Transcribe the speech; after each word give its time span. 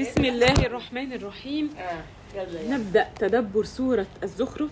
بسم 0.00 0.24
الله 0.24 0.66
الرحمن 0.66 1.12
الرحيم. 1.12 1.70
يلا 2.34 2.76
نبدأ 2.76 3.08
تدبر 3.18 3.64
سورة 3.64 4.06
الزخرف. 4.22 4.70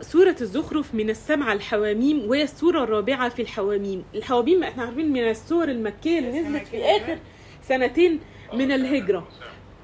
سورة 0.00 0.36
الزخرف 0.40 0.94
من 0.94 1.10
السبع 1.10 1.52
الحواميم 1.52 2.30
وهي 2.30 2.42
السورة 2.42 2.84
الرابعة 2.84 3.28
في 3.28 3.42
الحواميم. 3.42 4.04
الحواميم 4.14 4.64
إحنا 4.64 4.82
عارفين 4.82 5.12
من 5.12 5.28
السور 5.28 5.68
المكية 5.68 6.18
اللي 6.18 6.40
نزلت 6.40 6.66
في 6.66 6.84
آخر 6.84 7.18
سنتين 7.68 8.20
من 8.52 8.72
الهجرة. 8.72 9.28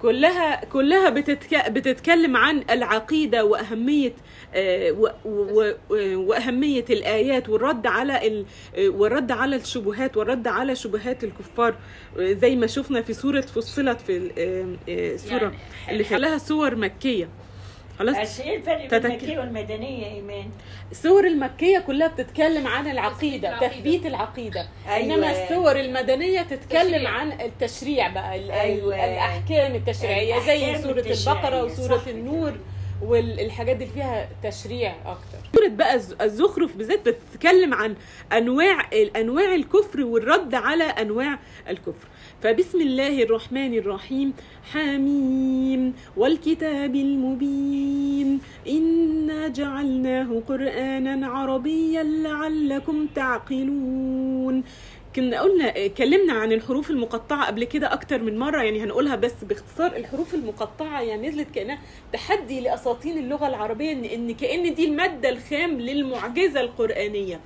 كلها 0.03 0.65
كلها 0.65 1.11
بتتك... 1.11 1.71
بتتكلم 1.71 2.37
عن 2.37 2.65
العقيدة 2.71 3.45
وأهمية 3.45 4.13
آه، 4.55 4.93
و... 4.93 5.11
و... 5.25 5.73
و... 5.91 6.17
وأهمية 6.17 6.85
الآيات 6.91 7.49
والرد 7.49 7.87
على 7.87 8.27
ال... 8.27 8.45
والرد 8.89 9.31
على 9.33 9.57
الشبهات 9.57 10.17
والرد 10.17 10.49
على 10.49 10.75
شبهات 10.77 11.25
الكفار 11.25 11.75
آه، 12.19 12.33
زي 12.33 12.57
ما 12.57 12.67
شفنا 12.67 13.03
في 13.03 13.13
سورة 13.13 13.41
فصلت 13.41 14.01
في 14.01 14.17
ال- 14.17 14.31
آه، 14.39 14.77
يعني 15.31 15.57
اللي 15.91 16.05
في 16.05 16.17
لها 16.19 16.39
سور 16.39 16.77
مكية. 16.77 17.29
خلاص 18.01 18.17
بس 18.21 18.41
إيه 18.41 18.57
الفرق 18.57 18.77
بين 18.79 18.89
تتك- 18.89 19.05
المكية 19.07 19.39
والمدنية 19.39 20.07
يا 20.07 20.13
إيمان؟ 20.15 20.51
السور 20.93 21.27
المكية 21.27 21.79
كلها 21.79 22.09
بتتكلم 22.09 22.67
عن 22.67 22.87
العقيدة 22.91 23.49
العقيدة. 23.49 23.69
تثبيت 23.77 24.07
العقيدة 24.07 24.69
أيوة. 24.89 25.15
إنما 25.15 25.31
السور 25.45 25.81
المدنية 25.81 26.43
تتكلم 26.43 26.93
تشريع. 26.95 27.11
عن 27.11 27.33
التشريع 27.41 28.09
بقى 28.09 28.37
ال- 28.37 28.51
أيوة. 28.51 28.95
الأحكام 29.05 29.75
التشريعية 29.75 30.39
زي 30.41 30.57
الأحكام 30.71 30.81
وسورة 31.65 31.97
صح 31.99 32.05
كده. 32.07 32.15
النور 32.15 32.53
والحاجات 33.03 33.77
اللي 33.77 33.87
فيها 33.87 34.29
تشريع 34.43 34.95
أكتر 35.07 35.39
سورة 35.57 35.69
بقى 35.69 35.95
الز- 35.95 36.17
الزخرف 36.21 36.77
بالذات 36.77 37.09
بتتكلم 37.09 37.75
عن 37.75 37.95
أنواع 38.33 38.89
أنواع 39.17 39.55
الكفر 39.55 40.03
والرد 40.05 40.55
على 40.55 40.85
أنواع 40.85 41.39
الكفر 41.69 42.09
فبسم 42.43 42.81
الله 42.81 43.23
الرحمن 43.23 43.75
الرحيم. 43.79 44.33
حميم. 44.73 45.95
والكتاب 46.17 46.95
المبين. 46.95 48.41
إنا 48.69 49.49
جعلناه 49.49 50.43
قرآنا 50.49 51.27
عربيا 51.27 52.03
لعلكم 52.03 53.07
تعقلون. 53.07 54.65
كنا 55.17 55.41
قلنا 55.41 55.87
اتكلمنا 55.87 56.33
عن 56.33 56.53
الحروف 56.53 56.91
المقطعة 56.91 57.47
قبل 57.47 57.65
كده 57.65 57.93
أكتر 57.93 58.23
من 58.23 58.39
مرة 58.39 58.63
يعني 58.63 58.85
هنقولها 58.85 59.17
بس 59.17 59.45
باختصار. 59.45 59.97
الحروف 59.97 60.35
المقطعة 60.35 61.01
يعني 61.01 61.29
نزلت 61.29 61.51
كأنها 61.55 61.79
تحدي 62.13 62.61
لأساطين 62.61 63.19
اللغة 63.19 63.49
العربية 63.49 63.93
إن 64.15 64.35
كأن 64.35 64.75
دي 64.75 64.85
المادة 64.85 65.29
الخام 65.29 65.81
للمعجزة 65.81 66.61
القرآنية. 66.61 67.41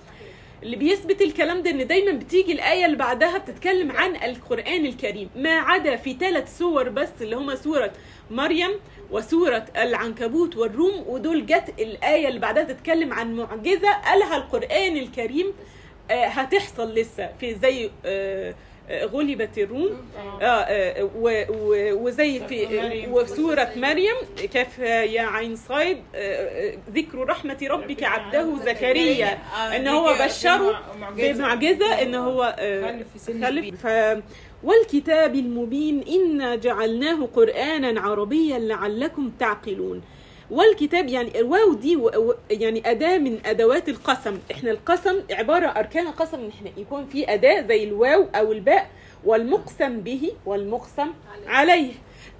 اللي 0.65 0.77
بيثبت 0.77 1.23
الكلام 1.23 1.63
ده 1.63 1.71
إن 1.71 1.87
دايما 1.87 2.13
بتيجي 2.13 2.53
الآية 2.53 2.87
اللي 2.87 2.97
بعدها 2.97 3.39
بتتكلم 3.39 3.93
عن 3.93 4.17
القرآن 4.17 4.87
الكريم. 4.87 5.31
ما 5.37 5.51
عدا 5.59 5.97
في 5.97 6.15
ثلاث 6.21 6.59
سور 6.59 6.89
بس 6.89 7.09
اللي 7.21 7.37
هما 7.37 7.55
سورة 7.55 7.93
مريم 8.31 8.71
وسورة 9.11 9.67
العنكبوت 9.77 10.57
والروم 10.57 11.05
ودول 11.07 11.47
جت 11.47 11.75
الآية 11.79 12.29
اللي 12.29 12.41
بعدها 12.41 12.63
تتكلم 12.63 13.13
عن 13.13 13.35
معجزة 13.37 13.93
قالها 13.93 14.37
القرآن 14.37 14.97
الكريم 14.97 15.53
آه، 16.11 16.27
هتحصل 16.27 16.95
لسه 16.95 17.31
في 17.41 17.55
زي 17.55 17.91
آه، 18.07 18.55
غلبت 18.91 19.59
الروم. 19.59 19.97
آه، 20.43 20.45
آه، 20.45 21.05
و- 21.17 21.45
و- 21.51 21.93
وزي 22.07 22.41
في. 22.49 22.67
وسورة 23.11 23.69
مريم. 23.77 24.15
كاف 24.53 24.79
يا 24.79 25.23
عين 25.23 25.57
آه، 26.15 26.19
آه، 26.19 26.75
ذكر 26.91 27.19
رحمة 27.19 27.59
ربك 27.71 28.03
عبده 28.05 28.57
زكريا. 28.65 29.27
آه، 29.57 29.77
ان 29.77 29.89
هو 29.89 30.15
بشره 30.25 30.81
معجزة. 31.01 31.33
بمعجزة 31.33 32.03
ان 32.03 32.15
هو 32.15 32.57
آه، 32.59 32.83
خلف 32.87 33.07
والكتاب 34.63 35.35
المبين 35.35 36.03
إنا 36.09 36.57
جعلناه 36.57 37.27
قرآنا 37.35 38.01
عربيا 38.01 38.59
لعلكم 38.59 39.31
تعقلون. 39.39 40.03
والكتاب 40.51 41.09
يعني 41.09 41.41
الواو 41.41 41.75
دي 41.75 41.99
يعني 42.51 42.91
أداة 42.91 43.19
من 43.19 43.39
أدوات 43.47 43.89
القسم. 43.89 44.39
إحنا 44.51 44.71
القسم 44.71 45.23
عبارة 45.31 45.67
أركان 45.67 46.09
قسم 46.09 46.39
إن 46.39 46.49
إحنا 46.49 46.71
يكون 46.77 47.07
في 47.07 47.35
أداة 47.35 47.67
زي 47.67 47.85
الواو 47.85 48.27
أو 48.35 48.53
الباء 48.53 48.91
والمقسم 49.25 50.01
به 50.01 50.33
والمقسم 50.47 51.11
عليه. 51.47 51.93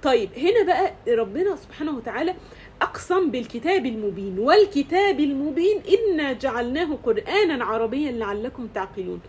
طيب 0.03 0.29
هنا 0.37 0.63
بقى 0.63 0.93
ربنا 1.07 1.55
سبحانه 1.55 1.97
وتعالى 1.97 2.35
أقسم 2.81 3.31
بالكتاب 3.31 3.85
المبين. 3.85 4.39
والكتاب 4.39 5.19
المبين 5.19 5.81
إنا 5.97 6.33
جعلناه 6.33 6.97
قرآنا 7.03 7.65
عربيا 7.65 8.11
لعلكم 8.11 8.67
تعقلون. 8.67 9.19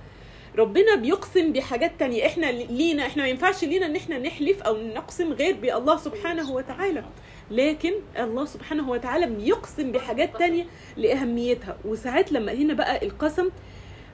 ربنا 0.58 0.94
بيقسم 0.94 1.52
بحاجات 1.52 1.92
تانية. 1.98 2.26
إحنا 2.26 2.46
لينا 2.46 3.06
إحنا 3.06 3.22
ما 3.22 3.28
ينفعش 3.28 3.64
لينا 3.64 3.86
إن 3.86 3.96
إحنا 3.96 4.18
نحلف 4.18 4.62
أو 4.62 4.76
نقسم 4.76 5.32
غير 5.32 5.54
بألله 5.54 5.96
سبحانه 5.96 6.52
وتعالى. 6.52 7.04
لكن 7.50 7.92
الله 8.18 8.44
سبحانه 8.44 8.90
وتعالى 8.90 9.26
بيقسم 9.26 9.92
بحاجات 9.92 10.36
تانية 10.38 10.64
لأهميتها. 10.96 11.76
وساعات 11.84 12.32
لما 12.32 12.52
هنا 12.52 12.74
بقى 12.74 13.06
القسم 13.06 13.48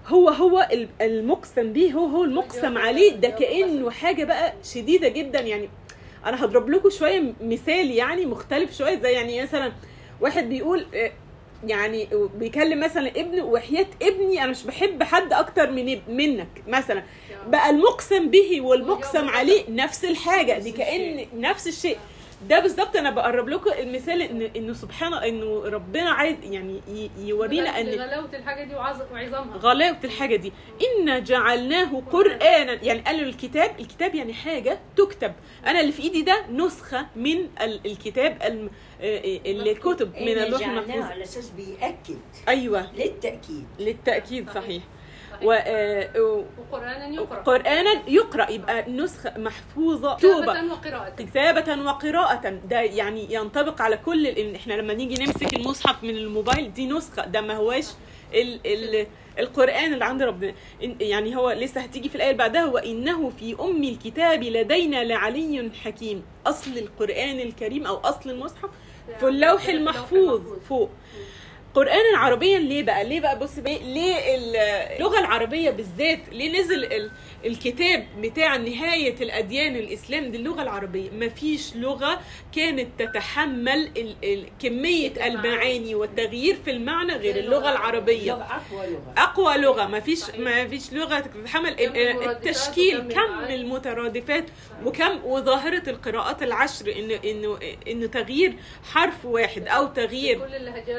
هو 0.06 0.28
هو 0.28 0.68
ال- 0.72 0.88
المقسم 1.00 1.72
به 1.72 1.92
هو 1.92 2.06
هو 2.06 2.24
المقسم 2.24 2.78
عليه. 2.78 3.12
ده 3.12 3.28
كأنه 3.30 3.90
حاجة 3.90 4.24
بقى 4.24 4.52
شديدة 4.64 5.08
جدا. 5.08 5.40
يعني 5.40 5.68
أنا 6.26 6.44
هضرب 6.44 6.70
لكم 6.70 6.90
شوية 6.90 7.32
مثال 7.40 7.90
يعني 7.90 8.26
مختلف 8.26 8.76
شوية. 8.78 8.98
زي 9.00 9.12
يعني 9.12 9.42
مثلا 9.42 9.72
واحد 10.20 10.48
بيقول 10.48 10.86
آه، 10.94 11.12
يعني 11.66 12.08
بيكلم 12.38 12.80
مثلا 12.80 13.08
ابنه 13.08 13.44
وحياة 13.44 13.86
ابني 14.02 14.42
أنا 14.42 14.50
مش 14.50 14.64
بحب 14.64 15.02
حد 15.02 15.32
أكتر 15.32 15.70
من 15.70 15.98
منك 16.08 16.48
مثلا. 16.68 17.02
بقى 17.48 17.70
المقسم 17.70 18.30
به 18.30 18.60
والمقسم 18.60 19.28
عليه 19.28 19.62
نفس 19.68 20.04
الحاجة. 20.04 20.58
دي 20.58 20.72
كأن 20.72 21.26
نفس 21.36 21.68
الشيء. 21.68 21.98
ده 22.48 22.60
بالظبط 22.60 22.96
أنا 22.96 23.10
بقرب 23.10 23.48
لكم 23.48 23.70
المثال 23.78 24.22
ان 24.22 24.42
إنه 24.56 24.72
سبحان 24.72 25.14
إنه 25.14 25.62
ربنا 25.64 26.10
عايز 26.10 26.36
يعني 26.42 26.80
ي- 26.88 27.10
يورينا 27.18 27.80
ان 27.80 27.86
غلاوة 27.88 28.28
الحاجة 28.34 28.64
دي 28.64 28.74
وعظ- 28.74 29.12
وعظامها. 29.12 29.56
غلاوة 29.58 29.96
الحاجة 30.04 30.36
دي. 30.36 30.52
إنا 31.00 31.18
جعلناه 31.18 32.00
قرآنا. 32.12 32.72
يعني 32.84 33.00
قالوا 33.00 33.20
الكتاب 33.28 33.80
الكتاب 33.80 34.14
يعني 34.14 34.34
حاجة 34.34 34.78
تكتب. 34.96 35.32
أنا 35.66 35.80
اللي 35.80 35.92
في 35.92 36.02
إيدي 36.02 36.22
ده 36.22 36.44
نسخة 36.50 37.06
من 37.16 37.36
ال- 37.62 37.80
الكتاب 37.86 38.38
الم- 38.44 38.70
آه، 39.00 39.18
آه، 39.18 39.40
الكتب 39.46 40.16
من 40.16 40.28
اللوح 40.38 40.68
المحفوظ. 40.68 41.02
على 41.04 41.22
أساس 41.22 41.50
بيأكد 41.50 42.18
أيوة. 42.48 42.92
للتأكيد. 42.92 43.66
للتأكيد 43.80 44.48
صحيح. 44.50 44.62
صحيح. 44.64 44.82
و 45.42 45.52
آه، 45.52 46.20
و- 46.20 46.44
وقرآنا 46.58 47.06
يقرأ. 47.14 47.42
قرآنا 47.42 48.02
يقرأ. 48.08 48.50
يبقى 48.50 48.90
نسخة 48.90 49.38
محفوظة. 49.38 50.16
كتابة 50.16 50.72
وقراءة. 50.72 51.10
كتابة 51.18 51.82
وقراءة. 51.82 52.48
ده 52.70 52.80
يعني 52.80 53.34
ينطبق 53.34 53.82
على 53.82 53.96
كل 53.96 54.26
ال- 54.26 54.54
إحنا 54.54 54.74
لما 54.74 54.94
نيجي 54.94 55.24
نمسك 55.24 55.56
المصحف 55.56 56.02
من 56.04 56.10
الموبايل 56.16 56.72
دي 56.72 56.86
نسخة. 56.86 57.26
ده 57.26 57.40
ما 57.40 57.54
هواش 57.56 57.86
ال 58.34 58.60
ال 58.66 59.06
القرآن 59.38 59.92
اللي 59.92 60.04
عند 60.04 60.22
ربنا. 60.22 60.54
يعني 61.00 61.36
هو 61.36 61.50
لسه 61.50 61.80
هتيجي 61.80 62.08
في 62.08 62.14
الآية 62.14 62.30
اللي 62.30 62.38
بعدها 62.38 62.64
وإنه 62.66 63.30
في 63.30 63.56
أم 63.60 63.84
الكتاب 63.84 64.42
لدينا 64.42 65.04
لعلي 65.04 65.70
حكيم. 65.84 66.22
أصل 66.46 66.78
القرآن 66.78 67.40
الكريم 67.40 67.86
أو 67.86 67.96
أصل 67.96 68.30
المصحف 68.30 68.70
في 69.20 69.28
اللوح 69.28 69.66
المحفوظ. 69.68 70.40
فوق. 70.68 70.90
قرآنا 71.74 72.18
عربيا 72.18 72.58
ليه 72.58 72.82
بقى؟ 72.82 73.04
ليه 73.04 73.20
بقى 73.20 73.38
بص 73.38 73.58
ليه 73.58 74.16
اللغة 74.96 75.18
العربية 75.18 75.70
بالذات 75.70 76.18
ليه 76.32 76.60
نزل 76.60 77.10
الكتاب 77.44 78.06
بتاع 78.20 78.56
نهاية 78.56 79.14
الأديان 79.22 79.76
الإسلام 79.76 80.30
دي 80.30 80.36
اللغة 80.36 80.62
العربية. 80.62 81.10
مفيش 81.10 81.76
لغة 81.76 82.20
كانت 82.56 82.88
تتحمل 82.98 83.90
ال 83.96 84.14
ال 84.24 84.44
كمية 84.62 85.26
المعاني 85.26 85.94
والتغيير 85.94 86.56
في 86.64 86.70
المعنى 86.70 87.12
غير 87.12 87.36
اللغة 87.36 87.70
العربية. 87.70 88.32
لغة 88.32 88.42
أقوى 88.42 88.86
لغة. 88.86 89.14
أقوى 89.18 89.56
لغة. 89.56 89.86
ما 89.86 90.00
فيش 90.00 90.18
صحيح. 90.18 90.40
ما 90.40 90.68
فيش 90.68 90.92
لغة 90.92 91.20
تتحمل. 91.20 91.80
المرادفات 91.80 92.36
التشكيل 92.46 93.00
كم. 93.12 93.44
المترادفات 93.50 94.44
وكم 94.84 95.24
وظاهرة 95.24 95.90
القراءات 95.90 96.42
العشر. 96.42 96.92
انه 96.98 97.20
انه 97.24 97.58
إنه 97.88 98.06
تغيير 98.06 98.56
حرف 98.92 99.24
واحد 99.24 99.68
أو 99.68 99.86
تغيير 99.86 100.40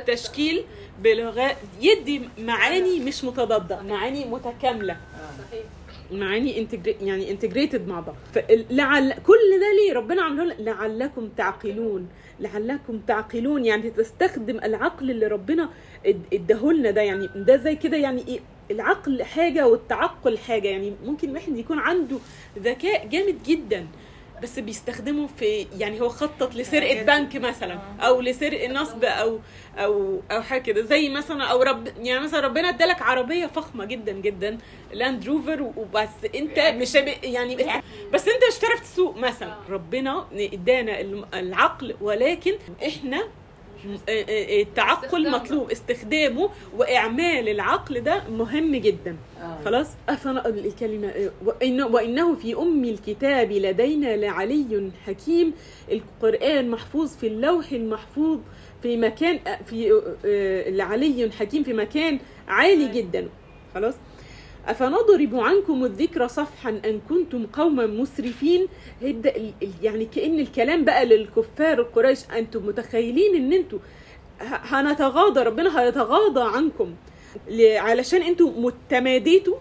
تشكيل 0.08 0.64
بلغات 1.00 1.58
يدي 1.82 2.22
معاني 2.38 3.00
مش 3.00 3.24
متضادة 3.24 3.82
معاني 3.82 4.26
متكاملة. 4.26 4.98
صحيح. 5.50 5.64
معاني 6.12 6.60
انتجري 6.60 6.96
يعني 7.02 7.32
انتجريتد 7.32 7.88
مع 7.88 8.00
بعض. 8.00 8.16
فلعل 8.34 9.14
كل 9.14 9.60
ده 9.60 9.68
ليه 9.78 9.94
ربنا 9.94 10.22
لنا؟ 10.22 10.54
لعلكم 10.60 11.30
تعقلون. 11.38 12.08
لعلكم 12.40 13.00
تعقلون. 13.08 13.66
يعني 13.66 13.90
تستخدم 13.90 14.58
العقل 14.58 15.12
اللي 15.12 15.28
ربنا 15.28 15.70
اد- 16.06 16.26
اداهولنا 16.34 16.92
ده. 16.92 17.02
يعني 17.02 17.30
ده 17.36 17.58
زي 17.58 17.76
كده 17.76 17.98
يعني 17.98 18.28
إيه؟ 18.28 18.40
العقل 18.72 19.24
حاجة 19.24 19.68
والتعقل 19.68 20.38
حاجة. 20.38 20.68
يعني 20.68 20.94
ممكن 21.06 21.32
واحد 21.32 21.58
يكون 21.58 21.80
عنده 21.80 22.18
ذكاء 22.60 23.08
جامد 23.08 23.44
جدا. 23.48 23.88
بس 24.44 24.60
بيستخدمه 24.60 25.28
في 25.28 25.68
يعني 25.78 26.02
هو 26.02 26.10
خطط 26.10 26.56
لسرقة 26.56 27.04
بنك 27.04 27.36
مثلا 27.36 27.80
أو 28.00 28.22
لسرقة 28.22 28.68
نصب 28.68 29.04
أو 29.04 29.40
أو 29.78 30.22
أو 30.32 30.42
حاجة 30.42 30.62
كده. 30.62 30.82
زي 30.82 31.10
مثلا 31.10 31.44
أو 31.44 31.62
رب 31.62 31.88
يعني 32.02 32.24
مثلا 32.24 32.40
ربنا 32.40 32.70
ادالك 32.70 33.02
عربية 33.02 33.46
فخمة 33.48 33.86
جدا 33.86 34.12
جدا 34.12 34.58
لاند 34.94 35.26
روفر 35.28 35.62
وبس 35.62 36.10
أنت 36.36 36.60
مش 36.60 36.96
يعني 37.24 37.56
بس, 37.56 37.66
بس 38.14 38.28
أنت 38.28 38.42
مش 38.52 38.60
هتعرف 38.60 38.80
تسوق 38.80 39.18
مثلا 39.18 39.56
ربنا 39.70 40.26
ادانا 40.34 41.02
العقل 41.34 41.96
ولكن 42.02 42.54
إحنا 42.88 43.24
التعقل 44.10 45.06
استخدامه. 45.06 45.38
مطلوب 45.38 45.72
استخدامه 45.72 46.50
وإعمال 46.78 47.50
العقل 47.50 48.02
ده 48.02 48.24
مهم 48.30 48.76
جدا. 48.76 49.16
آه. 49.42 49.58
خلاص؟ 49.66 49.88
أفنقل 50.10 50.66
الكلمة 50.66 51.32
وإنه, 51.46 51.88
وإنه 51.88 52.36
في 52.36 52.56
أم 52.56 52.84
الكتاب 52.84 53.52
لدينا 53.52 54.16
لعلي 54.18 54.92
حكيم. 55.06 55.54
القرآن 55.92 56.70
محفوظ 56.70 57.16
في 57.16 57.28
اللوح 57.28 57.72
المحفوظ 57.72 58.40
في 58.84 58.98
مكان 58.98 59.40
في 59.66 60.02
آه، 60.26 60.70
لعلي 60.70 61.32
حكيم 61.40 61.64
في 61.64 61.74
مكان 61.74 62.20
عالي 62.48 62.88
جدا. 63.02 63.30
خلاص؟ 63.76 63.94
أفنضرب 64.68 65.36
عنكم 65.36 65.84
الذكر 65.86 66.28
صفحا 66.28 66.70
أن 66.86 67.02
كنتم 67.10 67.46
قوما 67.46 67.86
مسرفين؟ 67.88 68.68
هيبدأ 69.02 69.34
يعني 69.82 70.06
كأن 70.06 70.40
الكلام 70.40 70.86
بقى 70.86 71.06
للكفار 71.06 71.80
القريش 71.80 72.20
أنتم 72.36 72.66
متخيلين 72.68 73.36
أن 73.36 73.54
أنتم 73.54 73.80
هنتغاضى 74.42 75.40
ربنا 75.44 75.82
هيتغاضى 75.82 76.42
عنكم. 76.42 76.94
علشان 77.62 78.22
أنتوا 78.22 78.52
متماديتوا. 78.58 79.56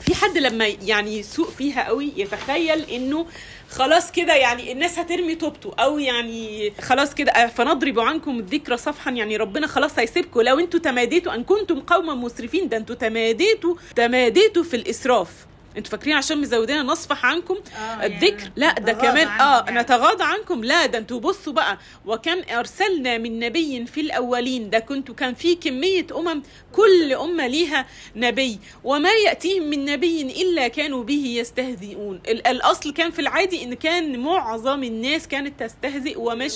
في 0.00 0.14
حد 0.14 0.38
لما 0.38 0.66
يعني 0.66 1.18
يسوق 1.18 1.48
فيها 1.48 1.86
قوي 1.88 2.12
يتخيل 2.16 2.80
إنه 2.90 3.26
خلاص 3.72 4.12
كده 4.12 4.34
يعني 4.34 4.72
الناس 4.72 4.98
هترمي 4.98 5.34
توبته 5.34 5.72
أو 5.78 5.98
يعني 5.98 6.72
خلاص 6.80 7.14
كده 7.14 7.46
فنضرب 7.46 8.00
عنكم 8.00 8.38
الذكر 8.38 8.76
صفحا. 8.76 9.10
يعني 9.10 9.36
ربنا 9.36 9.66
خلاص 9.66 9.98
هيسيبكم. 9.98 10.40
لو 10.40 10.58
أنتوا 10.58 10.80
تماديتوا 10.80 11.34
أن 11.34 11.44
كنتم 11.44 11.80
قوما 11.80 12.14
مسرفين 12.14 12.68
ده 12.68 12.76
أنتوا 12.76 12.94
تماديتوا 12.94 13.74
تماديتوا 13.96 14.62
في 14.62 14.76
الإسراف. 14.76 15.28
أنتوا 15.76 15.90
فاكرين 15.90 16.16
عشان 16.16 16.40
مزودين 16.40 16.82
نصفح 16.82 17.26
عنكم؟ 17.26 17.54
آه، 17.76 18.06
الذكر 18.06 18.38
يعني 18.40 18.52
لا 18.56 18.72
ده 18.72 18.92
كمان 18.92 19.26
آه 19.28 19.64
يعني. 19.64 19.80
نتغاضى 19.80 20.24
عنكم. 20.24 20.64
لا 20.64 20.86
ده 20.86 20.98
أنتوا 20.98 21.20
بصوا 21.20 21.52
بقى 21.52 21.78
وكم 22.06 22.36
أرسلنا 22.58 23.18
من 23.18 23.38
نبي 23.38 23.86
في 23.86 24.00
الأولين. 24.00 24.70
ده 24.70 24.78
كنتوا 24.78 25.14
كان 25.14 25.34
في 25.34 25.54
كمية 25.54 26.06
أمم 26.16 26.42
كل 26.72 27.12
أمة 27.12 27.46
ليها 27.46 27.86
نبي. 28.16 28.58
وما 28.84 29.10
يأتيهم 29.26 29.62
من 29.62 29.84
نبي 29.84 30.22
إلا 30.42 30.68
كانوا 30.68 31.04
به 31.04 31.24
يستهزئون. 31.26 32.20
ال- 32.28 32.46
الأصل 32.46 32.92
كان 32.92 33.10
في 33.10 33.18
العادي 33.18 33.64
إن 33.64 33.74
كان 33.74 34.18
معظم 34.18 34.82
الناس 34.84 35.28
كانت 35.28 35.62
تستهزئ 35.62 36.18
ومش 36.18 36.52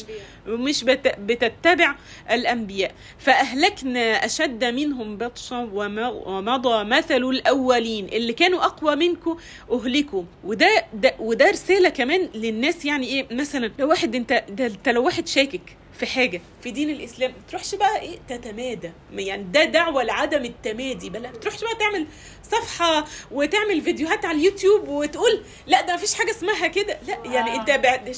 مش 0.46 0.84
بت- 0.84 1.16
بتتبع 1.18 1.94
الأنبياء. 2.30 2.94
فأهلكنا 3.18 4.24
أشد 4.24 4.64
منهم 4.64 5.16
بطشا 5.16 5.68
ومضى 5.72 6.84
مثل 6.84 7.16
الأولين. 7.24 8.06
اللي 8.08 8.32
كانوا 8.32 8.64
أقوى 8.64 8.96
منكم 9.08 9.36
اهلكوا 9.72 10.22
وده 10.44 10.84
ده 10.94 11.14
وده 11.18 11.50
رسالة 11.50 11.88
كمان 11.88 12.28
للناس 12.34 12.84
يعني 12.84 13.06
إيه 13.06 13.26
مثلا 13.30 13.72
لو 13.78 13.88
واحد 13.88 14.14
أنت 14.14 14.44
ده 14.48 14.66
أنت 14.66 14.88
لو 14.88 15.04
واحد 15.04 15.26
شاكك 15.28 15.76
في 15.98 16.06
حاجة 16.06 16.40
في 16.62 16.70
دين 16.70 16.90
الإسلام 16.90 17.30
ما 17.30 17.36
تروحش 17.48 17.74
بقى 17.74 18.00
إيه 18.00 18.18
تتمادى. 18.28 18.90
يعني 19.12 19.42
ده 19.42 19.64
دعوة 19.64 20.02
لعدم 20.02 20.44
التمادي. 20.44 21.10
بل 21.10 21.22
ما 21.22 21.28
تروحش 21.28 21.60
بقى 21.60 21.74
تعمل 21.74 22.06
صفحة 22.50 23.04
وتعمل 23.30 23.80
فيديوهات 23.80 24.24
على 24.24 24.38
اليوتيوب 24.38 24.88
وتقول 24.88 25.42
لا 25.66 25.80
ده 25.82 25.92
ما 25.92 25.96
فيش 25.98 26.14
حاجة 26.14 26.30
اسمها 26.30 26.66
كده. 26.66 26.98
لا 27.06 27.18
يعني 27.32 27.56
أنت 27.56 27.70
بعد 27.70 28.12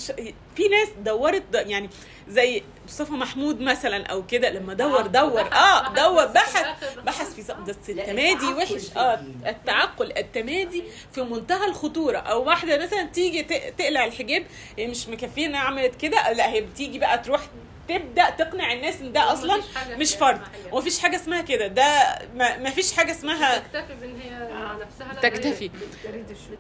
في 0.57 0.69
ناس 0.69 0.89
دورت 1.05 1.43
يعني 1.55 1.91
زي 2.29 2.63
مصطفى 2.89 3.13
محمود 3.13 3.61
مثلا 3.61 4.07
أو 4.07 4.27
كده 4.27 4.51
لما 4.51 4.75
دور 4.75 5.07
دور. 5.07 5.41
آه 5.41 5.89
دور 6.03 6.25
بحث. 6.27 6.67
بحث 7.05 7.35
في 7.35 7.55
بس 7.69 7.77
التمادي 7.89 8.47
وحش. 8.47 8.97
آه. 8.97 9.21
التعقل 9.47 10.13
التمادي 10.19 10.85
في 11.13 11.23
منتهى 11.23 11.67
الخطورة. 11.67 12.19
أو 12.19 12.45
واحدة 12.45 12.79
مثلا 12.85 13.03
تيجي 13.03 13.43
تقلع 13.79 14.05
الحجاب 14.05 14.47
هي 14.79 14.87
مش 14.87 15.09
مكفية 15.09 15.47
إنها 15.47 15.61
عملت 15.61 15.95
كده 16.01 16.33
لا 16.33 16.51
هي 16.53 16.61
بتيجي 16.61 16.99
بقى 16.99 17.19
تروح 17.19 17.41
تبدأ 17.89 18.31
تقنع 18.31 18.73
الناس 18.73 19.01
إن 19.01 19.13
ده 19.13 19.33
أصلا 19.33 19.57
مفيش 19.57 20.15
مش 20.15 20.17
حجاب. 20.17 20.73
ومفيش 20.73 20.99
حاجة 20.99 21.17
اسمها 21.17 21.43
كده. 21.43 21.67
ده 21.67 22.19
ما 22.35 22.57
ما 22.57 22.71
فيش 22.71 22.93
حاجة 22.93 23.11
اسمها 23.13 23.59
تكتفي 23.59 23.95
بإن 24.01 24.21
هي 24.21 24.49
تكتفي. 25.23 25.71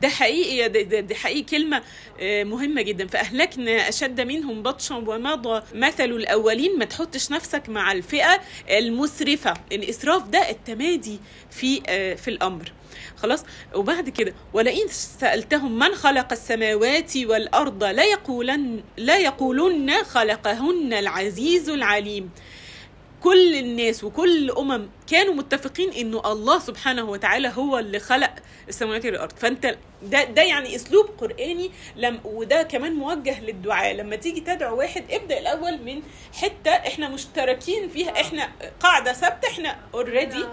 ده 0.02 0.08
حقيقي 0.08 0.69
ده, 0.69 0.82
ده, 0.82 1.00
ده 1.00 1.14
حقيقي 1.14 1.43
كلمة 1.43 1.82
آه، 2.20 2.44
مهمة 2.44 2.82
جدا. 2.82 3.06
فأهلكنا 3.06 3.88
أشد 3.88 4.20
منهم 4.20 4.62
بطشا 4.62 4.94
ومضى 4.94 5.62
مثل 5.75 6.05
الأولين. 6.05 6.78
ما 6.78 6.84
تحطش 6.84 7.31
نفسك 7.31 7.69
مع 7.69 7.93
الفئة 7.93 8.40
المسرفة. 8.70 9.55
الإسراف 9.72 10.28
ده 10.28 10.50
التمادي 10.50 11.19
في 11.50 11.82
آه، 11.88 12.14
في 12.14 12.28
الأمر. 12.28 12.72
خلاص؟ 13.16 13.44
وبعد 13.75 14.08
كده 14.08 14.34
ولئن 14.52 14.88
سألتهم 14.88 15.78
من 15.78 15.94
خلق 15.94 16.32
السماوات 16.32 17.16
والأرض 17.16 17.84
لا 17.84 18.04
يقولن 18.04 18.81
لا 18.96 19.19
يقولن 19.19 19.90
خلقهن 20.04 20.93
العزيز 20.93 21.69
العليم. 21.69 22.31
كل 23.22 23.54
الناس 23.56 24.04
وكل 24.04 24.36
الأمم 24.36 24.88
كانوا 25.10 25.34
متفقين 25.34 25.92
إنه 25.92 26.32
الله 26.32 26.58
سبحانه 26.58 27.02
وتعالى 27.10 27.52
هو 27.56 27.78
اللي 27.78 27.98
خلق 27.98 28.30
السماوات 28.68 29.04
والأرض. 29.06 29.32
فأنت 29.32 29.76
ده 30.02 30.24
ده 30.24 30.42
يعني 30.42 30.76
أسلوب 30.76 31.06
قرآني 31.18 31.70
لم 31.96 32.20
وده 32.24 32.62
كمان 32.62 32.92
موجه 32.94 33.40
للدعاء. 33.44 33.94
لما 33.94 34.16
تيجي 34.16 34.40
تدعو 34.40 34.78
واحد 34.78 35.04
ابدأ 35.10 35.38
الأول 35.38 35.82
من 35.82 36.02
حتة 36.34 36.70
إحنا 36.70 37.08
مشتركين 37.08 37.88
فيها 37.88 38.20
إحنا 38.20 38.48
قاعدة 38.80 39.12
ثابتة 39.12 39.48
إحنا 39.48 39.76
اوريدي 39.94 40.44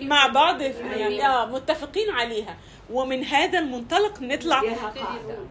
مع 0.00 0.26
بعض 0.26 0.60
يعني 0.60 1.26
آه 1.26 1.46
متفقين 1.46 2.10
عليها. 2.10 2.56
ومن 2.90 3.24
هذا 3.24 3.58
المنطلق 3.58 4.22
نطلع 4.22 4.62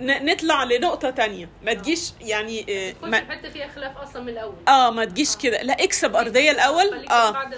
نطلع 0.01 0.63
لنقطة 0.63 1.09
تانية. 1.09 1.50
ما 1.65 1.74
تجيش 1.74 2.12
يعني 2.21 2.65
آه، 2.69 2.94
ما 3.03 3.18
حتة 3.18 3.50
فيها 3.50 3.68
خلاف 3.68 3.97
أصلا 3.97 4.21
من 4.24 4.30
الأول. 4.30 4.53
آه 4.68 4.89
ما 4.91 5.06
تجيش 5.06 5.35
كده. 5.35 5.62
لا 5.62 5.74
اكسب 5.83 6.15
أرضية 6.15 6.51
الأول. 6.51 6.91
خليك 6.91 7.12
آه. 7.12 7.50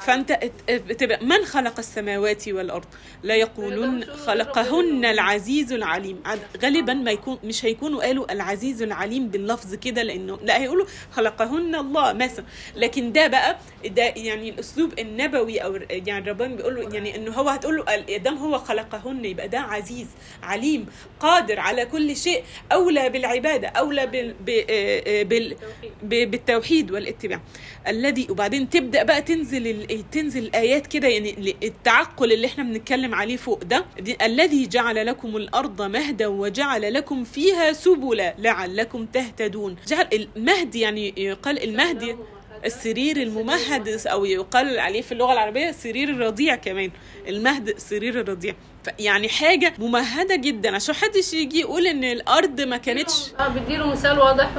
فأنت 0.00 0.38
بتبقى 0.70 1.24
من 1.24 1.44
خلق 1.44 1.78
السماوات 1.78 2.48
والأرض؟ 2.48 2.84
لا 3.22 3.34
يقولون 3.34 4.04
خلقهن 4.04 5.04
العزيز 5.04 5.72
العليم. 5.72 6.22
عاد- 6.24 6.40
غالبا 6.62 6.94
ما 6.94 7.10
يكون 7.10 7.38
مش 7.44 7.64
هيكونوا 7.64 8.02
قالوا 8.02 8.32
العزيز 8.32 8.82
العليم 8.82 9.28
باللفظ 9.28 9.74
كده 9.74 10.02
لأنه 10.02 10.38
لا 10.42 10.60
هيقولوا 10.60 10.86
خلقهن 11.12 11.74
الله 11.74 12.12
مثلا. 12.12 12.44
لكن 12.76 13.12
ده 13.12 13.26
بقى 13.26 13.56
ده 13.86 14.02
يعني 14.02 14.48
الأسلوب 14.50 14.98
النبوي 14.98 15.58
أو 15.58 15.78
يعني 15.90 16.30
ربنا 16.30 16.56
بيقول 16.56 16.74
له 16.74 16.94
يعني 16.94 17.16
إنه 17.16 17.30
هو 17.32 17.48
هتقول 17.48 17.76
له 17.76 18.30
هو 18.32 18.58
خلقهن 18.58 19.11
يبقى 19.24 19.48
ده 19.48 19.58
عزيز 19.60 20.06
عليم 20.42 20.86
قادر 21.20 21.60
على 21.60 21.86
كل 21.86 22.16
شيء 22.16 22.42
أولى 22.72 23.08
بالعبادة 23.08 23.68
أولى 23.68 24.06
بال 24.06 24.34
آه، 24.48 24.64
آه، 24.70 25.22
بال 25.22 25.52
التوحيد. 25.52 25.92
ب- 26.02 26.30
بالتوحيد 26.30 26.90
والاتباع. 26.90 27.40
الذي 27.88 28.26
وبعدين 28.30 28.70
تبدأ 28.70 29.02
بقى 29.02 29.22
تنزل 29.22 29.66
ال- 29.66 30.10
تنزل 30.10 30.42
الايات 30.44 30.86
كده 30.86 31.08
يعني 31.08 31.56
التعقل 31.62 32.32
اللي 32.32 32.46
إحنا 32.46 32.64
بنتكلم 32.64 33.14
عليه 33.14 33.36
فوق 33.36 33.64
ده 33.64 33.84
الذي 34.22 34.66
جعل 34.66 35.06
لكم 35.06 35.36
الأرض 35.36 35.82
مهدا 35.82 36.26
وجعل 36.26 36.94
لكم 36.94 37.24
فيها 37.24 37.72
سبلا 37.72 38.34
لعلكم 38.38 39.06
تهتدون. 39.06 39.76
جعل 39.88 40.08
المهد 40.12 40.74
يعني 40.74 41.14
يقال 41.16 41.62
المهد 41.64 42.16
السرير 42.64 43.16
الممهد 43.16 43.88
أو 44.06 44.24
يقال 44.24 44.78
عليه 44.78 45.02
في 45.02 45.12
اللغة 45.12 45.32
العربية 45.32 45.68
السرير 45.68 46.10
الرضيع 46.10 46.54
كمان. 46.56 46.90
المهد 47.28 47.68
السرير 47.68 48.20
الرضيع. 48.20 48.54
يعني 48.98 49.28
حاجة 49.28 49.74
ممهدة 49.78 50.36
جدا. 50.36 50.74
عشان 50.74 50.94
محدش 50.94 51.32
يجي 51.32 51.60
يقول 51.60 51.86
إن 51.86 52.04
الأرض 52.04 52.60
ما 52.60 52.76
كانتش 52.76 53.14
آه 53.40 53.48
بيديله 53.48 53.86
مثال 53.86 54.18
واضح 54.18 54.50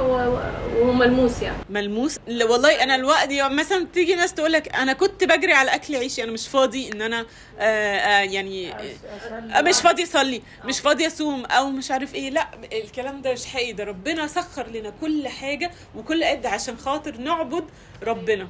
وملموس 0.80 1.42
يعني. 1.42 1.56
ملموس. 1.70 2.16
والله 2.28 2.82
أنا 2.82 2.94
الوقت 2.94 3.28
مثلا 3.32 3.86
تيجي 3.92 4.14
ناس 4.14 4.34
تقول 4.34 4.52
لك 4.52 4.74
أنا 4.76 4.92
كنت 4.92 5.24
بجري 5.24 5.52
على 5.52 5.74
أكل 5.74 5.96
عيشي 5.96 6.24
أنا 6.24 6.32
مش 6.32 6.48
فاضي 6.48 6.92
إن 6.92 7.02
أنا 7.02 7.26
آه 7.58 7.96
آه 7.98 8.20
يعني 8.22 8.72
آه 9.56 9.60
مش 9.60 9.76
فاضي 9.76 10.02
أصلي 10.02 10.42
مش 10.64 10.80
فاضي 10.80 11.06
أصوم 11.06 11.44
أو 11.44 11.70
مش 11.70 11.90
عارف 11.90 12.14
إيه. 12.14 12.30
لا 12.30 12.48
الكلام 12.72 13.22
ده 13.22 13.32
مش 13.32 13.46
حقيقي. 13.46 13.72
ده 13.72 13.84
ربنا 13.84 14.26
سخر 14.26 14.66
لنا 14.68 14.92
كل 15.00 15.28
حاجة 15.28 15.70
وكل 15.96 16.24
قد 16.24 16.46
عشان 16.46 16.76
خاطر 16.78 17.16
نعبد 17.16 17.64
ربنا. 18.02 18.48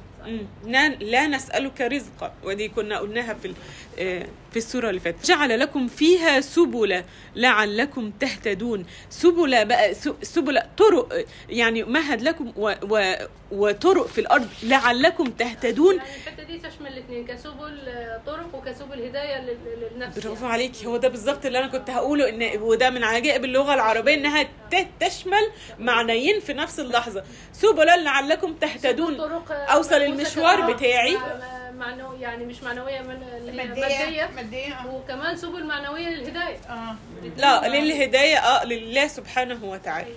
لا 0.65 0.89
لا 0.89 1.27
نسألك 1.27 1.81
رزقا. 1.81 2.33
ودي 2.43 2.67
كنا 2.67 2.99
قلناها 2.99 3.33
في 3.33 3.53
آه، 3.99 4.25
في 4.51 4.57
السورة 4.57 4.89
اللي 4.89 4.99
فاتت. 4.99 5.25
جعل 5.25 5.59
لكم 5.59 5.87
فيها 5.87 6.41
سبلا 6.41 7.03
لعلكم 7.35 8.11
تهتدون. 8.19 8.85
سبلا 9.09 9.63
بقى 9.63 9.93
سبلا 10.21 10.67
طرق 10.77 11.25
يعني 11.49 11.83
مهد 11.83 12.21
لكم 12.21 12.53
و 12.55 12.73
و 12.89 13.13
وطرق 13.51 14.07
في 14.07 14.21
الأرض 14.21 14.47
لعلكم 14.63 15.25
تهتدون. 15.31 15.95
يعني 15.97 16.09
الحتة 16.15 16.43
دي 16.43 16.57
تشمل 16.57 16.87
الاثنين 16.87 17.25
كسبل 17.27 17.79
آه، 17.87 18.21
طرق 18.25 18.55
وكسبل 18.55 19.01
هداية 19.01 19.41
لل- 19.41 19.89
للنفس. 19.91 20.19
برافو 20.19 20.45
عليك 20.45 20.71
هو 20.85 20.97
ده 20.97 21.07
بالظبط 21.07 21.45
اللي 21.45 21.59
أنا 21.59 21.67
كنت 21.67 21.89
هقوله 21.89 22.29
ان 22.29 22.61
وده 22.61 22.89
من 22.89 23.03
عجائب 23.03 23.45
اللغة 23.45 23.73
العربية 23.73 24.13
إنها 24.13 24.43
ت- 24.43 24.87
تشمل 24.99 25.51
معنيين 25.79 26.39
في 26.39 26.53
نفس 26.53 26.79
اللحظة. 26.79 27.23
سبلا 27.53 27.97
لعلكم 27.97 28.53
تهتدون. 28.53 29.19
آه، 29.19 29.41
أوصل 29.53 29.95
المشوار. 30.19 30.73
بتاعي. 30.73 31.15
مع- 31.15 31.71
معنو 31.77 32.13
يعني 32.13 32.45
مش 32.45 32.63
معنوية 32.63 33.01
من 33.01 33.23
اللي 33.37 33.51
هي 33.61 33.67
مادية 33.67 33.81
ماديه 33.81 34.29
مادية. 34.35 34.75
وكمان 34.93 35.37
سبل 35.37 35.65
معنوية 35.65 36.09
للهداية. 36.09 36.57
آه. 36.69 36.95
لا 37.37 37.67
للهداية 37.67 38.37
آه 38.37 38.65
لله 38.65 39.07
سبحانه 39.07 39.59
وتعالى. 39.65 40.07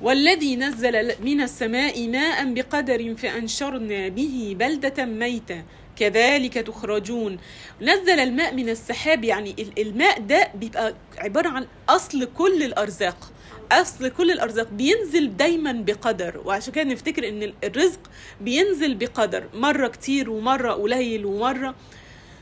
والذي 0.00 0.56
نزل 0.56 1.14
من 1.24 1.40
السماء 1.40 2.08
ماء 2.08 2.52
بقدر 2.54 3.14
فأنشرنا 3.14 4.08
به 4.08 4.56
بلدة 4.58 5.04
ميتة. 5.04 5.62
كذلك 5.98 6.54
تخرجون. 6.54 7.38
نزل 7.80 8.20
الماء 8.20 8.54
من 8.54 8.68
السحاب 8.68 9.24
يعني 9.24 9.50
ال- 9.58 9.82
الماء 9.82 10.20
ده 10.20 10.48
بيبقى 10.54 10.94
عبارة 11.18 11.48
عن 11.48 11.66
أصل 11.88 12.28
كل 12.38 12.62
الأرزاق. 12.62 13.32
أصل 13.72 14.08
كل 14.08 14.30
الأرزاق 14.30 14.68
بينزل 14.68 15.36
دايما 15.36 15.72
بقدر 15.72 16.40
وعشان 16.44 16.72
كده 16.72 16.84
نفتكر 16.84 17.28
إن 17.28 17.52
الرزق 17.64 18.00
بينزل 18.40 18.94
بقدر 18.94 19.44
مرة 19.54 19.88
كتير 19.88 20.30
ومرة 20.30 20.72
قليل 20.72 21.24
ومرة 21.26 21.74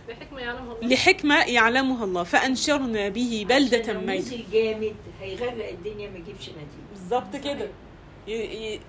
بحكمة 0.09 0.41
يعلمها 0.41 0.77
الله. 0.83 0.89
لحكمة 0.95 1.45
يعلمها 1.45 2.05
الله. 2.05 2.23
فأنشرنا 2.23 3.09
به 3.09 3.47
بلدة 3.49 3.93
ميتة. 3.95 4.19
نزل 4.27 4.45
جامد 4.53 4.95
هيغرق 5.21 5.69
الدنيا 5.69 6.11
ما 6.11 6.19
يجيبش 6.19 6.43
نتيجة. 6.43 6.89
بالظبط 6.93 7.37
كده. 7.37 7.69
ي- 8.29 8.33
ي- 8.75 8.81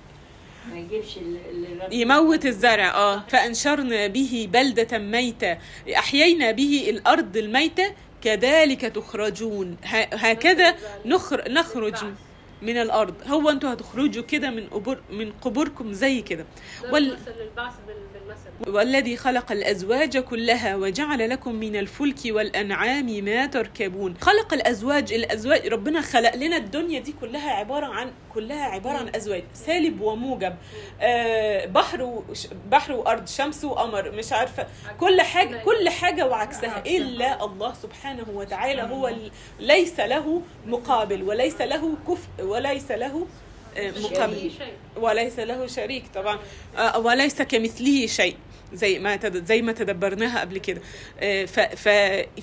ما 0.72 0.80
يجيبش 0.80 1.18
ال- 1.18 1.94
يموت 1.94 2.46
الزرع. 2.46 2.96
آه. 2.96 3.24
فأنشرنا 3.28 4.08
به 4.08 4.50
بلدة 4.54 4.98
ميتة. 4.98 5.58
أحيينا 5.98 6.52
به 6.52 6.86
الأرض 6.90 7.38
الميتة. 7.38 7.94
كذلك 8.24 8.82
تخرجون. 8.82 9.78
ه- 9.84 10.16
هكذا 10.16 10.76
نخر 11.06 11.52
نخرج. 11.52 11.96
من 12.62 12.78
الأرض. 12.78 13.14
هو 13.28 13.50
أنتوا 13.50 13.74
هتخرجوا 13.74 14.24
كده 14.24 14.50
من 14.50 14.68
قبور 14.68 14.98
من 15.10 15.32
قبوركم 15.42 15.94
زي 15.94 16.22
كده. 16.22 16.46
ده 16.84 16.92
وال- 16.94 17.18
والذي 18.68 19.18
خلق 19.18 19.52
الأزواج 19.52 20.18
كلها 20.18 20.76
وجعل 20.76 21.30
لكم 21.30 21.56
من 21.56 21.76
الفلك 21.76 22.18
والأنعام 22.26 23.06
ما 23.06 23.46
تركبون. 23.46 24.16
خلق 24.22 24.54
الأزواج 24.54 25.14
الأزواج 25.14 25.68
ربنا 25.68 26.02
خلق 26.02 26.36
لنا 26.36 26.58
الدنيا 26.58 27.00
دي 27.00 27.14
كلها 27.22 27.52
عبارة 27.52 27.86
عن 27.86 28.12
كلها 28.34 28.64
عبارة 28.64 28.98
عن 28.98 29.16
أزواج. 29.16 29.44
سالب 29.54 30.02
وموجب 30.02 30.56
آه 31.02 31.66
بحر 31.66 32.02
وش 32.04 32.48
بحر 32.72 32.92
وأرض 32.94 33.28
شمس 33.28 33.64
وقمر 33.64 34.12
مش 34.12 34.34
عارفة. 34.34 34.68
كل 35.00 35.22
حاجة 35.22 35.58
كل 35.64 35.90
حاجة 35.90 36.26
وعكسها. 36.28 36.84
إلا 36.86 37.46
الله 37.46 37.74
سبحانه 37.74 38.26
وتعالى 38.34 38.82
هو 38.82 39.12
ليس 39.60 40.00
له 40.00 40.42
مقابل 40.66 41.24
وليس 41.24 41.62
له 41.62 41.94
كفء 42.08 42.44
وليس 42.44 42.92
له 42.92 43.28
آه، 43.78 43.92
مقابل. 44.04 44.52
وليس 44.98 45.40
له 45.40 45.68
شريك 45.68 46.04
طبعا. 46.16 46.40
آه، 46.78 47.00
وليس 47.00 47.42
كمثله 47.42 48.06
شيء. 48.08 48.36
زي 48.74 49.00
ما 49.00 49.20
زي 49.34 49.62
ما 49.62 49.72
تدبرناها 49.72 50.40
قبل 50.40 50.58
كده. 50.58 50.82
آه، 51.20 51.46
ف, 51.46 51.60
ف, 51.60 51.90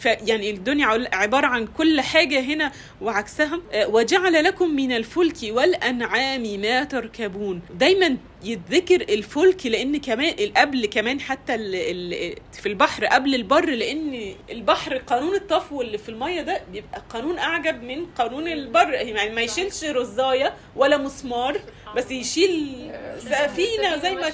ف 0.00 0.04
يعني 0.04 0.50
الدنيا 0.50 0.86
عبارة 1.12 1.46
عن 1.46 1.66
كل 1.66 2.00
حاجة 2.00 2.40
هنا 2.40 2.72
وعكسها. 3.00 3.60
آه، 3.72 3.88
وجعل 3.88 4.44
لكم 4.44 4.76
من 4.76 4.92
الفلك 4.92 5.36
والأنعام 5.42 6.42
ما 6.60 6.84
تركبون. 6.84 7.60
دايما 7.74 8.16
يتذكر 8.44 9.00
الفلك 9.00 9.66
لأن 9.66 9.96
كمان 10.00 10.34
قبل 10.56 10.86
كمان 10.86 11.20
حتى 11.20 11.54
ال 11.54 11.74
ال 11.74 12.34
في 12.52 12.66
البحر 12.68 13.04
قبل 13.06 13.34
البر 13.34 13.70
لأن 13.70 14.34
البحر 14.50 14.96
قانون 14.96 15.34
الطفو 15.34 15.82
اللي 15.82 15.98
في 15.98 16.08
المية 16.08 16.40
ده 16.42 16.60
بيبقى 16.72 17.02
قانون 17.10 17.38
أعجب 17.38 17.82
من 17.82 18.06
قانون 18.06 18.48
البر. 18.48 18.90
يعني 18.92 19.30
ما 19.34 19.40
يشيلش 19.40 19.84
رزايه 19.84 20.54
ولا 20.76 20.96
مسمار. 20.96 21.60
بس 21.96 22.10
يشيل 22.10 22.90
سفينة 23.18 23.96
زي 23.96 24.10
ما 24.14 24.30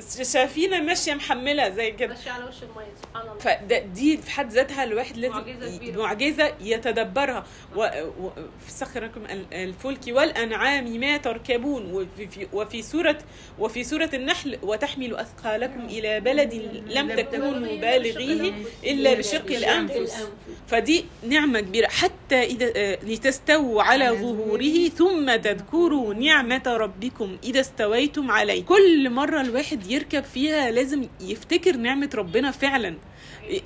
سفينة 0.00 0.80
ماشية 0.80 1.14
محملة 1.14 1.68
زي 1.68 1.90
كده. 1.90 2.14
ماشية 2.14 2.30
على 2.30 2.44
وش 2.44 2.54
المية 2.62 2.94
سبحان 3.02 3.22
الله. 3.28 3.38
فدي 3.38 4.16
في 4.16 4.30
حد 4.30 4.52
ذاتها 4.52 4.84
الواحد 4.84 5.16
لازم 5.16 5.34
معجزة. 5.34 5.92
معجزة 6.02 6.52
يتدبرها. 6.60 7.44
وسخر 7.76 9.04
لكم 9.04 9.24
ال- 9.24 9.54
الفلك 9.54 10.00
والأنعام 10.08 11.00
ما 11.00 11.16
تركبون. 11.16 11.92
وفي, 11.92 12.26
في 12.26 12.46
وفي 12.52 12.82
سوره 12.82 13.18
وفي 13.58 13.84
سورة 13.84 14.10
النحل 14.14 14.58
وتحمل 14.62 15.14
أثقالكم 15.16 15.80
إلى 15.86 16.20
بلد 16.20 16.54
لم 16.86 17.12
تكونوا 17.16 17.76
بالغيه 17.80 18.52
إلا 18.84 19.14
بشق 19.14 19.46
الأنفس. 19.46 20.28
فدي 20.66 21.04
نعمة 21.28 21.60
كبيرة. 21.60 21.88
حتى 21.88 22.42
إذا 22.42 22.72
آه، 22.76 22.98
لتستووا 23.02 23.82
على 23.82 24.08
ظهوره 24.10 24.88
ثم 24.88 25.36
تذكروا 25.36 26.14
نعمة 26.14 26.62
ربكم 26.84 27.36
إذا 27.44 27.60
استويتم 27.60 28.30
عليه. 28.30 28.64
كل 28.64 29.10
مرة 29.10 29.40
الواحد 29.40 29.90
يركب 29.90 30.24
فيها 30.24 30.70
لازم 30.70 31.08
يفتكر 31.20 31.76
نعمة 31.76 32.10
ربنا 32.14 32.50
فعلا. 32.50 32.94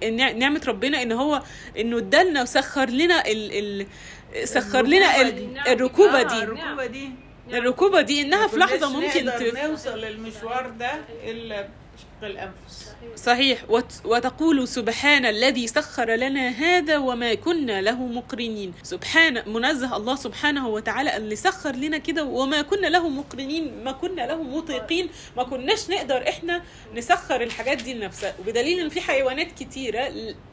نع- 0.02 0.32
نعمة 0.32 0.62
ربنا 0.66 1.02
إن 1.02 1.12
هو 1.12 1.42
إنه 1.78 1.98
ادالنا 1.98 2.42
وسخر 2.42 2.90
لنا 2.90 3.26
ال 3.26 3.52
ال 3.52 3.87
سخر 4.48 4.82
لنا 4.87 5.20
ال- 5.20 5.58
الركوبة 5.68 6.20
آه، 6.20 6.22
دي. 6.22 6.42
الركوبة 6.42 6.87
دي. 6.87 7.10
الركوبة 7.52 8.00
دي 8.00 8.20
إنها 8.20 8.46
في 8.46 8.56
لحظة 8.56 9.00
ممكن 9.00 9.25
نقدر. 9.25 9.68
نوصل 9.68 9.98
للمشوار 9.98 10.70
ده 10.78 10.90
إلا 11.25 11.60
بشق 11.62 12.22
الأنفس. 12.30 12.88
صحيح. 13.17 13.59
وت- 13.69 14.00
وتقول 14.05 14.69
سبحان 14.69 15.26
الذي 15.26 15.67
سخر 15.67 16.11
لنا 16.11 16.49
هذا 16.49 16.99
وما 16.99 17.35
كنا 17.35 17.81
له 17.81 17.95
مقرنين. 18.07 18.75
سبحان 18.83 19.43
منزه 19.47 19.97
الله 19.97 20.17
سبحانه 20.17 20.69
وتعالى 20.69 21.17
اللي 21.17 21.37
سخر 21.37 21.75
لنا 21.76 21.99
كده 21.99 22.25
وما 22.25 22.62
كنا 22.62 22.87
له 22.87 23.09
مقرنين 23.09 23.85
ما 23.85 23.93
كنا 23.93 24.23
له 24.26 24.43
مطيقين 24.43 25.09
ما 25.37 25.43
كناش 25.43 25.90
نقدر 25.90 26.28
إحنا 26.28 26.62
نسخر 26.95 27.40
الحاجات 27.43 27.83
دي 27.83 27.95
لنفسها 27.95 28.35
وبدليل 28.40 28.81
إن 28.81 28.88
في 28.88 29.00
حيوانات 29.00 29.52
كتيرة 29.52 30.09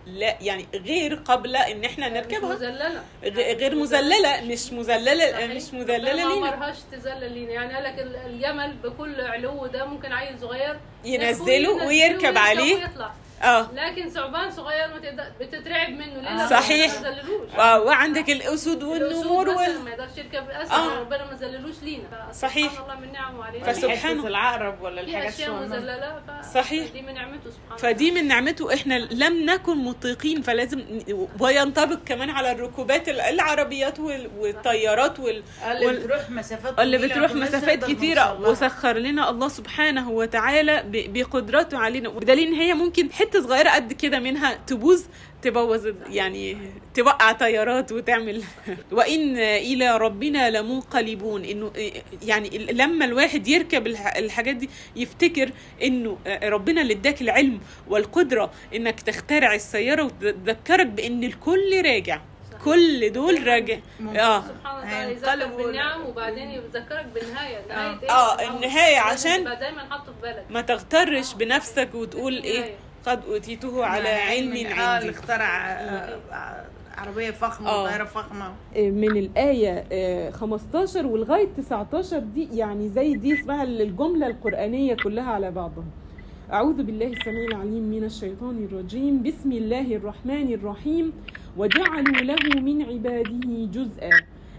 لا 0.07 0.37
يعني 0.41 0.65
غير 0.75 1.15
قابلة 1.15 1.59
إن 1.71 1.83
إحنا 1.83 2.09
نركبها. 2.09 2.55
مذلله 2.55 3.01
غ- 3.25 3.57
غير 3.59 3.75
مذلله 3.75 4.41
مش 4.43 4.73
مذلله 4.73 5.45
مش 5.55 5.73
مذلله 5.73 6.13
ما 6.25 6.33
لينا. 6.33 6.35
مرهاش 6.55 6.75
تذلل 6.91 7.33
لينا. 7.33 7.51
يعني 7.51 7.73
قال 7.73 7.83
لك 7.83 7.99
ال- 7.99 8.15
الجمل 8.15 8.73
بكل 8.83 9.21
علو 9.21 9.65
ده 9.67 9.85
ممكن 9.85 10.11
عيل 10.11 10.39
صغير 10.39 10.79
ينزله 11.05 11.87
ويركب 11.87 12.34
عليه. 12.37 12.91
آه 13.43 13.67
لكن 13.73 14.09
ثعبان 14.09 14.51
صغير 14.51 14.87
بتترعب 15.39 15.89
منه 15.89 16.05
ليه؟ 16.05 16.21
لأنه 16.21 16.49
صحيح. 16.49 16.91
آه، 17.59 17.79
وعندك 17.81 18.29
الأسود 18.29 18.83
الأسود 18.83 18.83
والنمور 18.83 19.49
وال 19.49 19.81
ما 19.83 19.89
يقدرش 19.91 20.17
يركب 20.17 20.49
الاسد 20.49 20.71
آه. 20.71 20.99
ربنا 20.99 21.25
ما 21.25 21.37
ذللوش 21.37 21.75
لينا 21.83 22.03
صحيح. 22.33 22.71
سبحان 22.71 22.83
الله 22.83 22.99
من 22.99 23.11
نعمه 23.13 23.43
علينا 23.45 23.65
فسبحان 23.73 24.17
الله. 24.17 24.27
العقرب 24.27 24.81
ولا 24.81 25.01
الحاجات 25.01 25.33
أشياء. 25.33 25.51
مذللة. 25.53 26.21
صحيح. 26.53 26.91
دي 26.93 27.01
من 27.01 27.13
نعمته 27.13 27.49
سبحانه 27.51 27.77
فدي 27.77 28.11
من 28.11 28.27
نعمته 28.27 28.73
إحنا 28.73 28.93
لم 28.99 29.45
نكن 29.45 29.77
مطيقين 29.77 30.41
فلازم 30.41 30.83
وينطبق 31.39 31.99
كمان 32.05 32.29
على 32.29 32.51
الركوبات 32.51 33.09
ال- 33.09 33.21
العربيات 33.21 33.99
وال- 33.99 34.29
والطيارات 34.37 35.19
وال 35.19 35.43
اللي 35.71 35.85
وال- 35.85 35.97
بتروح 35.99 36.29
مسافات 36.29 36.79
اللي 36.79 36.97
بتروح 36.97 37.31
مسافات 37.33 37.89
لها. 37.89 38.31
وسخر 38.33 38.93
لنا 38.97 39.29
الله 39.29 39.47
سبحانه 39.47 40.09
وتعالى 40.11 40.83
ب- 40.87 41.13
بقدرته 41.13 41.77
علينا 41.77 42.09
بدليل 42.09 42.47
إن 42.47 42.53
هي 42.53 42.73
ممكن 42.73 43.09
حتة 43.25 43.41
صغيرة 43.41 43.69
قد 43.69 43.93
كده 43.93 44.19
منها 44.19 44.53
تبوظ 44.67 45.03
تبوظ 45.41 45.87
يعني 46.09 46.57
توقع 46.93 47.31
طيارات 47.31 47.91
وتعمل. 47.91 48.43
وإن 48.91 49.37
إلى 49.37 49.97
ربنا 49.97 50.49
لمنقلبون. 50.49 51.45
إنه 51.45 51.71
يعني 52.23 52.49
لما 52.57 53.05
الواحد 53.05 53.47
يركب 53.47 53.87
الح- 53.87 54.15
الحاجات 54.17 54.55
دي 54.55 54.69
يفتكر 54.95 55.49
إنه 55.83 56.17
ربنا 56.43 56.81
اللي 56.81 56.93
اداك 56.93 57.21
العلم 57.21 57.59
والقدرة 57.87 58.51
إنك 58.75 59.01
تخترع 59.01 59.55
السيارة 59.55 60.03
وتذكرك 60.03 60.87
بإن 60.87 61.23
الكل 61.23 61.81
راجع. 61.85 62.21
كل 62.65 63.11
دول 63.11 63.47
راجع. 63.47 63.77
آه. 64.17 64.41
سبحان 64.41 64.75
الله 64.83 65.01
هينقلبوا 65.01 65.43
يذكرك 65.51 65.65
بالنعم 65.65 66.05
وبعدين 66.05 66.49
يذكرك 66.51 67.05
بالنهاية. 67.13 67.65
نهاية 67.69 67.99
إيه؟ 68.03 68.09
آه، 68.11 68.31
سبحان 68.33 68.47
الله. 68.47 68.55
النهاية 68.65 68.95
لازم 68.95 69.29
عشان- 69.29 69.59
دايما 69.59 69.89
حاطه 69.89 70.05
في 70.05 70.21
بالك. 70.21 70.45
ما 70.49 70.61
تغترش 70.61 71.33
بنفسك 71.33 71.89
وتقول 71.95 72.43
إيه؟ 72.43 72.73
قد 73.05 73.19
أوتيته 73.27 73.85
على 73.85 74.09
علم 74.09 74.51
آه 74.51 74.55
اللي 74.55 74.73
عندي 74.73 75.09
اخترع 75.09 75.71
آه، 75.71 76.19
آه، 76.33 76.65
عربية 76.97 77.31
فخمة 77.31 77.69
آه. 77.69 78.03
فخمة. 78.03 78.53
من 78.75 79.17
الآية 79.17 79.85
آه، 79.91 80.29
15 80.31 81.05
ولغاية 81.07 81.47
19 81.57 82.19
دي 82.19 82.47
يعني 82.57 82.89
زي 82.89 83.13
دي 83.15 83.33
اسمها 83.33 83.63
الجملة 83.63 84.27
القرآنية 84.27 84.93
كلها 84.95 85.31
على 85.31 85.51
بعضها. 85.51 85.85
أعوذ 86.53 86.83
بالله 86.83 87.05
السميع 87.07 87.45
العليم 87.47 87.83
من 87.83 88.03
الشيطان 88.03 88.67
الرجيم. 88.71 89.23
بسم 89.23 89.51
الله 89.51 89.95
الرحمن 89.95 90.53
الرحيم. 90.53 91.13
وجعلوا 91.57 92.21
له 92.21 92.61
من 92.61 92.81
عباده 92.81 93.65
جزءا. 93.73 94.09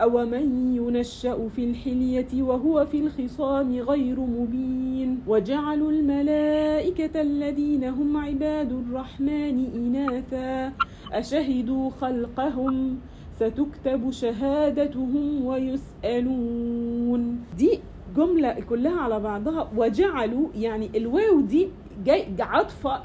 أومن 0.00 0.76
ينشأ 0.76 1.48
في 1.48 1.64
الحلية 1.64 2.42
وهو 2.42 2.86
في 2.86 2.98
الخصام 2.98 3.72
غير 3.76 4.20
مبين 4.20 5.20
وجعلوا 5.26 5.90
الملائكة 5.90 7.20
الذين 7.20 7.84
هم 7.84 8.16
عباد 8.16 8.72
الرحمن 8.72 9.66
إناثا 9.74 10.72
أشهدوا 11.12 11.90
خلقهم 11.90 12.98
ستكتب 13.40 14.10
شهادتهم 14.10 15.44
ويسألون. 15.46 17.40
دي 17.58 17.80
جملة 18.16 18.52
كلها 18.68 19.00
على 19.00 19.20
بعضها. 19.20 19.70
وجعلوا 19.76 20.48
يعني 20.54 20.90
الواو 20.96 21.40
دي 21.40 21.68
جاي 22.04 22.26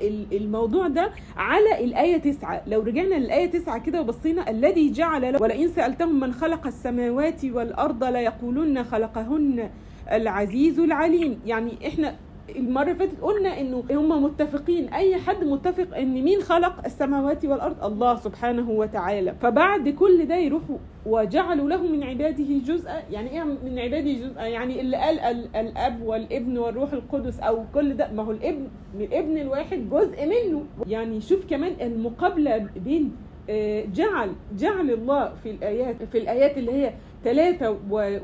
ال- 0.01 0.25
الموضوع 0.37 0.87
ده 0.87 1.11
على 1.37 1.83
الآية 1.83 2.17
تسعة. 2.17 2.61
لو 2.67 2.81
رجعنا 2.81 3.15
للآية 3.15 3.45
تسعة 3.51 3.77
كده 3.77 4.01
وبصينا 4.01 4.49
الذي 4.49 4.91
جعل 4.91 5.41
ولئن 5.41 5.67
سألتهم 5.69 6.19
من 6.19 6.33
خلق 6.33 6.67
السماوات 6.67 7.45
والأرض 7.45 8.03
ليقولن 8.03 8.83
خلقهن 8.83 9.69
العزيز 10.11 10.79
العليم. 10.79 11.39
يعني 11.45 11.87
إحنا 11.87 12.15
المرة 12.49 12.83
اللي 12.83 12.95
فاتت 12.95 13.21
قلنا 13.21 13.59
إنه 13.61 13.83
هم 13.91 14.23
متفقين 14.23 14.93
أي 14.93 15.15
حد 15.15 15.43
متفق 15.43 15.97
إن 15.97 16.13
مين 16.23 16.41
خلق 16.41 16.85
السماوات 16.85 17.45
والأرض؟ 17.45 17.83
الله 17.83 18.15
سبحانه 18.15 18.69
وتعالى. 18.71 19.35
فبعد 19.41 19.89
كل 19.89 20.25
ده 20.25 20.35
يروحوا 20.35 20.77
وجعلوا 21.05 21.69
له 21.69 21.81
من 21.87 22.03
عباده 22.03 22.43
جزءا. 22.65 22.93
يعني 23.11 23.29
إيه 23.31 23.43
من 23.43 23.79
عباده 23.79 24.11
جزءا؟ 24.13 24.45
يعني 24.45 24.81
اللي 24.81 24.97
قال 24.97 25.19
ال- 25.19 25.55
الأب 25.55 26.01
والابن 26.01 26.57
والروح 26.57 26.93
القدس 26.93 27.39
أو 27.39 27.63
كل 27.73 27.93
ده. 27.97 28.11
ما 28.11 28.23
هو 28.23 28.31
الابن 28.31 28.67
الابن 28.99 29.37
الواحد 29.37 29.89
جزء 29.89 30.25
منه. 30.25 30.63
يعني 30.87 31.21
شوف 31.21 31.45
كمان 31.49 31.71
المقابلة 31.81 32.57
بين 32.85 33.15
آه، 33.49 33.85
جعل 33.85 34.31
جعل 34.57 34.91
الله 34.91 35.33
في 35.43 35.51
الآيات 35.51 36.03
في 36.03 36.17
الآيات 36.17 36.57
اللي 36.57 36.71
هي 36.71 36.93
ثلاثة 37.23 37.77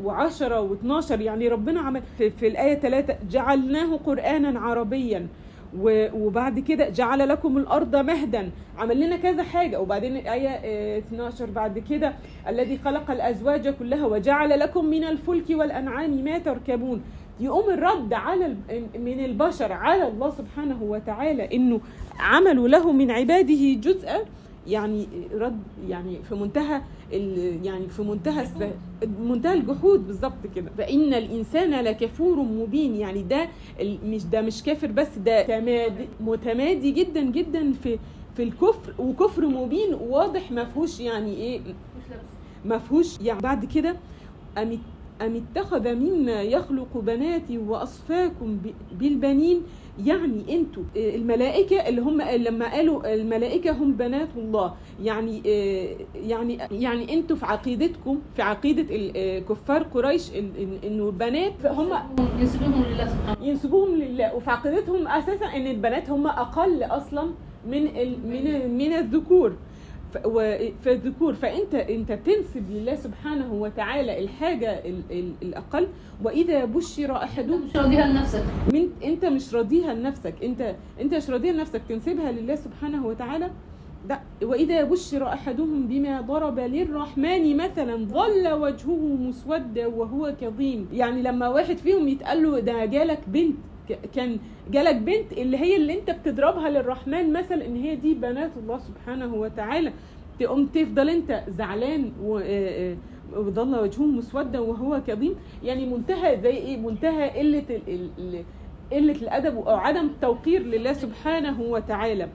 وعشرة 0.04 0.62
واثناشر 0.62 1.22
يعني 1.22 1.48
ربنا 1.48 1.82
عمل 1.82 2.02
في, 2.18 2.48
الآية 2.48 2.80
ثلاثة 2.80 3.18
جعلناه 3.30 3.96
قرآنا 3.98 4.60
عربيا 4.60 5.28
وبعد 6.14 6.60
كده 6.60 6.90
جعل 6.90 7.30
لكم 7.30 7.58
الأرض 7.58 7.96
مهدا. 7.96 8.52
عمل 8.78 9.00
لنا 9.00 9.18
كذا 9.18 9.44
حاجة. 9.44 9.82
وبعدين 9.82 10.18
الآية 10.18 10.50
آه، 10.50 10.98
12 10.98 11.46
بعد 11.46 11.80
كده 11.80 12.14
الذي 12.48 12.78
خلق 12.78 13.12
الأزواج 13.12 13.68
كلها 13.68 14.06
وجعل 14.06 14.60
لكم 14.60 14.86
من 14.86 15.04
الفلك 15.04 15.46
والأنعام 15.50 16.24
ما 16.24 16.38
تركبون. 16.38 17.02
يقوم 17.40 17.70
الرد 17.70 18.14
على 18.14 18.56
من 19.00 19.26
البشر 19.26 19.74
على 19.74 20.08
الله 20.08 20.30
سبحانه 20.30 20.84
وتعالى 20.84 21.56
إنه 21.56 21.82
عملوا 22.20 22.68
له 22.68 22.92
من 22.92 23.12
عباده 23.12 23.74
جزءا. 23.74 24.18
يعني 24.68 25.08
رد 25.34 25.60
يعني 25.88 26.18
في 26.30 26.36
منتهى 26.36 26.82
يعني 27.64 27.88
في 27.90 28.02
منتهى 28.02 28.42
الس- 28.44 28.74
منتهى 29.20 29.54
الجحود 29.54 30.08
بالظبط 30.08 30.48
كده. 30.56 30.72
فإن 30.78 31.14
الإنسان 31.14 31.72
لكفور 31.84 32.38
مبين 32.42 32.96
يعني 32.96 33.24
ده 33.24 33.48
مش 34.06 34.26
ده 34.26 34.42
مش 34.42 34.64
كافر 34.64 34.88
بس 34.88 35.18
ده 35.18 35.42
تمادي 35.44 36.06
متمادي 36.20 36.92
جدا 36.92 37.22
جدا 37.22 37.74
في 37.84 38.00
في 38.36 38.44
الكفر 38.44 38.94
وكفر 39.00 39.46
مبين 39.48 39.94
واضح 39.94 40.52
ما 40.52 40.66
فيهوش 40.66 41.00
يعني 41.00 41.34
إيه 41.36 41.62
ما 42.66 42.78
فيهوش 42.78 43.20
يعني 43.22 43.40
بعد 43.42 43.66
كده 43.66 43.96
أم 44.58 44.78
أم 45.22 45.36
اتخذ 45.36 45.96
مما 45.96 46.42
يخلق 46.42 46.98
بناتي 46.98 47.58
وأصفاكم 47.58 48.58
بالبنين؟ 49.00 49.62
يعني 50.06 50.56
أنتوا 50.56 50.84
آه، 50.98 51.16
الملائكة 51.16 51.76
اللي 51.88 52.02
هم 52.02 52.22
لما 52.22 52.72
قالوا 52.72 53.14
الملائكة 53.14 53.72
هم 53.72 53.92
بنات 53.94 54.28
الله 54.38 54.74
يعني 55.04 55.42
آه، 55.46 55.96
يعني 56.16 56.58
يعني 56.72 57.14
أنتوا 57.14 57.36
في 57.36 57.46
عقيدتكم 57.46 58.20
في 58.36 58.42
عقيدة 58.42 58.86
آه، 59.16 59.40
كفار 59.40 59.84
قريش 59.84 60.32
إنه 60.84 61.06
البنات 61.08 61.66
هم 61.66 61.90
ينسبهم 62.40 62.84
لله 62.84 63.08
سبحانه 63.08 63.48
ينسبوهم 63.48 63.96
لله. 63.96 64.36
وفي 64.36 64.50
عقيدتهم 64.52 65.08
أساسا 65.08 65.46
إن 65.46 65.68
البنات 65.68 66.10
هم 66.10 66.28
أقل 66.28 66.84
أصلا 66.84 67.30
من 67.68 67.84
من 68.30 68.78
من 68.78 68.94
الذكور. 68.94 69.54
ف- 70.14 70.26
و- 70.26 70.58
في 70.84 70.92
الذكور 70.92 71.34
فأنت 71.34 71.76
أنت 71.76 72.12
تنسب 72.12 72.64
لله 72.72 72.96
سبحانه 72.96 73.54
وتعالى 73.54 74.20
الحاجة 74.24 74.72
ال 74.72 75.02
ال 75.12 75.32
الأقل 75.42 75.88
وإذا 76.24 76.66
بشر 76.66 77.16
احدهم 77.16 77.66
مش 77.66 77.76
راضيها 77.76 78.08
لنفسك. 78.08 78.44
من 78.74 78.90
أنت 79.04 79.26
مش 79.26 79.54
راضيها 79.56 79.94
لنفسك. 79.94 80.34
أنت 80.44 80.76
أنت 81.02 81.14
مش 81.14 81.30
راضيها 81.30 81.54
لنفسك. 81.54 81.82
تنسبها 81.90 82.32
لله 82.32 82.56
سبحانه 82.56 83.06
وتعالى؟ 83.08 83.50
لا. 84.10 84.20
وإذا 84.44 84.84
بشر 84.84 85.28
أحدهم 85.28 85.88
بما 85.88 86.22
ضرب 86.22 86.60
للرحمن 86.60 87.58
مثلا 87.58 88.06
ظل 88.06 88.54
وجهه 88.54 89.16
مسودا 89.20 89.88
وهو 89.88 90.34
كظيم. 90.42 90.88
يعني 90.94 91.22
لما 91.22 91.48
واحد 91.48 91.78
فيهم 91.78 92.08
يتقال 92.08 92.44
له 92.44 92.60
ده 92.60 92.86
جالك 92.86 93.20
بنت. 93.28 93.56
كان 94.16 94.40
جالك 94.72 94.96
بنت 94.96 95.32
اللي 95.34 95.58
هي 95.58 95.76
اللي 95.76 96.00
انت 96.00 96.12
بتضربها 96.12 96.70
للرحمن 96.70 97.34
مثلا 97.34 97.66
ان 97.66 97.76
هي 97.76 97.96
دي 97.96 98.14
بنات 98.14 98.52
الله 98.58 98.78
سبحانه 98.78 99.34
وتعالى. 99.36 99.94
تقوم 100.40 100.66
تفضل 100.66 101.10
انت 101.10 101.44
زعلان 101.48 102.12
و- 102.22 102.38
آه، 102.38 102.94
آه، 103.34 103.40
وظل 103.40 103.76
وجهه 103.80 104.04
مسودا 104.06 104.60
وهو 104.60 105.02
كظيم. 105.08 105.36
يعني 105.64 105.86
منتهى 105.86 106.40
زي 106.42 106.50
إيه؟ 106.50 106.78
منتهى 106.78 107.30
قلة 107.30 107.64
قلة 108.92 109.12
الأدب 109.22 109.58
أو 109.58 109.76
عدم 109.76 110.06
التوقير 110.06 110.62
لله 110.64 110.94
سبحانه 110.94 111.62
وتعالى. 111.62 112.28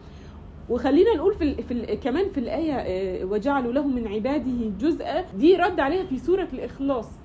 وخلينا 0.71 1.15
نقول 1.17 1.35
في, 1.35 1.45
ال... 1.45 1.63
في 1.63 1.75
ال... 1.75 2.01
كمان 2.01 2.29
في 2.29 2.39
الآية 2.39 2.73
آه، 2.75 3.25
وجعلوا 3.25 3.73
له 3.73 3.87
من 3.87 4.07
عباده 4.09 4.71
جزءا. 4.81 5.21
دي 5.37 5.57
رد 5.57 5.81
عليها 5.81 6.05
في 6.05 6.19
سورة 6.19 6.49
الإخلاص. 6.53 7.22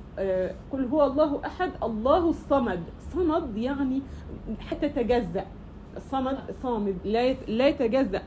قل 0.73 0.85
هو 0.85 1.05
الله 1.05 1.41
أحد 1.45 1.71
الله 1.83 2.29
الصمد. 2.29 2.83
صمد 3.13 3.57
يعني 3.57 4.01
حتى 4.59 4.89
تجزأ. 4.89 5.45
الصمد 5.97 6.37
صامد 6.63 6.95
لا. 7.05 7.33
لا 7.33 7.67
يتجزأ. 7.67 8.21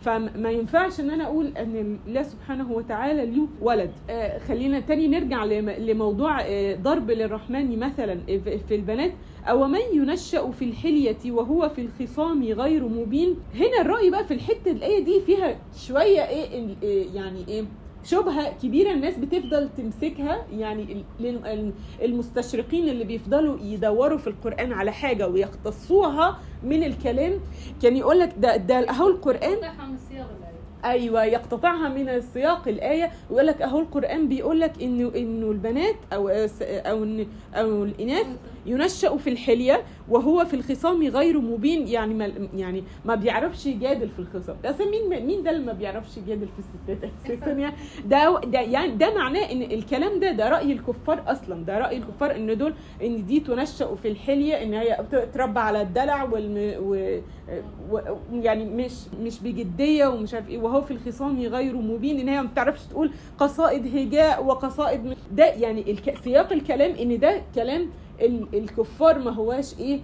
فما 0.00 0.50
ينفعش 0.50 1.00
إن 1.00 1.10
أنا 1.10 1.24
أقول 1.24 1.46
إن 1.56 1.98
الله 2.06 2.22
سبحانه 2.22 2.72
وتعالى 2.72 3.26
له 3.26 3.48
ولد. 3.62 3.90
آه 4.10 4.38
خلينا 4.38 4.80
تاني 4.80 5.08
نرجع 5.08 5.44
لم- 5.44 5.70
لموضوع 5.70 6.40
آه 6.40 6.74
ضرب 6.76 7.10
للرحمن 7.10 7.78
مثلا 7.78 8.20
في- 8.68 8.74
البنات. 8.74 9.12
أو 9.46 9.66
من 9.66 9.80
ينشأ 9.94 10.50
في 10.50 10.64
الحلية 10.64 11.32
وهو 11.32 11.68
في 11.68 11.80
الخصام 12.00 12.42
غير 12.44 12.88
مبين؟ 12.88 13.34
هنا 13.54 13.80
الرأي 13.80 14.10
بقى 14.10 14.24
في 14.24 14.34
الحتة 14.34 14.70
الآية 14.70 15.04
دي 15.04 15.20
فيها 15.20 15.56
شوية 15.76 16.28
إيه 16.28 16.58
ال- 16.64 16.76
إيه 16.82 17.14
يعني 17.14 17.44
إيه 17.48 17.64
شبهة 18.06 18.58
كبيرة 18.62 18.90
الناس 18.92 19.18
بتفضل 19.18 19.68
تمسكها 19.76 20.46
يعني 20.52 21.04
المستشرقين 22.02 22.88
اللي 22.88 23.04
بيفضلوا 23.04 23.58
يدوروا 23.62 24.18
في 24.18 24.26
القرآن 24.26 24.72
على 24.72 24.92
حاجة 24.92 25.28
ويختصوها 25.28 26.38
من 26.62 26.82
الكلام. 26.84 27.32
كان 27.82 27.96
يقول 27.96 28.18
لك 28.18 28.34
ده 28.38 28.56
ده 28.56 28.90
أهو 28.90 29.08
الآية. 29.08 29.60
أيوه 30.84 31.24
يقتطعها 31.24 31.88
من 31.88 32.20
سياق 32.20 32.68
الآية. 32.68 33.10
ويقول 33.30 33.46
لك 33.46 33.62
أهو 33.62 33.78
القرآن 33.78 34.28
بيقول 34.28 34.60
لك 34.60 34.82
انه 34.82 35.12
إنه 35.16 35.50
البنات 35.50 35.96
أو 36.12 36.28
أو 36.28 37.24
أو 37.54 37.84
الإناث 37.84 38.26
ينشأ 38.66 39.16
في 39.16 39.30
الحلية 39.30 39.82
وهو 40.08 40.44
في 40.44 40.54
الخصام 40.54 41.02
غير 41.02 41.40
مبين 41.40 41.88
يعني 41.88 42.14
ما 42.14 42.32
يعني 42.56 42.84
ما 43.04 43.14
بيعرفش 43.14 43.66
يجادل 43.66 44.08
في 44.08 44.18
الخصام 44.18 44.56
أصلا 44.64 44.86
مين 44.90 45.26
مين 45.26 45.42
ده 45.42 45.50
اللي 45.50 45.66
ما 45.66 45.72
بيعرفش 45.72 46.16
يجادل 46.16 46.46
في 46.46 46.58
الستات 46.58 47.10
أساسا 47.26 47.72
ده 48.06 48.40
ده 48.40 48.60
يعني 48.60 48.96
ده 48.96 49.14
معناه 49.14 49.52
إن 49.52 49.62
الكلام 49.62 50.20
ده 50.20 50.32
ده 50.32 50.48
رأي 50.48 50.72
الكفار 50.72 51.22
أصلا 51.26 51.64
ده 51.64 51.78
رأي 51.78 51.96
الكفار 51.96 52.36
إن 52.36 52.58
دول 52.58 52.74
إن 53.02 53.26
دي 53.26 53.40
تنشأ 53.40 53.94
في 53.94 54.08
الحلية 54.08 54.62
إن 54.62 54.74
هي 54.74 54.98
تربى 55.34 55.60
على 55.60 55.82
الدلع 55.82 56.22
والم 56.24 56.74
و 56.80 57.98
يعني 58.32 58.64
مش 58.64 58.92
مش 59.22 59.40
بجدية 59.40 60.06
ومش 60.06 60.34
عارف 60.34 60.48
إيه 60.48 60.58
وهو 60.58 60.82
في 60.82 60.90
الخصام 60.90 61.42
غير 61.42 61.76
مبين 61.76 62.20
إن 62.20 62.28
هي 62.28 62.42
ما 62.42 62.48
بتعرفش 62.48 62.86
تقول 62.86 63.10
قصائد 63.38 63.96
هجاء 63.96 64.44
وقصائد 64.44 65.16
ده 65.32 65.44
يعني. 65.44 65.96
سياق 66.24 66.52
الكلام 66.52 66.90
إن 66.94 67.18
ده 67.18 67.42
كلام. 67.54 67.90
الكفار 68.54 69.18
ما 69.18 69.30
هواش 69.30 69.74
إيه؟ 69.78 70.00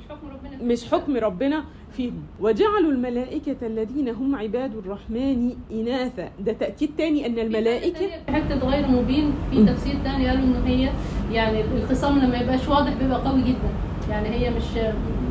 مش 0.00 0.08
حكم 0.10 0.26
ربنا. 0.32 0.62
مش 0.72 0.84
حكم 0.92 1.16
ربنا 1.16 1.64
فيهم. 1.96 2.22
وجعلوا 2.40 2.92
الملائكة 2.92 3.56
الذين 3.62 4.08
هم 4.08 4.36
عباد 4.36 4.76
الرحمن 4.76 5.52
إناثا. 5.72 6.30
ده 6.40 6.52
تأكيد 6.52 6.90
تاني 6.98 7.26
أن 7.26 7.38
الملائكة 7.38 7.98
في 8.26 8.32
حتة 8.32 8.68
غير 8.68 8.88
مبين 8.88 9.32
في. 9.50 9.66
تفسير 9.66 9.94
تاني 10.04 10.28
قالوا 10.28 10.44
ان 10.44 10.62
هي 10.66 10.90
يعني 11.32 11.60
الخصام 11.76 12.18
لما 12.18 12.36
يبقاش 12.36 12.68
واضح 12.68 12.92
بيبقى 12.94 13.20
قوي 13.30 13.42
جدا. 13.42 13.70
يعني 14.10 14.28
هي 14.28 14.50
مش 14.50 14.64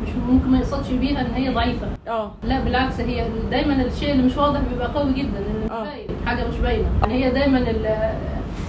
مش 0.02 0.08
ممكن 0.28 0.48
ما 0.48 0.58
يقصدش 0.58 0.90
بيها 0.92 1.20
إن 1.20 1.30
هي 1.34 1.54
ضعيفة. 1.54 1.86
آه. 2.08 2.32
لا 2.44 2.60
بالعكس 2.64 3.00
هي 3.00 3.26
دايما 3.50 3.84
الشيء 3.86 4.12
اللي 4.12 4.22
مش 4.22 4.36
واضح 4.36 4.60
بيبقى 4.72 4.92
قوي 4.92 5.12
جدا. 5.12 5.40
لأن 5.40 5.64
مش 5.64 5.70
آه. 5.70 5.84
باين 5.84 6.08
حاجة 6.26 6.48
مش 6.48 6.56
باينة. 6.56 6.88
يعني 7.02 7.24
هي 7.24 7.30
دايما 7.30 7.58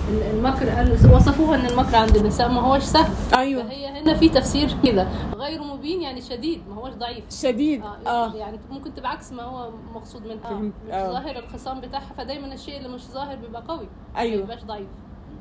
المكر 0.09 0.69
قال 0.69 0.91
وصفوها 1.15 1.55
إن 1.55 1.65
المكر 1.65 1.95
عند 1.95 2.15
النساء 2.15 2.49
ما 2.49 2.61
هوش 2.61 2.83
سهل. 2.83 3.13
أيوه. 3.37 3.63
فهي 3.63 3.87
هنا 3.87 4.13
في 4.13 4.29
تفسير 4.29 4.75
كده. 4.83 5.07
غير 5.35 5.63
مبين 5.63 6.01
يعني 6.01 6.21
شديد 6.21 6.61
ما 6.69 6.75
هوش 6.75 6.93
ضعيف. 6.93 7.23
شديد. 7.41 7.81
آه, 7.83 7.97
آه. 8.07 8.33
يعني 8.35 8.59
ممكن 8.71 8.93
تبقى 8.93 9.11
عكس 9.11 9.31
ما 9.31 9.43
هو 9.43 9.69
مقصود 9.95 10.25
منها. 10.27 10.49
فهمت. 10.49 10.73
مش 10.87 10.93
آه. 10.93 11.11
ظاهر 11.11 11.35
الخصام 11.39 11.81
بتاعها 11.81 12.13
فدايما 12.17 12.53
الشيء 12.53 12.77
اللي 12.77 12.89
مش 12.89 13.01
ظاهر 13.07 13.35
بيبقى 13.35 13.63
قوي. 13.67 13.87
ما 14.13 14.19
أيوه. 14.19 14.43
يبقاش 14.43 14.63
ضعيف. 14.63 14.87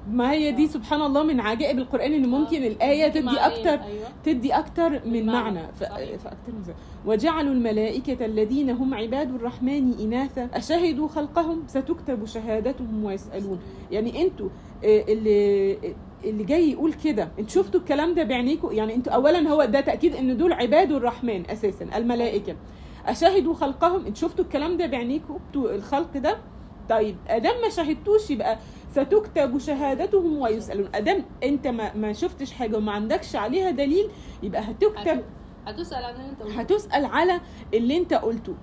ما 0.09 0.31
هي 0.33 0.53
دي 0.53 0.67
سبحان 0.67 1.03
الله 1.03 1.23
من 1.23 1.41
عجائب 1.41 1.79
القرآن 1.79 2.13
إن 2.13 2.29
ممكن 2.29 2.63
آه. 2.63 2.67
الآية 2.67 3.07
ممكن 3.07 3.21
تدي 3.21 3.27
معنيين. 3.27 3.45
أكتر 3.45 3.85
أيوه 3.85 4.09
تدي 4.25 4.53
أكتر 4.53 4.91
من 5.07 5.27
معنى 5.27 5.55
معنى. 5.61 5.73
ف... 5.73 5.81
صحيح. 5.85 6.17
فأكتر 6.19 6.53
من. 6.53 6.75
وجعلوا 7.07 7.53
الملائكة 7.53 8.25
الذين 8.27 8.71
هم 8.71 8.95
عباد 8.95 9.35
الرحمن 9.35 9.93
إناثا 10.01 10.49
أشهدوا 10.55 11.09
خلقهم 11.09 11.63
ستكتب 11.67 12.25
شهادتهم 12.25 13.05
ويسألون 13.05 13.59
يعني 13.91 14.23
أنتوا 14.23 14.49
آه، 14.85 15.05
اللي 15.09 15.79
اللي 16.25 16.45
جاي 16.45 16.71
يقول 16.71 16.93
كده 16.93 17.29
أنتوا 17.39 17.63
شفتوا 17.63 17.81
الكلام 17.81 18.15
ده 18.15 18.23
بعينيكم 18.25 18.73
يعني 18.73 18.95
أنتوا 18.95 19.13
اولا 19.13 19.49
هو 19.49 19.65
ده 19.65 19.81
تأكيد 19.81 20.15
إن 20.17 20.37
دول 20.37 20.53
عباد 20.53 20.93
الرحمن 20.93 21.51
أساسا 21.51 21.87
الملائكة 21.97 22.57
أشهدوا 23.07 23.55
خلقهم 23.55 24.07
أنتوا 24.07 24.15
شفتوا 24.29 24.45
الكلام 24.45 24.77
ده 24.77 24.87
بعينيكم 24.87 25.39
أنتوا 25.47 25.75
الخلق 25.75 26.17
ده 26.19 26.37
طيب 26.91 27.17
ادام 27.29 27.55
ما 27.63 27.69
شاهدتوش 27.69 28.31
يبقى 28.31 28.59
ستكتب 28.93 29.59
شهادتهم 29.59 30.39
ويسألون. 30.39 30.89
ادام 30.95 31.25
أنت 31.43 31.67
ما, 31.67 31.95
ما 31.95 32.13
شفتش 32.13 32.53
حاجة 32.53 32.77
وما 32.77 32.93
عندكش 32.93 33.37
عليها 33.37 33.71
دليل 33.71 34.09
يبقى 34.43 34.61
هتكتب 34.63 35.23
هتسأل 35.67 36.05
عن 36.05 36.15
اللي 36.15 36.29
أنت 36.31 36.43
قلته. 36.43 36.61
هتسأل 36.61 37.05
على 37.05 37.41
اللي 37.75 37.97
أنت 37.97 38.15
قلته. 38.15 38.55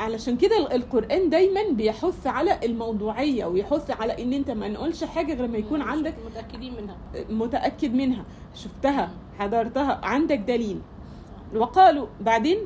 علشان 0.00 0.36
كده 0.36 0.58
ال- 0.58 0.72
القرآن 0.72 1.30
دايما 1.30 1.60
بيحث 1.70 2.26
على 2.26 2.58
الموضوعية 2.64 3.44
ويحث 3.46 3.90
على 3.90 4.22
إن 4.22 4.32
أنت 4.32 4.50
ما 4.50 4.68
نقولش 4.68 5.04
حاجة 5.04 5.34
غير 5.34 5.48
ما 5.48 5.58
يكون 5.58 5.82
عندك 5.82 6.14
متأكدين 6.30 6.74
منها. 6.74 6.96
متأكد 7.30 7.94
منها. 7.94 8.24
شفتها 8.54 9.10
حضرتها 9.38 10.00
عندك 10.02 10.38
دليل. 10.38 10.80
وقالوا 11.56 12.06
بعدين 12.20 12.58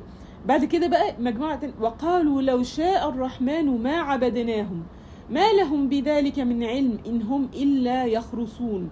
بعد 0.46 0.64
كده 0.64 0.86
بقى 0.86 1.14
مجموعة 1.18 1.60
وقالوا 1.80 2.42
لو 2.42 2.62
شاء 2.62 3.08
الرحمن 3.08 3.82
ما 3.82 3.96
عبدناهم. 3.96 4.82
ما 5.30 5.52
لهم 5.52 5.88
بذلك 5.88 6.38
من 6.38 6.64
علم 6.64 6.98
إن 7.06 7.22
هم 7.22 7.48
إلا 7.54 8.04
يخرصون. 8.04 8.90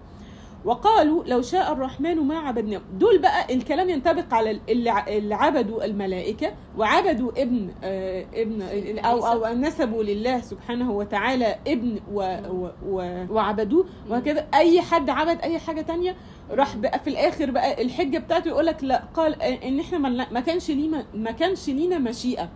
وقالوا 0.64 1.24
لو 1.24 1.42
شاء 1.42 1.72
الرحمن 1.72 2.16
ما 2.16 2.38
عبدناهم 2.38 2.82
دول 2.98 3.18
بقى 3.18 3.54
الكلام 3.54 3.90
ينطبق 3.90 4.34
على 4.34 4.60
اللي 4.68 5.34
عبدوا 5.34 5.84
الملائكة 5.84 6.52
وعبدوا 6.78 7.42
ابن 7.42 7.70
آه 7.84 8.24
ابن 8.34 8.62
أو 8.98 9.26
أو 9.26 9.54
نسبوا 9.54 10.02
لله 10.02 10.40
سبحانه 10.40 10.92
وتعالى 10.92 11.56
ابن 11.66 12.00
و 12.12 12.20
و 12.50 12.68
و 12.88 13.26
وعبدوه. 13.30 13.86
وهكذا. 14.10 14.46
أي 14.54 14.80
حد 14.80 15.10
عبد 15.10 15.40
أي 15.40 15.58
حاجة 15.58 15.80
تانية 15.80 16.16
راح 16.50 16.76
بقى 16.76 16.98
في 16.98 17.10
الآخر 17.10 17.50
بقى 17.50 17.82
الحجة 17.82 18.18
بتاعته 18.18 18.48
يقول 18.48 18.66
لك 18.66 18.84
لا. 18.84 19.02
قال 19.14 19.42
إن 19.42 19.80
إحنا 19.80 19.98
ما 20.32 20.40
كانش 20.40 20.70
لينا 20.70 21.04
ما 21.14 21.30
كانش 21.30 21.68
لينا 21.68 21.98
مشيئة. 21.98 22.42
آه. 22.42 22.48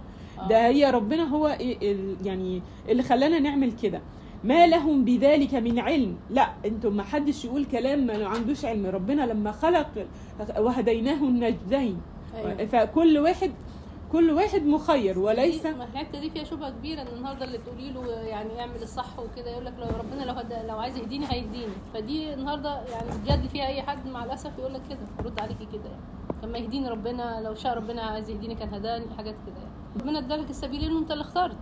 ده 0.48 0.66
هي 0.68 0.90
ربنا 0.90 1.22
هو 1.22 1.46
إيه 1.46 1.92
ال- 1.92 2.16
يعني 2.26 2.62
اللي 2.88 3.02
خلانا 3.02 3.38
نعمل 3.38 3.72
كده. 3.72 4.00
ما 4.44 4.66
لهم 4.66 5.04
بذلك 5.04 5.54
من 5.54 5.78
علم. 5.78 6.16
لا 6.30 6.48
أنتم 6.64 6.96
ما 6.96 7.02
حدش 7.02 7.44
يقول 7.44 7.64
كلام 7.64 8.06
ما 8.06 8.26
عندوش 8.26 8.64
علم. 8.64 8.86
ربنا 8.86 9.22
لما 9.26 9.52
خلق 9.52 9.88
وهديناه 10.58 11.14
النجدين. 11.24 12.00
أيوة. 12.36 12.66
فكل 12.66 13.18
واحد 13.18 13.50
كل 14.12 14.30
واحد 14.30 14.62
مخير 14.66 15.18
وليس 15.18 15.66
ما 15.66 15.84
الحتة 15.92 16.20
دي 16.20 16.30
فيها 16.30 16.44
شبهة 16.44 16.70
كبيرة 16.70 17.02
إن 17.02 17.06
النهارده 17.16 17.44
اللي 17.44 17.58
تقولي 17.58 17.90
له 17.90 18.10
يعني 18.12 18.60
اعمل 18.60 18.82
الصح 18.82 19.18
وكده 19.18 19.50
يقول 19.50 19.64
لك 19.64 19.72
لو 19.78 19.86
ربنا 19.98 20.22
لو 20.24 20.32
هد... 20.32 20.52
لو 20.68 20.78
عايز 20.78 20.96
يهديني 20.96 21.26
هيهديني. 21.30 21.72
فدي 21.94 22.34
النهارده 22.34 22.80
يعني 22.92 23.06
بتجادل 23.20 23.48
فيها 23.48 23.66
أي 23.66 23.82
حد 23.82 24.06
مع 24.08 24.24
الأسف 24.24 24.50
يقول 24.58 24.74
لك 24.74 24.80
كده 24.90 24.98
رد 25.24 25.40
عليكي 25.40 25.66
كده 25.72 25.84
يعني. 25.84 26.02
لما 26.42 26.58
يهديني 26.58 26.88
ربنا 26.88 27.40
لو 27.44 27.54
شاء 27.54 27.76
ربنا 27.76 28.02
عايز 28.02 28.30
يهديني 28.30 28.54
كان 28.54 28.74
هداني 28.74 29.04
حاجات 29.16 29.34
كده 29.46 29.65
ربنا 30.02 30.18
ادالك 30.18 30.50
السبيلين 30.50 30.92
وانت 30.92 31.10
اللي 31.10 31.22
اخترت. 31.22 31.56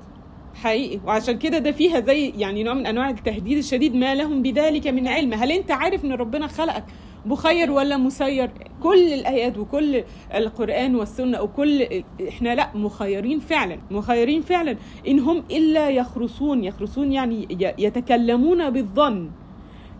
حقيقي. 0.55 1.01
وعشان 1.07 1.39
كده 1.39 1.59
ده 1.59 1.73
فيها 1.73 2.01
زي 2.01 2.29
يعني 2.37 2.63
نوع 2.63 2.75
من 2.75 2.87
أنواع 2.87 3.11
التهديد 3.11 3.59
الشديد 3.59 3.95
ما 3.95 4.15
لهم 4.15 4.43
بذلك 4.43 4.87
من 4.87 5.09
علم. 5.09 5.35
هل 5.35 5.53
أنت 5.53 5.71
عارف 5.71 6.05
إن 6.05 6.13
ربنا 6.13 6.47
خلقك 6.47 6.85
مخير 7.27 7.71
ولا 7.71 7.97
مسير؟ 7.97 8.51
كل 8.83 9.13
الآيات 9.13 9.59
وكل 9.59 10.05
القرآن 10.35 10.97
والسنة 10.97 11.43
وكل 11.43 11.87
إحنا 12.29 12.55
لأ 12.55 12.77
مخيرين 12.77 13.39
فعلا 13.41 13.79
مخيرين 13.91 14.41
فعلا 14.43 14.77
ان 15.09 15.19
هم 15.21 15.45
إلا 15.51 15.91
يخرصون. 15.91 16.65
يخرصون 16.65 17.13
يعني 17.13 17.49
يتكلمون 17.79 18.71
بالظن. 18.71 19.31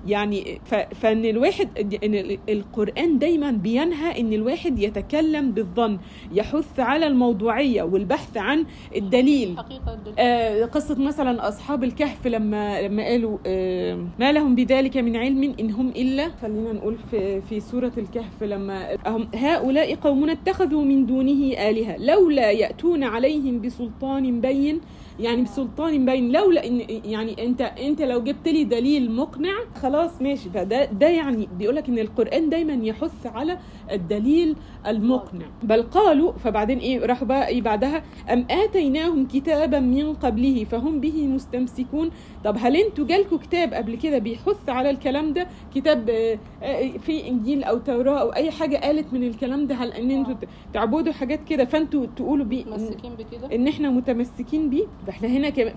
يعني. 0.07 0.61
فإن 0.95 1.25
الواحد 1.25 1.69
إن 2.05 2.15
ال- 2.15 2.39
القرآن 2.49 3.19
دايما 3.19 3.51
بينهى 3.51 4.21
إن 4.21 4.33
الواحد 4.33 4.79
يتكلم 4.79 5.51
بالظن 5.51 5.99
يحث 6.33 6.81
على 6.81 7.07
الموضوعية 7.07 7.83
والبحث 7.83 8.37
عن 8.37 8.65
الدليل 8.97 9.55
حقيقة 9.59 9.95
الدل... 9.95 10.13
آه، 10.19 10.65
قصة 10.65 10.95
مثلا 11.03 11.49
أصحاب 11.49 11.85
الكهف 11.85 12.27
لما 12.27 12.83
لما 12.83 13.03
قالوا 13.05 13.39
آه، 13.47 14.07
ما 14.21 14.33
لهم 14.33 14.55
بذلك 14.55 14.97
من 14.97 15.17
علم 15.17 15.55
إن 15.61 15.71
هم 15.71 15.89
إلا 15.89 16.29
خلينا 16.43 16.73
نقول 16.73 16.97
في 17.11 17.41
في 17.41 17.61
سورة 17.61 17.93
الكهف 17.99 18.43
لما 18.43 18.97
هم 19.07 19.29
هؤلاء 19.35 19.95
قومنا 19.95 20.33
اتخذوا 20.33 20.83
من 20.85 21.07
دونه 21.07 21.53
آلهة 21.69 21.97
لولا 21.99 22.51
يأتون 22.51 23.05
عليهم 23.05 23.61
بسلطان 23.61 24.41
بين 24.41 24.81
يعني 25.21 25.43
بسلطان 25.43 26.05
بين 26.05 26.33
لولا 26.33 26.67
ان 26.67 26.83
يعني 27.05 27.47
انت 27.47 27.61
أنت 27.61 28.03
لو 28.03 28.23
جبت 28.23 28.49
لي 28.49 28.65
دليل 28.65 29.11
مقنع 29.13 29.55
خلاص 29.83 30.23
ماشي. 30.23 30.51
فده 30.51 30.85
ده 30.85 31.09
يعني 31.09 31.49
بيقول 31.59 31.77
لك 31.77 31.89
إن 31.89 31.99
القرآن 31.99 32.49
دايما 32.49 32.87
يحث 32.87 33.27
على 33.27 33.59
الدليل 33.93 34.57
المقنع. 34.87 35.47
بل 35.63 35.83
قالوا 35.83 36.33
فبعدين 36.33 36.79
إيه 36.79 37.07
راحوا 37.07 37.27
بقى 37.27 37.49
إيه 37.49 37.63
بعدها 37.63 38.03
أم 38.33 38.47
آتيناهم 38.51 39.27
كتابا 39.27 39.81
من 39.81 40.15
قبله 40.15 40.65
فهم 40.65 41.01
به 41.01 41.27
مستمسكون. 41.27 42.11
طب 42.45 42.57
هل 42.61 42.77
أنتوا 42.77 43.07
جالكوا 43.07 43.39
كتاب 43.39 43.75
قبل 43.75 43.95
كده 43.97 44.19
بيحث 44.19 44.69
على 44.69 44.91
الكلام 44.91 45.33
ده؟ 45.33 45.47
كتاب 45.75 46.11
آه، 46.11 46.39
آه، 46.63 46.91
في 46.99 47.29
إنجيل 47.29 47.65
أو 47.65 47.79
توراة 47.79 48.21
أو 48.21 48.29
أي 48.33 48.51
حاجة 48.51 48.77
قالت 48.77 49.13
من 49.13 49.23
الكلام 49.23 49.67
ده 49.67 49.75
هل 49.75 49.93
إن 49.93 50.11
أنتوا 50.11 50.35
تعبدوا 50.73 51.13
حاجات 51.13 51.41
كده 51.49 51.65
فانتوا 51.65 52.07
تقولوا 52.17 52.45
بيه 52.47 52.65
متمسكين 52.65 53.13
بكده؟ 53.15 53.55
إن 53.55 53.69
إحنا 53.69 53.91
متمسكين 53.91 54.71
بيه؟ 54.71 54.85
فاحنا 55.07 55.29
هنا 55.29 55.51
كمان. 55.51 55.75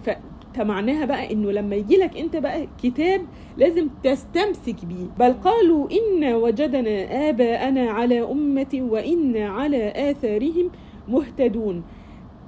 فمعناها 0.56 1.06
بقى 1.06 1.34
إنه 1.34 1.52
لما 1.52 1.76
يجي 1.76 1.96
لك 1.98 2.18
أنت 2.18 2.36
بقى 2.36 2.68
كتاب 2.84 3.22
لازم 3.58 3.88
تستمسك 4.04 4.86
بيه. 4.86 5.06
بل 5.20 5.34
قالوا 5.34 5.88
إنا 5.92 6.36
وجدنا 6.36 7.30
آباءنا 7.30 7.92
على 7.92 8.22
أمة 8.22 8.68
وإنا 8.90 9.50
على 9.50 10.12
آثارهم 10.12 10.72
مهتدون. 11.08 11.84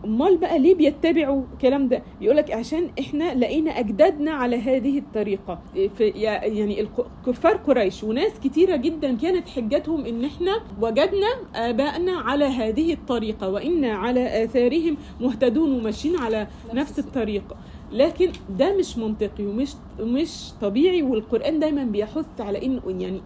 أمال 0.05 0.38
بقى 0.38 0.59
ليه 0.59 0.75
بيتبعوا 0.75 1.41
الكلام 1.53 1.88
ده؟ 1.88 2.01
يقول 2.21 2.38
لك 2.38 2.51
عشان 2.51 2.88
إحنا 2.99 3.35
لقينا 3.35 3.79
أجدادنا 3.79 4.31
على 4.31 4.55
هذه 4.55 4.97
الطريقة. 4.99 5.62
في 5.97 6.07
يعني 6.07 6.88
كفار 7.25 7.55
قريش 7.57 8.03
وناس 8.03 8.39
كتيرة 8.43 8.75
جدا 8.75 9.17
كانت 9.17 9.49
حجتهم 9.49 10.05
إن 10.05 10.25
إحنا 10.25 10.51
وجدنا 10.81 11.27
ابائنا 11.55 12.12
على 12.12 12.45
هذه 12.45 12.93
الطريقة 12.93 13.49
وأنا 13.49 13.93
على 13.93 14.43
آثارهم 14.43 14.97
مهتدون 15.21 15.71
وماشيين 15.73 16.15
على 16.17 16.47
نفس 16.73 16.99
الطريقة. 16.99 17.55
لكن 17.91 18.32
ده 18.58 18.78
مش 18.78 18.97
منطقي 18.97 19.45
ومش 19.45 19.73
مش 19.99 20.52
طبيعي 20.62 21.02
والقرآن 21.04 21.60
دايما 21.60 21.84
بيحث 21.84 22.25
على 22.39 22.65
انه 22.65 22.82
يعني 22.88 23.21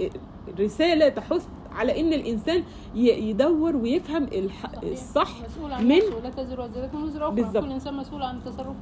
رساله 0.60 1.10
تحث 1.10 1.46
على 1.72 2.00
إن 2.02 2.14
الإنسان 2.14 2.64
يدور 2.96 3.76
ويفهم. 3.76 4.28
الصح 4.84 5.30
من- 5.82 5.96
بالظبط. 7.36 7.64
كل 7.64 7.72
إنسان 7.72 7.94
مسؤول 7.94 8.22
عن 8.24 8.44
تصرفه 8.46 8.76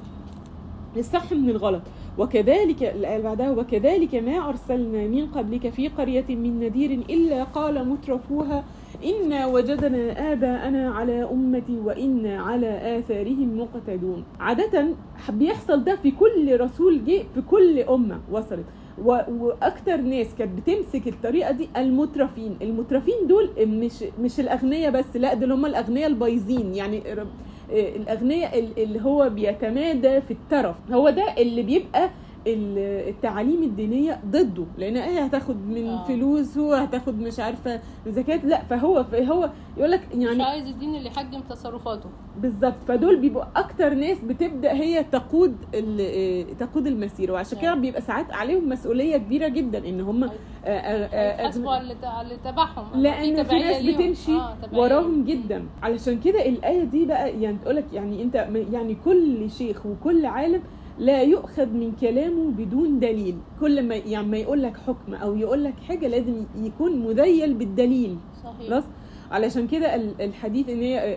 الصح 0.98 1.32
من 1.34 1.50
الغلط 1.50 1.82
وكذلك 2.18 2.84
الآية 2.84 3.16
اللي 3.16 3.24
بعدها 3.28 3.52
وكذلك 3.52 4.16
ما 4.16 4.50
أرسلنا 4.50 5.08
من 5.08 5.28
قبلك 5.28 5.70
في 5.70 5.88
قرية 5.88 6.26
من 6.30 6.60
نذير 6.60 6.92
إلا 6.92 7.44
قال 7.44 7.88
مترفوها 7.90 8.64
إنا 9.06 9.46
وجدنا 9.46 10.32
آباءنا 10.34 10.90
على 10.92 11.24
أمة 11.24 11.64
وإنا 11.86 12.42
على 12.42 12.98
آثارهم 13.00 13.60
مقتدون. 13.60 14.24
عادة 14.40 14.86
بيحصل 15.30 15.84
ده 15.84 15.96
في 15.96 16.12
كل 16.12 16.60
رسول 16.62 17.06
جه 17.06 17.24
في 17.36 17.42
كل 17.42 17.80
أمة 17.80 18.20
وصلت. 18.32 18.66
وأكتر 19.04 19.98
ناس 19.98 20.36
كانت 20.40 20.52
بتمسك 20.62 21.08
الطريقة 21.08 21.52
دي 21.52 21.70
المترفين. 21.78 22.58
المترفين 22.62 23.28
دول 23.28 23.50
مش 23.60 24.04
مش 24.22 24.40
الأغنياء 24.40 24.92
بس 24.92 25.16
لا 25.16 25.34
دول 25.34 25.52
هم 25.52 25.66
الأغنياء 25.66 26.08
البايظين. 26.08 26.76
يعني 26.76 27.02
آه، 27.12 27.26
الأغنياء 27.72 28.60
ال- 28.60 28.84
اللي 28.84 29.02
هو 29.02 29.30
بيتمادى 29.30 30.22
في 30.22 30.32
الترف 30.32 30.76
هو 30.92 31.10
ده 31.10 31.24
اللي 31.38 31.62
بيبقى 31.62 32.10
التعاليم 32.48 33.64
الدينية 33.64 34.20
ضده 34.26 34.66
لأن 34.78 34.98
هي 34.98 35.26
هتاخد 35.26 35.56
من 35.70 35.88
آه. 35.88 36.04
فلوسه 36.04 36.78
هتاخد 36.82 37.20
مش 37.20 37.40
عارفة 37.40 37.80
زكاة 38.08 38.46
لا 38.46 38.64
فهو 38.64 39.04
فهو 39.04 39.50
يقول 39.78 39.92
لك 39.92 40.02
مش 40.16 40.24
يعني 40.26 40.44
عايز 40.44 40.66
الدين 40.68 40.96
اللي 40.96 41.08
يحجم 41.08 41.42
تصرفاته 41.50 42.10
بالظبط 42.38 42.84
فدول 42.88 43.18
بيبقوا 43.18 43.46
أكتر 43.56 43.94
ناس 43.94 44.18
بتبدأ 44.20 44.72
هي 44.74 45.04
تقود 45.04 45.56
آه، 45.76 46.44
تقود 46.60 46.88
المسيره 46.88 47.34
وعشان 47.34 47.58
كده 47.60 47.70
نعم. 47.70 47.82
بيبقى 47.82 48.02
ساعات 48.02 48.34
عليهم 48.34 48.70
مسؤولية 48.70 49.18
كبيرة 49.18 49.48
جدا 49.48 49.90
إن 49.90 50.02
هم 50.02 50.24
آه، 50.24 50.30
آه، 50.66 51.06
آه، 51.06 51.42
يحاسبوا 51.42 51.72
على 51.72 52.38
تبعهم 52.44 53.02
لأن 53.02 53.44
في 53.44 53.60
ناس. 53.60 53.86
بتمشي 53.86 54.36
آه، 54.36 54.58
وراهم. 54.74 55.24
جدا 55.24 55.66
علشان 55.84 56.20
كده 56.20 56.46
الآية 56.46 56.84
دي 56.84 57.06
بقى 57.06 57.42
يعني 57.42 57.58
تقولك 57.64 57.86
يعني 57.94 58.24
أنت 58.24 58.36
يعني 58.72 58.98
كل 59.06 59.50
شيخ 59.50 59.86
وكل 59.86 60.26
عالم 60.26 60.62
لا 61.00 61.22
يؤخذ 61.22 61.66
من 61.66 61.92
كلامه 62.02 62.52
بدون 62.58 63.00
دليل. 63.00 63.38
كل 63.60 63.88
ما 63.88 63.96
يعني 63.96 64.28
ما 64.28 64.38
يقول 64.38 64.64
لك 64.64 64.78
حكم 64.88 65.14
أو 65.14 65.36
يقول 65.36 65.64
لك 65.64 65.74
حاجة 65.88 66.08
لازم 66.08 66.46
يكون 66.56 67.00
مذيل 67.00 67.54
بالدليل. 67.54 68.18
صحيح. 68.44 68.70
خلاص 68.70 68.84
علشان 69.32 69.68
كده 69.68 69.96
ال- 69.96 70.22
الحديث 70.22 70.70
إن 70.70 70.80
هي 70.80 71.00
آه، 71.00 71.16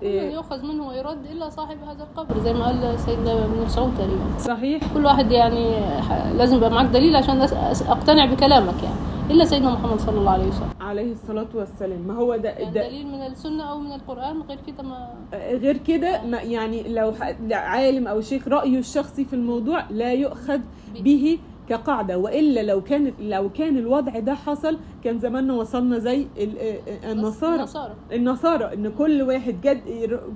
كل 0.00 0.06
آه، 0.06 0.30
يؤخذ 0.30 0.62
منه 0.66 0.88
ويرد 0.88 1.26
إلا 1.32 1.48
صاحب 1.50 1.76
هذا 1.88 2.02
القبر 2.02 2.40
زي 2.40 2.52
ما 2.52 2.64
قال 2.66 2.98
سيدنا 3.00 3.44
ابن 3.44 3.62
مسعود 3.66 3.94
تقريبا. 3.98 4.38
صحيح. 4.38 4.94
كل 4.94 5.04
واحد 5.04 5.30
يعني 5.32 5.76
ح- 6.02 6.32
لازم 6.32 6.56
يبقى 6.56 6.70
معاك 6.70 6.86
دليل 6.86 7.16
عشان 7.16 7.40
أقتنع 7.88 8.32
بكلامك 8.32 8.82
يعني. 8.82 8.96
إلا 9.30 9.44
سيدنا 9.44 9.70
محمد 9.74 10.00
صلى 10.00 10.18
الله 10.18 10.30
عليه 10.30 10.48
وسلم. 10.48 10.68
عليه 10.80 11.12
الصلاة 11.12 11.46
والسلام. 11.54 12.00
ما 12.00 12.14
هو 12.14 12.36
ده, 12.36 12.48
يعني 12.48 12.74
ده 12.74 12.88
دليل 12.88 13.06
من 13.06 13.22
السنة 13.26 13.62
أو 13.70 13.78
من 13.78 13.92
القرآن؟ 13.92 14.40
غير 14.42 14.58
كده 14.66 14.82
ما 14.82 15.08
غير 15.34 15.76
كده 15.76 16.22
ما 16.22 16.42
يعني 16.42 16.88
لو 16.88 17.12
عالم 17.50 18.06
أو 18.06 18.20
شيخ 18.20 18.48
رأيه 18.48 18.78
الشخصي 18.78 19.24
في 19.24 19.32
الموضوع 19.32 19.84
لا 19.90 20.12
يؤخذ 20.12 20.60
به 21.00 21.38
كقاعدة 21.68 22.18
وإلا 22.18 22.62
لو 22.62 22.80
كان 22.82 23.12
لو 23.20 23.48
كان 23.50 23.78
الوضع 23.78 24.18
ده 24.18 24.34
حصل 24.34 24.78
كان 25.04 25.18
زماننا 25.18 25.54
وصلنا 25.54 25.98
زي 25.98 26.26
آه، 26.38 26.42
آه، 26.42 27.12
النصارى. 27.12 27.54
النصارى. 27.56 27.94
النصارى 28.12 28.74
إن 28.74 28.90
كل 28.98 29.22
واحد 29.22 29.54
جد 29.62 29.80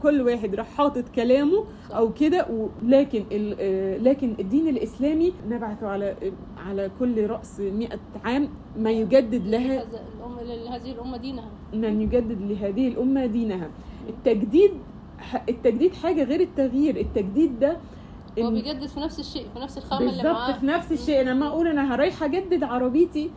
كل 0.03 0.23
واحد 0.23 0.55
راح 0.55 0.67
حاطط 0.77 1.05
كلامه 1.14 1.64
صح. 1.91 1.97
أو 1.97 2.12
كده 2.12 2.47
ولكن 2.83 3.25
ال- 3.33 3.57
آه، 3.61 3.99
لكن 3.99 4.35
الدين 4.41 4.69
الإسلامي 4.69 5.33
نبعث 5.49 5.83
على 5.83 6.14
على 6.67 6.91
كل 6.99 7.27
رأس 7.27 7.61
100 7.61 7.88
عام 8.25 8.49
ما 8.79 8.91
يجدد 8.91 9.47
لها 9.47 9.83
هذه 10.77 10.93
الأمة 10.93 11.17
دينها. 11.17 11.49
من 11.75 12.01
يجدد 12.03 12.43
لهذه 12.43 12.88
الأمة 12.88 13.27
دينها. 13.27 13.71
التجديد 14.09 14.71
التجديد 15.49 15.95
حاجة 15.95 16.25
غير 16.25 16.41
التغيير. 16.41 16.97
التجديد 16.97 17.61
ده 17.61 17.77
هو 18.44 18.51
بيجدد 18.51 18.87
في 18.87 19.01
نفس 19.01 19.18
الشيء 19.18 19.46
في 19.55 19.61
نفس 19.61 19.79
الخامة 19.79 20.11
اللي 20.11 20.22
معاه. 20.22 20.46
بالظبط 20.46 20.61
في 20.61 20.66
نفس 20.66 20.92
الشيء. 20.92 21.20
أنا 21.20 21.31
لما 21.31 21.46
أقول 21.48 21.66
أنا 21.68 21.96
رايحه 21.96 22.27
اجدد 22.27 22.62
عربيتي. 22.64 23.31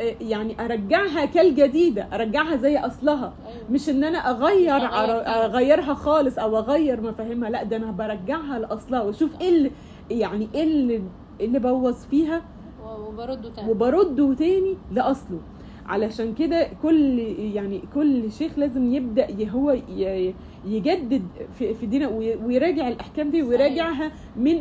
آه، 0.00 0.14
يعني 0.20 0.64
أرجعها 0.64 1.24
كالجديدة 1.24 2.08
أرجعها 2.14 2.56
زي 2.56 2.78
أصلها. 2.78 3.32
أيوة. 3.46 3.70
مش 3.70 3.88
إن 3.88 4.04
أنا 4.04 4.18
أغير 4.18 4.84
عر... 4.84 5.10
أغيرها 5.44 5.94
خالص 5.94 6.38
أو 6.38 6.58
أغير 6.58 7.00
مفاهيمها. 7.00 7.50
لا 7.50 7.62
ده 7.62 7.76
أنا 7.76 7.90
برجعها 7.90 8.58
لأصلها 8.58 9.02
وأشوف 9.02 9.30
إيه 9.40 9.48
اللي 9.48 9.70
يعني 10.10 10.48
إيه 10.54 10.62
اللي 10.62 11.02
إيه 11.40 11.46
اللي 11.46 11.58
بوظ 11.58 12.04
فيها. 12.10 12.42
وبرده 13.08 13.50
تاني. 13.56 13.70
وبرده 13.70 14.34
تاني 14.34 14.76
لأصله. 14.92 15.38
علشان 15.92 16.34
كده 16.34 16.68
كل 16.82 17.18
يعني 17.54 17.80
كل 17.94 18.32
شيخ 18.32 18.58
لازم 18.58 18.94
يبدأ 18.94 19.26
هو 19.50 19.76
يجدد 20.66 21.22
في 21.58 21.74
في 21.74 21.86
دينه 21.86 22.08
وي- 22.08 22.36
ويراجع 22.36 22.88
الأحكام 22.88 23.30
دي 23.30 23.42
ويراجعها 23.42 24.12
من 24.36 24.56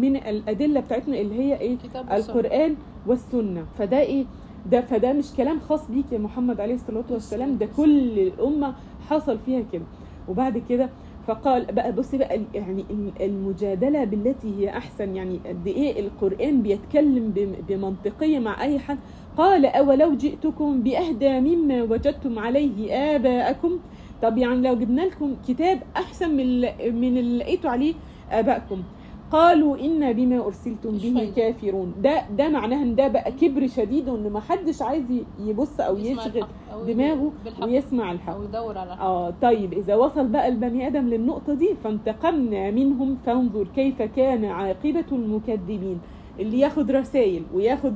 من 0.00 0.16
الأدلة 0.16 0.80
بتاعتنا 0.80 1.20
اللي 1.20 1.34
هي 1.34 1.60
إيه. 1.60 1.76
القرآن 2.12 2.74
والسنة. 3.06 3.64
فده 3.78 4.00
إيه؟ 4.00 4.24
ده 4.70 4.80
فده 4.80 5.12
مش 5.12 5.32
كلام 5.36 5.60
خاص 5.60 5.90
بيك 5.90 6.04
يا 6.12 6.18
محمد 6.18 6.60
عليه 6.60 6.74
الصلاة 6.74 7.04
والسلام. 7.10 7.58
ده 7.58 7.66
كل 7.76 8.18
الأمة 8.18 8.74
حصل 9.08 9.38
فيها 9.46 9.62
كده. 9.72 9.82
وبعد 10.28 10.62
كده 10.68 10.88
فقال 11.26 11.64
بقى 11.72 11.92
بصي 11.92 12.18
بقى 12.18 12.40
يعني 12.54 12.84
ال- 12.90 13.22
المجادلة 13.24 14.04
بالتي 14.04 14.54
هي 14.58 14.68
أحسن. 14.70 15.16
يعني 15.16 15.40
قد 15.46 15.66
إيه 15.66 16.00
القرآن 16.00 16.62
بيتكلم 16.62 17.32
بم- 17.36 17.54
بمنطقية 17.68 18.38
مع 18.38 18.62
أي 18.62 18.78
حد. 18.78 18.98
قال 19.36 19.66
أولو 19.66 20.14
جئتكم 20.14 20.82
بأهدى 20.82 21.40
مما 21.40 21.82
وجدتم 21.82 22.38
عليه 22.38 22.94
آباءكم؟ 23.16 23.78
طب 24.22 24.38
يعني 24.38 24.68
لو 24.68 24.74
جبنا 24.74 25.02
لكم 25.02 25.34
كتاب 25.48 25.80
أحسن 25.96 26.30
من 26.36 26.60
من 27.00 27.18
اللي 27.18 27.38
لقيتوا 27.38 27.70
عليه 27.70 27.94
ابائكم 28.30 28.82
قالوا 29.30 29.76
إنا 29.80 30.12
بما 30.12 30.46
أرسلتم 30.46 30.90
به 30.90 31.14
فايدة. 31.14 31.32
كافرون. 31.36 31.94
ده 32.02 32.22
ده 32.36 32.48
معناه 32.48 32.82
إن 32.82 32.94
ده 32.94 33.08
بقى 33.08 33.32
كبر 33.32 33.66
شديد 33.66 34.08
وإن 34.08 34.30
ما 34.30 34.40
حدش 34.40 34.82
عايز 34.82 35.04
يبص 35.40 35.80
أو 35.80 35.96
يشغل 35.96 36.44
دماغه 36.86 37.32
بالحق 37.44 37.64
ويسمع 37.64 38.12
الحق. 38.12 38.34
أو 38.34 38.42
يدور 38.42 38.78
على 38.78 38.92
الحق. 38.92 39.02
آه 39.04 39.34
طيب 39.42 39.72
إذا 39.72 39.94
وصل 39.94 40.26
بقى 40.28 40.48
البني 40.48 40.86
آدم 40.86 41.08
للنقطة 41.08 41.54
دي 41.54 41.74
فانتقمنا 41.84 42.70
منهم 42.70 43.18
فانظر 43.26 43.66
كيف 43.76 44.02
كان 44.02 44.44
عاقبة 44.44 45.04
المكذبين. 45.12 45.98
اللي 46.40 46.58
ياخد 46.60 46.90
رسائل 46.90 47.42
وياخد 47.54 47.94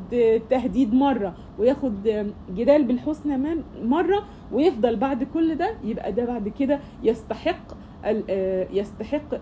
تهديد 0.50 0.94
مرة 0.94 1.34
وياخد 1.58 2.24
جدال 2.56 2.84
بالحسنى 2.84 3.56
مرة 3.82 4.24
ويفضل 4.52 4.96
بعد 4.96 5.24
كل 5.24 5.54
ده 5.54 5.74
يبقى 5.84 6.12
ده 6.12 6.24
بعد 6.24 6.48
كده 6.48 6.80
يستحق 7.02 7.76
يستحق 8.72 9.34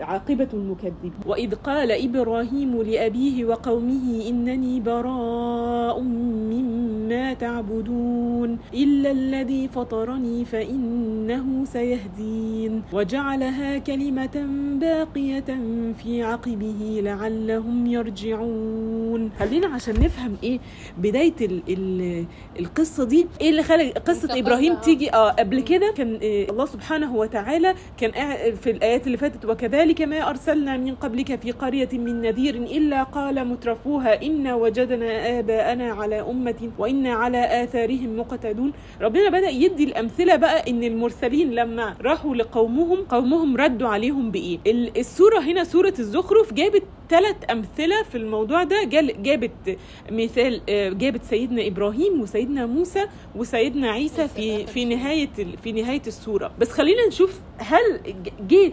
عاقبة 0.00 0.48
المكذب 0.54 1.12
وإذ 1.26 1.54
قال 1.54 1.92
إبراهيم 1.92 2.82
لأبيه 2.82 3.44
وقومه 3.44 4.28
إنني 4.28 4.80
براء 4.80 6.00
مما 6.00 6.79
تعبدون 7.40 8.58
إلا 8.74 9.10
الذي 9.10 9.68
فطرني 9.68 10.44
فإنه 10.44 11.64
سيهدين. 11.64 12.82
وجعلها 12.92 13.78
كلمة 13.78 14.46
باقية 14.80 15.58
في 16.02 16.22
عقبه 16.22 17.00
لعلهم 17.04 17.86
يرجعون. 17.86 19.30
خلينا 19.38 19.66
عشان 19.66 19.94
نفهم 19.94 20.36
إيه 20.42 20.58
بداية 20.98 21.34
ال 21.40 21.62
ال 21.68 22.24
القصة 22.60 23.04
دي. 23.04 23.26
إيه 23.40 23.50
اللي 23.50 23.62
خلى 23.62 23.90
قصة 23.90 24.38
إبراهيم 24.38 24.72
آه. 24.72 24.80
تيجي 24.80 25.12
آه 25.14 25.30
قبل 25.30 25.60
كده؟ 25.60 25.92
كان 25.96 26.14
آه 26.22 26.46
الله 26.50 26.66
سبحانه 26.66 27.16
وتعالى 27.16 27.74
كان 27.98 28.12
في 28.54 28.70
الآيات 28.70 29.06
اللي 29.06 29.16
فاتت 29.18 29.44
وكذلك 29.44 30.02
ما 30.02 30.30
أرسلنا 30.30 30.76
من 30.76 30.94
قبلك 30.94 31.40
في 31.40 31.50
قرية 31.52 31.88
من 31.92 32.20
نذير 32.20 32.54
إلا 32.54 33.02
قال 33.02 33.48
مترفوها 33.48 34.22
إنا 34.22 34.54
وجدنا 34.54 35.38
آباءنا 35.38 35.92
على 35.92 36.20
أمة 36.20 36.70
وإنا 37.00 37.14
على 37.14 37.64
آثارهم 37.64 38.16
مقتدون. 38.18 38.72
ربنا 39.00 39.28
بدأ 39.30 39.48
يدي 39.48 39.84
الأمثلة 39.84 40.36
بقى 40.36 40.70
إن 40.70 40.84
المرسلين 40.84 41.50
لما 41.50 41.94
راحوا 42.00 42.34
لقومهم 42.34 42.98
قومهم 43.04 43.56
ردوا 43.56 43.88
عليهم 43.88 44.30
بإيه؟ 44.30 44.58
ال- 44.66 44.98
السورة 44.98 45.38
هنا 45.40 45.64
سورة 45.64 45.94
الزخرف 45.98 46.52
جابت 46.54 46.82
ثلاث 47.10 47.36
أمثلة 47.50 48.02
في 48.02 48.14
الموضوع 48.18 48.62
ده. 48.64 48.84
جابت 49.22 49.78
مثال 50.10 50.60
آه، 50.68 50.88
جابت 50.90 51.24
سيدنا 51.24 51.66
إبراهيم 51.66 52.20
وسيدنا 52.20 52.66
موسى 52.66 53.06
وسيدنا 53.36 53.90
عيسى 53.90 54.28
في 54.28 54.66
في 54.66 54.84
نهاية 54.84 55.28
ال- 55.38 55.58
في 55.58 55.72
نهاية 55.72 56.02
السورة. 56.06 56.52
بس 56.58 56.70
خلينا 56.70 57.06
نشوف 57.08 57.40
هل 57.58 58.00
جه 58.48 58.72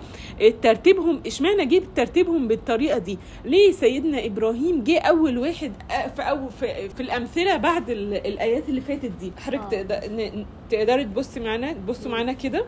ترتيبهم 0.62 1.22
إشمعنى 1.28 1.66
جه 1.66 1.82
ترتيبهم 1.96 2.48
بالطريقة 2.48 2.98
دي؟ 2.98 3.18
ليه 3.46 3.72
سيدنا 3.72 4.26
إبراهيم 4.26 4.84
جه 4.84 5.00
أول 5.00 5.38
واحد 5.38 5.72
آه، 5.92 6.08
في 6.08 6.22
أو 6.22 6.50
في, 6.50 6.90
في 6.90 7.00
الأمثلة 7.04 7.58
بعد 7.58 7.90
ال- 7.90 8.28
الآيات 8.28 8.70
اللي 8.70 8.82
فاتت 8.82 9.12
دي؟ 9.20 9.32
حضرتك 9.38 9.92
آه. 9.92 10.46
تقدري 10.70 11.04
تبصي 11.04 11.40
معانا 11.40 11.74
تبصوا 11.74 12.12
معانا 12.12 12.34
كده؟ 12.34 12.66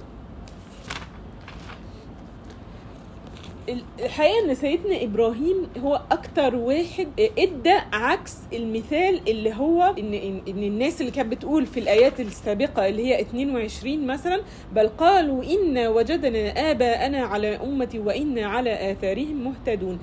الحقيقة 4.00 4.46
إن 4.46 4.56
سيدنا 4.56 5.04
إبراهيم 5.04 5.70
هو 5.84 6.02
أكتر 6.12 6.56
واحد 6.56 7.08
إدى 7.38 7.74
عكس 7.94 8.36
المثال 8.54 9.22
اللي 9.30 9.54
هو 9.54 9.84
ان 10.00 10.14
ان, 10.48 10.64
الناس 10.64 11.02
اللي 11.02 11.12
كانت 11.12 11.32
بتقول 11.32 11.66
في 11.66 11.80
الآيات 11.80 12.20
السابقة 12.20 12.88
اللي 12.88 13.06
هي 13.08 13.22
22 13.22 14.08
مثلا 14.08 14.42
بل 14.76 14.88
قالوا 14.88 15.44
انا 15.44 15.90
وجدنا 15.90 16.72
آباءنا 16.72 17.22
على 17.22 17.56
امه 17.56 17.90
وأنا 17.96 18.46
على 18.48 18.92
آثارهم 18.92 19.44
مهتدون 19.44 20.00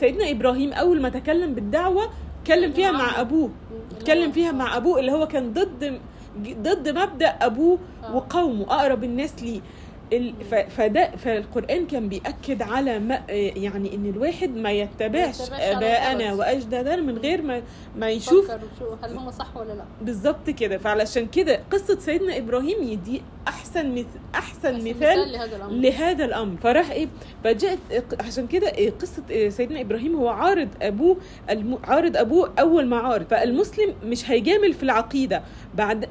سيدنا 0.00 0.30
إبراهيم 0.30 0.72
أول 0.72 1.02
ما 1.02 1.08
تكلم 1.08 1.54
بالدعوة 1.54 2.10
اتكلم 2.42 2.72
فيها 2.72 2.90
مع 2.90 3.20
أبوه 3.20 3.50
اتكلم 3.96 4.32
فيها 4.32 4.52
مع 4.52 4.76
أبوه 4.76 5.00
اللي 5.00 5.12
هو 5.12 5.26
كان 5.26 5.52
ضد 5.52 6.00
ضد 6.42 6.88
مبدأ 6.88 7.28
أبوه 7.28 7.78
آه. 8.04 8.16
وقومه 8.16 8.64
أقرب 8.64 9.04
الناس 9.04 9.42
ليه 9.42 9.60
فده 10.68 11.10
فالقرآن 11.16 11.86
كان 11.86 12.08
بيأكد 12.08 12.62
على 12.62 12.98
ما 12.98 13.22
يعني 13.28 13.94
إن 13.94 14.06
الواحد 14.06 14.56
ما 14.56 14.70
يتبعش 14.72 15.50
آباءنا. 15.50 16.34
وأجدادنا 16.34 16.96
من 16.96 17.18
غير 17.18 17.42
ما 17.42 17.62
ما 17.96 18.10
يشوف 18.10 18.50
هل 19.02 19.16
هم 19.16 19.30
صح 19.30 19.56
ولا 19.56 19.72
لا. 19.72 19.84
بالظبط 20.02 20.50
كده. 20.50 20.78
فعلشان 20.78 21.26
كده 21.26 21.60
قصة 21.70 21.98
سيدنا 21.98 22.38
إبراهيم 22.38 22.82
يدي 22.82 23.22
أحسن 23.48 23.94
مث... 23.94 24.06
أحسن 24.34 24.76
بس 24.78 24.84
مثال 24.84 25.32
لهذا 25.32 25.56
الأمر. 25.56 25.72
لهذا 25.72 26.24
الأمر. 26.24 26.56
فراح 26.62 26.90
إيه؟ 26.90 27.08
فجاءت 27.44 28.22
عشان 28.22 28.46
كده 28.46 28.68
إيه 28.74 28.90
قصة 28.90 29.22
إيه 29.30 29.48
سيدنا 29.50 29.80
إبراهيم 29.80 30.16
هو 30.16 30.28
عارض 30.28 30.68
أبوه 30.82 31.16
الم... 31.50 31.78
عارض 31.84 32.16
أبوه 32.16 32.52
أول 32.58 32.86
ما 32.86 32.96
عارض. 32.96 33.26
فالمسلم 33.26 33.94
مش 34.04 34.30
هيجامل 34.30 34.72
في 34.72 34.82
العقيدة. 34.82 35.42
بعد 35.74 36.08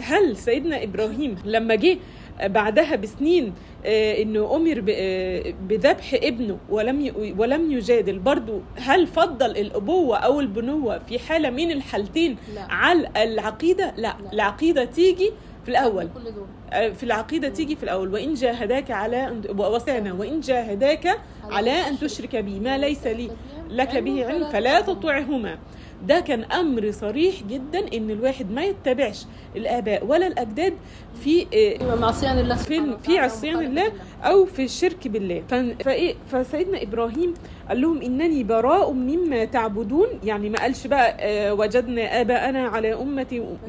هل 0.00 0.36
سيدنا 0.36 0.82
إبراهيم 0.82 1.36
لما 1.44 1.74
جه 1.74 1.98
بعدها 2.42 2.96
بسنين 2.96 3.52
آه، 3.86 4.22
إنه 4.22 4.56
أمر 4.56 4.84
آه، 4.90 5.54
بذبح 5.68 6.14
ابنه 6.14 6.58
ولم 6.70 7.12
ولم 7.38 7.72
يجادل. 7.72 8.18
برضو 8.18 8.60
هل 8.76 9.06
فضل 9.06 9.50
الأبوة 9.50 10.16
أو 10.16 10.40
البنوة 10.40 10.98
في 10.98 11.18
حالة 11.18 11.50
من 11.50 11.70
الحالتين 11.70 12.36
لا. 12.54 12.62
على 12.62 13.08
العقيدة؟ 13.16 13.94
لا, 13.96 14.16
لا. 14.22 14.32
العقيدة 14.32 14.84
تيجي 14.84 15.32
في 15.64 15.70
الأول. 15.70 16.08
دول. 16.14 16.94
في 16.94 17.02
العقيدة 17.02 17.48
تيجي 17.48 17.76
في 17.76 17.82
الأول. 17.82 18.12
وإن 18.14 18.34
جاهداك 18.34 18.90
على 18.90 19.28
أن 19.28 19.42
وصانا 19.58 20.12
وإن 20.12 20.40
جاهداك 20.40 21.18
على 21.44 21.70
أن 21.70 21.98
تشرك 21.98 22.36
بي. 22.36 22.60
ما 22.60 22.78
ليس 22.78 23.06
لي. 23.06 23.30
لك 23.70 23.96
به 23.96 24.26
علم 24.26 24.48
فلا 24.48 24.80
تطعهما. 24.80 25.58
ده 26.06 26.20
كان 26.20 26.44
أمر 26.44 26.90
صريح 26.90 27.42
جدا 27.42 27.78
إن 27.96 28.10
الواحد 28.10 28.50
ما 28.50 28.64
يتبعش 28.64 29.24
الآباء 29.56 30.06
ولا 30.06 30.26
الأجداد. 30.26 30.74
في 31.22 31.46
يبقى 31.80 31.98
معصيان 31.98 32.38
الله 32.38 32.54
في 32.56 32.96
في 33.02 33.18
عصيان 33.18 33.58
الله 33.66 33.92
أو 34.22 34.44
في 34.44 34.64
الشرك 34.64 35.08
بالله. 35.08 35.42
فايه 35.84 36.14
فسيدنا 36.32 36.82
إبراهيم 36.82 37.34
قال 37.68 37.80
لهم 37.80 38.02
إنني 38.02 38.44
براء 38.44 38.92
مما 38.92 39.44
تعبدون. 39.44 40.06
يعني 40.24 40.50
ما 40.50 40.58
قالش 40.58 40.86
بقى 40.86 41.16
آه، 41.20 41.54
وجدنا 41.54 42.20
آباءنا 42.20 42.68
على 42.68 42.94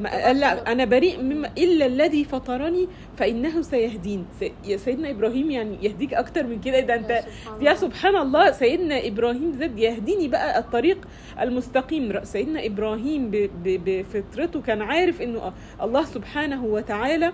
ما 0.00 0.10
قال 0.24 0.40
لا 0.40 0.72
أنا 0.72 0.84
بريء 0.84 1.22
مما 1.22 1.50
إلا 1.58 1.86
الذي 1.86 2.24
فطرني 2.24 2.88
فإنه 3.16 3.62
سيهدين. 3.62 4.24
يا 4.66 4.76
سيدنا 4.76 5.10
إبراهيم 5.10 5.50
يعني 5.50 5.78
يهديك 5.82 6.14
أكتر 6.14 6.46
من 6.46 6.60
كده. 6.60 6.80
ده 6.80 6.94
أنت 6.94 7.10
يا. 7.60 7.74
سبحان 7.74 8.16
الله. 8.16 8.52
سيدنا 8.52 9.06
إبراهيم 9.06 9.52
زاد 9.52 9.78
يهديني 9.78 10.28
بقى 10.28 10.58
الطريق 10.58 10.98
المستقيم. 11.40 12.24
سيدنا 12.24 12.66
إبراهيم 12.66 13.30
بفطرته 13.64 14.60
كان 14.60 14.82
عارف 14.82 15.22
إنه 15.22 15.52
الله 15.82 16.04
سبحانه 16.04 16.64
وتعالى 16.64 17.32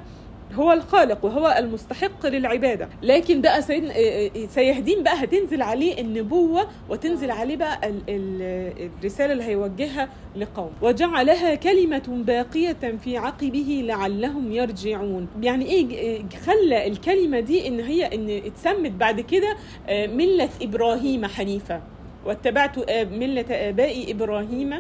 هو 0.55 0.73
الخالق 0.73 1.25
وهو 1.25 1.55
المستحق 1.59 2.27
للعبادة. 2.27 2.88
لكن 3.03 3.41
بقى 3.41 3.62
سيدنا 3.62 3.91
آه، 3.97 4.31
آه، 4.37 4.47
سيهدين 4.47 5.03
بقى 5.03 5.25
هتنزل 5.25 5.62
عليه 5.62 6.01
النبوة 6.01 6.67
وتنزل 6.88 7.31
عليه 7.31 7.57
بقى 7.57 7.88
ال- 7.88 8.03
ال- 8.09 8.91
الرسالة 9.01 9.33
اللي 9.33 9.45
هيوجهها 9.45 10.09
لقوم. 10.37 10.71
وجعلها 10.83 11.55
كلمة 11.55 12.03
باقية 12.27 12.77
في 13.05 13.17
عقبه 13.17 13.83
لعلهم 13.85 14.53
يرجعون. 14.53 15.29
يعني 15.43 15.65
إيه 15.67 16.23
خلى 16.47 16.87
الكلمة 16.87 17.41
دي 17.41 17.69
إن 17.69 17.81
هي 17.81 18.15
إن 18.15 18.31
اتسمت 18.47 18.91
بعد 18.91 19.21
كده 19.21 19.57
آه، 19.88 20.07
ملة 20.07 20.49
إبراهيم 20.62 21.27
حنيفة. 21.27 21.81
واتبعت 22.27 22.91
ملة 22.91 23.45
ابائي 23.51 24.12
إبراهيم 24.12 24.75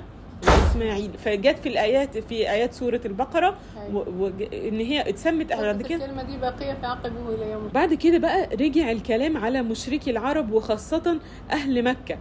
واسماعيل 0.76 1.10
فجت 1.18 1.58
في 1.58 1.68
الآيات 1.68 2.18
في 2.18 2.50
آيات 2.50 2.72
سورة 2.72 3.00
البقرة 3.04 3.56
أيوة. 3.76 4.08
و- 4.08 4.24
وج- 4.24 4.54
إن 4.54 4.80
هي 4.80 5.08
اتسمت 5.08 5.52
بعد 5.52 5.82
كده. 5.82 6.04
الكلمة 6.04 6.22
دي 6.22 6.36
باقية 6.36 6.72
في 6.74 6.86
عقبه 6.86 7.34
إلى 7.34 7.50
يوم 7.52 7.68
بعد 7.74 7.94
كده 7.94 8.18
بقى 8.18 8.48
رجع 8.60 8.90
الكلام 8.90 9.36
على 9.36 9.62
مشركي 9.62 10.10
العرب 10.10 10.52
وخاصة 10.52 11.18
أهل 11.50 11.84
مكة 11.84 12.16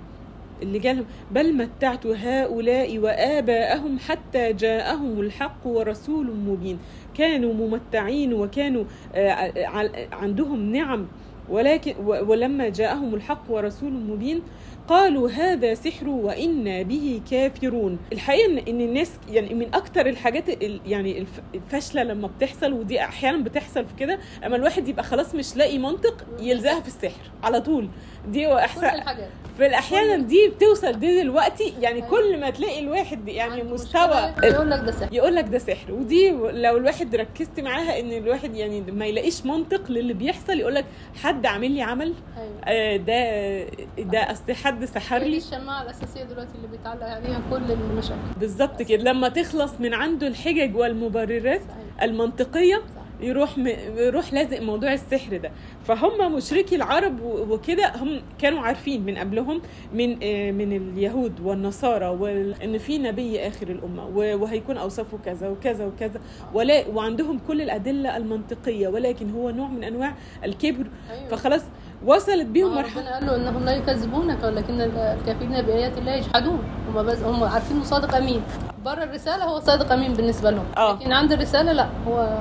اللي 0.62 0.80
جالهم 0.80 1.06
بل 1.32 1.54
متعت 1.54 2.06
هؤلاء 2.08 2.98
وآباءهم 2.98 4.00
حتى 4.00 4.54
جاءهم 4.54 5.20
الحق 5.20 5.68
ورسول 5.68 6.36
مبين. 6.36 6.80
كانوا 7.18 7.54
ممتعين 7.54 8.34
وكانوا 8.34 8.84
آه، 9.16 9.32
ع- 9.66 9.90
عندهم 10.12 10.72
نعم 10.72 11.08
ولكن 11.50 11.94
و- 12.06 12.26
ولما 12.32 12.70
جاءهم 12.70 13.14
الحق 13.16 13.44
ورسول 13.50 13.92
مبين 13.94 14.42
قالوا 14.92 15.30
هذا 15.30 15.74
سحر 15.74 16.10
وإنا 16.10 16.82
به 16.82 17.22
كافرون. 17.32 17.98
الحقيقة 18.14 18.62
إن- 18.66 18.68
الناس 18.70 19.12
يعني 19.30 19.54
من 19.54 19.74
أكتر 19.76 20.06
الحاجات 20.08 20.50
ال- 20.50 20.82
يعني 20.86 21.18
الف- 21.18 21.42
الفاشلة 21.56 22.04
لما 22.04 22.28
بتحصل 22.28 22.74
ودي 22.74 23.02
أحيانا 23.02 23.44
بتحصل 23.44 23.86
في 23.86 23.94
كده 24.00 24.20
أما 24.46 24.56
الواحد 24.56 24.88
يبقى 24.88 25.04
خلاص 25.04 25.36
مش 25.36 25.56
لاقي 25.58 25.78
منطق 25.78 26.26
يلزقها 26.40 26.80
في 26.80 26.88
السحر 26.88 27.32
على 27.44 27.62
طول. 27.62 27.90
دي 28.28 28.54
الحاجات. 28.54 29.30
في 29.58 29.66
الأحيانا 29.68 30.18
دي 30.18 30.48
بتوصل 30.56 31.00
دي 31.00 31.22
دلوقتي 31.22 31.74
يعني 31.80 31.96
أيوة. 31.96 32.08
كل 32.10 32.40
ما 32.40 32.50
تلاقي 32.50 32.80
الواحد 32.80 33.28
يعني 33.28 33.64
مستوى 33.64 34.34
يقول 34.44 34.70
لك 34.72 34.80
ده 34.80 34.92
سحر. 34.92 35.14
يقول 35.14 35.36
لك 35.36 35.44
ده 35.48 35.58
سحر. 35.58 35.92
ودي 35.92 36.32
لو 36.32 36.78
الواحد 36.78 37.16
ركزت 37.16 37.60
معاها 37.60 38.00
إن 38.00 38.12
الواحد 38.12 38.56
يعني 38.56 38.82
ما 38.82 39.06
يلاقيش 39.06 39.46
منطق 39.46 39.92
للي 39.92 40.14
بيحصل 40.14 40.60
يقول 40.60 40.76
لك 40.76 40.86
حد 41.24 41.46
عامل 41.46 41.72
لي 41.72 41.82
عمل 41.82 42.14
أيوة. 42.38 42.54
آه، 42.66 42.98
ده 42.98 44.04
ده 44.04 44.32
أصل 44.32 44.54
حد 44.54 44.86
سحر 44.86 45.20
دي 45.20 45.30
لي. 45.30 45.38
الشماعة 45.38 45.82
الأساسية 45.84 46.24
دلوقتي 46.24 46.52
اللي 46.56 46.68
بيتعلق 46.68 47.04
عليها 47.06 47.42
كل 47.50 47.72
المشاكل. 47.72 48.16
بالظبط 48.40 48.82
كده. 48.82 49.04
لما 49.04 49.30
تخلص 49.30 49.72
من 49.80 49.94
عنده 49.94 50.28
الحجج 50.28 50.76
والمبررات 50.76 51.62
صحيح. 51.62 52.04
المنطقية 52.04 52.76
صح 52.76 53.01
يروح 53.22 53.58
م... 53.58 53.68
يروح 53.98 54.34
لازق 54.34 54.62
موضوع 54.62 54.94
السحر 54.94 55.38
ده. 55.38 55.52
فهم 55.86 56.36
مشركي 56.36 56.76
العرب 56.76 57.22
و- 57.22 57.54
وكده 57.54 57.92
هم 57.96 58.22
كانوا 58.40 58.60
عارفين 58.60 59.06
من 59.06 59.18
قبلهم 59.18 59.62
من 59.94 60.18
آه، 60.24 60.52
من 60.52 60.74
اليهود 60.76 61.40
والنصارى 61.40 62.08
وال... 62.08 62.62
إن 62.64 62.78
في 62.78 62.98
نبي 62.98 63.48
آخر 63.48 63.68
الأمة 63.70 64.06
و- 64.06 64.38
وهيكون 64.44 64.78
أوصافه 64.78 65.18
كذا 65.26 65.50
وكذا 65.50 65.86
وكذا. 65.86 66.22
ولا 66.54 66.88
وعندهم 66.88 67.40
كل 67.48 67.62
الأدلة 67.62 68.18
المنطقية 68.18 68.88
ولكن 68.88 69.30
هو 69.32 69.50
نوع 69.50 69.68
من 69.68 69.84
أنواع 69.84 70.14
الكبر. 70.46 70.86
أيوة. 71.12 71.28
فخلاص 71.30 71.62
وصلت 72.06 72.46
بيهم 72.48 72.70
ما 72.70 72.82
مرحلة. 72.82 73.02
ربنا 73.02 73.14
قال 73.14 73.26
له 73.26 73.36
إنهم 73.36 73.66
لا 73.66 73.72
يكذبونك 73.72 74.44
ولكن 74.44 74.82
الكافرين 74.82 75.62
بآيات 75.62 75.98
الله 75.98 76.12
يجحدون. 76.12 76.60
هم 76.96 77.04
بس 77.06 77.20
هم 77.24 77.44
عارفين 77.44 77.78
إنه 77.78 77.86
صادق 77.86 78.16
أمين. 78.16 78.42
بره 78.86 79.04
الرسالة 79.04 79.44
هو 79.46 79.60
صادق 79.60 79.92
أمين 79.92 80.14
بالنسبة 80.14 80.52
لهم. 80.52 80.66
آه. 80.78 80.94
لكن 80.94 81.12
عند 81.12 81.32
الرسالة 81.32 81.72
لا 81.72 81.88
هو 82.08 82.38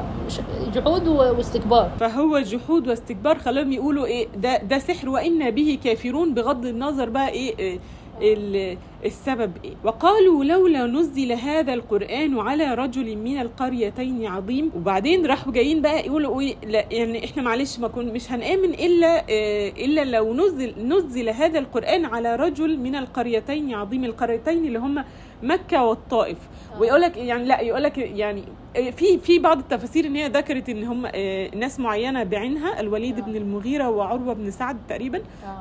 جحود 0.74 1.08
واستكبار. 1.08 1.90
فهو 2.00 2.38
جحود 2.38 2.88
واستكبار. 2.88 3.38
خلاهم 3.38 3.72
يقولوا 3.72 4.06
إيه 4.06 4.28
ده 4.36 4.56
ده 4.56 4.78
سحر. 4.78 5.08
وأنا 5.08 5.50
به 5.50 5.78
كافرون 5.84 6.34
بغض 6.34 6.66
النظر 6.66 7.08
بقى 7.08 7.28
إيه, 7.28 7.54
إيه 7.58 8.34
ال- 8.34 8.78
السبب 9.04 9.52
إيه 9.64 9.72
وقالوا 9.84 10.44
لولا 10.44 10.86
نزل 10.86 11.32
هذا 11.32 11.74
القرآن 11.74 12.38
على 12.38 12.74
رجل 12.74 13.16
من 13.16 13.40
القريتين 13.40 14.26
عظيم 14.26 14.70
وبعدين 14.76 15.26
راحوا 15.26 15.52
جايين 15.52 15.82
بقى 15.82 16.06
يقولوا 16.06 16.40
إيه 16.40 16.54
لا 16.66 16.84
يعني 16.90 17.24
إحنا 17.24 17.42
معلش 17.42 17.78
ما 17.78 17.88
كن 17.88 18.12
مش 18.12 18.32
هنآمن 18.32 18.74
إلا 18.74 19.28
إيه 19.28 19.84
إلا 19.86 20.04
لو 20.04 20.34
نزل 20.34 20.74
نزل 20.86 21.28
هذا 21.28 21.58
القرآن 21.58 22.04
على 22.04 22.36
رجل 22.36 22.78
من 22.78 22.94
القريتين 22.96 23.74
عظيم 23.74 24.04
القريتين 24.04 24.66
اللي 24.66 24.78
هم 24.78 25.04
مكة 25.42 25.84
والطائف 25.84 26.38
آه. 26.74 26.80
ويقول 26.80 27.00
لك 27.00 27.16
يعني 27.16 27.44
لا 27.44 27.60
يقول 27.60 27.82
لك 27.82 27.98
يعني 27.98 28.42
في 28.74 29.18
في 29.18 29.38
بعض 29.38 29.58
التفاسير 29.58 30.06
إن 30.06 30.16
هي 30.16 30.28
ذكرت 30.28 30.68
إن 30.68 30.84
هم 30.84 31.06
آه، 31.14 31.50
ناس 31.56 31.80
معينة 31.80 32.22
بعينها 32.22 32.80
الوليد 32.80 33.18
آه. 33.18 33.22
بن 33.22 33.36
المغيرة 33.36 33.88
وعروة 33.88 34.34
بن 34.34 34.50
سعد 34.50 34.76
تقريبا 34.88 35.20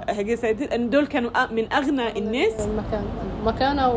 آه. 0.10 0.76
دول 0.76 1.08
كانوا 1.08 1.32
من 1.52 1.74
أغنى 1.74 2.18
الناس 2.18 2.68
المكان 2.68 3.04
مكانه 3.46 3.90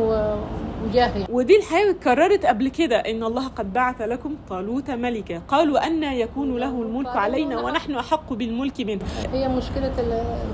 وجاهه. 0.83 1.27
ودي 1.29 1.57
الحقيقة 1.57 1.89
اتكررت 1.89 2.45
قبل 2.45 2.67
كده. 2.69 2.95
إن 2.97 3.23
الله 3.23 3.47
قد 3.47 3.73
بعث 3.73 4.01
لكم 4.01 4.35
طالوت 4.49 4.91
ملكا. 4.91 5.41
قالوا 5.47 5.87
أن 5.87 6.03
يكون 6.03 6.57
له 6.57 6.81
الملك 6.81 7.07
علينا 7.07 7.61
ونحن 7.61 7.95
أحق 7.95 8.33
بالملك 8.33 8.81
منه. 8.81 9.01
هي 9.33 9.47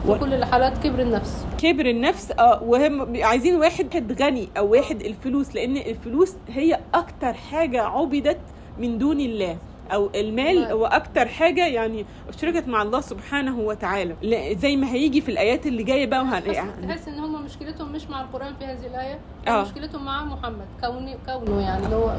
و- 0.07 0.13
في 0.13 0.19
كل 0.19 0.33
الحالات 0.33 0.77
كبر 0.77 0.99
النفس. 0.99 1.45
كبر 1.57 1.85
النفس 1.85 2.31
آه 2.31 2.63
وهم 2.63 3.23
عايزين 3.23 3.55
واحد 3.55 4.21
غني 4.21 4.49
أو 4.57 4.71
واحد 4.71 5.01
الفلوس. 5.01 5.55
لأن 5.55 5.77
الفلوس 5.77 6.35
هي 6.49 6.79
أكتر 6.93 7.33
حاجة 7.33 7.81
عبدت 7.83 8.39
من 8.79 8.97
دون 8.97 9.19
الله. 9.19 9.57
أو 9.91 10.09
المال 10.15 10.61
نعم. 10.61 10.71
هو 10.71 10.85
أكتر 10.85 11.27
حاجة 11.27 11.67
يعني 11.67 12.05
اشركت 12.29 12.67
مع 12.67 12.81
الله 12.81 13.01
سبحانه 13.01 13.59
وتعالى 13.59 14.15
زي 14.55 14.75
ما 14.75 14.91
هيجي 14.91 15.21
في 15.21 15.31
الآيات 15.31 15.67
اللي 15.67 15.83
جاية 15.83 16.05
بقى 16.05 16.19
وهن... 16.21 16.43
تحس- 16.43 16.87
تحس 16.87 17.07
إن 17.07 17.19
هم 17.19 17.45
مشكلتهم 17.45 17.91
مش 17.91 18.09
مع 18.09 18.21
القرآن 18.21 18.53
في 18.59 18.65
هذه 18.65 18.85
الآية 18.85 19.19
آه. 19.47 19.61
مشكلتهم 19.61 20.05
مع 20.05 20.25
محمد 20.25 20.65
كونه 20.81 21.15
كونه 21.25 21.61
يعني 21.61 21.85
اللي 21.85 21.95
هو 21.95 22.15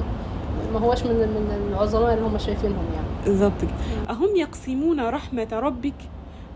ما 0.72 0.78
هوش 0.80 1.02
من 1.02 1.14
من 1.14 1.68
العظماء 1.72 2.14
اللي 2.14 2.26
هم 2.26 2.38
شايفينهم 2.38 2.84
يعني 2.94 3.06
بالظبط. 3.26 3.52
أهم 4.10 4.36
يقسمون 4.36 5.00
رحمة 5.00 5.48
ربك 5.52 5.94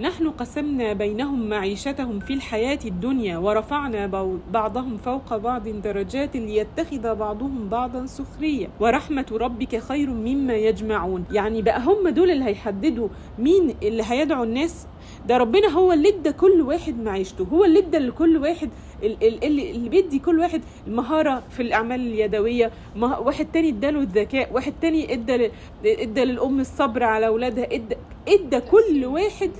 نحن 0.00 0.30
قسمنا 0.30 0.92
بينهم 0.92 1.48
معيشتهم 1.48 2.20
في 2.20 2.35
الحياة 2.35 2.78
الدنيا 2.85 3.38
ورفعنا 3.38 4.07
بعضهم 4.52 4.96
فوق 4.96 5.37
بعض 5.37 5.68
درجات 5.68 6.37
ليتخذ 6.37 7.14
بعضهم 7.14 7.68
بعضا 7.68 8.07
سخرية. 8.07 8.68
ورحمة 8.80 9.26
ربك 9.33 9.76
خير 9.76 10.11
مما 10.11 10.54
يجمعون. 10.54 11.24
يعني 11.33 11.62
بقى 11.62 11.80
هم 11.80 12.09
دول 12.09 12.30
اللي 12.30 12.44
هيحددوا 12.44 13.09
مين 13.38 13.74
اللي 13.83 14.02
هيدعو 14.07 14.42
الناس. 14.44 14.87
ده 15.28 15.37
ربنا 15.37 15.68
هو 15.68 15.92
اللي 15.92 16.09
ادى 16.09 16.33
كل 16.33 16.61
واحد 16.62 17.00
معيشته. 17.02 17.46
هو 17.52 17.64
اللي 17.64 17.78
ادى 17.78 17.98
لكل 17.98 18.37
واحد 18.37 18.70
ال- 19.02 19.16
ال- 19.24 19.44
اللي, 19.44 19.70
اللي 19.70 19.88
بيدي 19.88 20.18
كل 20.18 20.38
واحد 20.38 20.62
المهارة 20.87 21.42
في 21.50 21.62
الأعمال 21.62 22.00
اليدوية. 22.00 22.70
واحد 23.00 23.46
تاني 23.52 23.68
اداله 23.68 24.00
الذكاء. 24.00 24.52
واحد 24.52 24.72
تاني 24.83 25.12
ادى 25.12 25.50
ادى 25.87 26.24
للأم 26.24 26.61
الصبر 26.61 27.02
على 27.04 27.26
أولادها. 27.26 27.64
ادى 27.74 27.96
ادى 28.28 28.61
كل 28.61 29.05
واحد 29.05 29.51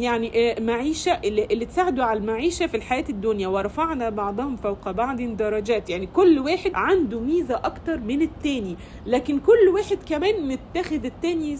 يعني 0.00 0.50
آه، 0.52 0.60
معيشة 0.60 1.12
اللي, 1.24 1.44
اللي 1.44 1.64
تساعده 1.66 2.04
على 2.04 2.18
المعيشة 2.18 2.66
في 2.66 2.76
الحياة 2.76 3.04
الدنيا 3.08 3.48
ورفعنا 3.48 4.10
بعضهم 4.10 4.56
فوق 4.56 4.90
بعض 4.90 5.20
درجات. 5.22 5.90
يعني 5.90 6.06
كل 6.06 6.38
واحد 6.38 6.70
عنده 6.74 7.20
ميزة 7.20 7.54
أكتر 7.54 7.98
من 8.00 8.22
التاني 8.22 8.76
لكن 9.06 9.38
كل 9.38 9.68
واحد 9.74 9.98
كمان 10.08 10.48
متاخد 10.48 11.04
التاني 11.04 11.56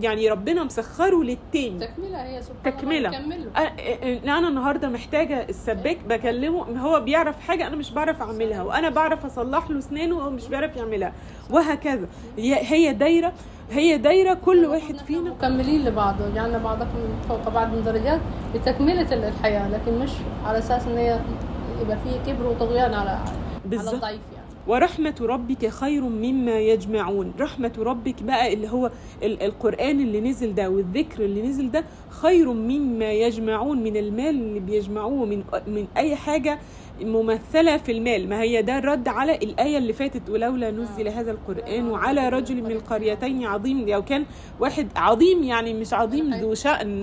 يعني 0.00 0.28
ربنا 0.30 0.64
مسخره 0.64 1.22
للتاني. 1.22 1.86
تكملة 1.86 2.22
هي 2.24 2.42
سبحان 2.42 2.76
تكملة. 2.76 2.96
الله 2.98 3.18
كمله 3.18 3.50
أ- 3.54 3.78
أ- 3.78 4.28
أنا 4.28 4.48
النهارده 4.48 4.88
محتاجة 4.88 5.46
السباك 5.48 5.98
بكلمه 6.08 6.80
هو 6.80 7.00
بيعرف 7.00 7.40
حاجة 7.40 7.66
أنا 7.66 7.76
مش 7.76 7.90
بعرف 7.92 8.22
أعملها 8.22 8.62
وأنا 8.62 8.88
بعرف 8.88 9.24
أصلح 9.24 9.70
له 9.70 9.78
أسنانه 9.78 10.16
وهو 10.16 10.30
مش 10.30 10.48
بيعرف 10.48 10.76
يعملها 10.76 11.12
وهكذا. 11.50 12.08
هي 12.38 12.54
هي 12.60 12.92
دايرة 12.92 13.32
هي 13.70 13.98
دايرة 13.98 14.34
كل 14.34 14.64
واحد 14.66 14.96
فينا. 14.98 15.30
مكملين 15.30 15.84
لبعض 15.84 16.14
جعلنا 16.34 16.58
بعضكم 16.58 16.88
فوق 17.28 17.48
بعض 17.48 17.74
من 17.74 17.82
درجات 17.84 18.20
لتكملة 18.54 19.14
ال- 19.14 19.24
الحياة 19.24 19.68
لكن 19.68 19.98
مش 19.98 20.10
على 20.44 20.58
أساس 20.58 20.86
إن 20.86 20.96
هي 20.98 21.20
يبقى 21.82 21.96
فيه 22.04 22.32
كبر 22.32 22.46
وطغيان 22.46 22.94
على 22.94 23.10
على 23.10 23.20
بالظبط. 23.64 23.94
الضعيف 23.94 24.20
يعني. 24.34 24.46
ورحمة 24.66 25.14
ربك 25.20 25.66
خير 25.68 26.02
مما 26.02 26.58
يجمعون. 26.58 27.32
رحمة 27.40 27.72
ربك 27.78 28.22
بقى 28.22 28.52
اللي 28.52 28.68
هو 28.70 28.90
ال- 29.22 29.42
القرآن 29.42 30.00
اللي 30.00 30.20
نزل 30.20 30.54
ده 30.54 30.70
والذكر 30.70 31.24
اللي 31.24 31.42
نزل 31.42 31.70
ده 31.70 31.84
خير 32.10 32.52
مما 32.52 33.12
يجمعون 33.12 33.82
من 33.82 33.96
المال 33.96 34.28
اللي 34.28 34.60
بيجمعوه 34.60 35.24
من 35.24 35.44
من 35.66 35.86
أي 35.96 36.16
حاجة 36.16 36.58
ممثلة 37.00 37.76
في 37.76 37.92
المال 37.92 38.28
ما 38.28 38.40
هي 38.42 38.62
ده 38.62 38.78
الرد 38.78 39.08
على 39.08 39.34
الآية 39.34 39.78
اللي 39.78 39.92
فاتت 39.92 40.30
ولولا 40.30 40.70
نزل 40.70 41.08
هذا 41.08 41.30
القرآن 41.30 41.90
وعلى 41.90 42.28
رجل 42.28 42.62
من 42.62 42.70
القريتين 42.72 43.44
عظيم 43.44 43.88
لو 43.88 44.04
كان 44.04 44.24
واحد 44.60 44.88
عظيم 44.96 45.42
يعني 45.42 45.74
مش 45.74 45.92
عظيم 45.94 46.34
ذو 46.34 46.54
شأن 46.54 47.02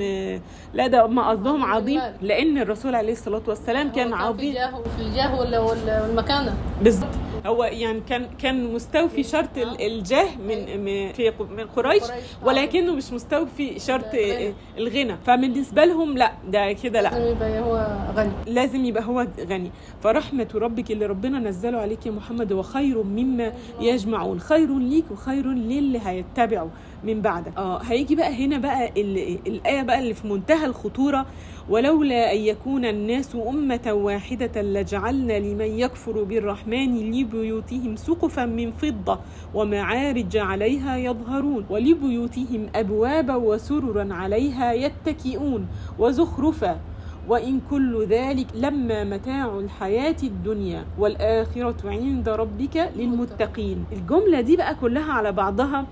لا 0.73 0.87
ده 0.87 1.07
ما 1.07 1.29
قصدهم 1.29 1.63
عظيم 1.65 2.01
لأن 2.21 2.57
الرسول 2.57 2.95
عليه 2.95 3.11
الصلاة 3.13 3.41
والسلام 3.47 3.91
كان 3.91 4.13
هو 4.13 4.17
في 4.33 4.59
عظيم. 4.59 4.83
الجاه 4.99 5.39
والمكانة. 5.65 6.53
بالظبط. 6.81 7.07
هو 7.45 7.63
يعني 7.63 8.01
كان 8.09 8.25
كان 8.41 8.73
مستوفي 8.73 9.23
شرط 9.23 9.57
ال- 9.57 9.81
الجاه 9.81 10.25
من 10.47 10.65
في 11.13 11.33
من 11.57 11.63
قريش 11.75 12.03
قريش. 12.03 12.23
ولكنه 12.45 12.93
مش 12.95 13.13
مستوفي 13.13 13.79
شرط 13.79 14.13
الغنى. 14.13 14.53
الغنى. 14.77 15.17
فبالنسبة 15.27 15.85
لهم 15.85 16.17
لا 16.17 16.31
ده 16.47 16.71
كده 16.73 17.01
لا. 17.01 17.09
لازم 17.09 17.25
يبقى 17.35 17.59
هو 17.59 17.87
غني. 18.15 18.31
لازم 18.47 18.85
يبقى 18.85 19.03
هو 19.03 19.27
غني. 19.49 19.71
فرحمة 20.01 20.47
ربك 20.55 20.91
اللي 20.91 21.05
ربنا 21.05 21.39
نزله 21.39 21.77
عليك 21.77 22.05
يا 22.05 22.11
محمد 22.11 22.51
وخير 22.53 23.03
مما 23.03 23.53
يجمعون 23.81 24.39
خير 24.39 24.79
ليك 24.79 25.05
وخير 25.11 25.47
للي 25.47 25.99
هيتبعوا 26.03 26.69
من 27.03 27.21
بعدك. 27.21 27.57
آه 27.57 27.77
هيجي 27.81 28.15
بقى 28.15 28.45
هنا 28.45 28.57
بقى 28.57 28.89
ال- 29.01 29.37
الآية 29.47 29.81
بقى 29.81 29.99
اللي 29.99 30.13
في 30.13 30.27
منتهى 30.27 30.65
الخطورة 30.65 31.25
ولولا 31.69 32.33
أن 32.33 32.37
يكون 32.37 32.85
الناس 32.85 33.35
أمة 33.47 33.93
واحدة 33.93 34.61
لجعلنا 34.61 35.39
لمن 35.39 35.65
يكفر 35.79 36.23
بالرحمن 36.23 37.11
لبيوتهم 37.11 37.95
سقفا 37.95 38.45
من 38.45 38.71
فضة 38.71 39.19
ومعارج 39.53 40.37
عليها 40.37 40.97
يظهرون 40.97 41.65
ولبيوتهم 41.69 42.67
أبوابا 42.75 43.35
وسررا 43.35 44.13
عليها 44.13 44.73
يتكئون 44.73 45.67
وزخرفا 45.99 46.79
وإن 47.27 47.59
كل 47.69 48.05
ذلك 48.05 48.47
لما 48.55 49.03
متاع 49.03 49.45
الحياة 49.59 50.15
الدنيا 50.23 50.85
والآخرة 50.99 51.75
عند 51.89 52.29
ربك 52.29 52.91
للمتقين. 52.95 53.85
الجملة 53.91 54.41
دي 54.41 54.55
بقى 54.57 54.75
كلها 54.75 55.13
على 55.13 55.31
بعضها. 55.31 55.85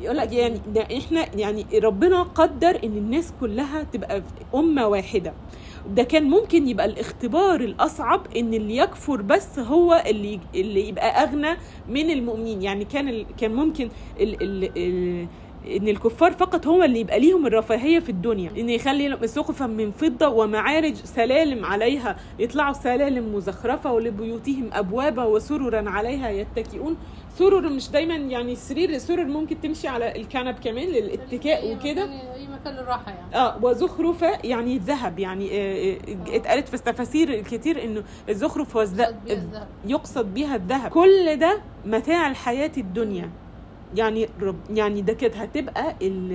يقول 0.00 0.16
لك 0.16 0.32
يعني 0.32 0.60
إحنا 0.98 1.36
يعني 1.36 1.66
ربنا 1.82 2.22
قدر 2.22 2.78
إن 2.84 2.96
الناس 2.96 3.32
كلها 3.40 3.82
تبقى 3.82 4.20
في 4.22 4.56
أمة 4.58 4.86
واحدة. 4.86 5.32
ده 5.90 6.02
كان 6.02 6.24
ممكن 6.30 6.68
يبقى 6.68 6.86
الاختبار 6.86 7.60
الأصعب 7.60 8.20
إن 8.36 8.54
اللي 8.54 8.76
يكفر 8.76 9.22
بس 9.22 9.58
هو 9.58 10.02
اللي 10.06 10.40
اللي 10.54 10.88
يبقى 10.88 11.22
أغنى 11.22 11.56
من 11.88 12.10
المؤمنين. 12.10 12.62
يعني 12.62 12.84
كان 12.84 13.24
كان 13.38 13.54
ممكن 13.54 13.88
ال 14.20 14.42
ال 14.42 14.70
ال 14.76 15.26
إن 15.66 15.88
الكفار 15.88 16.32
فقط 16.32 16.66
هم 16.66 16.82
اللي 16.82 17.00
يبقى 17.00 17.20
ليهم 17.20 17.46
الرفاهية 17.46 17.98
في 18.00 18.08
الدنيا. 18.08 18.50
إن 18.58 18.68
يخلي 18.70 19.18
سقفا 19.28 19.66
من 19.66 19.90
فضة 19.90 20.28
ومعارج 20.28 20.94
سلالم 20.94 21.64
عليها 21.64 22.16
يطلعوا 22.38 22.72
سلالم 22.72 23.34
مزخرفة 23.34 23.92
ولبيوتهم 23.92 24.70
ابوابا 24.72 25.24
وسررا 25.24 25.90
عليها 25.90 26.30
يتكئون. 26.30 26.96
سرر 27.38 27.68
مش 27.68 27.90
دايما 27.90 28.14
يعني 28.14 28.54
سرير 28.56 28.98
سرر 28.98 29.24
ممكن 29.24 29.60
تمشي 29.60 29.88
على 29.88 30.16
الكنب 30.16 30.54
كمان 30.64 30.88
للاتكاء 30.88 31.62
أي 31.62 31.74
وكده. 31.74 32.06
مكان- 32.06 32.10
أي 32.34 32.46
مكان 32.48 32.74
للراحة 32.74 33.12
يعني. 33.12 33.34
آه 33.36 33.64
وزخرفة 33.64 34.38
يعني 34.44 34.76
الذهب 34.76 35.18
يعني 35.18 35.48
آه، 35.52 35.94
آه، 35.94 36.36
اتقالت 36.36 36.68
في 36.68 36.74
التفاسير 36.74 37.28
الكتير 37.28 37.84
إنه 37.84 38.02
الزخرف 38.28 38.76
هو 38.76 38.86
يقصد 39.86 40.34
بيها 40.34 40.56
الذهب. 40.56 40.90
كل 40.90 41.36
ده 41.36 41.60
متاع 41.86 42.30
الحياة 42.30 42.72
الدنيا. 42.78 43.30
يعني 43.96 44.28
رب 44.42 44.56
يعني 44.70 45.02
ده 45.02 45.12
كده 45.12 45.34
هتبقى 45.36 45.96
ال 46.02 46.32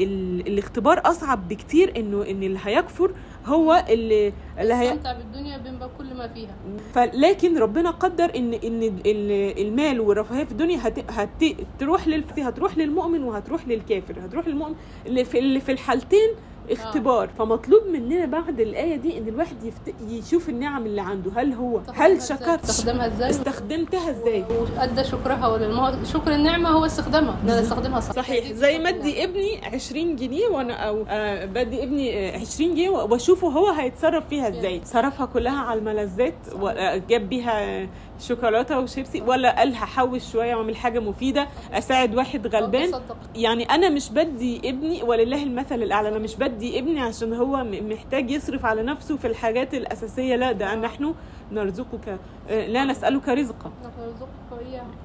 ال 0.00 0.40
الاختبار 0.48 1.00
أصعب 1.04 1.48
بكتير 1.48 1.96
إنه 1.96 2.22
إن 2.30 2.42
اللي 2.42 2.58
هيكفر 2.64 3.10
هو 3.46 3.84
اللي 3.88 4.32
اللي 4.58 4.74
هي 4.74 4.90
بالدنيا 4.96 5.58
بما 5.58 5.88
كل 5.98 6.14
ما 6.14 6.28
فيها. 6.28 6.54
فلكن 6.94 7.58
ربنا 7.58 7.90
قدر 7.90 8.24
ان 8.36 8.54
إن 8.54 8.82
ال- 8.82 9.66
المال 9.66 10.00
والرفاهية 10.00 10.44
في 10.44 10.52
الدنيا 10.52 10.78
هت 10.82 11.10
هت 11.10 11.44
تروح 11.78 12.08
لل 12.08 12.24
هتروح 12.38 12.78
للمؤمن 12.78 13.22
وهتروح 13.22 13.68
للكافر 13.68 14.14
هتروح 14.24 14.48
للمؤمن 14.48 14.74
اللي 15.06 15.24
في 15.24 15.38
اللي 15.38 15.60
في 15.60 15.72
الحالتين 15.72 16.28
اختبار. 16.70 17.28
فمطلوب 17.38 17.82
مننا 17.92 18.26
بعد 18.26 18.60
الآية 18.60 18.96
دي 18.96 19.18
إن 19.18 19.28
الواحد 19.28 19.64
يفت... 19.64 19.94
يشوف 20.08 20.48
النعم 20.48 20.86
اللي 20.86 21.00
عنده. 21.00 21.30
هل 21.36 21.52
هو 21.52 21.80
هل؟ 21.94 22.22
شكرت؟ 22.22 22.64
استخدمها 22.64 23.06
إزاي؟ 23.06 23.30
استخدمتها 23.30 24.10
إزاي؟ 24.10 24.44
وأدى 24.78 25.04
شكرها 25.04 25.48
ولا 25.48 25.68
ما 25.68 26.04
شكر 26.04 26.34
النعمة 26.34 26.68
هو 26.68 26.84
استخدامها 26.84 27.36
ان 27.44 27.50
أنا 27.50 27.60
استخدمها 27.60 28.00
صح. 28.00 28.12
صحيح. 28.12 28.52
زي 28.52 28.78
ما 28.78 28.88
ادي 28.88 29.24
ابني 29.24 29.60
20 29.74 30.16
جنيه 30.16 30.46
وأنا 30.48 30.74
أو 30.74 31.04
آه 31.08 31.44
بدي 31.44 31.82
ابني 31.82 32.36
آه، 32.36 32.38
20 32.40 32.74
جنيه 32.74 32.90
وأشوفه 32.90 33.48
هو 33.48 33.70
هيتصرف 33.70 34.28
فيها 34.28 34.48
إزاي. 34.48 34.80
صرفها 34.84 35.26
كلها 35.26 35.58
على 35.60 35.78
الملذات 35.78 36.34
وجاب 36.60 37.28
بيها 37.28 37.86
شوكولاتة 38.20 38.78
وشيبسي 38.80 39.22
ولا 39.22 39.58
قال 39.58 39.74
هحوش 39.74 40.32
شوية 40.32 40.54
وأعمل 40.54 40.76
حاجة 40.76 41.00
مفيدة 41.00 41.48
أساعد 41.72 42.14
واحد 42.14 42.46
غلبان. 42.46 42.90
تصدق. 42.90 43.16
يعني 43.34 43.64
أنا 43.64 43.88
مش 43.88 44.10
بدي 44.10 44.68
ابني 44.68 45.02
ولله 45.02 45.42
المثل 45.42 45.82
الأعلى 45.82 46.08
أنا 46.08 46.18
مش 46.18 46.36
بدي 46.36 46.78
ابني 46.78 47.00
عشان 47.00 47.32
هو 47.34 47.64
محتاج 47.64 48.30
يصرف 48.30 48.64
على 48.64 48.82
نفسه 48.82 49.16
في 49.16 49.26
الحاجات 49.26 49.74
الأساسية. 49.74 50.36
لا 50.36 50.52
ده 50.52 50.74
نحن 50.74 51.14
نرزقك 51.52 52.18
آه، 52.50 52.66
لا 52.66 52.84
نسألك 52.84 53.28
رزقا. 53.28 53.70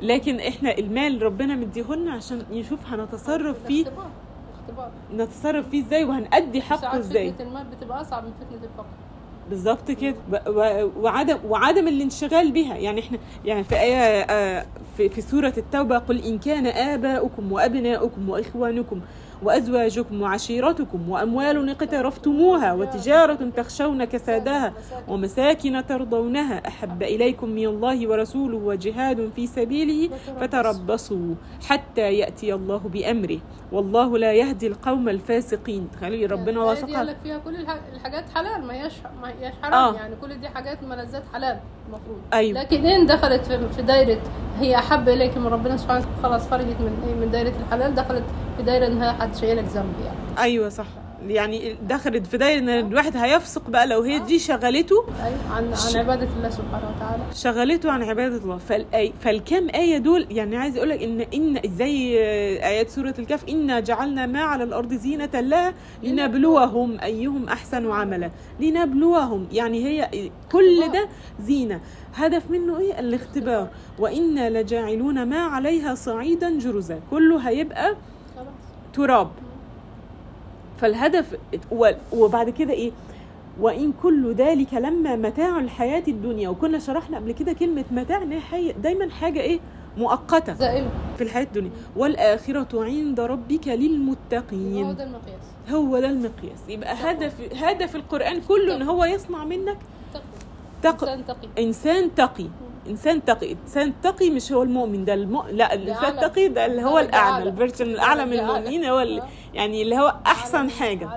لكن 0.01 0.39
إحنا 0.39 0.78
المال 0.78 1.22
ربنا 1.24 1.55
مديهولنا 1.55 2.12
عشان 2.12 2.45
نشوف 2.51 2.80
هنتصرف 2.86 3.66
فيه. 3.68 3.86
نتصرف 5.16 5.70
فيه 5.70 5.84
إزاي 5.84 6.03
وهنأدي 6.03 6.62
حقه 6.62 6.99
إزاي. 6.99 7.34
فتنه 7.34 7.47
المال 7.47 7.66
بتبقى 7.66 8.01
أصعب 8.01 8.24
من 8.24 8.32
فتنة 8.32 8.57
الفقر. 8.64 8.86
بالظبط 9.50 9.92
كده. 9.92 10.16
وعدم 10.98 11.38
وعدم 11.50 11.88
الانشغال 11.88 12.52
بها. 12.52 12.76
يعني 12.78 13.00
إحنا 13.02 13.18
يعني 13.46 13.64
في 13.64 13.76
آية 13.80 13.98
آه، 14.22 14.66
في, 14.98 15.10
في 15.10 15.22
سورة 15.22 15.54
التوبة 15.58 15.98
قل 15.98 16.18
إن 16.26 16.38
كان 16.39 16.68
آباؤكم 16.68 17.52
وأبناؤكم 17.52 18.30
وإخوانكم 18.30 19.02
وأزواجكم 19.44 20.22
وعشيرتكم 20.22 21.10
وأموال 21.10 21.70
اقترفتموها 21.70 22.74
وتجارة 22.74 23.50
تخشون 23.58 24.04
كسادها 24.06 24.74
ومساكن 25.08 25.84
ترضونها 25.89 26.68
أحب 26.68 27.04
إليكم 27.04 27.50
من 27.50 27.66
الله 27.66 28.08
ورسوله 28.10 28.58
وجهاد 28.58 29.30
في 29.36 29.48
سبيله 29.48 30.10
فتربصوا 30.42 31.36
حتى 31.68 32.02
يأتي 32.14 32.54
الله 32.54 32.78
بأمره. 32.78 33.39
والله 33.72 34.18
لا 34.18 34.34
يهدي 34.34 34.68
القوم 34.68 35.10
الفاسقين. 35.10 35.88
خلي 36.02 36.26
ربنا 36.26 36.64
قال 36.64 37.08
لك 37.08 37.18
فيها 37.24 37.38
كل 37.38 37.56
الح- 37.56 37.80
الحاجات 37.94 38.26
حلال. 38.36 38.68
ما 38.68 38.74
هياش 38.74 38.94
ما 39.22 39.28
هياش 39.39 39.54
حرام. 39.62 39.74
آه. 39.74 39.94
يعني 39.96 40.16
كل 40.22 40.39
دي 40.39 40.50
حاجات 40.50 40.84
ملذات 40.84 41.24
حلال 41.34 41.60
المفروض. 41.88 42.18
أيوة. 42.34 42.60
لكن 42.62 42.86
إن 42.86 43.06
دخلت 43.06 43.46
في, 43.46 43.82
دايرة 43.82 44.22
هي 44.60 44.76
أحب 44.76 45.10
إليك 45.10 45.38
من 45.38 45.48
ربنا 45.48 45.78
سبحانه 45.78 46.06
خلاص 46.24 46.50
خرجت 46.50 46.76
من 46.80 47.18
من 47.22 47.32
دايرة 47.32 47.54
الحلال 47.66 47.96
دخلت 47.96 48.24
في 48.58 48.64
دايرة 48.64 48.88
إنها 48.88 49.24
حد 49.32 49.38
شايلك 49.38 49.64
ذنب 49.64 49.94
يعني. 50.06 50.40
أيوه 50.40 50.70
صح. 50.70 50.86
يعني 51.28 51.76
دخلت 51.90 52.28
في 52.28 52.38
دايرة 52.38 52.60
إن 52.60 52.70
الواحد 52.70 53.18
هيفسق 53.18 53.70
بقى 53.70 53.88
لو 53.88 54.02
هي 54.02 54.20
دي 54.20 54.40
شغلته. 54.40 55.06
أيوه 55.24 55.38
عن 55.52 55.74
عن 55.74 55.96
عبادة 56.00 56.28
الله 56.38 56.50
سبحانه 56.50 56.94
وتعالى. 56.96 57.24
شغلته 57.36 57.92
عن 57.92 58.04
عبادة 58.04 58.38
الله. 58.38 58.58
فالآي 58.58 59.14
فالكام 59.22 59.70
آية 59.70 59.98
دول 59.98 60.28
يعني 60.32 60.58
عايز 60.58 60.78
أقول 60.78 60.90
لك 60.90 61.04
إن 61.04 61.22
إن 61.22 61.60
زي 61.78 62.18
آيات 62.64 62.90
سورة 62.90 63.14
الكهف 63.20 63.50
إنا 63.50 63.80
جعلنا 63.80 64.26
ما 64.26 64.42
على 64.42 64.64
الأرض 64.64 64.94
زينة 64.94 65.30
لها 65.40 65.74
لنبلوهم 66.04 67.00
أيهم 67.00 67.48
أحسن 67.50 67.92
عملا. 67.92 68.32
لنبلوهم 68.60 69.48
يعني 69.52 69.86
هي 69.86 70.30
كل 70.52 70.92
ده 70.94 71.08
زينة. 71.42 71.80
هدف 72.16 72.44
منه 72.52 72.80
إيه؟ 72.80 73.00
الاختبار. 73.00 73.68
وإنا 74.00 74.50
لجاعلون 74.50 75.24
ما 75.24 75.40
عليها 75.40 75.96
صعيدا 75.96 76.60
جرزا. 76.60 77.00
كله 77.12 77.38
هيبقى 77.50 77.96
تراب 78.94 79.30
فالهدف 80.82 81.38
و- 81.72 81.92
وبعد 82.14 82.50
كده 82.50 82.74
إيه؟ 82.74 82.92
وإن 83.60 83.94
كل 84.04 84.34
ذلك 84.34 84.74
لما 84.74 85.16
متاع 85.16 85.60
الحياة 85.60 86.04
الدنيا 86.08 86.50
وكنا 86.50 86.80
شرحنا 86.80 87.18
قبل 87.18 87.32
كده 87.32 87.54
كلمة 87.54 87.86
متاع 87.92 88.22
إن 88.22 88.32
هي 88.32 88.39
حي- 88.39 88.72
دايما 88.72 89.10
حاجة 89.10 89.39
إيه؟ 89.42 89.60
مؤقتة. 89.98 90.54
زائله 90.54 90.89
في 91.18 91.24
الحياة 91.24 91.44
الدنيا. 91.44 91.70
والآخرة 91.96 92.84
عند 92.84 93.20
ربك 93.20 93.70
هو 93.70 93.76
للمتقين 93.76 94.96
ده 94.96 95.04
المقياس. 95.04 95.42
هو 95.70 96.00
ده 96.00 96.10
المقياس. 96.10 96.60
يبقى 96.70 96.94
هدف 96.94 97.42
هدف 97.64 97.96
القرآن 97.96 98.42
كله 98.42 98.76
إن 98.76 98.82
هو 98.82 99.06
يصنع 99.06 99.44
منك 99.46 99.78
تقوى. 100.14 100.24
تق... 100.84 101.04
إنسان 101.10 101.26
تقي. 101.28 101.64
إنسان 101.64 102.16
تقي. 102.16 102.46
انسان 102.92 103.26
تقي 103.26 103.52
انسان 103.64 103.94
تقي 104.04 104.30
مش 104.30 104.52
هو 104.52 104.64
المؤمن 104.64 105.06
ده 105.06 105.14
الم... 105.14 105.42
لا 105.52 105.74
الإنسان. 105.74 106.06
التقي 106.18 106.48
ده 106.48 106.66
اللي 106.66 106.84
هو 106.84 107.00
الأعلى. 107.00 107.50
الفيرجن 107.50 107.86
الأعلى 107.86 108.26
من. 108.26 108.34
المؤمنين 108.39 108.86
هو 108.86 109.00
اللي 109.00 109.22
آه. 109.22 109.28
يعني 109.54 109.82
اللي 109.82 109.96
هو 109.98 110.16
أحسن 110.26 110.70
حاجة 110.70 111.10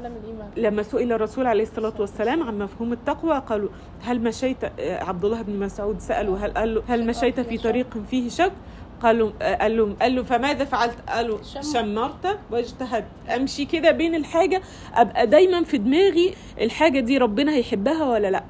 لما 0.57 0.83
سئل 0.83 1.12
الرسول 1.12 1.47
عليه 1.47 1.62
الصلاة 1.62 1.95
والسلام 1.99 2.43
عن 2.43 2.59
مفهوم 2.59 2.93
التقوى 2.93 3.39
قالوا 3.39 3.68
هل 4.03 4.20
مشيت 4.20 4.64
آه، 4.64 5.05
عبد 5.05 5.25
الله 5.25 5.43
بن 5.43 5.59
مسعود 5.59 5.99
سأله 6.01 6.47
هل 6.47 6.51
قال 6.55 6.75
له 6.75 6.83
هل 6.89 7.07
مشيت 7.07 7.41
في 7.41 7.59
طريق 7.59 7.87
فيه 8.11 8.29
شك 8.29 8.53
قالوا 9.03 9.31
آه، 9.43 9.55
قال 9.55 9.77
له 9.77 9.95
قال 10.01 10.14
له 10.16 10.22
فماذا 10.22 10.64
فعلت؟ 10.64 10.97
قالوا 11.09 11.39
شمر. 11.43 11.62
شمرت 11.62 12.39
واجتهدت 12.51 13.05
أمشي 13.37 13.64
كده 13.64 13.91
بين 13.91 14.14
الحاجة 14.14 14.62
أبقى 14.95 15.27
دايما 15.27 15.64
في 15.64 15.79
دماغي 15.79 16.35
الحاجة 16.61 17.01
دي 17.01 17.18
ربنا 17.18 17.53
هيحبها 17.55 18.05
ولا 18.11 18.31
لأ 18.31 18.45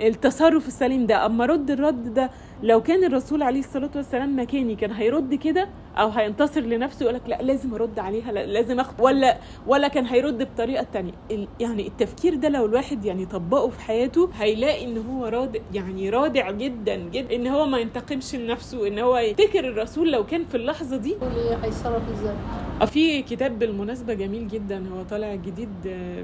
التصرف 0.00 0.68
السليم 0.68 1.06
ده. 1.06 1.26
أما 1.26 1.46
رد 1.46 1.70
الرد 1.70 2.14
ده 2.14 2.30
لو 2.62 2.82
كان 2.82 3.04
الرسول 3.04 3.42
عليه 3.42 3.60
الصلاة 3.60 3.90
والسلام 3.96 4.40
مكاني 4.40 4.74
كان 4.76 4.90
هيرد 4.92 5.34
كده 5.34 5.68
أو 5.96 6.08
هينتصر 6.08 6.60
لنفسه 6.60 7.02
يقول 7.02 7.14
لك 7.14 7.22
لا 7.28 7.42
لازم 7.42 7.74
أرد 7.74 7.98
عليها 7.98 8.32
لا 8.32 8.46
لازم 8.46 8.80
أخد 8.80 8.94
ولا 9.00 9.38
ولا 9.66 9.88
كان 9.88 10.06
هيرد 10.06 10.42
بطريقة 10.42 10.86
تانية. 10.92 11.12
يعني 11.60 11.86
التفكير 11.86 12.34
ده 12.34 12.48
لو 12.48 12.66
الواحد 12.66 13.04
يعني 13.04 13.26
طبقه 13.26 13.68
في 13.68 13.80
حياته 13.80 14.30
هيلاقي 14.38 14.84
إن 14.84 14.98
هو 14.98 15.24
رادع 15.26 15.60
يعني 15.74 16.10
رادع 16.10 16.50
جدا 16.50 16.96
جدا 16.96 17.34
إن 17.34 17.46
هو 17.46 17.66
ما 17.66 17.78
ينتقمش 17.78 18.34
لنفسه 18.34 18.88
إن 18.88 18.98
هو 18.98 19.18
يفتكر 19.18 19.68
الرسول 19.68 20.12
لو 20.12 20.26
كان 20.26 20.44
في 20.44 20.56
اللحظة 20.56 20.96
دي. 20.96 21.16
هيتصرف 21.62 22.02
إزاي 22.18 22.34
آه، 22.82 22.84
في 22.84 23.22
كتاب 23.22 23.58
بالمناسبة 23.58 24.14
جميل 24.14 24.48
جدا 24.48 24.84
هو 24.88 25.02
طالع 25.02 25.34
جديد 25.34 25.68
آه، 25.86 26.22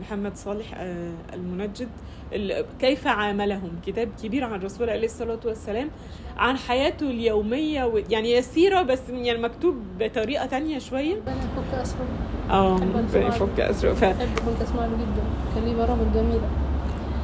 محمد 0.00 0.36
صالح 0.36 0.74
آه، 0.76 1.12
المنجد 1.34 1.88
ال- 2.32 2.64
كيف 2.80 3.06
عاملهم؟ 3.06 3.70
كتاب 3.86 4.08
كبير 4.22 4.44
عن 4.44 4.54
الرسول 4.54 4.90
عليه 4.90 5.04
الصلاة 5.04 5.40
والسلام 5.44 5.88
عن 6.36 6.56
حياته 6.56 7.10
اليومية 7.10 7.84
و... 7.84 7.98
يعني 8.10 8.32
يسيرة 8.32 8.82
بس 8.82 9.00
يعني 9.10 9.38
مكتوب 9.42 9.74
بطريقة 9.98 10.46
تانية 10.46 10.78
شوية. 10.78 11.14
ربنا 11.14 11.34
يفك 11.36 11.74
اسره 11.82 12.06
آه. 12.50 12.80
يفك 13.16 13.60
أسره 13.60 13.92
ف... 13.92 14.04
بحب 14.04 14.62
أسمع 14.62 14.86
له 14.86 14.92
جدا. 14.96 15.22
كان 15.54 15.64
ليه 15.64 15.76
برامج 15.76 16.12
جميلة. 16.14 16.48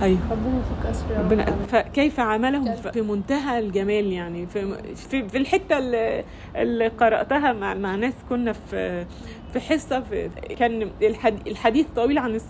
أيوه. 0.03 0.19
ربنا 0.31 0.61
يفك 0.61 1.11
رب. 1.11 1.25
ربنا. 1.25 1.45
فكيف 1.67 2.21
عملهم؟ 2.21 2.75
في 2.77 3.01
منتهى 3.03 3.59
الجمال 3.59 4.13
يعني. 4.13 4.47
في 4.47 4.75
في, 4.95 5.29
في 5.29 5.39
الحتة 5.39 5.79
اللي, 5.79 6.25
اللي 6.57 6.89
قرأتها 6.89 7.53
مع, 7.53 7.75
مع 7.75 7.95
ناس 7.95 8.15
كنا 8.29 8.53
في 8.53 9.07
في 9.53 9.61
حصة 9.61 10.01
في 10.01 10.31
كان 10.59 10.91
الحد- 11.03 11.49
الحديث 11.49 11.87
طويل 11.97 12.19
عن 12.19 12.41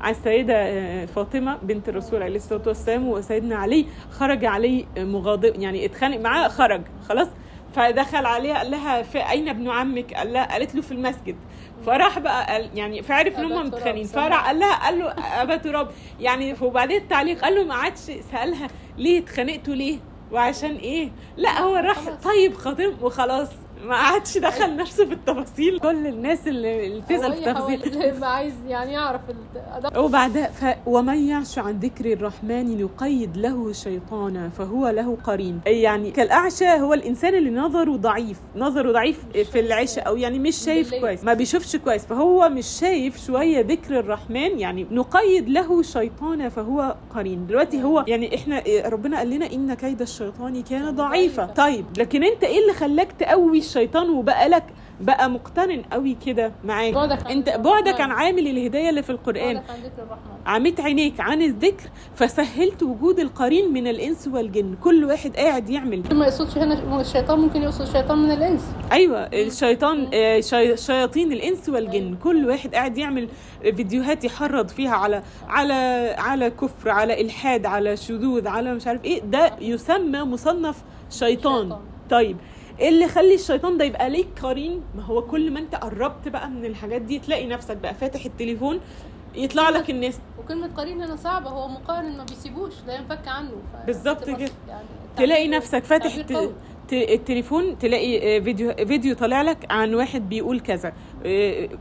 عن 0.00 0.10
السيدة 0.10 0.54
آه، 0.56 1.04
فاطمة 1.04 1.56
بنت 1.62 1.88
الرسول 1.88 2.22
عليه 2.22 2.36
الصلاة 2.36 2.62
والسلام 2.66 3.08
وسيدنا 3.08 3.56
علي 3.56 3.86
خرج 4.10 4.44
عليه 4.44 4.84
مغاضب 4.98 5.60
يعني 5.60 5.84
اتخانق 5.84 6.20
معاه 6.20 6.48
خرج 6.48 6.80
خلاص. 7.08 7.28
فدخل 7.74 8.26
عليها 8.26 8.54
قال 8.58 8.70
لها 8.70 9.02
في 9.02 9.18
أين 9.30 9.48
ابن 9.48 9.70
عمك؟ 9.70 10.14
قال 10.14 10.32
لها 10.32 10.44
قالت 10.52 10.74
له 10.74 10.82
في 10.82 10.92
المسجد. 10.92 11.36
فراح 11.86 12.18
بقى 12.18 12.46
قال 12.46 12.70
يعني 12.78 13.02
فعرف 13.02 13.38
إن 13.38 13.44
هم 13.52 13.66
متخانقين. 13.66 14.04
فراح 14.04 14.46
قال 14.46 14.58
لها 14.58 14.74
قال 14.84 14.98
له 14.98 15.10
أبا 15.42 15.56
تراب 15.56 15.88
يعني 16.20 16.54
وبعدين 16.62 16.96
التعليق 17.02 17.40
قال 17.40 17.54
له 17.54 17.64
ما 17.64 17.74
عادش 17.74 17.98
سألها 18.32 18.68
ليه 18.98 19.18
اتخانقتوا 19.18 19.74
ليه 19.74 19.98
وعشان 20.32 20.76
إيه 20.76 21.10
لا 21.36 21.60
هو 21.60 21.76
راح. 21.76 21.96
طيب 22.24 22.54
خاطب 22.54 23.02
وخلاص 23.02 23.48
ما 23.86 23.96
عادش 23.96 24.38
دخل 24.38 24.76
نفسه 24.76 25.06
في 25.06 25.12
التفاصيل. 25.14 25.78
كل 25.78 26.06
الناس 26.06 26.48
اللي 26.48 27.00
بتسال 27.00 27.32
في 27.32 27.38
هو 27.48 27.50
يحاول 27.50 27.78
تفاصيل 27.78 28.02
يبقى 28.02 28.34
عايز 28.36 28.54
يعني 28.68 28.92
يعرف 28.92 29.20
وبعدها 29.96 30.46
ف... 30.50 30.76
ومن 30.86 31.28
يعش 31.28 31.58
عن 31.58 31.78
ذكر 31.78 32.12
الرحمن 32.12 32.82
نقيد 32.82 33.36
له 33.36 33.72
شيطانا 33.72 34.48
فهو 34.48 34.88
له 34.88 35.16
قرين. 35.24 35.60
يعني 35.66 36.10
كالأعشى 36.10 36.68
هو 36.68 36.94
الإنسان 36.94 37.34
اللي 37.34 37.50
نظره 37.50 37.96
ضعيف. 37.96 38.38
نظره 38.56 38.92
ضعيف 38.92 39.24
في 39.52 39.60
العشاء 39.60 40.06
أو 40.08 40.16
يعني 40.16 40.38
مش 40.38 40.56
شايف. 40.56 40.94
كويس 40.94 41.24
ما 41.24 41.34
بيشوفش 41.34 41.76
كويس. 41.76 42.04
فهو 42.06 42.48
مش 42.48 42.66
شايف 42.66 43.26
شوية 43.26 43.60
ذكر 43.60 43.98
الرحمن 43.98 44.58
يعني 44.58 44.86
نقيد 44.90 45.48
له 45.48 45.82
شيطانا 45.82 46.48
فهو 46.48 46.96
قرين. 47.14 47.46
دلوقتي 47.46 47.82
هو 47.82 48.04
يعني 48.08 48.34
إحنا 48.34 48.62
ربنا 48.86 49.18
قال 49.18 49.30
لنا 49.30 49.52
إن 49.52 49.74
كيد 49.74 50.00
الشيطان 50.02 50.62
كان 50.62 50.90
ضعيفا. 50.96 51.46
طيب 51.46 51.84
لكن 51.98 52.22
أنت 52.24 52.44
إيه 52.44 52.62
اللي 52.62 52.72
خلاك 52.72 53.12
تقوي 53.12 53.60
الشيطان 53.76 54.10
وبقى 54.10 54.48
لك 54.48 54.64
بقى 55.00 55.30
مقترن 55.30 55.82
قوي 55.92 56.16
كده 56.26 56.52
معاك. 56.64 56.94
بعدك 56.94 57.26
عن 57.26 57.32
انت. 57.32 57.48
بعدك 57.50 58.00
عن 58.00 58.10
عامل 58.10 58.46
الهداية 58.46 58.90
اللي 58.90 59.02
في 59.02 59.10
القرآن. 59.10 59.56
عن 59.56 59.62
ذكر 59.84 60.02
الرحمن. 60.02 60.36
عميت 60.46 60.80
عينيك 60.80 61.20
عن 61.20 61.42
الذكر 61.42 61.88
فسهلت 62.14 62.82
وجود 62.82 63.20
القرين 63.20 63.72
من 63.72 63.86
الإنس 63.86 64.28
والجن. 64.28 64.74
كل 64.84 65.04
واحد 65.04 65.36
قاعد 65.36 65.70
يعمل. 65.70 66.02
ما 66.12 66.24
يقصدش 66.26 66.58
هنا 66.58 67.00
الشيطان 67.00 67.38
ممكن 67.38 67.62
يقصد 67.62 67.80
الشيطان 67.80 68.18
من 68.18 68.30
الإنس. 68.30 68.62
أيوه 68.92 69.18
الشيطان 69.20 70.08
آه، 70.14 70.40
شي- 70.40 70.76
شياطين 70.76 71.32
الإنس 71.32 71.68
والجن. 71.68 72.14
كل 72.22 72.46
واحد 72.48 72.74
قاعد 72.74 72.98
يعمل 72.98 73.28
فيديوهات 73.62 74.24
يحرض 74.24 74.68
فيها 74.68 74.94
على 74.96 75.22
على 75.48 75.74
على 76.18 76.50
كفر 76.50 76.90
على 76.90 77.20
إلحاد 77.20 77.66
على 77.66 77.96
شذوذ 77.96 78.48
على 78.48 78.74
مش 78.74 78.86
عارف 78.86 79.04
إيه. 79.04 79.20
ده 79.22 79.52
يسمى 79.60 80.18
مصنف 80.18 80.76
شيطان. 81.10 81.62
شيطان. 81.62 81.78
طيب 82.10 82.36
إيه 82.80 82.88
اللي 82.88 83.04
يخلي 83.04 83.34
الشيطان 83.34 83.78
ده 83.78 83.84
يبقى 83.84 84.10
ليك 84.10 84.28
قرين؟ 84.42 84.82
ما 84.96 85.02
هو 85.02 85.22
كل 85.22 85.50
ما 85.50 85.60
أنت 85.60 85.74
قربت 85.74 86.28
بقى 86.28 86.48
من 86.50 86.64
الحاجات 86.64 87.02
دي 87.02 87.18
تلاقي 87.18 87.46
نفسك 87.46 87.76
بقى 87.76 87.94
فاتح 87.94 88.24
التليفون 88.24 88.80
يطلع 89.34 89.70
لك 89.70 89.90
الناس. 89.90 90.18
وكلمة 90.38 90.70
قرين 90.76 91.02
هنا 91.02 91.16
صعبة 91.16 91.50
هو 91.50 91.68
مقارن 91.68 92.16
ما 92.16 92.24
بيسيبوش 92.24 92.72
لا 92.86 92.94
ينفك 92.94 93.28
عنه 93.28 93.52
بالظبط 93.86 94.24
كده. 94.24 94.48
يعني 94.68 94.84
تلاقي 95.16 95.48
نفسك 95.48 95.84
فاتح 95.84 96.14
التليفون 96.92 97.78
تلاقي 97.78 98.36
آه، 98.36 98.40
فيديو 98.40 98.74
فيديو 98.74 99.14
طالع 99.14 99.42
لك 99.42 99.66
عن 99.70 99.94
واحد 99.94 100.28
بيقول 100.28 100.60
كذا. 100.60 100.92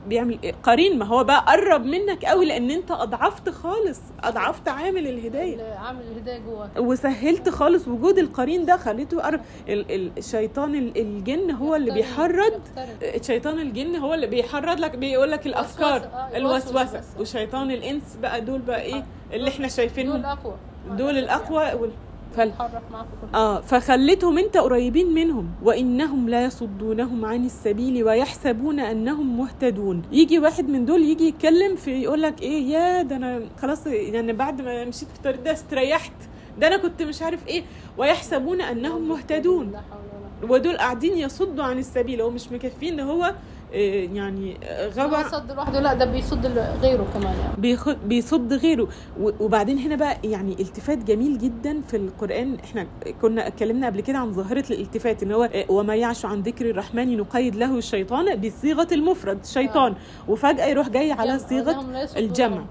بيعمل 0.07 0.39
آه، 0.45 0.53
قرين 0.63 0.97
ما 0.99 1.05
هو 1.05 1.23
بقى 1.23 1.45
قرب 1.47 1.85
منك 1.85 2.25
قوي 2.25 2.45
لأن 2.45 2.71
أنت 2.71 2.91
أضعفت 2.91 3.49
خالص 3.49 3.99
أضعفت 4.23 4.67
عامل 4.67 5.07
الهداية. 5.07 5.73
عامل 5.73 6.01
الهداية 6.01 6.39
جوه 6.39 6.69
وسهلت 6.77 7.49
خالص 7.49 7.87
وجود 7.87 8.17
القرين 8.17 8.65
ده 8.65 8.77
خليته 8.77 9.21
قرب. 9.21 9.41
ال- 9.69 9.91
ال- 9.91 10.11
الشيطان 10.17 10.75
ال- 10.75 10.97
الجن 11.01 11.51
هو 11.51 11.75
اللي 11.75 11.91
بيحرض. 11.91 12.51
يقترن. 12.53 13.21
شيطان 13.23 13.59
الجن 13.59 13.95
هو 13.95 14.13
اللي 14.13 14.27
بيحرض 14.27 14.79
لك 14.79 14.95
بيقول 14.97 15.31
لك 15.31 15.45
الأفكار 15.47 15.97
آه، 16.03 16.37
الوسوسة. 16.37 16.83
بس. 16.99 17.05
وشيطان 17.19 17.71
الإنس 17.71 18.15
بقى 18.21 18.41
دول 18.41 18.59
بقى 18.61 18.81
إيه؟ 18.81 19.03
اللي 19.33 19.49
إحنا 19.49 19.67
دول 19.67 19.71
شايفينهم 19.75 20.15
الأقوى. 20.15 20.53
دول 20.89 21.17
الأقوى. 21.17 21.89
كل 22.35 22.51
آه 23.33 23.61
فخليتهم 23.61 24.37
أنت 24.37 24.57
قريبين 24.57 25.13
منهم 25.13 25.49
وإنهم 25.63 26.29
لا 26.29 26.45
يصدونهم 26.45 27.25
عن 27.25 27.45
السبيل 27.45 28.03
ويحسبون 28.03 28.79
أنهم 28.79 29.37
مهتدون. 29.37 30.01
يجي 30.11 30.39
واحد 30.39 30.69
من 30.69 30.85
دول 30.85 31.03
يجي 31.03 31.27
يتكلم 31.27 31.75
في 31.75 31.91
يقول 31.91 32.21
لك 32.21 32.41
إيه 32.41 32.69
يا 32.69 33.01
ده 33.01 33.15
أنا 33.15 33.41
خلاص 33.61 33.87
يعني 33.87 34.33
بعد 34.33 34.61
ما 34.61 34.85
مشيت 34.85 35.09
في 35.09 35.15
الطريق 35.15 35.43
ده 35.43 35.51
استريحت. 35.51 36.13
ده 36.59 36.67
أنا 36.67 36.77
كنت 36.77 37.01
مش 37.01 37.21
عارف 37.21 37.47
إيه. 37.47 37.63
ويحسبون 37.97 38.61
أنهم 38.61 39.09
مهتدون. 39.09 39.71
ودول 40.49 40.77
قاعدين 40.77 41.17
يصدوا 41.17 41.63
عن 41.63 41.79
السبيل. 41.79 42.21
هو 42.21 42.29
مش 42.29 42.51
مكفين 42.51 42.99
إن 42.99 43.07
هو 43.07 43.35
يعني 43.73 44.57
آه، 44.63 44.87
هو 44.87 44.91
غبر 45.01 45.29
صد 45.29 45.51
لوحده 45.51 45.79
لا 45.79 45.93
ده 45.93 46.05
بيصد 46.05 46.45
غيره 46.81 47.05
كمان 47.13 47.33
يعني. 47.39 47.77
بيصد 48.05 48.53
غيره. 48.53 48.87
وبعدين 49.19 49.77
هنا 49.77 49.95
بقى 49.95 50.17
يعني 50.23 50.51
التفات 50.59 50.97
جميل 50.97 51.37
جدا 51.37 51.81
في 51.81 51.97
القرآن. 51.97 52.57
إحنا 52.63 52.87
كنا 53.21 53.47
اتكلمنا 53.47 53.87
قبل 53.87 54.01
كده 54.01 54.17
عن 54.17 54.33
ظاهرة 54.33 54.65
الالتفات 54.71 55.23
إن 55.23 55.31
هو 55.31 55.43
آه، 55.43 55.65
وما 55.69 55.95
يعش 55.95 56.25
عن 56.25 56.41
ذكر 56.41 56.69
الرحمن 56.69 57.17
نقيد 57.17 57.55
له 57.55 57.77
الشيطان 57.77 58.41
بصيغه 58.41 58.87
المفرد 58.91 59.45
شيطان. 59.45 59.93
وفجأة 60.27 60.65
يروح 60.65 60.89
جاي 60.89 61.11
على. 61.11 61.39
صيغة. 61.39 61.71
الجمع. 62.17 62.65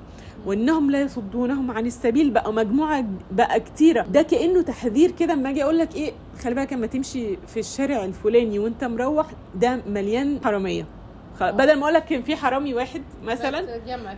وإنهم 0.46 0.90
لا 0.90 1.00
يصدونهم 1.00 1.70
عن 1.70 1.86
السبيل 1.86 2.30
بقى 2.30 2.52
مجموعة 2.52 3.04
بقى 3.32 3.60
كتيرة. 3.60 4.02
ده 4.02 4.22
كأنه 4.22 4.62
تحذير 4.62 5.10
كده 5.10 5.32
اما 5.32 5.50
أجي 5.50 5.64
أقول 5.64 5.78
لك 5.78 5.94
إيه 5.94 6.12
خلي 6.42 6.54
بالك 6.54 6.72
اما 6.72 6.86
تمشي 6.86 7.36
في 7.46 7.60
الشارع 7.60 8.04
الفلاني 8.04 8.58
وأنت 8.58 8.84
مروح 8.84 9.26
ده 9.54 9.80
مليان 9.88 10.38
حرامية. 10.44 10.84
خ- 11.40 11.50
بدل 11.50 11.76
ما 11.76 11.82
أقول 11.82 11.94
لك 11.94 12.04
كان 12.04 12.22
في 12.22 12.36
حرامي 12.36 12.74
واحد 12.74 13.02
مثلا 13.24 13.66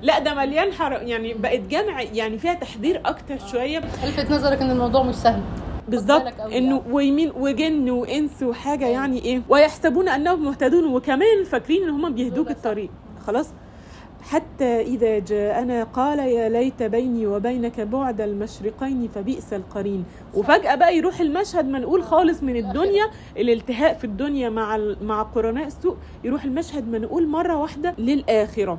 لا 0.02 0.18
ده 0.18 0.34
مليان 0.34 0.72
حرام 0.72 1.06
يعني 1.06 1.34
بقت 1.34 1.60
جمع 1.60 2.02
يعني 2.02 2.38
فيها 2.38 2.54
تحذير 2.54 3.00
أكتر 3.04 3.38
شوية. 3.52 3.78
ألفت 3.78 4.30
نظرك 4.30 4.62
إن 4.62 4.70
الموضوع 4.70 5.02
مش 5.02 5.14
سهل. 5.14 5.42
بالظبط 5.88 6.40
إنه 6.40 6.52
يعني. 6.52 6.80
ويمين 6.90 7.32
وجن 7.36 7.90
وإنس 7.90 8.42
وحاجة 8.42 8.84
أيوة. 8.84 8.96
يعني 9.00 9.22
إيه 9.24 9.42
ويحسبون 9.48 10.08
أنهم 10.08 10.44
مهتدون 10.44 10.84
وكمان 10.94 11.44
فاكرين 11.50 11.82
إن 11.82 11.90
هم 11.90 12.14
بيهدوك. 12.14 12.50
الطريق. 12.50 12.90
خلاص؟ 13.26 13.48
حتى 14.26 14.80
إذا 14.80 15.18
جاءنا 15.18 15.84
قال 15.84 16.18
يا 16.18 16.48
ليت 16.48 16.82
بيني 16.82 17.26
وبينك 17.26 17.80
بعد 17.80 18.20
المشرقين 18.20 19.08
فبئس 19.14 19.52
القرين. 19.52 20.04
وفجأة 20.34 20.74
بقى 20.74 20.96
يروح 20.96 21.20
المشهد 21.20 21.68
منقول 21.68 22.02
خالص 22.04 22.42
من 22.42 22.56
الدنيا 22.56 23.04
الالتهاء 23.36 23.94
في 23.94 24.04
الدنيا 24.04 24.48
مع 24.50 24.78
مع 25.02 25.22
قرناء 25.22 25.66
السوء 25.66 25.96
يروح 26.24 26.44
المشهد 26.44 26.88
منقول 26.88 27.28
مرة 27.28 27.56
واحدة 27.56 27.94
للآخرة. 27.98 28.78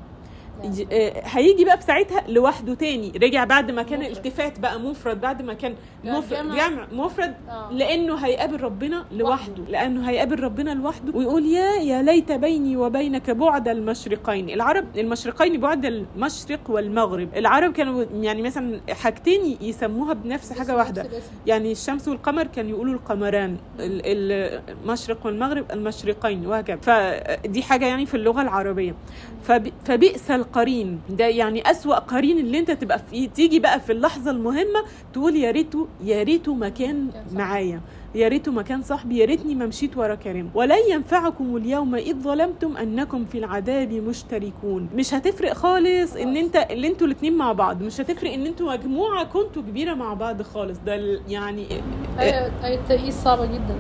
هيجي 1.23 1.65
بقى 1.65 1.77
في 1.77 1.83
ساعتها 1.83 2.23
لوحده 2.27 2.73
تاني. 2.73 3.11
رجع 3.23 3.43
بعد 3.43 3.71
ما 3.71 3.83
كان 3.83 3.99
مفرد. 3.99 4.11
التفات 4.17 4.59
بقى 4.59 4.79
مفرد 4.79 5.21
بعد 5.21 5.41
ما 5.41 5.53
كان 5.53 5.73
مفرد. 6.03 6.47
جمع. 6.55 6.87
مفرد. 6.91 7.33
آه. 7.49 7.71
لأنه 7.71 8.15
هيقابل 8.15 8.61
ربنا 8.61 9.05
لوحده. 9.11 9.63
لأنه 9.69 10.09
هيقابل 10.09 10.39
ربنا 10.39 10.69
لوحده 10.71 11.17
ويقول 11.17 11.45
يا 11.45 11.71
يا 11.75 12.01
ليت 12.01 12.31
بيني 12.31 12.77
وبينك 12.77 13.29
بعد 13.31 13.67
المشرقين. 13.67 14.49
العرب 14.49 14.85
المشرقين 14.97 15.59
بعد 15.59 15.85
المشرق 15.85 16.59
والمغرب. 16.69 17.29
العرب 17.35 17.73
كانوا 17.73 18.05
يعني 18.21 18.41
مثلا 18.41 18.79
حاجتين 18.89 19.57
يسموها 19.61 20.13
بنفس 20.13 20.53
حاجة 20.53 20.75
واحدة. 20.75 21.09
يعني 21.45 21.71
الشمس 21.71 22.07
والقمر 22.07 22.43
كان 22.43 22.69
يقولوا 22.69 22.93
القمران. 22.93 23.57
ال- 23.79 24.01
ال- 24.05 24.61
المشرق 24.83 25.25
والمغرب 25.25 25.65
المشرقين 25.71 26.45
وهكذا. 26.45 26.77
فدي 26.77 27.63
حاجة 27.63 27.85
يعني 27.85 28.05
في 28.05 28.15
اللغة 28.17 28.41
العربية. 28.41 28.95
فب- 29.43 29.71
فبئس 29.85 30.31
القرين 30.47 30.99
ده 31.09 31.25
يعني 31.27 31.71
أسوأ 31.71 31.99
قرين 31.99 32.37
اللي 32.39 32.59
أنت 32.59 32.71
تبقى 32.71 32.99
فيه 33.11 33.29
تيجي 33.29 33.59
بقى 33.59 33.79
في 33.79 33.91
اللحظة 33.91 34.31
المهمة 34.31 34.83
تقول 35.13 35.35
يا 35.35 35.51
ريته 35.51 35.87
يا 36.03 36.23
ريته 36.23 36.53
مكان 36.53 37.09
كان. 37.13 37.25
معايا. 37.33 37.81
يا 38.15 38.27
ريته 38.27 38.51
مكان 38.51 38.81
صاحبي. 38.81 39.17
يا 39.17 39.25
ريتني 39.25 39.55
ما 39.55 39.65
مشيت 39.65 39.97
ورا 39.97 40.15
كريم. 40.15 40.49
ولن 40.55 40.77
ينفعكم 40.89 41.57
اليوم 41.57 41.95
إذ 41.95 42.15
ظلمتم 42.19 42.77
أنكم 42.77 43.25
في 43.25 43.37
العذاب 43.37 43.93
مشتركون. 43.93 44.89
مش 44.95 45.13
هتفرق 45.13 45.53
خالص 45.53 46.15
إن 46.15 46.37
انت 46.37 46.55
اللي 46.55 46.87
أنتوا 46.87 47.07
الاثنين 47.07 47.37
مع 47.37 47.51
بعض. 47.51 47.81
مش 47.83 48.01
هتفرق 48.01 48.33
إن 48.33 48.45
أنتوا 48.45 48.73
مجموعة 48.73 49.23
كنتوا 49.23 49.61
كبيرة 49.61 49.93
مع 49.93 50.13
بعض 50.13 50.41
خالص. 50.41 50.77
ده 50.85 51.19
يعني 51.29 51.65
هي 52.17 52.51
التأييس 52.63 53.15
صعبة 53.15 53.45
جدا. 53.45 53.75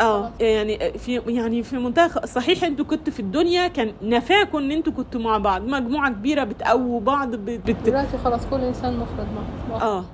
آه 0.00 0.30
يعني 0.40 0.98
في 0.98 1.20
يعني 1.26 1.62
في 1.62 1.76
منتهى 1.78 2.08
صحيح 2.26 2.64
أنتوا 2.64 2.84
كنتوا 2.84 3.12
في 3.12 3.20
الدنيا 3.20 3.68
كان 3.68 3.92
نفاكم 4.02 4.58
إن 4.58 4.70
أنتوا 4.72 4.92
كنتوا 4.92 5.20
مع 5.20 5.38
بعض 5.38 5.62
مجموعة 5.62 6.10
كبيرة 6.10 6.44
بتقووا 6.44 7.00
بعض 7.00 7.34
بت... 7.34 7.70
دلوقتي 7.86 8.18
خلاص 8.24 8.46
كل 8.46 8.60
إنسان 8.60 8.96
مفرد 8.96 9.26
مع. 9.70 9.76
آه 9.82 10.04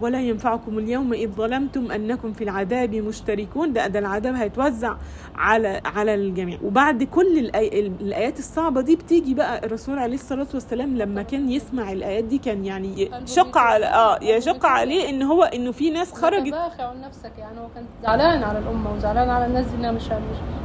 ولا 0.00 0.20
ينفعكم 0.20 0.78
اليوم 0.78 1.12
إذ 1.12 1.30
ظلمتم 1.30 1.92
أنكم 1.92 2.32
في 2.32 2.44
العذاب 2.44 2.94
مشتركون 2.94 3.72
ده 3.72 3.86
ده 3.86 3.98
العذاب 3.98 4.34
هيتوزع 4.34 4.96
على 5.34 5.80
على 5.84 6.14
الجميع 6.14 6.58
وبعد 6.64 7.02
كل 7.02 7.38
الآي... 7.38 7.86
الآيات 7.86 8.38
الصعبة 8.38 8.80
دي 8.80 8.96
بتيجي 8.96 9.34
بقى 9.34 9.66
الرسول 9.66 9.98
عليه 9.98 10.14
الصلاة 10.14 10.46
والسلام 10.54 10.96
لما 10.96 11.22
كان 11.22 11.50
يسمع 11.50 11.92
الآيات 11.92 12.24
دي 12.24 12.38
كان 12.38 12.64
يعني 12.64 13.10
شق. 13.24 13.58
على 13.58 13.86
آه 13.86 14.18
يشق. 14.22 14.66
عليه 14.66 15.08
إن 15.10 15.22
هو 15.22 15.42
انه 15.42 15.72
في 15.72 15.90
ناس 15.90 16.12
خرجت 16.12 16.50
باخع 16.52 16.84
عن 16.84 17.00
نفسك 17.00 17.32
يعني 17.38 17.60
هو 17.60 17.68
كان 17.74 17.84
زعلان 18.02 18.42
على 18.42 18.58
الأمة 18.58 18.94
وزعلان 18.94 19.30
على 19.30 19.46
الناس 19.46 19.66
دي 19.66 19.76
إنها 19.76 19.92
مش 19.92 20.04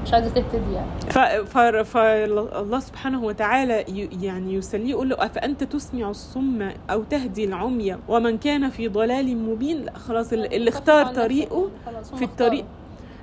مش, 0.04 0.14
عايزة 0.14 0.30
تهتدي 0.30 0.74
يعني 0.74 0.88
ف... 1.10 1.20
ف... 1.20 1.58
فالله 1.58 2.80
سبحانه 2.80 3.24
وتعالى 3.24 3.82
ي... 3.90 4.10
يعني 4.26 4.54
يسليه 4.54 4.90
يقول 4.90 5.10
له 5.10 5.16
أفأنت 5.26 5.64
تسمع 5.64 6.10
الصم 6.10 6.70
أو 6.90 7.04
تهدي 7.04 7.44
العمي 7.46 7.98
ومن 8.08 8.38
كان 8.38 8.70
في 8.70 8.88
ضلال 8.88 9.25
مبين 9.34 9.82
لا 9.86 9.98
خلاص 9.98 10.34
ال- 10.34 10.54
اللي 10.54 10.70
اختار 10.70 11.06
طريقه 11.08 11.70
في 12.18 12.24
الطريق. 12.26 12.66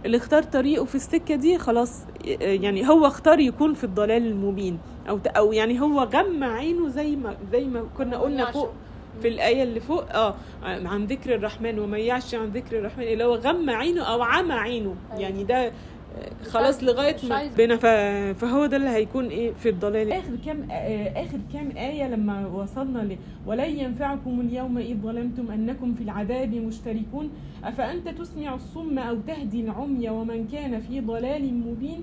اللي 0.07 0.17
اختار 0.17 0.43
طريقه 0.43 0.85
في 0.85 0.95
السكة 0.95 1.35
دي 1.35 1.59
خلاص 1.59 2.01
يعني 2.41 2.89
هو 2.89 3.07
اختار 3.07 3.41
يكون 3.41 3.75
في 3.75 3.85
الضلال 3.85 4.27
المبين 4.27 4.79
ت- 5.25 5.27
أو 5.27 5.53
يعني 5.53 5.81
هو 5.81 6.01
غمى 6.01 6.47
عينه 6.47 6.89
زي 6.89 7.17
ما 7.17 7.37
زي 7.53 7.65
ما 7.65 7.85
كنا 7.99 8.19
قلنا. 8.19 8.51
فوق 8.51 8.71
في 9.23 9.29
الآية 9.29 9.63
اللي 9.63 9.81
فوق 9.81 10.05
آه 10.17 10.35
عن 10.65 11.05
ذكر 11.05 11.35
الرحمن 11.35 11.79
ومن 11.79 11.99
يعش 11.99 12.35
عن 12.35 12.47
ذكر 12.49 12.79
الرحمن 12.79 13.05
اللي 13.05 13.25
هو 13.25 13.35
غمى 13.35 13.73
عينه 13.73 14.03
أو 14.03 14.23
عمى 14.23 14.53
عينه 14.55 14.95
أيوة. 15.11 15.23
يعني 15.23 15.45
ده 15.45 15.67
آه، 15.67 15.73
خلاص 16.51 16.83
مش 16.83 17.25
ما 17.31 17.77
ف- 17.77 18.39
فهو 18.39 18.67
ده 18.67 18.77
اللي 18.77 18.89
هيكون 18.89 19.27
إيه 19.29 19.53
في 19.53 19.69
الضلال 19.69 20.13
آخر 20.13 20.37
كام 20.45 20.71
آه، 20.71 21.23
آخر 21.25 21.39
كام 21.53 21.71
آية 21.77 22.09
لما 22.09 22.47
وصلنا 22.47 22.99
ل 22.99 23.17
ولن 23.47 23.79
ينفعكم 23.79 24.41
اليوم 24.41 24.79
إذ 24.79 24.97
ظلمتم 25.03 25.51
أنكم 25.51 25.95
في 25.95 26.03
العذاب 26.05 26.55
مشتركون 26.55 27.31
أفأنت 27.65 28.09
تسمع 28.09 28.55
الصم 28.55 28.99
أو 28.99 29.17
تهدي 29.27 29.61
العمي 29.61 30.09
ومن 30.11 30.49
كان 30.53 30.81
في 30.81 31.01
ضلال 31.01 31.55
مبين؟ 31.55 32.01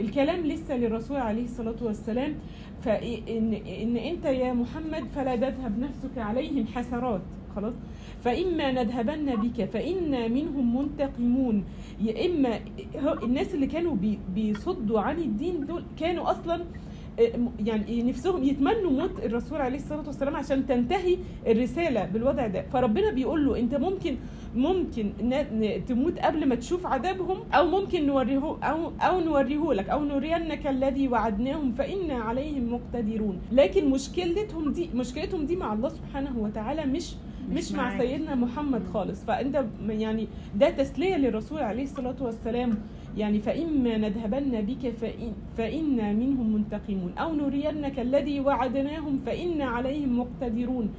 الكلام 0.00 0.46
لسه 0.46 0.76
للرسول 0.76 1.16
عليه 1.16 1.44
الصلاة 1.44 1.76
والسلام 1.82 2.34
فإن 2.82 3.54
إن 3.82 3.96
أنت 3.96 4.24
يا 4.24 4.52
محمد 4.52 5.04
فلا 5.16 5.36
تذهب 5.36 5.78
نفسك 5.78 6.18
عليهم 6.18 6.66
حسرات. 6.66 7.20
خلاص؟ 7.56 7.74
فإما 8.24 8.72
نذهبن 8.72 9.36
بك 9.36 9.64
فإنا 9.64 10.28
منهم 10.28 10.76
منتقمون. 10.76 11.64
يا 12.00 12.26
إما 12.26 12.60
الناس 13.22 13.54
اللي 13.54 13.66
كانوا 13.66 13.94
بي 13.94 14.18
بيصدوا 14.34 15.00
عن 15.00 15.18
الدين 15.18 15.66
دول 15.66 15.82
كانوا 15.98 16.30
أصلا 16.30 16.64
آه، 17.20 17.32
يعني 17.66 18.02
نفسهم 18.02 18.44
يتمنوا 18.44 18.90
موت 18.90 19.24
الرسول 19.24 19.60
عليه 19.60 19.76
الصلاة 19.76 20.06
والسلام 20.06 20.36
عشان 20.36 20.66
تنتهي 20.66 21.16
الرسالة 21.46 22.04
بالوضع 22.04 22.46
ده. 22.46 22.62
فربنا 22.72 23.10
بيقول 23.12 23.46
له 23.46 23.58
أنت 23.58 23.74
ممكن 23.74 24.16
ممكن 24.54 25.10
تموت 25.88 26.18
قبل 26.18 26.48
ما 26.48 26.54
تشوف 26.54 26.86
عذابهم 26.86 27.38
أو 27.52 27.66
ممكن 27.66 28.06
نوريه 28.06 28.56
أو 28.62 28.92
أو 29.00 29.20
نوريه 29.20 29.72
لك 29.72 29.88
أو 29.88 30.04
نرينك 30.04 30.66
الذي 30.66 31.08
وعدناهم 31.08 31.72
فإنا 31.72 32.14
عليهم 32.14 32.72
مقتدرون. 32.74 33.38
لكن 33.52 33.90
مشكلتهم 33.90 34.72
دي 34.72 34.90
مشكلتهم 34.94 35.46
دي 35.46 35.56
مع 35.56 35.72
الله 35.72 35.88
سبحانه 35.88 36.38
وتعالى 36.38 36.86
مش 36.86 37.14
مش, 37.52 37.72
مع. 37.72 37.98
سيدنا 37.98 38.34
محمد 38.34 38.82
خالص. 38.94 39.24
فأنت 39.24 39.64
يعني 39.88 40.28
ده 40.54 40.70
تسلية 40.70 41.16
للرسول 41.16 41.58
عليه 41.58 41.82
الصلاة 41.82 42.16
والسلام. 42.20 42.78
يعني 43.16 43.38
فإما 43.40 43.96
نذهبن 43.98 44.60
بك 44.60 44.90
فإن 44.90 45.32
فإنا 45.58 46.12
منهم 46.12 46.52
منتقمون. 46.52 47.12
أو 47.18 47.34
نرينك 47.34 48.00
الذي 48.00 48.40
وعدناهم 48.40 49.20
فإنا 49.26 49.64
عليهم 49.64 50.18
مقتدرون. 50.18 50.90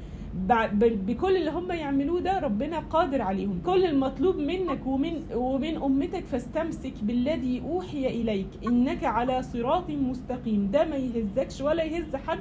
بكل 1.08 1.36
اللي 1.38 1.52
هم 1.52 1.72
يعملوه 1.72 2.20
ده 2.20 2.40
ربنا 2.40 2.80
قادر 2.80 3.22
عليهم. 3.22 3.62
كل 3.66 3.86
المطلوب 3.86 4.36
منك 4.36 4.88
ومن 4.88 5.24
ومن 5.36 5.76
أمتك 5.76 6.24
فاستمسك 6.26 6.94
بالذي 7.04 7.62
أوحي 7.62 8.08
إليك. 8.08 8.48
إنك 8.66 9.04
على 9.04 9.44
صراط 9.44 9.90
مستقيم. 9.90 10.70
ده 10.74 10.86
ما 10.86 10.96
يهزكش 10.96 11.62
ولا 11.62 11.84
يهز 11.84 12.16
حد. 12.16 12.40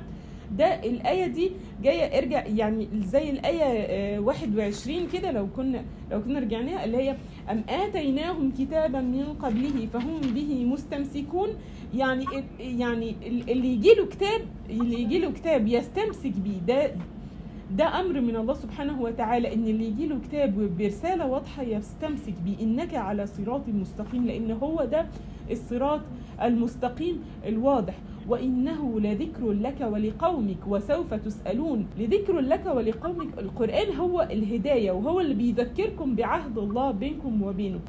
ده 0.59 0.64
الآية 0.84 1.26
دي 1.26 1.51
جاية 1.82 2.18
ارجع 2.18 2.46
يعني 2.46 2.88
زي 2.94 3.30
الآية 3.30 3.62
آه، 3.64 4.18
21 4.20 5.09
كده 5.12 5.30
لو 5.30 5.46
كنا 5.57 5.84
لو 6.11 6.22
كنا 6.22 6.38
رجعناها 6.40 6.84
اللي 6.84 6.96
هي 6.96 7.16
أم 7.51 7.64
آتيناهم 7.68 8.51
كتابا 8.59 9.01
من 9.01 9.24
قبله 9.42 9.86
فهم 9.86 10.20
به 10.20 10.64
مستمسكون. 10.64 11.48
يعني 11.94 12.24
يعني 12.59 13.14
اللي 13.48 13.68
يجي 13.74 13.94
له 13.94 14.07
كتاب 14.07 14.40
اللي 14.70 15.01
يجي 15.03 15.18
له 15.18 15.30
كتاب 15.32 15.66
يستمسك 15.68 16.32
بيه 16.32 16.59
ده 16.66 16.90
ده 17.76 18.01
أمر 18.01 18.20
من 18.20 18.36
الله 18.36 18.55
سبحانه 18.55 19.03
وتعالى 19.03 19.55
إن 19.55 19.64
اللي 19.64 19.84
يجي 19.88 20.07
له 20.07 20.18
كتاب 20.28 20.76
برسالة 20.78 21.26
واضحة 21.26 21.62
يستمسك 21.62 22.34
بيه. 22.44 22.64
إنك 22.64 22.94
على 22.94 23.26
صراط 23.26 23.68
مستقيم 23.68 24.26
لأن 24.26 24.51
هو 24.51 24.84
ده 24.84 25.07
الصراط 25.51 26.01
المستقيم 26.42 27.22
الواضح. 27.46 27.94
وإنه 28.29 29.01
لذكر 29.01 29.53
لك 29.53 29.81
ولقومك 29.93 30.57
وسوف 30.66 31.14
تسألون. 31.14 31.87
لذكر 31.99 32.39
لك 32.41 32.66
ولقومك 32.66 33.39
القرآن 33.39 33.97
هو 33.97 34.23
الهداية 34.31 34.91
وهو 34.93 35.21
اللي 35.21 35.35
بيذكركم 35.35 36.14
بعهد 36.14 36.59
الله 36.59 36.91
بينكم 36.91 37.43
وبينه. 37.43 37.81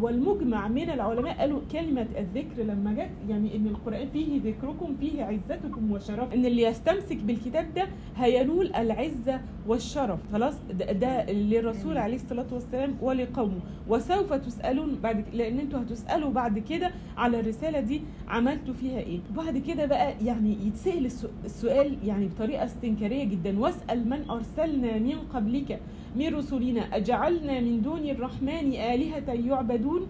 والمجمع 0.00 0.68
من 0.68 0.90
العلماء 0.90 1.38
قالوا 1.38 1.60
كلمة 1.72 2.06
الذكر 2.18 2.62
لما 2.62 2.92
جت 2.92 3.10
يعني 3.30 3.56
إن 3.56 3.66
القرآن 3.66 4.08
فيه 4.12 4.40
ذكركم 4.44 4.94
فيه 5.00 5.24
عزتكم 5.24 5.92
وشرف. 5.92 6.32
إن 6.32 6.46
اللي 6.46 6.62
يستمسك 6.62 7.16
بالكتاب 7.16 7.74
ده 7.74 7.86
هينول 8.16 8.74
العزة 8.74 9.40
والشرف. 9.66 10.20
خلاص 10.32 10.54
ده, 10.78 10.92
ده 10.92 11.32
للرسول 11.32 11.98
عليه 11.98 12.16
الصلاة 12.16 12.46
والسلام 12.52 12.94
ولقومه. 13.02 13.60
وسوف 13.88 14.32
تسألون 14.32 14.98
بعد 15.02 15.24
لأن 15.32 15.58
أنتوا 15.58 15.80
هتسألوا 15.80 16.30
بعد 16.30 16.58
كده 16.58 16.90
على 17.16 17.40
الرسالة 17.40 17.80
دي 17.80 18.00
عملتوا 18.28 18.74
فيها 18.74 18.98
إيه. 18.98 19.20
وبعد 19.40 19.58
كده 19.58 19.86
بقى 19.86 20.14
يعني 20.24 20.56
يتسأل 20.66 21.06
السو- 21.06 21.28
السؤال 21.44 21.96
يعني 22.04 22.26
بطريقة 22.28 22.64
استنكارية 22.64 23.24
جدا. 23.24 23.58
واسأل 23.58 24.08
من 24.10 24.30
أرسلنا 24.30 24.98
من 24.98 25.18
قبلك 25.34 25.80
من 26.16 26.34
رسلنا 26.34 26.80
أجعلنا 26.96 27.60
من 27.60 27.82
دون 27.82 28.08
الرحمن 28.08 28.72
آلهة 28.72 29.32
يعبدون؟ 29.32 30.06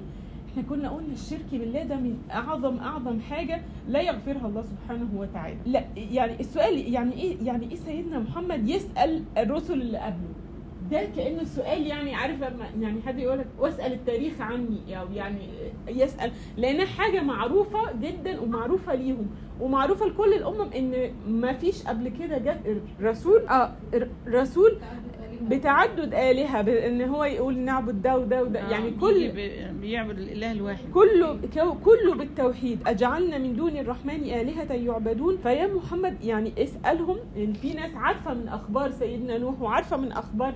إحنا 0.52 0.62
كنا 0.62 0.88
قلنا 0.90 1.12
الشرك 1.12 1.46
بالله 1.52 1.82
ده 1.84 1.96
من 1.96 2.18
أعظم 2.30 2.76
أعظم 2.76 3.20
حاجة 3.20 3.62
لا 3.88 4.00
يغفرها 4.00 4.46
الله 4.46 4.62
سبحانه 4.62 5.08
وتعالى. 5.16 5.56
لا 5.66 5.84
يعني 5.96 6.40
السؤال 6.40 6.92
يعني 6.94 7.12
إيه 7.12 7.36
يعني 7.42 7.70
إيه 7.70 7.76
سيدنا 7.76 8.18
محمد 8.18 8.68
يسأل 8.68 9.22
الرسل 9.38 9.82
اللي 9.82 9.98
قبله؟ 9.98 10.34
ده 10.90 11.04
كانه 11.16 11.40
السؤال 11.42 11.86
يعني 11.86 12.14
عارف 12.14 12.36
لما 12.36 12.66
يعني 12.80 13.02
حد 13.06 13.18
يقول 13.18 13.38
لك 13.38 13.46
واسأل 13.58 13.92
التاريخ 13.92 14.40
عني 14.40 15.00
أو 15.00 15.06
يعني 15.14 15.48
يسأل 15.88 16.32
لأنها 16.56 16.86
حاجة 16.86 17.20
معروفة 17.22 17.78
جدا 18.02 18.40
ومعروفة 18.40 18.94
ليهم 18.94 19.26
ومعروفة 19.60 20.06
لكل 20.06 20.32
الأمم 20.34 20.72
إن 20.72 21.10
ما 21.28 21.52
فيش 21.52 21.82
قبل 21.82 22.08
كده 22.08 22.38
جت 22.38 22.82
رسول 23.02 23.46
آه 23.46 23.72
رسول 24.28 24.78
بتعدد 25.42 26.14
آلهة 26.14 26.62
بان 26.62 27.02
هو 27.02 27.24
يقول 27.24 27.58
نعبد 27.58 28.02
ده 28.02 28.18
وده 28.18 28.42
وده 28.42 28.60
آه، 28.60 28.70
يعني 28.70 28.90
كل 28.90 29.28
بي- 29.32 29.64
بيعبد 29.80 30.18
الإله 30.18 30.52
الواحد. 30.52 30.84
كله 30.94 31.38
كله 31.84 32.14
بالتوحيد. 32.14 32.78
أجعلنا 32.86 33.38
من 33.38 33.56
دون 33.56 33.76
الرحمن 33.76 34.14
آلهة 34.24 34.72
يعبدون؟ 34.72 35.36
فيا 35.42 35.66
محمد 35.66 36.24
يعني 36.24 36.52
اسألهم 36.62 37.16
ان 37.36 37.52
في 37.52 37.72
ناس 37.74 37.94
عارفة 37.94 38.34
من 38.34 38.48
أخبار 38.48 38.90
سيدنا 38.90 39.38
نوح 39.38 39.60
وعارفة 39.62 39.96
من 39.96 40.12
آه، 40.12 40.54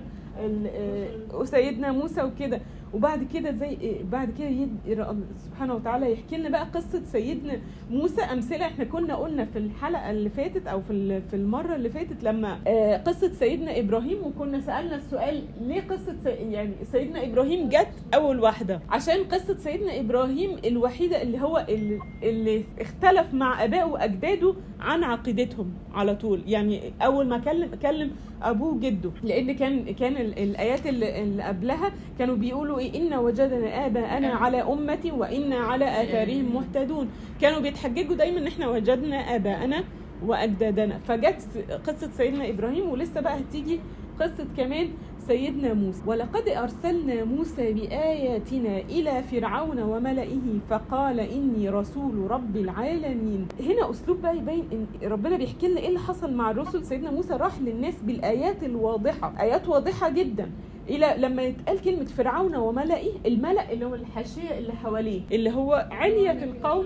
سيدنا 1.43 1.91
موسى 1.91 2.23
وكده. 2.23 2.61
وبعد 2.93 3.23
كده 3.33 3.51
زي 3.51 3.69
آه، 3.73 4.03
بعد 4.11 4.31
كده 4.39 5.15
سبحانه 5.45 5.73
وتعالى 5.75 6.11
يحكي 6.13 6.37
لنا 6.37 6.49
بقى 6.49 6.63
قصة 6.73 7.01
سيدنا 7.11 7.59
موسى. 7.91 8.21
أمثلة 8.21 8.65
إحنا 8.65 8.83
كنا 8.85 9.15
قلنا 9.15 9.45
في 9.45 9.59
الحلقة 9.59 10.11
اللي 10.11 10.29
فاتت 10.29 10.67
أو 10.67 10.81
في 10.81 11.21
في 11.29 11.35
المرة 11.35 11.75
اللي 11.75 11.89
فاتت 11.89 12.23
لما 12.23 12.59
آه، 12.67 12.97
قصة 12.97 13.31
سيدنا 13.33 13.79
إبراهيم 13.79 14.17
وكنا 14.25 14.61
سألنا 14.61 14.95
السؤال 14.95 15.43
ليه 15.61 15.81
قصة 15.81 16.29
يعني 16.29 16.71
سيدنا 16.91 17.23
إبراهيم 17.25 17.69
جت 17.69 17.87
أول 18.13 18.39
واحدة؟ 18.39 18.81
عشان 18.89 19.23
قصة 19.23 19.57
سيدنا 19.57 19.99
إبراهيم 19.99 20.57
الوحيدة 20.65 21.21
اللي 21.21 21.41
هو 21.41 21.65
اللي, 21.69 21.99
اللي 22.23 22.63
اختلف 22.79 23.33
مع 23.33 23.63
ابائه 23.63 23.83
وأجداده 23.83 24.53
عن 24.79 25.03
عقيدتهم 25.03 25.73
على 25.93 26.15
طول. 26.15 26.41
يعني 26.47 26.81
أول 27.01 27.27
ما 27.27 27.37
كلم 27.37 27.69
كلم 27.81 28.11
أبوه 28.43 28.79
جده 28.79 29.11
لأن 29.23 29.51
كان 29.51 29.93
كان 29.93 30.17
ال- 30.17 30.39
الآيات 30.39 30.87
اللي, 30.87 31.21
اللي 31.23 31.43
قبلها 31.43 31.91
كانوا 32.19 32.35
بيقولوا 32.35 32.79
إيه؟ 32.79 33.01
ان 33.01 33.13
وجدنا 33.13 33.85
آباءنا 33.85 34.27
على 34.27 34.61
امتي 34.61 35.11
وإنا 35.11 35.55
على 35.55 35.85
آثارهم 36.03 36.53
مهتدون. 36.55 37.09
كانوا 37.41 37.59
بيتحججوا 37.59 38.15
دايما 38.15 38.39
إن 38.39 38.47
إحنا 38.47 38.67
وجدنا 38.67 39.17
آباءنا 39.35 39.83
وأجدادنا. 40.25 40.97
فجت 41.07 41.41
قصة 41.87 42.09
سيدنا 42.17 42.49
إبراهيم 42.49 42.89
ولسه 42.89 43.21
بقى 43.21 43.39
هتيجي 43.39 43.79
قصة 44.19 44.47
كمان 44.57 44.87
سيدنا 45.27 45.73
موسى 45.73 46.01
ولقد 46.05 46.49
أرسلنا 46.49 47.23
موسى 47.23 47.73
بآياتنا 47.73 48.77
إلى 48.79 49.23
فرعون 49.23 49.79
وملئه 49.79 50.59
فقال 50.69 51.19
إني 51.19 51.69
رسول 51.69 52.31
رب 52.31 52.55
العالمين. 52.55 53.47
هنا 53.59 53.89
أسلوب 53.91 54.21
بقى 54.21 54.37
يبين 54.37 54.63
إن 54.71 55.09
ربنا 55.09 55.37
بيحكي 55.37 55.67
لنا 55.67 55.79
إيه 55.79 55.87
اللي 55.87 55.99
حصل 55.99 56.33
مع 56.33 56.51
الرسل. 56.51 56.85
سيدنا 56.85 57.11
موسى 57.11 57.33
راح 57.33 57.59
للناس 57.61 57.93
بالآيات 58.03 58.63
الواضحة 58.63 59.33
آيات 59.39 59.67
واضحة 59.69 60.09
جدا. 60.09 60.51
إلى 60.89 61.15
لما 61.17 61.43
يتقال 61.43 61.81
كلمة 61.81 62.05
فرعون 62.05 62.55
وملئه 62.55 63.11
الملأ 63.25 63.71
اللي 63.71 63.85
هو 63.85 63.95
الحاشية 63.95 64.57
اللي 64.57 64.73
حواليه 64.73 65.21
اللي 65.31 65.51
هو 65.51 65.87
علية 65.91 66.43
القوم. 66.43 66.85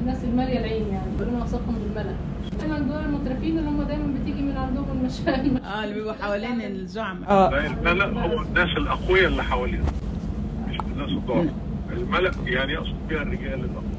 الناس 0.00 0.24
الماليه 0.24 0.58
العين 0.58 0.88
يعني 0.88 1.10
ربنا 1.20 1.42
وصفهم 1.42 1.74
بالملأ. 1.74 2.14
دايما 2.68 2.78
دول 2.88 3.04
المترفين 3.04 3.58
اللي 3.58 3.70
هم 3.70 3.82
دايما 3.82 4.18
بتيجي 4.20 4.42
من 4.42 4.56
عندهم 4.56 4.84
المشاكل. 4.90 5.56
آه 5.64 5.84
اللي 5.84 5.94
بيبقوا 5.94 6.12
حوالين 6.12 6.60
الزعماء 6.60 7.30
آه. 7.30 7.50
لا 7.50 7.66
الملأ 7.66 8.06
هم 8.26 8.42
الناس 8.42 8.76
الأقوياء 8.76 9.26
اللي 9.26 9.42
حوالينا 9.42 9.84
مش 10.68 10.76
الناس 10.80 11.10
الضعفاء. 11.10 11.54
الملأ 11.92 12.30
يعني 12.46 12.72
يقصد 12.72 12.94
بها 13.08 13.22
الرجال 13.22 13.54
الأقوياء 13.54 13.97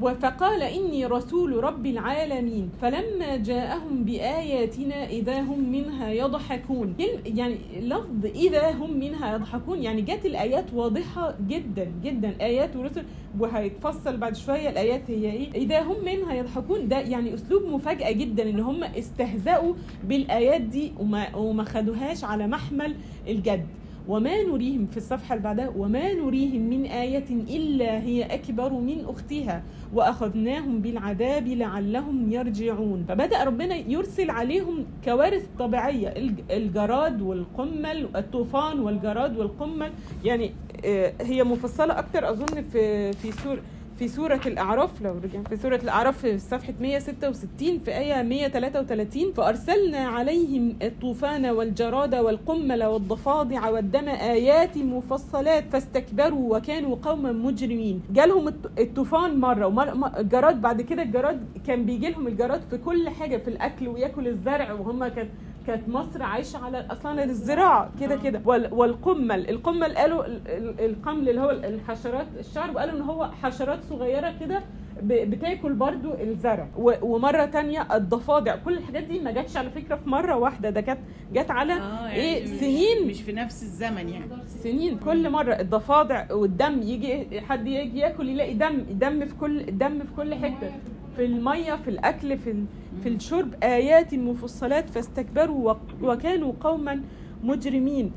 فقال 0.00 0.62
إني 0.62 1.06
رسول 1.06 1.64
رب 1.64 1.86
العالمين. 1.86 2.70
فلما 2.82 3.36
جاءهم 3.36 4.04
بآياتنا 4.04 5.04
إذا 5.06 5.40
هم 5.40 5.72
منها 5.72 6.10
يضحكون. 6.10 6.94
يعني 7.26 7.56
لفظ 7.80 8.26
إذا 8.26 8.70
هم 8.70 8.98
منها 8.98 9.34
يضحكون 9.34 9.82
يعني 9.82 10.02
جت 10.02 10.26
الآيات 10.26 10.64
واضحة 10.74 11.34
جدا 11.48 11.92
جدا. 12.04 12.34
آيات 12.40 12.76
ورسل 12.76 13.04
وهيتفصل 13.38 14.16
بعد 14.16 14.36
شوية. 14.36 14.68
الآيات 14.70 15.10
هي 15.10 15.32
إيه؟ 15.32 15.52
إذا 15.54 15.80
هم 15.82 16.04
منها 16.04 16.34
يضحكون. 16.34 16.88
ده 16.88 16.98
يعني 17.00 17.34
أسلوب 17.34 17.62
مفاجأة 17.62 18.12
جدا 18.12 18.50
إن 18.50 18.60
هم 18.60 18.84
استهزأوا 18.84 19.74
بالآيات 20.04 20.60
دي 20.60 20.92
وما, 21.00 21.36
وما 21.36 21.64
خدوهاش 21.64 22.24
على 22.24 22.46
محمل 22.46 22.94
الجد. 23.28 23.66
وما 24.08 24.42
نريهم 24.42 24.86
في 24.86 24.96
الصفحة 24.96 25.34
اللي 25.34 25.44
بعدها 25.44 25.68
وما 25.76 26.12
نريهم 26.12 26.62
من 26.70 26.84
آية 26.86 27.24
إلا 27.30 28.00
هي 28.02 28.22
أكبر 28.24 28.72
من 28.72 29.04
أختها 29.08 29.62
وأخذناهم 29.94 30.78
بالعذاب 30.80 31.48
لعلهم 31.48 32.32
يرجعون. 32.32 33.04
فبدأ 33.08 33.44
ربنا 33.44 33.74
يرسل 33.76 34.30
عليهم 34.30 34.84
كوارث 35.04 35.46
طبيعية 35.58 36.08
الج- 36.08 36.40
الجراد 36.50 37.22
والقمل 37.22 38.08
الطوفان 38.16 38.80
والجراد 38.80 39.36
والقمل. 39.38 39.90
يعني 40.24 40.50
آه، 40.84 41.12
هي 41.20 41.44
مفصلة 41.44 41.98
أكتر 41.98 42.30
أظن 42.30 42.62
في 42.72 43.12
في 43.12 43.32
سورة 43.32 43.58
في 43.98 44.08
سورة 44.08 44.40
الأعراف 44.46 45.02
لو 45.02 45.12
رجع 45.24 45.42
في 45.48 45.56
سورة 45.56 45.76
الأعراف 45.76 46.18
في 46.18 46.38
صفحة 46.38 46.72
166 46.80 47.78
في 47.78 47.98
آية 47.98 48.22
133 48.22 49.32
فأرسلنا 49.32 49.98
عليهم 49.98 50.76
الطوفان 50.82 51.46
والجراد 51.46 52.14
والقمل 52.14 52.84
والضفادع 52.84 53.68
والدم 53.70 54.08
آيات 54.08 54.78
مفصلات 54.78 55.64
فاستكبروا 55.72 56.56
وكانوا 56.56 56.96
قوما 57.02 57.32
مجرمين. 57.32 58.02
جالهم 58.12 58.48
الط- 58.48 58.70
الطوفان 58.78 59.40
مرة 59.40 59.66
ومرة 59.66 60.12
الجراد 60.18 60.60
بعد 60.60 60.82
كده 60.82 61.02
الجراد 61.02 61.46
كان 61.66 61.84
بيجي 61.86 62.10
لهم 62.10 62.26
الجراد 62.26 62.60
في 62.70 62.78
كل 62.78 63.08
حاجة 63.08 63.36
في 63.36 63.48
الأكل 63.48 63.88
وياكل 63.88 64.28
الزرع 64.28 64.72
وهم 64.72 65.06
كانت 65.08 65.30
كانت 65.66 65.88
مصر 65.88 66.22
عايشة 66.22 66.64
على 66.64 66.86
أصلا 66.90 67.24
الزراعة 67.24 67.90
كده 68.00 68.16
كده. 68.16 68.40
وال- 68.44 68.74
والقمل 68.74 69.50
القمل 69.50 69.96
قالوا 69.96 70.26
ال- 70.26 70.48
ال- 70.48 70.80
القمل 70.90 71.28
اللي 71.28 71.40
هو 71.40 71.50
الحشرات 71.50 72.26
الشعر 72.38 72.70
وقالوا 72.70 72.94
إن 72.96 73.02
هو 73.02 73.30
حشرات 73.42 73.78
صغيرة 73.90 74.34
كده 74.40 74.62
بتاكل 75.02 75.72
برضو 75.72 76.14
الزرع. 76.14 76.68
ومرة 77.02 77.44
تانية 77.44 77.96
الضفادع. 77.96 78.56
كل 78.56 78.72
الحاجات 78.78 79.02
دي 79.04 79.18
ما 79.20 79.30
جاتش 79.30 79.56
على 79.56 79.70
فكرة 79.70 79.96
في 79.96 80.08
مرة 80.10 80.36
واحدة. 80.36 80.70
ده 80.70 80.80
كانت 80.80 81.00
جت 81.32 81.50
على 81.50 81.72
آه 81.72 82.08
إيه؟ 82.12 82.42
مش- 82.44 82.48
سنين. 82.60 83.08
مش 83.08 83.22
في 83.22 83.32
نفس 83.32 83.62
الزمن 83.62 84.08
يعني. 84.08 84.24
سنين. 84.46 84.98
كل 84.98 85.30
مرة 85.30 85.52
الضفادع 85.52 86.32
والدم 86.32 86.82
يجي 86.82 87.40
حد 87.40 87.66
يجي 87.66 87.98
ياكل 87.98 88.28
يلاقي 88.28 88.54
دم 88.54 88.82
دم 88.90 89.24
في 89.24 89.34
كل 89.34 89.78
دم 89.78 89.98
في 89.98 90.12
كل 90.16 90.34
حتة. 90.34 90.70
في 91.16 91.24
المية 91.24 91.74
في 91.74 91.90
الأكل 91.90 92.38
في 92.38 92.54
في 93.02 93.08
الشرب. 93.08 93.54
آيات 93.62 94.14
مفصلات 94.14 94.90
فاستكبروا 94.90 95.74
وكانوا 96.02 96.52
قوما 96.60 97.00
مجرمين. 97.44 98.12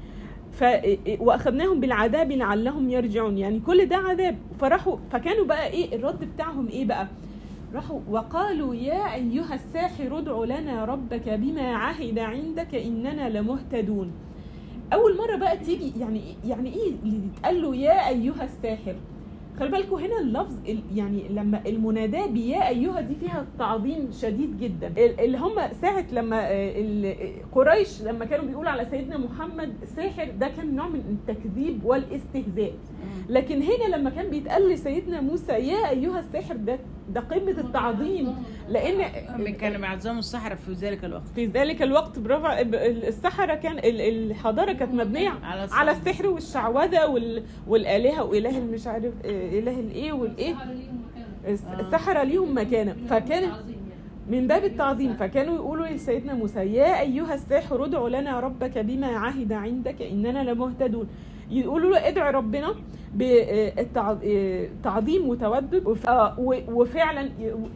ف 0.59 0.63
وأخذناهم 1.19 1.79
بالعذاب 1.79 2.31
لعلهم 2.31 2.89
يرجعون. 2.89 3.37
يعني 3.37 3.59
كل 3.59 3.85
ده 3.85 3.95
عذاب. 3.95 4.37
فراحوا 4.59 4.97
فكانوا 5.11 5.45
بقى 5.45 5.67
إيه 5.69 5.95
الرد 5.95 6.29
بتاعهم 6.33 6.67
إيه 6.67 6.85
بقى؟ 6.85 7.07
راحوا 7.73 7.99
وقالوا 8.09 8.75
يا 8.75 9.13
أيها 9.15 9.53
الساحر 9.55 10.17
ادع 10.17 10.43
لنا 10.43 10.85
ربك 10.85 11.29
بما 11.29 11.75
عهد 11.75 12.19
عندك 12.19 12.75
إننا 12.75 13.29
لمهتدون. 13.29 14.11
أول 14.93 15.17
مرة 15.17 15.35
بقى 15.35 15.57
تيجي 15.57 15.93
يعني 15.99 16.21
يعني 16.47 16.69
إيه 16.75 16.91
اللي 17.03 17.21
يتقال 17.25 17.61
له 17.61 17.75
يا 17.75 18.07
أيها 18.09 18.43
الساحر؟ 18.43 18.95
خلي 19.59 19.69
بالكم 19.71 19.95
هنا 19.95 20.19
اللفظ 20.19 20.55
ال- 20.69 20.83
يعني 20.95 21.23
لما 21.29 21.61
المناداة 21.67 22.25
بيا 22.25 22.67
أيها 22.69 23.01
دي 23.01 23.15
فيها 23.15 23.45
تعظيم 23.59 24.11
شديد 24.11 24.57
جدا. 24.59 24.87
ال- 24.87 25.19
اللي 25.19 25.37
هم 25.37 25.55
ساعة 25.81 26.05
لما 26.11 26.39
آه، 26.51 27.15
قريش 27.51 28.01
لما 28.01 28.25
كانوا 28.25 28.45
بيقولوا 28.45 28.71
على 28.71 28.85
سيدنا 28.85 29.17
محمد 29.17 29.73
ساحر 29.95 30.31
ده 30.39 30.47
كان 30.47 30.75
نوع 30.75 30.87
من 30.87 30.99
التكذيب 31.29 31.85
والاستهزاء. 31.85 32.73
لكن 33.29 33.61
هنا 33.61 33.95
لما 33.95 34.09
كان 34.09 34.29
بيتقال 34.29 34.69
لسيدنا 34.69 35.21
موسى 35.21 35.51
يا 35.53 35.89
أيها 35.89 36.19
الساحر 36.19 36.55
ده 36.55 36.79
ده 37.09 37.21
قمة 37.21 37.51
التعظيم. 37.51 38.35
لأن 38.69 39.53
كانوا 39.53 39.77
بيعظموا 39.77 40.19
الصحراء 40.19 40.55
في 40.55 40.71
ذلك 40.73 41.05
الوقت. 41.05 41.27
في 41.35 41.45
ذلك 41.45 41.81
الوقت 41.81 42.19
برافو 42.19 42.47
السحرة 43.07 43.55
كان 43.55 43.77
ال- 43.77 44.01
الحضارة 44.31 44.73
كانت 44.73 44.93
مبنية 44.93 45.29
على 45.71 45.91
السحر 45.91 46.27
والشعوذة 46.27 47.05
وال... 47.07 47.43
والآلهة 47.67 48.23
وإله 48.23 48.57
المش 48.57 48.87
عارف 48.87 49.13
آه، 49.49 49.59
إله 49.59 49.79
الإيه 49.79 50.13
والإيه؟ 50.13 50.55
الس- 51.47 51.63
السحرة 51.79 52.23
ليهم 52.23 52.57
مكانة. 52.57 52.95
فكان 53.09 53.49
من 54.29 54.47
باب 54.47 54.63
التعظيم. 54.63 55.13
فكانوا 55.13 55.55
يقولوا 55.55 55.87
لسيدنا 55.87 56.33
موسى 56.33 56.59
يا 56.59 57.01
أيها 57.01 57.33
الساحر 57.33 57.85
ادع 57.85 58.07
لنا 58.07 58.39
ربك 58.39 58.77
بما 58.77 59.07
عهد 59.07 59.53
عندك 59.53 60.01
إننا 60.01 60.43
لمهتدون. 60.51 61.07
يقولوا 61.51 61.91
له 61.91 62.07
ادعي 62.07 62.31
ربنا 62.31 62.75
بتعظيم 63.15 64.19
وتودد. 65.29 65.85
وف- 65.87 66.09
آه، 66.09 66.39
و- 66.39 66.61
وفعلا 66.81 67.29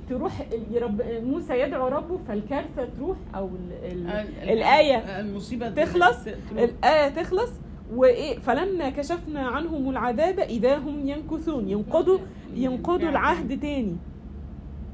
تروح 0.09 0.45
يرب 0.71 1.01
موسى 1.24 1.59
يدعو 1.59 1.88
ربه 1.88 2.19
فالكارثة 2.28 2.88
تروح 2.97 3.17
أو 3.36 3.45
ال- 3.47 3.91
ال- 3.91 4.49
الآية 4.49 5.19
المصيبة 5.19 5.69
تخلص. 5.69 6.17
الآية 6.51 7.09
تخلص 7.09 7.51
وإيه 7.96 8.40
فلما 8.40 8.90
كشفنا 8.90 9.40
عنهم 9.40 9.90
العذاب 9.90 10.40
إذا 10.40 10.78
هم 10.78 11.10
ينكثون 11.10 11.70
ينقضوا 11.70 12.18
ينقضوا 12.56 13.10
العهد 13.10 13.60
تاني. 13.60 13.96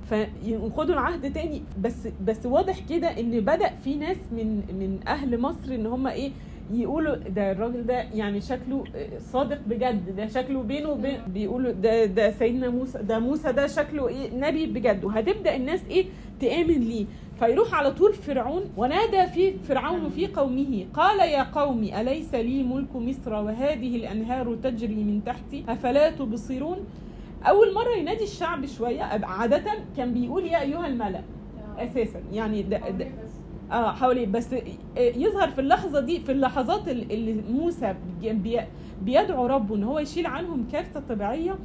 فينقضوا 0.10 0.94
العهد 0.94 1.34
تاني. 1.34 1.62
بس 1.82 2.08
بس 2.26 2.46
واضح 2.46 2.80
كده 2.90 3.08
إن 3.20 3.40
بدأ 3.40 3.70
في 3.84 3.96
ناس 3.96 4.18
من 4.32 4.48
من 4.80 5.00
أهل 5.08 5.40
مصر 5.42 5.76
إن 5.76 5.86
هم 5.86 6.08
إيه 6.08 6.32
يقولوا 6.74 7.16
ده 7.16 7.52
الراجل 7.52 7.86
ده 7.86 7.94
يعني 8.14 8.42
شكله 8.42 8.84
صادق 9.20 9.60
بجد. 9.68 10.16
ده 10.16 10.28
شكله 10.28 10.64
بينه 10.64 10.90
وبين 10.90 11.18
بيقولوا 11.28 11.72
ده 11.72 12.06
ده 12.06 12.32
سيدنا 12.32 12.70
موسى 12.70 13.00
ده 13.04 13.20
موسى 13.20 13.52
ده 13.52 13.68
شكله 13.68 14.08
إيه 14.08 14.34
نبي 14.36 14.66
بجد. 14.66 15.04
وهتبدأ 15.04 15.56
الناس 15.56 15.82
إيه 15.90 16.06
تآمن 16.40 16.80
ليه. 16.80 17.06
فيروح 17.40 17.74
على 17.74 17.92
طول 17.92 18.14
فرعون 18.14 18.62
ونادى 18.78 19.28
في 19.28 19.54
فرعون 19.60 20.10
في 20.10 20.28
قومه 20.28 20.86
قال 20.94 21.20
يا 21.20 21.44
قوم 21.44 21.84
أليس 21.84 22.36
لي 22.36 22.64
ملك 22.64 22.96
مصر 22.96 23.34
وهذه 23.34 23.96
الأنهار 23.96 24.56
تجري 24.56 24.96
من 24.96 25.22
تحتي؟ 25.26 25.64
أفلا 25.70 26.10
تبصرون؟ 26.12 26.78
أول 27.44 27.74
مرة 27.74 27.90
ينادي 27.98 28.24
الشعب 28.24 28.66
شوية 28.66 29.02
عادة 29.04 29.64
كان 29.98 30.14
بيقول 30.14 30.46
يا 30.46 30.62
أيها 30.62 30.88
الملأ 30.88 31.22
أساسا 31.78 32.20
يعني 32.34 32.62
ده, 32.62 32.90
ده 32.90 33.08
آه 33.72 33.92
حواليه 33.92 34.26
بس 34.28 34.48
يظهر 34.98 35.50
في 35.50 35.62
اللحظة 35.62 36.00
دي 36.00 36.20
في 36.20 36.32
اللحظات 36.32 36.88
اللي 36.88 37.42
موسى 37.52 37.96
بي- 38.22 38.62
بيدعو 39.02 39.46
ربه 39.46 39.76
إن 39.76 39.84
هو 39.84 40.00
يشيل 40.00 40.26
عنهم 40.28 40.68
كارثة 40.72 41.00
طبيعية. 41.10 41.56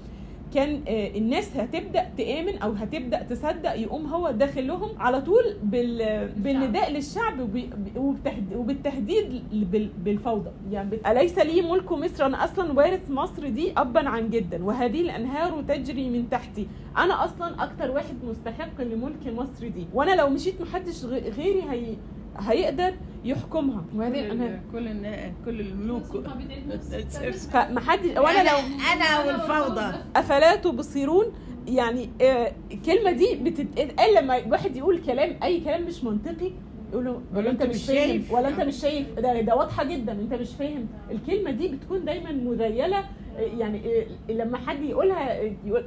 كان 0.55 0.81
آه، 0.89 1.09
الناس 1.19 1.57
هتبدأ 1.57 2.07
تآمن 2.19 2.59
أو 2.59 2.73
هتبدأ 2.73 3.23
تصدق 3.23 3.73
يقوم 3.81 4.07
هو 4.07 4.31
داخل 4.31 4.67
لهم 4.67 4.89
على 4.99 5.21
طول 5.21 5.43
بال 5.63 6.29
بالنداء 6.37 6.93
للشعب 6.93 7.41
وب- 7.41 7.97
وبالتهد- 7.97 8.57
وبالتهديد 8.57 9.43
بال- 9.53 9.91
بالفوضى. 10.05 10.51
يعني 10.71 10.91
أليس 11.07 11.39
لي 11.39 11.63
ملك 11.63 11.93
مصر 11.93 12.27
أنا 12.27 12.45
أصلا؟ 12.45 12.73
وارث 12.73 13.11
مصر 13.11 13.49
دي 13.49 13.73
أبا 13.77 14.09
عن 14.09 14.31
جدا. 14.31 14.65
وهذه 14.65 15.01
الأنهار 15.01 15.63
تجري 15.63 16.11
من 16.11 16.29
تحتي. 16.31 16.67
أنا 16.99 17.25
أصلا 17.25 17.63
أكتر 17.65 17.91
واحد 17.91 18.15
مستحق 18.25 18.81
لملك 18.81 19.27
مصر 19.27 19.69
دي. 19.69 19.87
وأنا 19.95 20.15
لو 20.15 20.29
مشيت 20.31 20.61
محدش 20.61 21.05
غيري 21.05 21.63
هي 21.71 21.97
هيقدر 22.39 22.95
يحكمها. 23.25 23.85
الانهار 24.21 24.49
ال- 24.49 24.61
كل 24.73 24.89
النا- 24.89 25.33
كل 25.45 25.61
الملوك. 25.61 26.03
فمحدش 27.47 28.05
وأنا 28.17 28.49
لو 28.49 28.57
أنا 28.93 29.25
والفوضى. 29.27 29.93
افلا 30.17 30.57
تبصرون 30.57 31.25
يعني 31.69 32.11
آه، 32.23 32.53
الكلمة 32.73 33.11
دي 33.11 33.35
بتتقال 33.43 34.15
لما 34.15 34.41
واحد 34.51 34.77
يقول 34.77 34.99
كلام 35.07 35.37
أي 35.43 35.61
كلام 35.61 35.83
مش 35.87 36.05
منطقي 36.05 36.51
يقول 36.93 37.05
له 37.05 37.21
ولا 37.35 37.51
أنت 37.51 37.63
مش 37.63 37.87
فاهم 37.87 37.97
شايف. 38.09 38.33
ولا 38.33 38.49
أنت 38.49 38.61
مش 38.61 38.77
شايف. 38.77 39.07
ده, 39.19 39.41
ده 39.41 39.55
واضحة 39.57 39.85
جدا 39.85 40.13
أنت 40.13 40.35
مش 40.35 40.49
فاهم. 40.59 40.87
الكلمة 41.11 41.51
دي 41.51 41.69
بتكون 41.69 42.05
دايما 42.05 42.33
مذيلة 42.33 42.99
آه، 42.99 43.05
يعني 43.39 43.81
آه، 44.29 44.33
لما 44.33 44.59
حد 44.59 44.83
يقولها 44.83 45.41
آه، 45.43 45.53
يقول 45.67 45.85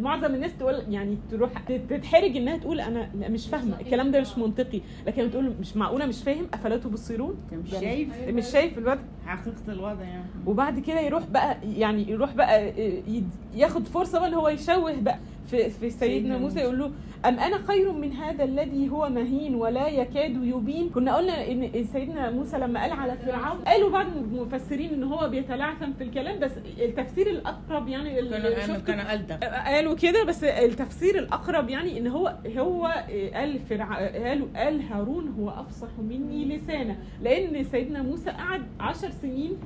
معظم 0.00 0.34
الناس 0.34 0.56
تقول 0.58 0.82
يعني 0.90 1.18
تروح 1.30 1.50
تتحرج 1.88 2.36
إنها 2.36 2.56
تقول 2.56 2.80
أنا 2.80 3.10
لا 3.14 3.28
مش 3.28 3.46
فاهمة. 3.46 3.80
الكلام 3.80 4.10
ده 4.10 4.20
مش 4.20 4.38
منطقي. 4.38 4.80
لكن 5.06 5.30
تقول 5.30 5.52
مش 5.60 5.76
معقولة 5.76 6.06
مش 6.06 6.22
فاهم 6.22 6.46
أفلا 6.54 6.76
تبصرون؟ 6.76 7.36
مش 7.52 7.70
شايف؟ 7.70 8.08
مش 8.28 8.46
شايف 8.46 8.78
الوضع؟ 8.78 9.00
حقيقة 9.26 9.56
الوضع 9.68 10.02
يعني. 10.02 10.24
وبعد 10.46 10.78
كده 10.80 11.00
يروح 11.00 11.26
بقى 11.26 11.56
يعني 11.76 12.10
يروح 12.10 12.34
بقى 12.34 12.68
يد- 13.08 13.30
ياخد 13.54 13.86
فرصة 13.86 14.18
بقى 14.18 14.28
ان 14.28 14.34
هو 14.34 14.48
يشوه 14.48 15.00
بقى. 15.00 15.18
في 15.46 15.70
في 15.70 15.90
سيدنا 15.90 16.38
موسى. 16.38 16.60
يقول 16.60 16.78
له 16.78 16.90
أم 17.26 17.38
أنا 17.38 17.58
خير 17.58 17.92
من 17.92 18.12
هذا 18.12 18.44
الذي 18.44 18.88
هو 18.90 19.08
مهين 19.08 19.54
ولا 19.54 19.88
يكاد 19.88 20.44
يبين 20.44 20.90
كنا 20.90 21.16
قلنا 21.16 21.50
إن 21.50 21.84
سيدنا 21.92 22.30
موسى 22.30 22.58
لما 22.58 22.80
قال 22.82 22.92
على 22.92 23.16
فرعون 23.16 23.58
قالوا 23.58 23.90
بعض 23.90 24.06
المفسرين 24.16 24.90
إن 24.94 25.02
هو 25.04 25.28
بيتلعثم 25.28 25.92
في 25.92 26.04
الكلام 26.04 26.38
بس 26.38 26.50
التفسير 26.78 27.30
الأقرب 27.30 27.88
يعني 27.88 28.18
اللي 28.18 28.56
شفته 28.60 28.78
كانوا 28.80 29.12
ألدغ 29.14 29.36
قالوا 29.36 29.94
كده 29.94 30.24
بس 30.24 30.44
التفسير 30.44 31.18
الأقرب 31.18 31.68
يعني 31.70 31.98
إن 31.98 32.06
هو 32.06 32.34
هو 32.56 33.04
قال 33.34 33.58
فرع 33.58 33.94
قالوا 34.08 34.48
قال 34.56 34.80
هارون 34.82 35.34
هو 35.38 35.50
أفصح 35.50 35.88
مني 35.98 36.44
لسانا 36.44 36.96
لأن 37.22 37.64
سيدنا 37.64 38.02
موسى 38.02 38.30
قعد 38.30 38.62
عشر 38.80 39.10
سنين 39.10 39.56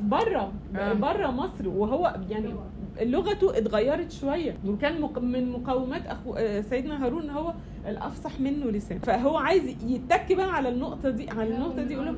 بره 0.00 0.52
آه. 0.76 0.92
بره 0.92 1.30
مصر 1.30 1.68
وهو 1.68 2.14
يعني 2.30 2.54
لغته 3.00 3.58
اتغيرت 3.58 4.12
شوية. 4.12 4.56
وكان 4.66 5.00
من 5.22 5.50
مقومات 5.52 6.06
اخو 6.06 6.34
آه، 6.34 6.60
سيدنا 6.60 7.04
هارون 7.06 7.30
هو 7.30 7.54
الأفصح 7.86 8.40
منه 8.40 8.66
لسان 8.70 8.98
فهو 8.98 9.36
عايز 9.36 9.62
يتك 9.86 10.32
بقى 10.32 10.54
على 10.54 10.68
النقطة 10.68 11.10
دي 11.10 11.30
على 11.30 11.54
النقطة 11.54 11.82
دي 11.82 11.94
يقول 11.94 12.16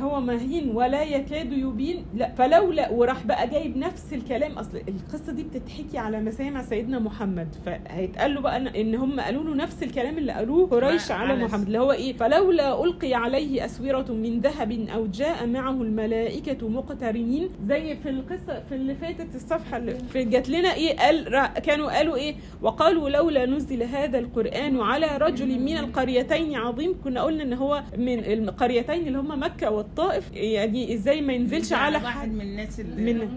هو 0.00 0.20
مهين 0.20 0.70
ولا 0.76 1.02
يكاد 1.02 1.52
يبين. 1.52 2.04
لا 2.14 2.30
فلولا 2.34 2.90
وراح 2.90 3.26
بقى 3.26 3.48
جايب 3.48 3.76
نفس 3.76 4.12
الكلام. 4.12 4.52
أصل 4.58 4.76
القصة 4.88 5.32
دي 5.32 5.42
بتتحكي 5.42 5.98
على 5.98 6.20
مسامع 6.20 6.62
سيدنا 6.62 6.98
محمد. 6.98 7.48
فهيتقال 7.66 8.34
له 8.34 8.40
بقى 8.40 8.64
إن- 8.64 8.94
هم 8.96 9.20
قالوا 9.20 9.44
له 9.44 9.54
نفس 9.54 9.82
الكلام 9.82 10.18
اللي 10.18 10.32
قالوه 10.32 10.66
قريش 10.66 11.08
على- 11.12 11.12
محمد. 11.12 11.66
اللي 11.66 11.78
هو 11.78 11.92
إيه؟ 11.92 12.12
فلولا 12.12 12.84
ألقي 12.84 13.14
عليه 13.14 13.64
أسورة 13.64 14.06
من 14.12 14.40
ذهب 14.40 14.72
أو 14.94 15.06
جاء 15.06 15.46
معه 15.46 15.70
الملائكة 15.82 16.68
مقترنين. 16.68 17.48
زي 17.68 17.96
في 17.96 18.08
القصة 18.10 18.62
في 18.68 18.74
اللي 18.74 18.94
فاتت 18.94 19.34
الصفحة 19.34 19.76
اللي 19.76 19.96
جات 20.14 20.48
لنا 20.48 20.74
إيه؟ 20.74 20.96
قال 20.96 21.46
كانوا 21.62 21.96
قالوا 21.96 22.16
إيه؟ 22.16 22.34
وقالوا 22.62 23.10
لولا 23.10 23.46
نزل 23.46 23.82
هذا 23.82 24.18
القرآن 24.18 24.80
على 24.80 25.06
رجل 25.18 25.60
من 25.60 25.76
القريتين 25.76 26.54
عظيم. 26.54 26.94
كنا 27.04 27.22
قلنا 27.22 27.42
إن 27.42 27.52
هو 27.52 27.82
من 27.98 28.18
القريتين 28.18 29.06
اللي 29.06 29.18
هم 29.18 29.42
مكة 29.42 29.70
والطائف 29.82 30.32
يعني 30.32 30.94
إزاي 30.94 31.20
ما 31.20 31.32
ينزلش 31.32 31.72
على 31.72 31.96
واحد 31.96 32.18
حد 32.20 32.32
من 32.32 32.40
الناس 32.40 32.80
اللي 32.80 33.12
من 33.14 33.28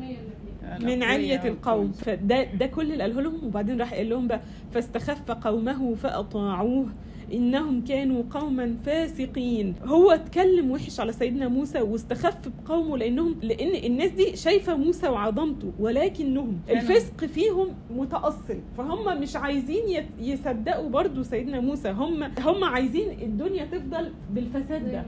من 0.82 1.04
علية 1.04 1.48
القوم. 1.48 1.92
فده 1.92 2.44
ده 2.44 2.66
كل 2.66 2.92
اللي 2.92 3.04
قاله 3.04 3.22
لهم. 3.22 3.46
وبعدين 3.46 3.80
راح 3.80 3.94
قال 3.94 4.10
لهم 4.10 4.28
بقى 4.28 4.42
فاستخف 4.72 5.32
قومه 5.32 5.96
فأطاعوه. 5.96 6.88
إنهم 7.34 7.86
كانوا 7.86 8.24
قوما 8.30 8.76
فاسقين. 8.86 9.76
هو 9.86 10.12
اتكلم 10.12 10.72
وحش 10.72 11.00
على 11.00 11.12
سيدنا 11.12 11.48
موسى 11.48 11.82
واستخف 11.82 12.50
بقومه 12.50 12.98
لأنهم 12.98 13.36
لأن 13.42 13.86
الناس 13.92 14.12
دي 14.12 14.36
شايفة 14.36 14.76
موسى 14.76 15.08
وعظمته 15.08 15.72
ولكنهم 15.80 16.60
الفسق 16.70 17.26
فيهم 17.26 17.68
متأصل. 17.96 18.60
فهم 18.78 19.22
مش 19.22 19.36
عايزين 19.36 20.06
يصدقوا 20.20 20.90
برضو 20.90 21.24
سيدنا 21.24 21.60
موسى. 21.60 21.90
هم 21.90 22.24
هم 22.24 22.64
عايزين 22.64 23.10
الدنيا 23.22 23.66
تفضل 23.66 24.12
بالفساد 24.34 24.92
ده. 24.92 25.04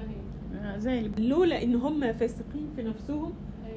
زي 0.77 1.11
لولا 1.17 1.63
إن 1.63 1.75
هم 1.75 2.13
فاسقين 2.13 2.67
في 2.75 2.83
نفسهم 2.83 3.33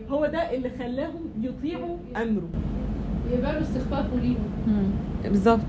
هو 0.09 0.27
ده 0.27 0.55
اللي 0.55 0.71
خلاهم 0.79 1.21
يطيعوا 1.43 1.97
أمره. 2.17 2.49
يقبلوا 3.33 3.61
استخفافه 3.63 4.17
ليهم 4.17 4.51
بالظبط 5.25 5.61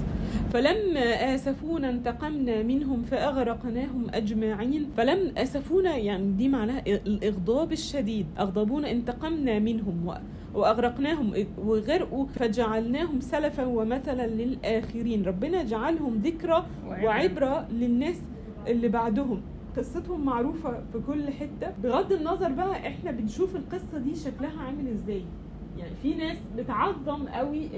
فلما 0.54 1.36
آسفونا 1.36 1.90
انتقمنا 1.90 2.64
منهم 2.64 3.02
فأغرقناهم 3.02 4.08
أجمعين. 4.14 4.88
فلم 4.98 5.32
آسفونا 5.38 5.98
يعني 5.98 6.32
دي 6.32 6.50
معناها 6.50 6.84
الإغضاب 6.88 7.72
الشديد. 7.72 8.26
أغضبونا 8.40 8.92
انتقمنا 8.92 9.60
منهم 9.60 10.08
و- 10.08 10.14
وأغرقناهم 10.60 11.34
وغرقوا 11.66 12.26
فجعلناهم 12.26 13.20
سلفا 13.20 13.66
ومثلا 13.66 14.28
للآخرين. 14.28 15.24
ربنا 15.26 15.64
جعلهم 15.64 16.22
ذكرى 16.24 16.66
وعبرة. 16.88 17.06
وعبرة 17.06 17.68
للناس 17.72 18.22
اللي 18.68 18.88
بعدهم. 18.88 19.42
قصتهم 19.78 20.26
معروفة 20.26 20.72
في 20.94 21.00
كل 21.08 21.30
حتة. 21.32 21.74
بغض 21.84 22.12
النظر 22.12 22.52
بقى 22.52 22.88
إحنا 22.88 23.12
بنشوف 23.12 23.56
القصة 23.56 23.98
دي 23.98 24.16
شكلها 24.16 24.62
عامل 24.68 24.88
إزاي. 24.88 25.24
يعني 25.78 25.92
في 26.02 26.14
ناس 26.14 26.38
بتعظم 26.58 27.28
قوي 27.28 27.70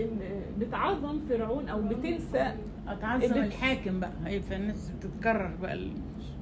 بتعظم 0.59 1.19
فرعون 1.29 1.69
أو 1.69 1.81
بتنسى 1.81 2.53
اتعظم 2.87 3.33
الحاكم 3.33 3.99
بقى. 3.99 4.11
هي 4.25 4.41
فالناس 4.41 4.89
بتتكرر 4.99 5.51
بقى 5.61 5.73
ال- 5.73 5.91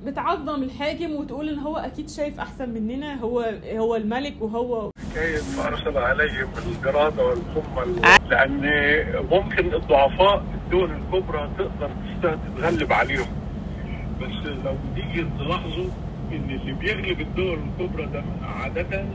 بتعظم 0.05 0.63
الحاكم 0.63 1.11
وتقول 1.11 1.49
ان 1.49 1.59
هو 1.59 1.77
أكيد 1.77 2.09
شايف 2.09 2.39
احسن 2.39 2.69
مننا. 2.69 3.19
هو 3.19 3.53
هو 3.75 3.95
الملك 3.95 4.33
وهو 4.41 4.91
حكاية 5.11 5.37
فأرسل 5.37 5.97
عليهم 5.97 6.49
الجراد 6.67 7.19
والقمل 7.19 8.01
لأن 8.29 8.61
ممكن 9.31 9.73
الضعفاء 9.73 10.43
الدول 10.65 10.91
الكبرى 10.91 11.49
تقدر 11.57 11.91
تتغلب 12.23 12.93
عليهم. 12.93 13.25
بس 14.21 14.47
لو 14.65 14.75
تيجي 14.95 15.27
تلاحظوا 15.39 15.89
إن 16.31 16.49
اللي 16.61 16.73
بيغلب 16.73 17.21
الدول 17.21 17.59
الكبرى 17.59 18.05
ده 18.05 18.23
عادة 18.43 19.05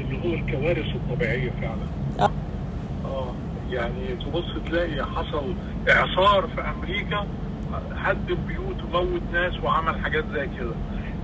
اللي 0.00 0.18
هو 0.24 0.34
الكوارث 0.34 0.94
الطبيعية 0.96 1.50
فعلا. 1.50 2.30
آه. 3.04 3.32
يعني 3.70 4.06
تبص 4.26 4.44
تلاقي 4.66 5.04
حصل 5.06 5.54
إعصار 5.88 6.48
في 6.54 6.60
أمريكا 6.60 7.26
هدم 7.96 8.36
بيوت 8.48 8.76
وموت 8.94 9.22
ناس 9.32 9.52
وعمل 9.62 9.98
حاجات 10.04 10.24
زي 10.34 10.48
كده. 10.58 10.74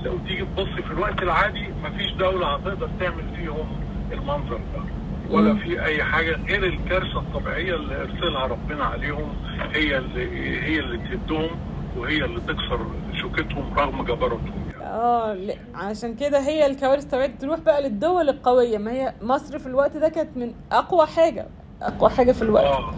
لو 0.04 0.18
تيجي 0.28 0.44
تبص 0.56 0.68
في 0.86 0.90
الوقت 0.90 1.22
العادي 1.22 1.68
مفيش 1.84 2.12
دولة 2.12 2.54
هتقدر 2.54 2.88
تعمل 3.00 3.24
فيهم 3.36 3.66
المنظر 4.12 4.56
ده 4.74 4.82
ولا 5.30 5.54
في 5.54 5.84
أي 5.84 6.04
حاجة 6.04 6.36
غير 6.48 6.64
الكارثة 6.64 7.18
الطبيعية 7.18 7.74
اللي 7.74 8.02
ارسلها 8.02 8.46
ربنا 8.46 8.84
عليهم 8.84 9.28
هي 9.74 9.98
اللي 9.98 10.60
هي 10.62 10.78
اللي 10.80 10.98
تهدهم 10.98 11.50
وهي 11.96 12.24
اللي 12.24 12.40
تكسر 12.40 12.86
شوكتهم 13.20 13.74
رغم 13.78 14.04
جبروتهم. 14.04 14.64
يعني. 14.70 14.84
آه 14.84 15.36
عشان 15.74 16.14
كده 16.14 16.40
هي 16.40 16.66
الكوارث 16.66 17.04
الطبيعيه 17.04 17.36
تروح 17.40 17.60
بقى 17.60 17.82
للدول 17.82 18.28
القوية. 18.28 18.78
ما 18.78 18.92
هي 18.92 19.14
مصر 19.22 19.58
في 19.58 19.66
الوقت 19.66 19.96
ده 19.96 20.08
كانت 20.08 20.36
من 20.36 20.54
أقوى 20.72 21.06
حاجة 21.06 21.46
أقوى 21.82 22.10
حاجة 22.10 22.32
في 22.32 22.42
الوقت. 22.42 22.64
آه 22.64 22.90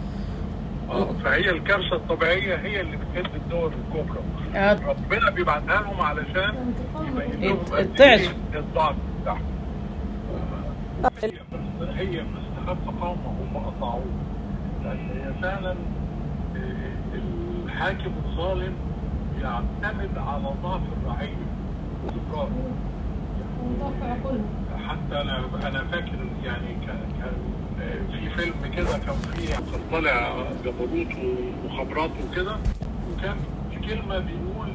آه 0.89 1.13
فهي 1.23 1.49
الكارثة 1.49 1.95
الطبيعية 1.95 2.55
هي 2.55 2.81
اللي 2.81 2.97
بتهد 2.97 3.35
الدول 3.35 3.71
الكبرى. 3.73 4.19
آه، 4.55 4.73
ربنا 4.73 5.29
بيبعتها 5.29 5.81
لهم 5.81 6.01
علشان 6.01 6.73
يبين 7.01 7.41
لهم. 7.41 7.59
إيه 8.01 8.29
الضعف 8.59 8.95
بتاعهم. 9.21 9.41
هي 11.23 11.29
بس 11.29 11.87
هي 11.95 12.21
استخف 12.21 12.87
قومه 13.01 13.17
فاطاعوه 13.53 14.03
لأن 14.83 15.09
هي 15.09 15.41
فعلا 15.41 15.71
آه، 15.71 15.75
الحاكم 17.73 18.11
الظالم 18.25 18.73
يعتمد 19.41 20.17
على 20.17 20.43
ضعف 20.63 20.81
الرعيه 21.01 21.35
والإفراط. 22.05 22.47
حتى 24.87 25.21
أنا 25.21 25.43
أنا 25.67 25.83
فاكر 25.91 26.27
يعني 26.45 26.75
كان 26.87 26.99
في 28.11 28.29
فيلم 28.29 28.73
كده 28.75 28.97
كان 28.97 29.15
فيه 29.15 29.53
كان 29.53 29.63
طالع 29.91 30.33
جبروت 30.65 31.07
ومخابرات 31.65 32.09
وكده 32.29 32.55
وكان 33.11 33.35
في 33.71 33.79
كلمة 33.87 34.19
بيقول 34.19 34.69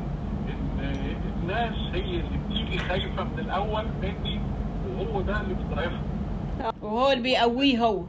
إن 0.48 0.94
الناس 1.42 1.74
هي 1.92 2.00
اللي 2.20 2.38
بتيجي 2.50 2.78
خايفة 2.78 3.24
من 3.24 3.38
الأول 3.38 3.84
مني 4.02 4.40
وهو 4.98 5.20
ده 5.20 5.40
اللي 5.40 5.54
بيضعفهم 5.54 6.02
وهو 6.82 7.12
اللي 7.12 7.22
بيقويه 7.22 7.78
هو. 7.78 8.02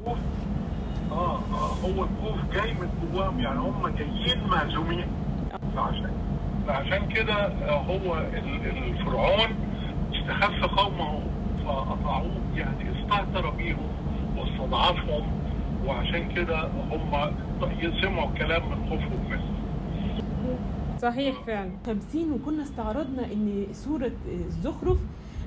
آه 1.11 1.35
آه 1.37 1.73
هو 1.83 2.03
الخوف 2.03 2.53
جاي 2.53 2.73
من 2.73 2.89
جواهم 3.13 3.39
يعني 3.39 3.59
هم 3.59 3.87
جايين 3.87 4.47
مهزومين 4.51 5.07
فعشان 5.75 6.11
فعشان 6.67 7.07
كده 7.07 7.33
آه، 7.45 7.81
هو 7.81 8.17
ال- 8.17 8.77
الفرعون 8.77 9.49
استخف 10.13 10.65
قومه 10.65 11.19
فأطاعوه 11.65 12.31
يعني 12.55 12.85
استهتر 12.91 13.49
بيهم 13.49 13.89
واستضعفهم 14.37 15.23
وعشان 15.85 16.31
كده 16.31 16.67
هم 16.91 17.31
يسمعوا 17.81 18.29
الكلام 18.29 18.69
من 18.69 18.89
خوفهم 18.89 19.29
منه 19.29 19.59
صحيح 21.01 21.35
فعلا. 21.47 21.71
50 21.85 22.31
وكنا 22.31 22.63
استعرضنا 22.63 23.25
إن 23.25 23.65
سورة 23.73 24.11
الزخرف 24.27 24.97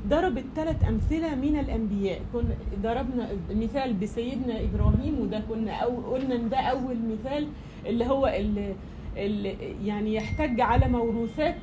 ضربت 0.08 0.44
ثلاث 0.56 0.76
أمثلة 0.88 1.34
من 1.34 1.58
الأنبياء. 1.58 2.20
كنا 2.32 2.54
ضربنا 2.82 3.28
مثال 3.50 3.92
بسيدنا 3.92 4.54
إبراهيم 4.60 5.20
وده 5.20 5.42
كنا 5.48 5.72
أو 5.72 5.96
قلنا 6.14 6.34
إن 6.34 6.48
ده 6.48 6.56
أول 6.58 6.96
مثال 7.12 7.46
اللي 7.86 8.06
هو 8.06 8.26
اللي 8.26 8.74
اللي 9.16 9.56
يعني 9.84 10.14
يحتج 10.14 10.60
على 10.60 10.88
موروثات 10.88 11.54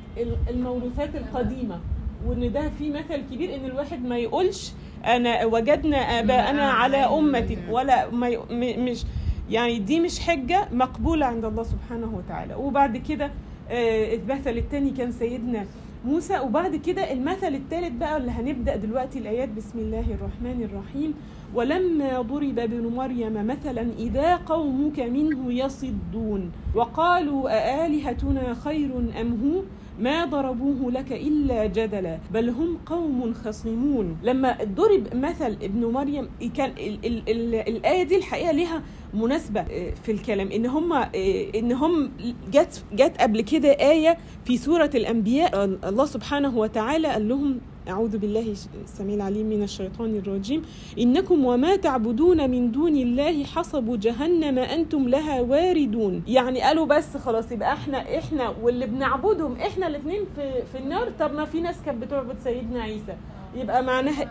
الموروثات 0.50 1.14
القديمة. 1.16 1.80
وإن 2.26 2.52
ده 2.52 2.70
في 2.78 2.90
مثل 2.90 3.16
كبير 3.32 3.54
إن 3.54 3.64
الواحد 3.64 4.04
ما 4.04 4.18
يقولش 4.18 4.72
أنا 5.06 5.44
وجدنا 5.44 5.96
آباءنا 5.96 6.70
على 6.70 6.96
أمة 6.96 7.56
ولا 7.70 8.10
ما 8.10 8.30
مش 8.52 9.04
يعني 9.50 9.78
دي 9.78 10.00
مش 10.00 10.20
حجة 10.20 10.68
مقبولة 10.72 11.26
عند 11.26 11.44
الله 11.44 11.62
سبحانه 11.62 12.14
وتعالى. 12.16 12.54
وبعد 12.54 12.96
كده 12.96 13.30
آه، 13.70 14.14
المثل 14.14 14.50
الثاني 14.50 14.90
كان 14.90 15.12
سيدنا 15.12 15.66
موسى 16.04 16.38
وبعد 16.40 16.76
كده 16.76 17.12
المثل 17.12 17.54
الثالث 17.54 17.92
بقى 18.00 18.16
اللي 18.16 18.30
هنبدأ 18.30 18.76
دلوقتي 18.76 19.18
الآيات. 19.18 19.48
بسم 19.48 19.78
الله 19.78 20.00
الرحمن 20.14 20.68
الرحيم. 20.72 21.14
ولما 21.54 22.20
ضرب 22.20 22.58
ابن 22.58 22.86
مريم 22.86 23.46
مثلا 23.46 23.86
إذا 23.98 24.36
قومك 24.36 25.00
منه 25.00 25.52
يصدون 25.52 26.52
وقالوا 26.74 27.50
أآلهتنا 27.50 28.54
خير 28.54 28.90
أم 29.20 29.28
هو 29.44 29.62
ما 30.00 30.24
ضربوه 30.24 30.92
لك 30.92 31.12
إلا 31.12 31.66
جدلا 31.66 32.18
بل 32.34 32.48
هم 32.50 32.78
قوم 32.86 33.32
خصمون. 33.34 34.16
لما 34.22 34.56
ضرب 34.64 35.04
مثل 35.14 35.52
ابن 35.62 35.84
مريم 35.84 36.28
كان 36.56 36.70
ال 36.70 36.98
ال 37.06 37.22
ال 37.28 37.54
الآية 37.54 38.02
دي 38.02 38.16
الحقيقة 38.16 38.52
لها 38.52 38.82
مناسبة 39.14 39.60
آه، 39.60 39.90
في 40.02 40.12
الكلام. 40.12 40.52
إن 40.52 40.66
هم 40.66 40.92
آه، 40.92 41.10
إن 41.54 41.72
هم 41.72 42.10
جت 42.52 42.84
جت 42.92 43.20
قبل 43.20 43.40
كده 43.40 43.68
آية 43.68 44.18
في 44.44 44.56
سورة 44.56 44.90
الأنبياء 44.94 45.54
آه، 45.54 45.64
الله 45.88 46.06
سبحانه 46.06 46.58
وتعالى 46.58 47.08
قال 47.08 47.28
لهم 47.28 47.60
أعوذ 47.88 48.18
بالله 48.18 48.54
السميع 48.84 49.14
العليم 49.14 49.46
من 49.46 49.62
الشيطان 49.62 50.16
الرجيم. 50.16 50.62
إنكم 50.98 51.44
وما 51.44 51.76
تعبدون 51.76 52.50
من 52.50 52.72
دون 52.72 52.96
الله 52.96 53.44
حصب 53.44 54.00
جهنم 54.00 54.58
أنتم 54.58 55.08
لها 55.08 55.40
واردون. 55.40 56.22
يعني 56.28 56.60
قالوا 56.60 56.86
بس 56.86 57.16
خلاص 57.16 57.52
يبقى 57.52 57.72
إحنا 57.72 58.18
إحنا 58.18 58.48
واللي 58.62 58.86
بنعبدهم 58.86 59.56
إحنا 59.56 59.86
الاثنين 59.86 60.20
في 60.36 60.62
في 60.72 60.78
النار. 60.78 61.10
طب 61.20 61.34
ما 61.34 61.44
في 61.44 61.60
ناس 61.60 61.76
كانت 61.86 62.04
بتعبد 62.04 62.36
سيدنا 62.44 62.82
عيسى. 62.82 63.16
يبقى 63.56 63.82
معناها 63.82 64.28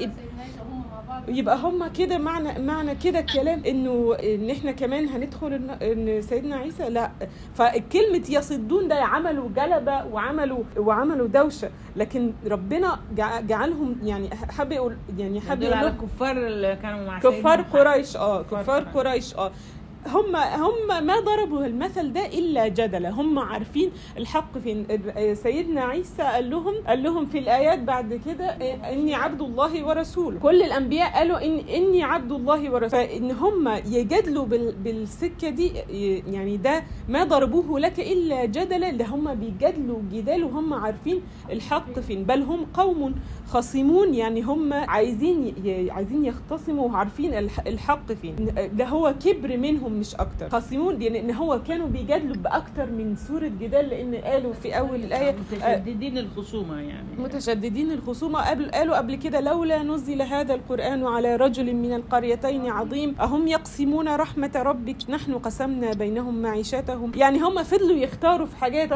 يبقى 1.28 1.58
هم 1.58 1.88
كده 1.88 2.18
معنى 2.18 2.60
معنى 2.62 2.96
كده 2.96 3.20
الكلام 3.20 3.62
إنه 3.68 4.16
إن 4.24 4.50
إحنا 4.50 4.72
كمان 4.72 5.08
هندخل 5.08 5.54
إن 5.82 6.22
سيدنا 6.22 6.56
عيسى 6.56 6.90
لا 6.90 7.12
فكلمة 7.56 8.24
يصدون 8.30 8.88
ده 8.88 8.96
عملوا 8.96 9.50
جلبة 9.56 10.06
وعملوا 10.06 10.64
وعملوا 10.78 11.28
دوشة 11.28 11.70
لكن 11.96 12.34
ربنا 12.48 13.00
جع- 13.16 13.40
جعلهم 13.40 13.96
يعني 14.04 14.30
يقول 14.76 14.96
يعني 15.18 15.40
دول 15.40 15.64
يقول 15.64 15.78
على 15.78 15.88
الكفار 15.88 16.32
اللي 16.38 16.76
كانوا 16.82 17.06
مع 17.08 17.20
كفار. 17.20 17.62
قريش 17.62 18.18
آه 18.18 18.42
كفار. 18.44 18.82
قريش 18.84 19.36
آه 19.36 19.52
هم 20.08 20.36
هم 20.36 21.06
ما 21.06 21.20
ضربوا 21.20 21.66
المثل 21.66 22.14
ده 22.14 22.26
إلا 22.26 22.68
جدلا. 22.68 23.10
هم 23.10 23.40
عارفين 23.40 23.92
الحق 24.18 24.58
فين 24.58 24.86
آه، 25.18 25.34
سيدنا 25.34 25.82
عيسى 25.82 26.22
قال 26.24 26.50
لهم 26.50 26.74
قال 26.88 27.04
لهم 27.04 27.26
في 27.26 27.38
الآيات 27.40 27.80
بعد 27.80 28.14
كده 28.26 28.46
آه، 28.46 28.94
إني 28.94 29.16
عبد 29.16 29.42
الله 29.42 29.86
ورسوله. 29.86 30.40
كل 30.40 30.62
الأنبياء 30.62 31.12
قالوا 31.14 31.46
ان 31.46 31.58
إني 31.60 32.04
عبد 32.04 32.32
الله 32.32 32.72
ورسوله. 32.72 32.88
فإن 33.06 33.32
هم 33.32 33.68
يجادلوا 33.86 34.46
بال- 34.46 34.76
بالسكة 34.76 35.50
دي 35.50 35.72
آه، 35.80 36.32
يعني 36.32 36.58
ده 36.58 36.84
ما 37.10 37.24
ضربوه 37.24 37.80
لك 37.80 38.00
إلا 38.00 38.46
جدلا. 38.46 38.90
ده 38.92 39.06
هم 39.06 39.36
بيجادلوا 39.36 40.00
جدال 40.14 40.44
وهم 40.44 40.74
عارفين 40.74 41.22
الحق 41.52 42.00
فين. 42.00 42.24
بل 42.24 42.42
هم 42.42 42.66
قوم 42.74 43.16
خصمون 43.50 44.14
يعني 44.16 44.42
هم 44.42 44.74
عايزين 44.74 45.54
عايزين 45.92 46.26
يختصموا 46.26 46.88
وعارفين 46.90 47.34
الح- 47.34 47.68
الحق 47.68 48.14
فين. 48.14 48.36
ده 48.74 48.86
هو 48.86 49.14
كبر 49.26 49.58
منهم 49.58 49.94
مش 49.94 50.16
أكتر. 50.16 50.50
خصمون 50.50 50.96
لأن 50.96 51.16
إن 51.16 51.32
هو 51.32 51.60
كانوا 51.68 51.88
بيجادلوا 51.88 52.36
بأكتر 52.36 52.86
من 52.86 53.16
سوره 53.28 53.52
جدال 53.62 53.90
لأن 53.90 54.16
قالوا 54.16 54.54
في 54.54 54.78
أول 54.80 54.96
الآية 55.04 55.30
آه، 55.30 55.36
متشددين 55.78 56.18
الخصومة 56.18 56.76
يعني. 56.82 57.08
متشددين 57.20 57.92
الخصومة. 57.92 58.50
قبل 58.50 58.72
قالوا 58.72 58.98
قبل 58.98 59.16
كده 59.16 59.40
لولا 59.40 59.84
نزل 59.84 60.22
هذا 60.22 60.54
القرآن 60.54 61.06
على 61.08 61.36
رجل 61.36 61.74
من 61.76 61.94
القريتين 61.94 62.68
عظيم 62.68 63.16
أهم 63.22 63.48
يقسمون 63.48 64.08
رحمة 64.08 64.52
ربك؟ 64.56 64.96
نحن 65.10 65.34
قسمنا 65.38 65.94
بينهم 65.94 66.42
معيشتهم. 66.42 67.12
يعني 67.16 67.40
هم 67.40 67.64
فضلوا 67.64 67.98
يختاروا 67.98 68.48
في 68.48 68.56
حاجات 68.58 68.92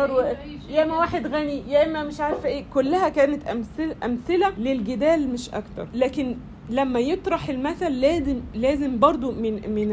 يا 0.69 0.83
إما 0.83 0.97
واحد 0.97 1.27
غني 1.27 1.63
يا 1.71 1.85
إما 1.85 2.03
مش 2.03 2.19
عارفة 2.21 2.49
إيه. 2.49 2.63
كلها 2.73 3.09
كانت 3.09 3.47
امثله 3.47 3.95
أمثلة 4.05 4.42
للجدال 4.57 5.29
مش 5.29 5.49
أكتر. 5.49 5.87
لكن 5.93 6.35
لما 6.69 6.99
يطرح 6.99 7.49
المثل 7.49 7.91
لازم 7.91 8.39
لازم 8.53 8.99
برضو 8.99 9.31
من 9.31 9.53
من 9.53 9.87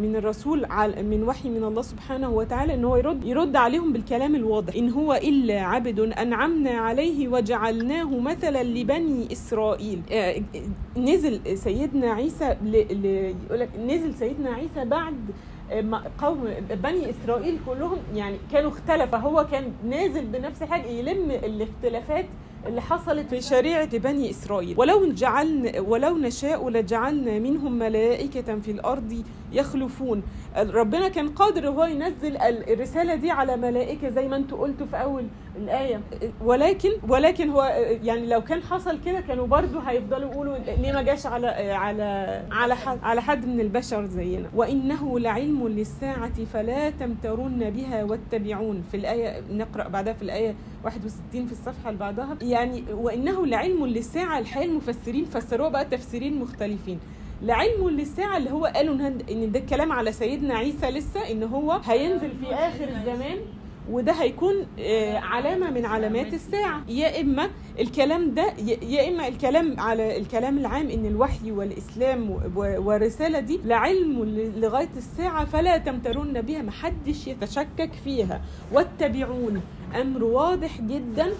من 0.00 0.16
الرسول 0.16 0.66
من 1.02 1.22
وحي 1.22 1.48
من 1.48 1.64
الله 1.64 1.82
سبحانه 1.82 2.30
وتعالى 2.30 2.74
إن 2.74 2.84
هو 2.84 2.96
يرد 2.96 3.24
يرد 3.24 3.56
عليهم 3.56 3.92
بالكلام 3.92 4.34
الواضح. 4.34 4.74
إن 4.74 4.90
هو 4.90 5.14
إلا 5.14 5.60
عبد 5.60 6.00
أنعمنا 6.00 6.70
عليه 6.70 7.28
وجعلناه 7.28 8.18
مثلا 8.18 8.62
لبني 8.62 9.32
إسرائيل. 9.32 10.00
آه، 10.12 10.42
نزل 10.96 11.58
سيدنا 11.58 12.10
عيسى 12.12 12.56
يقول 12.64 13.60
لك 13.60 13.70
نزل 13.86 14.14
سيدنا 14.14 14.50
عيسى 14.50 14.84
بعد 14.84 15.16
ما 15.72 16.02
قوم 16.18 16.44
بني 16.82 17.10
إسرائيل 17.10 17.58
كلهم. 17.66 17.98
يعني 18.14 18.36
كانوا 18.52 18.70
اختلفوا 18.70 19.18
هو 19.18 19.46
كان 19.52 19.72
نازل 19.88 20.24
بنفس 20.24 20.62
الحاجة 20.62 20.86
يلم 20.86 21.30
الاختلافات 21.30 22.26
اللي 22.66 22.80
حصلت 22.80 23.28
في 23.30 23.40
شريعة 23.40 23.98
بني 23.98 24.30
إسرائيل. 24.30 24.74
ولو 24.78 25.12
جعلنا 25.12 25.80
ولو 25.80 26.16
نشاء 26.18 26.68
لجعلنا 26.68 27.38
منهم 27.38 27.78
ملائكة 27.78 28.58
في 28.60 28.70
الأرض 28.70 29.24
يخلفون. 29.52 30.22
ربنا 30.56 31.08
كان 31.08 31.28
قادر 31.28 31.68
هو 31.68 31.84
ينزل 31.84 32.36
ال- 32.36 32.72
الرسالة 32.72 33.14
دي 33.14 33.30
على 33.30 33.56
ملائكة 33.56 34.08
زي 34.08 34.28
ما 34.28 34.36
أنتوا 34.36 34.58
قلتوا 34.58 34.86
في 34.86 34.96
أول 35.02 35.24
الآية. 35.56 36.00
ولكن 36.44 36.90
ولكن 37.08 37.50
هو 37.50 37.62
يعني 38.02 38.26
لو 38.26 38.40
كان 38.40 38.62
حصل 38.62 38.98
كده 39.06 39.20
كانوا 39.20 39.46
برضو 39.46 39.78
هيفضلوا 39.78 40.30
يقولوا 40.32 40.56
ليه 40.58 40.92
ما 40.92 41.02
جاش 41.02 41.26
على 41.26 41.46
على 41.72 42.42
على 42.52 42.76
حد 42.76 42.98
على 43.02 43.22
حد 43.22 43.46
من 43.46 43.60
البشر 43.60 44.06
زينا. 44.06 44.48
وإنه 44.54 45.18
لعلم 45.18 45.68
للساعة 45.68 46.44
فلا 46.52 46.90
تمترن 46.90 47.70
بها 47.70 48.04
واتبعون. 48.04 48.84
في 48.90 48.96
الآية 48.96 49.40
نقرأ 49.52 49.88
بعدها 49.88 50.12
في 50.12 50.22
الآية 50.22 50.54
61 50.84 51.46
في 51.46 51.52
الصفحة 51.52 51.88
اللي 51.88 52.00
بعدها. 52.00 52.36
يعني 52.54 52.84
وإنه 52.92 53.46
لعلم 53.46 53.86
للساعة 53.86 54.38
الحقيقة 54.38 54.70
المفسرين 54.70 55.24
فسروها 55.24 55.68
بقى 55.68 55.84
تفسيرين 55.84 56.38
مختلفين. 56.40 56.98
لعلم 57.42 57.88
للساعة 57.90 58.36
اللي 58.36 58.50
هو 58.50 58.64
قالوا 58.66 58.94
إن 59.30 59.52
ده 59.52 59.58
الكلام 59.60 59.92
على 59.92 60.12
سيدنا 60.12 60.54
عيسى 60.54 60.86
لسه 60.90 61.30
إن 61.30 61.42
هو 61.42 61.72
هينزل 61.72 62.30
في 62.40 62.54
آخر 62.54 62.84
الزمان 62.88 63.38
وده 63.90 64.12
هيكون 64.12 64.54
آه، 64.78 65.18
علامة 65.18 65.70
من 65.70 65.84
علامات 65.84 66.34
الساعة. 66.34 66.82
يا 66.88 67.20
إما 67.20 67.50
الكلام 67.80 68.34
ده 68.34 68.52
يا- 68.82 69.08
إما 69.08 69.28
الكلام 69.28 69.80
على 69.80 70.16
الكلام 70.18 70.58
العام 70.58 70.90
إن 70.90 71.06
الوحي 71.06 71.52
والإسلام 71.52 72.30
والرسالة 72.56 73.40
دي 73.40 73.60
لعلم 73.64 74.24
لغاية 74.56 74.88
الساعة 74.96 75.44
فلا 75.44 75.78
تمترن 75.78 76.40
بها 76.40 76.62
محدش 76.62 77.26
يتشكك 77.26 77.90
فيها. 78.04 78.40
واتبعون 78.72 79.60
أمر 80.00 80.24
واضح 80.24 80.80
جدا 80.80 81.32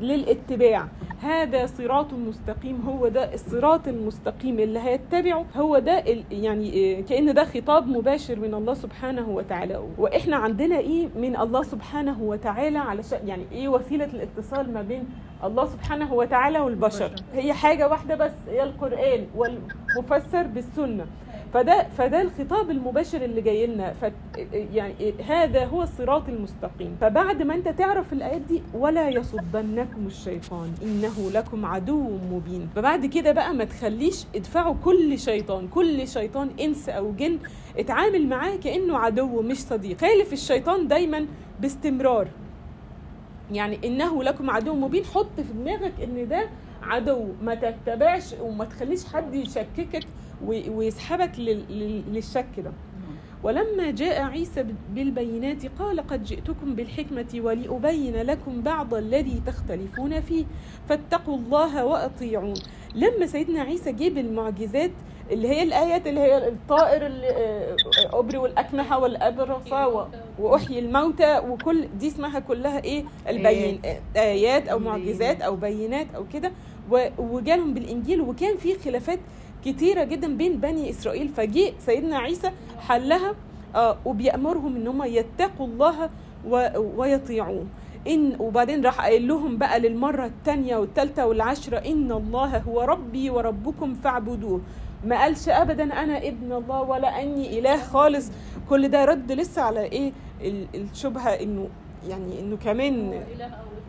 للاتباع. 0.00 0.86
هذا 1.22 1.66
صراط 1.66 2.14
مستقيم 2.14 2.82
هو 2.88 3.08
ده 3.08 3.34
الصراط 3.34 3.88
المستقيم 3.88 4.58
اللي 4.58 4.78
هيتبعه 4.78 5.44
هو 5.56 5.78
ده 5.78 6.04
يعني 6.30 6.72
إيه، 6.72 7.04
كأن 7.04 7.34
ده 7.34 7.44
خطاب 7.44 7.88
مباشر 7.88 8.38
من 8.38 8.54
الله 8.54 8.74
سبحانه 8.74 9.28
وتعالى. 9.28 9.82
وإحنا 9.98 10.36
عندنا 10.36 10.78
إيه 10.78 11.08
من 11.16 11.36
الله 11.36 11.62
سبحانه 11.62 12.22
وتعالى 12.22 12.78
علشان 12.78 13.28
يعني 13.28 13.44
إيه 13.52 13.68
وسيلة 13.68 14.04
الاتصال 14.04 14.72
ما 14.74 14.82
بين 14.82 15.04
الله 15.44 15.66
سبحانه 15.66 16.14
وتعالى 16.14 16.60
والبشر. 16.60 17.10
هي 17.34 17.52
حاجة 17.52 17.88
واحدة 17.88 18.14
بس 18.14 18.32
هي 18.48 18.62
القرآن 18.62 19.26
والمفسر 19.36 20.42
بالسنة. 20.42 21.06
فده 21.54 21.86
فده 21.98 22.22
الخطاب 22.22 22.70
المباشر 22.70 23.24
اللي 23.24 23.40
جاي 23.40 23.66
لنا. 23.66 23.94
يعني 24.52 25.14
هذا 25.28 25.64
هو 25.64 25.82
الصراط 25.82 26.28
المستقيم. 26.28 26.96
فبعد 27.00 27.42
ما 27.42 27.54
انت 27.54 27.68
تعرف 27.68 28.12
الآيات 28.12 28.40
دي 28.40 28.62
ولا 28.74 29.08
يصدنكم 29.08 30.06
الشيطان. 30.06 30.74
إنه 30.82 31.30
لكم 31.34 31.66
عدو 31.66 32.18
مبين. 32.32 32.68
فبعد 32.76 33.06
كده 33.06 33.32
بقى 33.32 33.54
ما 33.54 33.64
تخليش 33.64 34.24
ادفعوا 34.34 34.74
كل 34.84 35.18
شيطان. 35.18 35.68
كل 35.68 36.08
شيطان 36.08 36.50
إنس 36.60 36.88
أو 36.88 37.12
جن 37.12 37.38
اتعامل 37.78 38.28
معاه 38.28 38.56
كأنه 38.56 38.98
عدو 38.98 39.42
مش 39.42 39.58
صديق. 39.62 40.00
خالف 40.00 40.32
الشيطان 40.32 40.88
دايما 40.88 41.26
باستمرار. 41.60 42.28
يعني 43.52 43.78
إنه 43.84 44.22
لكم 44.22 44.50
عدو 44.50 44.74
مبين. 44.74 45.04
حط 45.04 45.36
في 45.36 45.52
دماغك 45.52 45.92
إن 46.02 46.28
ده 46.28 46.48
عدو. 46.82 47.28
ما 47.42 47.54
تتبعش 47.54 48.34
وما 48.42 48.64
تخليش 48.64 49.04
حد 49.04 49.34
يشككك. 49.34 50.04
ويسحبك 50.46 51.38
لل- 51.38 51.64
لل- 51.70 52.02
للشك 52.12 52.46
ده. 52.58 52.72
ولما 53.42 53.90
جاء 53.90 54.22
عيسى 54.22 54.64
بالبينات 54.94 55.66
قال 55.78 56.00
قد 56.06 56.24
جئتكم 56.24 56.74
بالحكمة 56.74 57.26
ولأبين 57.34 58.16
لكم 58.16 58.60
بعض 58.62 58.94
الذي 58.94 59.42
تختلفون 59.46 60.20
فيه 60.20 60.44
فاتقوا 60.88 61.36
الله 61.36 61.84
وأطيعون. 61.84 62.54
لما 62.94 63.26
سيدنا 63.26 63.60
عيسى 63.62 63.92
جيب 63.92 64.18
المعجزات 64.18 64.90
اللي 65.30 65.48
هي 65.48 65.62
الآيات 65.62 66.06
اللي 66.06 66.20
هي 66.20 66.48
الطائر 66.48 67.06
اللي 67.06 67.26
آه، 67.30 67.76
أبرئ 68.12 68.46
الأكمه 68.46 68.98
والأبرص 68.98 69.72
و- 69.72 70.04
وأحيي 70.38 70.78
الموتى 70.78 71.38
وكل 71.38 71.88
دي 71.98 72.08
اسمها 72.08 72.38
كلها 72.38 72.84
إيه؟ 72.84 73.04
البين 73.28 73.80
آيات. 74.16 74.68
أو 74.68 74.78
معجزات 74.78 75.40
أو 75.42 75.56
بينات 75.56 76.06
أو 76.16 76.24
كده. 76.32 76.52
وجالهم 77.18 77.74
بالإنجيل 77.74 78.20
وكان 78.20 78.56
في 78.56 78.78
خلافات 78.78 79.18
كتيرة 79.64 80.04
جدا 80.04 80.36
بين 80.36 80.56
بني 80.60 80.90
إسرائيل. 80.90 81.28
فجاء 81.28 81.72
سيدنا 81.78 82.18
عيسى 82.18 82.50
حلها 82.88 83.34
آه 83.74 83.96
وبيأمرهم 84.04 84.76
إن 84.76 84.86
هم 84.86 85.02
يتقوا 85.02 85.66
الله 85.66 86.10
ويطيعوه. 86.96 87.66
إن 88.08 88.36
وبعدين 88.40 88.84
راح 88.86 89.00
قايل 89.00 89.28
لهم 89.28 89.56
بقى 89.58 89.80
للمرة 89.80 90.26
الثانية 90.26 90.76
والثالثة 90.76 91.26
والعشرة 91.26 91.76
إن 91.78 92.12
الله 92.12 92.58
هو 92.58 92.80
ربي 92.80 93.30
وربكم 93.30 93.94
فاعبدوه. 93.94 94.60
ما 95.04 95.20
قالش 95.22 95.48
ابدا 95.48 95.84
أنا 95.84 96.18
ابن 96.18 96.52
الله 96.52 96.82
ولا 96.82 97.22
أني 97.22 97.58
إله 97.58 97.82
خالص. 97.82 98.30
كل 98.70 98.88
ده 98.88 99.04
رد 99.04 99.32
لسه 99.32 99.62
على 99.62 99.80
إيه؟ 99.82 100.12
ال- 100.40 100.66
الشبهة 100.74 101.28
إنه 101.30 101.68
يعني 102.08 102.40
إنه 102.40 102.56
كمان 102.56 103.22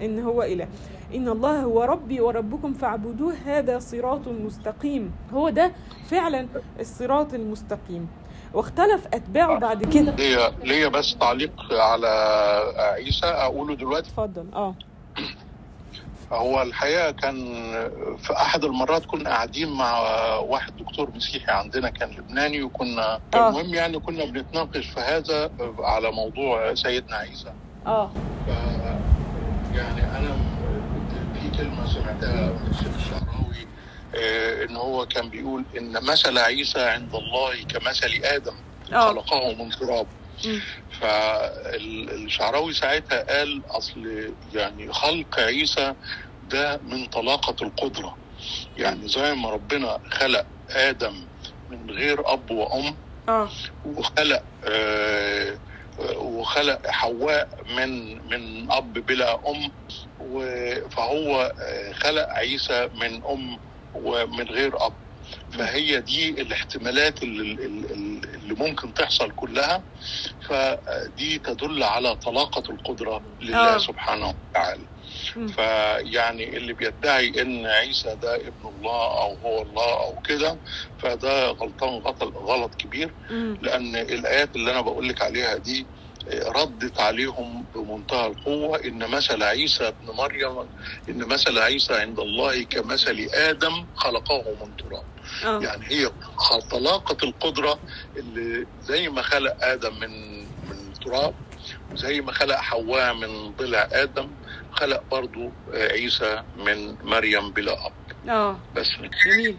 إن 0.01 0.19
هو 0.19 0.43
إله. 0.43 0.67
إن 1.15 1.27
الله 1.27 1.63
هو 1.63 1.83
ربي 1.83 2.21
وربكم 2.21 2.73
فاعبدوه 2.73 3.33
هذا 3.45 3.79
صراط 3.79 4.27
مستقيم. 4.27 5.11
هو 5.33 5.49
ده 5.49 5.71
فعلا 6.09 6.47
الصراط 6.79 7.33
المستقيم. 7.33 8.07
واختلف 8.53 9.07
أتباعه 9.13 9.59
بعد 9.59 9.85
كده. 9.93 10.15
ليا 10.15 10.51
ليا 10.63 10.87
بس 10.87 11.15
تعليق 11.19 11.73
على 11.73 12.07
عيسى 12.77 13.25
أقوله 13.25 13.75
دلوقتي. 13.75 14.09
اتفضل. 14.09 14.45
آه. 14.53 14.75
هو 16.31 16.61
الحقيقة 16.61 17.11
كان 17.11 17.35
في 18.17 18.33
أحد 18.33 18.63
المرات 18.63 19.05
كنا 19.05 19.29
قاعدين 19.29 19.69
مع 19.69 19.99
واحد 20.37 20.77
دكتور 20.77 21.09
مسيحي 21.15 21.51
عندنا 21.51 21.89
كان 21.89 22.09
لبناني 22.09 22.63
وكنا 22.63 23.19
آه. 23.33 23.49
المهم 23.49 23.73
يعني 23.73 23.99
كنا 23.99 24.25
بنتناقش 24.25 24.87
في 24.87 24.99
هذا 24.99 25.51
على 25.79 26.11
موضوع 26.11 26.73
سيدنا 26.73 27.15
عيسى. 27.15 27.53
آه. 27.87 28.11
ف 28.47 28.49
يعني 29.75 30.17
أنا 30.17 30.35
في 31.33 31.57
كلمة 31.57 31.93
سمعتها 31.93 32.45
من 32.45 32.71
الشعراوي 32.97 33.67
آه، 34.15 34.65
إن 34.65 34.75
هو 34.75 35.05
كان 35.05 35.29
بيقول 35.29 35.63
إن 35.77 35.91
مثل 36.03 36.37
عيسى 36.37 36.79
عند 36.81 37.15
الله 37.15 37.63
كمثل 37.63 38.19
آدم 38.23 38.53
آه. 38.93 39.07
خلقه 39.07 39.53
من 39.63 39.69
تراب. 39.69 40.07
فالشعراوي 41.01 42.73
ساعتها 42.73 43.37
قال 43.37 43.61
أصل 43.69 44.31
يعني 44.53 44.93
خلق 44.93 45.39
عيسى 45.39 45.93
ده 46.49 46.79
من 46.89 47.05
طلاقة 47.05 47.55
القدرة. 47.65 48.17
يعني 48.77 49.07
زي 49.07 49.33
ما 49.35 49.49
ربنا 49.49 49.99
خلق 50.11 50.45
آدم 50.69 51.13
من 51.71 51.89
غير 51.91 52.33
أب 52.33 52.51
وأم 52.51 52.95
آه. 53.29 53.49
وخلق 53.85 54.43
آه، 54.65 55.57
وخلق 56.15 56.87
حواء 56.87 57.49
من 57.77 58.15
من 58.27 58.71
أب 58.71 58.93
بلا 58.93 59.39
أم 59.49 59.71
فهو 60.89 61.53
آه، 61.61 61.91
خلق 61.93 62.29
عيسى 62.29 62.89
من 62.95 63.23
أم 63.25 63.57
ومن 63.95 64.43
غير 64.45 64.85
أب 64.85 64.93
فهي 65.51 66.01
دي 66.01 66.29
الاحتمالات 66.29 67.23
اللي, 67.23 67.65
اللي 68.33 68.53
ممكن 68.55 68.93
تحصل 68.93 69.31
كلها 69.31 69.81
فدي 70.49 71.39
تدل 71.39 71.83
على 71.83 72.15
طلاقة 72.15 72.63
القدرة 72.71 73.21
لله 73.41 73.75
آه. 73.75 73.77
سبحانه 73.77 74.33
وتعالى. 74.51 74.81
فيعني 75.55 76.57
اللي 76.57 76.73
بيدعي 76.73 77.41
إن 77.41 77.65
عيسى 77.65 78.15
ده 78.21 78.35
ابن 78.35 78.69
الله 78.77 79.21
أو 79.21 79.37
هو 79.43 79.61
الله 79.61 79.93
أو 80.05 80.21
كده 80.21 80.57
فده 80.99 81.47
غلطان 81.47 81.89
غلط, 81.89 82.23
غلط 82.23 82.75
كبير. 82.75 83.11
لأن 83.61 83.95
الآيات 83.95 84.55
اللي 84.55 84.71
أنا 84.71 84.81
بقول 84.81 85.09
لك 85.09 85.21
عليها 85.21 85.55
دي 85.57 85.85
ردت 86.31 86.99
عليهم 86.99 87.65
بمنتهى 87.75 88.27
القوة 88.27 88.79
إن 88.85 89.07
مثل 89.09 89.43
عيسى 89.43 89.87
ابن 89.87 90.11
مريم 90.17 90.57
إن 91.09 91.17
مثل 91.27 91.59
عيسى 91.59 91.93
عند 91.93 92.19
الله 92.19 92.63
كمثل 92.63 93.29
آدم 93.33 93.85
خلقه 93.95 94.43
من 94.61 94.77
تراب. 94.77 95.03
آه. 95.45 95.59
يعني 95.63 95.85
هي 95.87 96.11
طلاقة 96.71 97.17
القدرة 97.23 97.79
اللي 98.17 98.67
زي 98.83 99.09
ما 99.09 99.21
خلق 99.21 99.55
آدم 99.61 99.99
من 99.99 100.39
من 100.39 100.93
تراب 101.05 101.33
وزي 101.93 102.21
ما 102.21 102.31
خلق 102.31 102.55
حواء 102.55 103.13
من 103.13 103.51
ضلع 103.51 103.87
آدم 103.91 104.27
خلق 104.71 105.03
برضو 105.11 105.49
عيسى 105.73 106.43
من 106.65 106.95
مريم 107.03 107.49
بلا 107.51 107.73
أب. 107.85 107.91
آه. 108.29 108.57
بس. 108.75 108.89
جميل. 109.25 109.55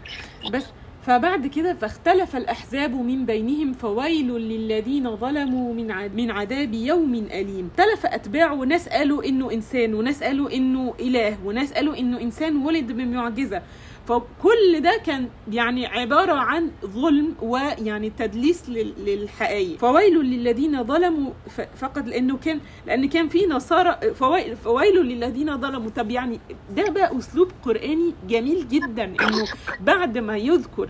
بس 0.51 0.65
فبعد 1.05 1.47
كده 1.47 1.73
فاختلف 1.73 2.35
الأحزاب 2.35 2.91
من 2.95 3.25
بينهم 3.25 3.73
فويل 3.73 4.27
للذين 4.31 5.15
ظلموا 5.15 5.73
من 5.73 6.15
من 6.15 6.31
عذاب 6.31 6.73
يوم 6.73 7.13
أليم. 7.15 7.69
اختلف 7.77 8.05
أتباعه 8.05 8.53
وناس 8.53 8.89
قالوا 8.89 9.23
إنه 9.23 9.51
إنسان 9.51 9.93
وناس 9.93 10.23
قالوا 10.23 10.51
إنه 10.51 10.93
إله 10.99 11.37
وناس 11.45 11.73
قالوا 11.73 11.97
إنه 11.97 12.21
إنسان 12.21 12.55
ولد 12.55 12.91
بمعجزة. 12.91 13.61
فكل 14.07 14.79
ده 14.81 15.01
كان 15.05 15.27
يعني 15.51 15.85
عبارة 15.85 16.33
عن 16.33 16.71
ظلم 16.85 17.35
ويعني 17.41 18.09
تدليس 18.09 18.69
لل- 18.69 18.93
للحقائق. 19.05 19.77
فويل 19.77 20.17
للذين 20.21 20.83
ظلموا 20.83 21.31
فقط 21.75 22.07
لأنه 22.07 22.37
كان 22.37 22.59
لأن 22.87 23.09
كان 23.09 23.29
في 23.29 23.45
نصارى 23.45 24.13
فويل, 24.15 24.55
فويل 24.57 24.95
للذين 25.01 25.57
ظلموا. 25.61 25.89
طب 25.89 26.11
يعني 26.11 26.39
ده 26.75 26.89
بقى 26.89 27.17
أسلوب 27.17 27.51
قرآني 27.65 28.13
جميل 28.27 28.67
جدا 28.67 29.03
إنه 29.03 29.47
بعد 29.79 30.17
ما 30.17 30.37
يذكر 30.37 30.89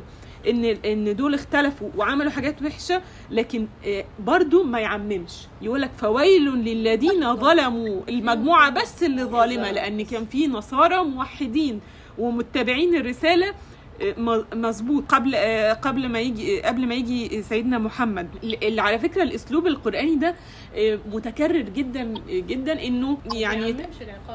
إن 0.49 0.65
إن 0.65 1.15
دول 1.15 1.33
اختلفوا 1.33 1.89
وعملوا 1.97 2.31
حاجات 2.31 2.61
وحشة 2.61 3.01
لكن 3.31 3.67
آه، 3.85 4.05
برضو 4.19 4.63
ما 4.63 4.79
يعممش. 4.79 5.33
يقول 5.61 5.81
لك 5.81 5.91
فويل 5.97 6.45
للذين 6.49 7.35
ظلموا 7.35 8.01
المجموعة 8.09 8.69
بس 8.69 9.03
اللي 9.03 9.23
ظالمة 9.23 9.71
لأن 9.71 10.05
كان 10.05 10.25
في 10.25 10.47
نصارى 10.47 11.03
موحدين. 11.03 11.79
ومتبعين 12.17 12.95
الرسالة 12.95 13.53
آه، 14.01 14.45
مظبوط. 14.53 15.03
قبل 15.09 15.35
آه، 15.35 15.73
قبل 15.73 16.09
ما 16.09 16.19
يجي 16.19 16.61
قبل 16.61 16.87
ما 16.87 16.95
يجي 16.95 17.41
سيدنا 17.41 17.77
محمد. 17.77 18.27
اللي 18.43 18.81
على 18.81 18.99
فكرة 18.99 19.23
الأسلوب 19.23 19.67
القرآني 19.67 20.15
ده 20.15 20.35
آه، 20.75 20.99
متكرر 21.11 21.61
جدا 21.61 22.03
جدا 22.29 22.83
إنه 22.87 23.17
يعني. 23.33 23.75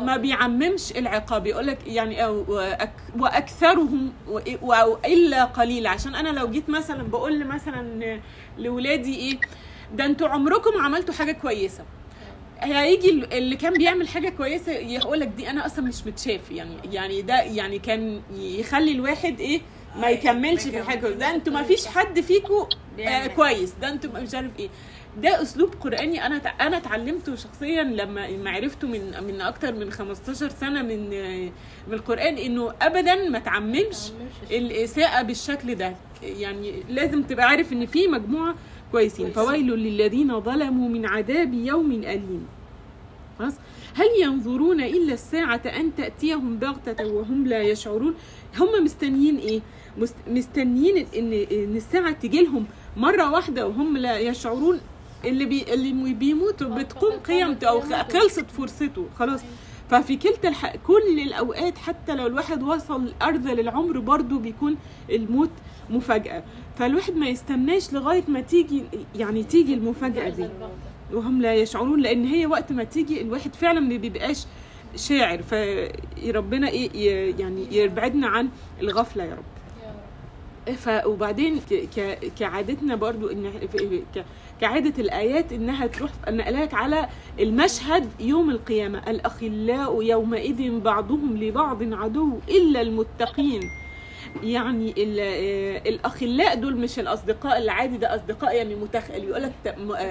ما 0.01 0.17
بيعممش 0.17 0.93
العقاب. 0.97 1.47
يقول 1.47 1.67
لك 1.67 1.79
يعني 1.87 2.27
وأكثرهم 3.19 4.13
إلا 5.07 5.45
قليل. 5.45 5.87
عشان 5.87 6.15
أنا 6.15 6.29
لو 6.29 6.51
جيت 6.51 6.71
مثلا 6.71 7.03
بقول 7.03 7.47
مثلا 7.47 8.21
لاولادي 8.59 9.17
إيه 9.17 9.39
ده 9.95 10.05
أنتوا 10.05 10.29
عمركم 10.29 10.81
عملتوا 10.81 11.15
حاجة 11.15 11.33
كويسة. 11.33 11.85
هيجي 12.61 13.11
ال- 13.11 13.33
اللي 13.33 13.57
كان 13.57 13.73
بيعمل 13.73 14.09
حاجة 14.09 14.29
كويسة 14.29 14.73
يقول 14.73 15.21
لك 15.21 15.29
دي 15.29 15.51
أنا 15.51 15.67
أصلا 15.67 15.85
مش 15.85 16.07
متشاف 16.07 16.51
يعني 16.51 16.75
يعني 16.93 17.23
ده 17.23 17.41
يعني 17.43 17.79
كان 17.79 18.21
يخلي 18.39 18.93
الواحد 18.93 19.41
إيه 19.41 19.61
ما 19.97 20.09
يكملش 20.09 20.63
في 20.63 20.79
الحاجة 20.79 21.09
ده 21.09 21.31
أنتوا 21.35 21.53
ما 21.53 21.63
فيش 21.63 21.87
حد 21.87 22.21
فيكم 22.21 22.67
آه. 23.01 23.27
كويس 23.27 23.75
ده 23.81 23.89
أنتوا 23.89 24.11
مش 24.21 24.35
عارف 24.35 24.51
إيه. 24.59 24.69
ده 25.23 25.43
أسلوب 25.43 25.75
قرآني 25.81 26.27
أنا 26.27 26.37
أنا 26.37 26.77
اتعلمته 26.77 27.37
شخصيا 27.37 27.83
لما 27.83 28.31
ما 28.37 28.51
عرفته 28.51 28.89
من 28.89 29.25
من 29.27 29.41
أكتر 29.41 29.73
من 29.75 29.91
15 29.93 30.49
سنة 30.49 30.83
من 30.83 31.11
من 31.89 31.95
القرآن 31.95 32.39
إنه 32.39 32.73
ابدا 32.83 33.29
ما 33.29 33.39
تعممش. 33.39 33.97
الإساءة 34.51 35.23
بالشكل 35.23 35.75
ده. 35.75 35.97
يعني 36.23 36.83
لازم 36.89 37.23
تبقى 37.23 37.47
عارف 37.49 37.73
إن 37.73 37.87
في 37.87 38.07
مجموعة 38.07 38.55
كويسين. 38.93 39.31
فويل 39.31 39.67
للذين 39.71 40.41
ظلموا 40.41 40.89
من 40.89 41.07
عذاب 41.07 41.55
يوم 41.55 41.93
أليم. 41.93 42.47
خلاص؟ 43.39 43.55
هل 43.95 44.07
ينظرون 44.23 44.81
إلا 44.81 45.13
الساعة 45.15 45.63
أن 45.67 45.95
تأتيهم 45.95 46.57
بغتة 46.57 47.07
وهم 47.07 47.47
لا 47.47 47.63
يشعرون؟ 47.63 48.15
هم 48.59 48.85
مستنيين 48.85 49.63
مست- 49.99 50.29
مستنيين 50.29 50.97
ان 51.17 51.33
إن 51.33 51.77
الساعة 51.77 52.13
تجي 52.13 52.43
لهم 52.43 52.67
مرة 52.97 53.31
واحدة 53.31 53.67
وهم 53.67 53.97
لا 53.97 54.19
يشعرون. 54.19 54.81
اللي 55.25 55.45
بي 55.45 55.75
اللي 55.75 56.13
بيموتوا 56.15 56.75
بتقوم 56.75 57.13
قيامته 57.13 57.67
أو 57.69 57.81
خلصت 57.81 58.51
فرصته. 58.51 59.07
خلاص؟ 59.19 59.41
ففي 59.91 60.17
كلتا 60.17 60.49
الح... 60.49 60.77
كل 60.77 61.19
الأوقات 61.23 61.79
حتى 61.79 62.15
لو 62.15 62.27
الواحد 62.27 62.63
وصل 62.63 63.13
ارذل 63.23 63.61
العمر 63.61 63.99
برضه 63.99 64.39
بيكون 64.39 64.77
الموت 65.11 65.51
مفاجأة. 65.91 66.43
فالواحد 66.79 67.17
ما 67.17 67.29
يستناش 67.29 67.93
لغاية 67.93 68.25
ما 68.29 68.41
تيجي 68.41 68.83
يعني 69.17 69.43
تيجي 69.43 69.75
المفاجأة 69.75 70.29
دي. 70.29 70.49
وهم 71.13 71.43
لا 71.43 71.55
يشعرون 71.55 72.01
لأن 72.01 72.25
هي 72.25 72.47
وقت 72.47 72.73
ما 72.73 72.85
تيجي 72.85 73.21
الواحد 73.21 73.55
فعلا 73.55 73.81
ما 73.81 73.97
بيبقاش 73.97 74.47
شاعر. 74.97 75.43
فربنا 75.43 76.69
إيه 76.69 77.35
يعني 77.41 77.77
يبعدنا 77.77 78.27
عن 78.27 78.49
الغفلة 78.81 79.25
يا 79.25 79.35
رب. 79.35 79.45
ف 80.77 80.89
وبعدين 81.07 81.61
كعادتنا 82.39 82.95
برضو 82.95 83.29
إن 83.29 83.51
كعادة 84.61 85.03
الآيات 85.03 85.53
إنها 85.53 85.87
تروح 85.87 86.11
نقلك 86.29 86.75
على 86.75 87.09
المشهد 87.41 88.09
يوم 88.21 88.51
القيامة. 88.51 89.11
الأخلاء 89.11 90.03
يومئذ 90.03 90.81
بعضهم 90.81 91.37
لبعض 91.37 91.95
عدو 91.95 92.39
إلا 92.49 92.81
المتقين. 92.81 93.61
يعني 94.43 94.91
آه، 95.21 95.89
الأخلاء 95.89 96.55
دول 96.55 96.77
مش 96.77 96.99
الأصدقاء 96.99 97.59
العادي 97.59 97.97
ده 97.97 98.15
أصدقاء 98.15 98.57
يعني 98.57 98.75
متخيل 98.75 99.25
يقول 99.25 99.43
لك 99.43 99.53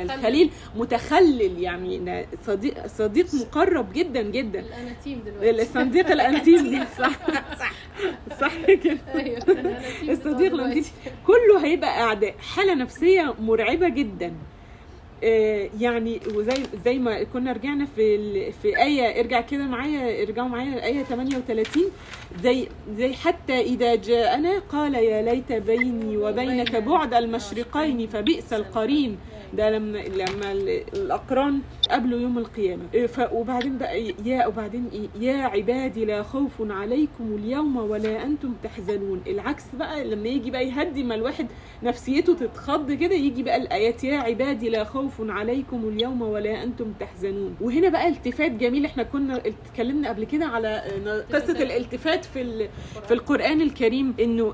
الخليل 0.02 0.50
متخلل 0.76 1.62
يعني 1.62 2.26
صديق 2.46 2.88
صديق 2.88 3.26
مقرب 3.36 3.94
جدا 3.94 4.22
جدا. 4.22 4.60
الأناتيم 4.60 5.22
دلوقتي. 5.26 5.62
الصديق 5.62 6.12
الانتيم 6.12 6.70
دي 6.70 6.80
صح. 7.00 7.20
صح. 7.60 7.74
صح 8.42 8.56
كده. 8.66 8.98
أيوه 9.16 9.38
الأناتيم 9.48 10.10
الصديق 10.10 10.54
الانتيم. 10.54 10.84
كله 11.28 11.66
هيبقى 11.66 12.02
أعداء. 12.02 12.36
حالة 12.56 12.74
نفسية 12.74 13.34
مرعبة 13.40 13.90
جدا. 13.90 14.28
آه، 14.28 14.57
يعني 15.82 16.20
وزي 16.36 16.64
زي 16.86 16.98
ما 17.00 17.24
كنا 17.24 17.52
رجعنا 17.52 17.86
في. 17.96 18.52
في 18.52 18.78
آية 18.84 19.20
ارجع 19.20 19.42
كده 19.42 19.64
معايا 19.64 20.24
ارجعوا 20.24 20.48
معايا 20.48 20.74
الايه 20.74 21.04
38 21.04 21.84
زي 22.44 22.68
زي 22.98 23.14
حتى 23.14 23.62
إذا 23.62 23.96
جاءنا 23.96 24.60
قال 24.60 24.96
يا 24.96 25.22
ليت 25.22 25.52
بيني 25.52 26.18
وبينك 26.18 26.76
بعد 26.76 27.14
المشرقين 27.14 28.08
فبئس 28.08 28.54
القرين 28.54 29.18
ده 29.54 29.70
لما 29.70 29.98
لما 29.98 30.52
ال- 30.52 30.84
الأقران 30.94 31.60
قبلوا 31.92 32.20
يوم 32.20 32.38
القيامة. 32.38 32.84
إيه، 32.94 33.10
وبعدين 33.32 33.78
بقى 33.78 33.92
إيه، 33.94 34.14
يا 34.26 34.48
وبعدين 34.48 34.90
إيه 34.94 35.28
يا 35.28 35.38
عبادي 35.38 36.06
لا 36.06 36.24
خوف 36.24 36.52
عليكم 36.60 37.36
اليوم 37.36 37.78
ولا 37.78 38.24
أنتم 38.24 38.54
تحزنون. 38.64 39.22
العكس 39.28 39.64
بقى 39.80 40.04
لما 40.06 40.28
يجي 40.28 40.52
بقى 40.52 40.68
يهدي 40.68 41.04
ما 41.04 41.16
الواحد 41.16 41.48
نفسيته 41.84 42.34
تتخض 42.34 42.92
كده 42.92 43.16
يجي 43.16 43.44
بقى 43.44 43.58
الآيات 43.58 44.04
يا 44.04 44.18
عبادي 44.18 44.70
لا 44.70 44.84
خوف 44.84 45.14
عليكم 45.22 45.88
اليوم 45.90 46.22
ولا 46.22 46.64
أنتم 46.64 46.94
تحزنون. 47.00 47.56
وهنا 47.62 47.90
بقى 47.90 48.08
التفات 48.08 48.52
جميل. 48.52 48.86
إحنا 48.86 49.04
كنا 49.04 49.42
اتكلمنا 49.46 50.10
قبل 50.10 50.24
كده 50.24 50.46
على 50.46 50.68
آه، 50.68 51.26
قصة 51.34 51.64
الالتفات 51.64 52.26
في 52.26 52.68
في 53.08 53.14
القرآن 53.14 53.62
الكريم. 53.62 54.14
إنه. 54.20 54.54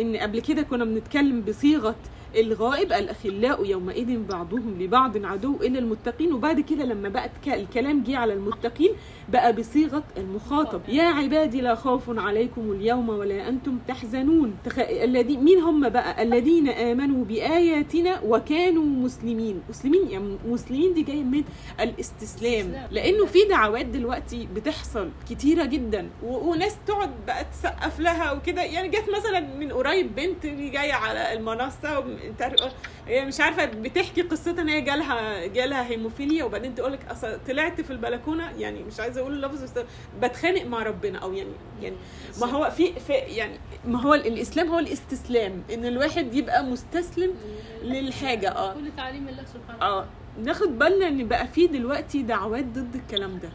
إن 0.00 0.16
قبل 0.16 0.40
كده 0.40 0.62
كنا 0.62 0.84
بنتكلم 0.84 1.40
بصيغة 1.40 1.96
الغائب 2.36 2.92
الأخلاء 2.92 3.66
يومئذ 3.66 4.18
بعضهم 4.28 4.74
لبعض 4.80 5.24
عدو 5.24 5.56
الا 5.56 5.78
المتقين. 5.78 6.32
وبعد 6.32 6.60
كده 6.60 6.84
لما 6.84 7.08
بقى 7.08 7.26
الك- 7.26 7.54
الكلام 7.54 8.02
جه 8.02 8.16
على 8.16 8.32
المتقين 8.32 8.90
بقى 9.32 9.52
بصيغة 9.52 10.04
المخاطب. 10.16 10.80
يا 10.88 11.02
عبادي 11.02 11.60
لا 11.60 11.74
خوف 11.74 12.18
عليكم 12.18 12.72
اليوم 12.72 13.08
ولا 13.08 13.48
أنتم 13.48 13.78
تحزنون. 13.88 14.56
تخ... 14.64 14.78
الذي 14.78 15.36
مين 15.36 15.58
هم 15.58 15.88
بقى؟ 15.88 16.22
الذين 16.22 16.68
آمنوا 16.68 17.24
بآياتنا 17.24 18.20
وكانوا 18.20 18.84
مسلمين. 18.84 19.62
مسلمين 19.68 20.10
يعني 20.10 20.38
مسلمين 20.46 20.94
دي 20.94 21.02
جاية 21.02 21.24
من 21.24 21.44
الاستسلام. 21.80 22.72
لأنه 22.90 23.26
في 23.26 23.38
دعوات 23.50 23.86
دلوقتي 23.86 24.48
بتحصل 24.54 25.08
كتيرة 25.30 25.64
جدا. 25.64 26.08
و... 26.24 26.50
وناس 26.50 26.76
تقعد 26.86 27.10
بقى 27.26 27.44
تسقف 27.44 28.00
لها 28.00 28.32
وكده. 28.32 28.62
يعني 28.62 28.88
جت 28.88 29.04
مثلا 29.18 29.40
من 29.40 29.72
قريب 29.72 30.14
بنت 30.14 30.46
جاية 30.46 30.92
على 30.92 31.32
المنصة 31.32 31.98
عارف 32.40 32.72
هي 33.06 33.24
مش 33.24 33.40
عارفة 33.40 33.64
بتحكي 33.64 34.22
قصتها 34.22 34.62
إن 34.62 34.68
هي 34.68 34.80
جالها 34.80 35.46
جالها 35.46 35.90
هيموفيليا. 35.90 36.44
وبعدين 36.44 36.74
تقول 36.74 36.92
لك 36.92 37.00
طلعت 37.48 37.80
في 37.80 37.90
البلكونة. 37.90 38.52
يعني 38.58 38.82
مش 38.82 39.00
عايزة 39.00 39.21
أقول 39.22 39.44
اللفظ 39.44 39.62
بس 39.62 39.84
بتخانق 40.22 40.64
مع 40.64 40.82
ربنا 40.82 41.18
أو 41.18 41.32
يعني 41.32 41.50
يعني 41.82 41.96
ما 42.40 42.46
هو 42.46 42.70
في, 42.70 42.92
في 43.00 43.12
يعني 43.12 43.58
ما 43.84 44.00
هو 44.02 44.14
الإسلام 44.14 44.68
هو 44.68 44.78
الاستسلام 44.78 45.62
إن 45.74 45.84
الواحد 45.84 46.34
يبقى 46.34 46.64
مستسلم 46.64 47.34
للحاجة 47.82 48.50
آه. 48.50 48.74
كل 48.74 48.90
تعليم 48.96 49.28
الله 49.28 49.44
سبحانه 49.44 49.82
آه. 49.82 50.06
ناخد 50.44 50.78
بالنا 50.78 51.08
إن 51.08 51.28
بقى 51.28 51.46
في 51.48 51.66
دلوقتي 51.66 52.22
دعوات 52.22 52.64
ضد 52.64 52.94
الكلام 52.94 53.38
ده. 53.42 53.48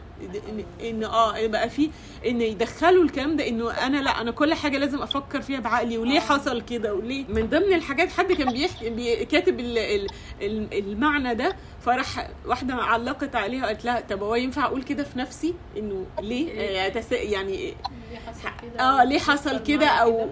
ان 0.90 1.04
آه 1.04 1.46
بقى 1.46 1.70
في 1.70 1.90
إن 2.26 2.40
يدخلوا 2.40 3.04
الكلام 3.04 3.36
ده 3.36 3.48
إنه 3.48 3.70
أنا 3.70 3.96
لأ 4.02 4.20
أنا 4.20 4.30
كل 4.30 4.54
حاجة 4.54 4.78
لازم 4.78 5.02
أفكر 5.02 5.40
فيها 5.42 5.60
بعقلي 5.60 5.98
وليه 5.98 6.20
حصل 6.20 6.60
كده؟ 6.62 6.94
وليه؟ 6.94 7.24
من 7.28 7.48
ضمن 7.48 7.72
الحاجات 7.74 8.08
حد 8.10 8.32
كان 8.32 8.52
بيحكي 8.52 8.90
بي 8.90 9.24
كاتب 9.24 9.60
ال 9.60 9.78
ال 9.78 10.06
ال 10.42 10.68
المعنى 10.78 11.34
ده 11.34 11.56
فراح 11.80 12.28
واحدة 12.46 12.74
علقت 12.74 13.36
عليها 13.36 13.62
وقالت 13.64 13.84
لها 13.84 14.00
طب 14.00 14.22
هو 14.22 14.34
ينفع 14.34 14.64
أقول 14.64 14.82
كده 14.82 15.04
في 15.04 15.18
نفسي؟ 15.18 15.54
إنه 15.76 16.06
ليه؟ 16.20 16.52
آه 16.60 16.88
تس- 16.88 17.12
يعني 17.12 17.56
ليه 18.10 18.18
حصل 18.26 18.48
كده؟ 18.62 18.80
آه 19.00 19.04
ليه 19.04 19.18
حصل 19.18 19.62
كده؟ 19.62 19.86
أو 19.86 20.28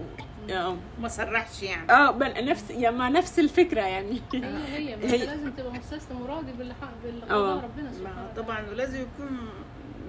آه 0.51 0.75
ما 1.01 1.07
صرحش 1.07 1.63
يعني. 1.63 1.91
آه 1.91 2.11
بل- 2.11 2.45
نفس 2.45 2.69
يعني 2.71 2.95
مع 2.97 3.09
نفس 3.09 3.39
الفكرة 3.39 3.81
يعني. 3.81 4.21
هي 4.33 4.89
هي 4.91 4.95
بس 4.95 5.11
هي- 5.11 5.25
لازم 5.25 5.51
تبقى 5.51 5.71
مستسلم 5.73 6.21
وراضي 6.21 6.51
باللي 6.57 6.73
آه. 6.73 7.25
قضاه 7.25 7.61
ربنا 7.63 7.91
سبحانه 7.93 8.15
ما 8.15 8.29
وتعالى. 8.31 8.43
طبعا 8.43 8.69
ولازم 8.71 9.01
يكون 9.01 9.37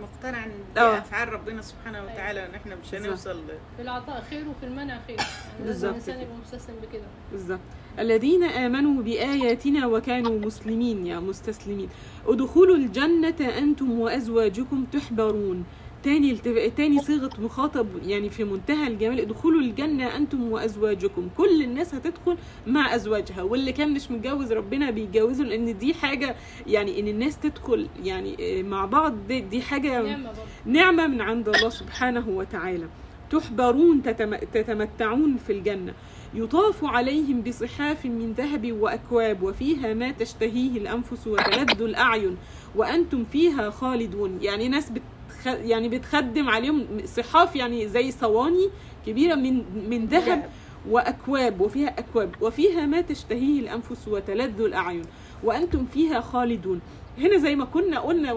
مقتنع. 0.01 0.47
بافعال 0.75 1.33
ربنا 1.33 1.63
سبحانه 1.63 2.03
وتعالى 2.05 2.47
إن 2.47 2.55
إحنا 2.55 2.75
مش 2.77 2.95
هنوصل 2.95 3.43
في 3.77 3.83
العطاء 3.83 4.25
خير 4.31 4.49
وفي 4.49 4.67
المنع 4.67 4.99
خير. 5.07 5.17
يعني 5.19 5.31
لازم 5.59 5.65
بالظبط 5.65 5.91
الإنسان 5.91 6.21
يبقى 6.21 6.37
مستسلم 6.37 6.77
بكده. 6.83 7.03
بالظبط. 7.33 7.61
الذين 7.99 8.45
آمنوا 8.45 9.03
بآياتنا 9.03 9.87
وكانوا 9.87 10.39
مسلمين 10.39 11.07
يا 11.07 11.21
مستسلمين. 11.21 11.89
ادخلوا 12.27 12.77
الجنة 12.77 13.59
أنتم 13.59 14.01
وأزواجكم 14.01 14.85
تحبرون. 14.93 15.65
تاني 16.03 16.31
التف... 16.31 16.73
تاني 16.77 16.99
صيغة 17.01 17.31
مخاطب 17.39 17.87
يعني 18.07 18.31
في 18.31 18.45
منتهى 18.45 18.87
الجمال 18.89 19.21
ادخلوا 19.21 19.61
الجنة 19.61 20.17
أنتم 20.17 20.53
وأزواجكم. 20.53 21.29
كل 21.37 21.63
الناس 21.63 21.95
هتدخل 21.95 22.37
مع 22.67 22.95
أزواجها. 22.95 23.43
واللي 23.43 23.73
كان 23.73 23.93
مش 23.95 24.11
متجوز 24.11 24.53
ربنا 24.53 24.91
بيتجوزوا 24.91 25.45
لأن 25.45 25.79
دي 25.79 25.95
حاجة 25.95 26.37
يعني 26.67 27.01
إن 27.01 27.09
الناس 27.09 27.39
تدخل 27.39 27.89
يعني 28.05 28.37
آه، 28.41 28.63
مع 28.63 28.85
بعض 28.85 29.15
دي, 29.29 29.41
دي 29.41 29.63
حاجة 29.63 30.03
نعمة 30.03 30.33
نعمة 30.67 31.07
من 31.07 31.21
عند 31.21 31.49
الله 31.49 31.69
سبحانه 31.69 32.29
وتعالى. 32.29 32.87
تحبرون 33.31 34.03
تتم... 34.03 34.37
تتمتعون 34.37 35.37
في 35.47 35.53
الجنة. 35.53 35.95
يطاف 36.35 36.85
عليهم 36.85 37.41
بصحاف 37.41 38.07
من 38.07 38.33
ذهب 38.33 38.73
وأكواب 38.73 39.43
وفيها 39.43 39.95
ما 39.95 40.11
تشتهيه 40.11 40.79
الأنفس 40.79 41.27
وتلذ 41.27 41.83
الأعين 41.83 42.37
وأنتم 42.77 43.25
فيها 43.25 43.71
خالدون. 43.71 44.39
يعني 44.43 44.69
ناس 44.69 44.93
بتخ... 45.41 45.47
يعني 45.47 45.89
بتخدم 45.89 46.49
عليهم 46.49 46.87
صحاف 47.05 47.57
يعني 47.57 47.89
زي 47.89 48.11
صواني 48.11 48.69
كبيرة 49.07 49.35
من 49.35 49.63
من 49.91 50.07
ذهب 50.07 50.51
وأكواب 50.91 51.61
وفيها 51.61 51.89
أكواب 51.99 52.31
وفيها 52.41 52.87
ما 52.87 53.01
تشتهيه 53.01 53.61
الأنفس 53.61 54.09
وتلذ 54.09 54.61
الأعين 54.61 55.03
وأنتم 55.45 55.87
فيها 55.95 56.21
خالدون. 56.21 56.81
هنا 57.19 57.37
زي 57.39 57.57
ما 57.57 57.65
كنا 57.65 58.01
قلنا 58.01 58.33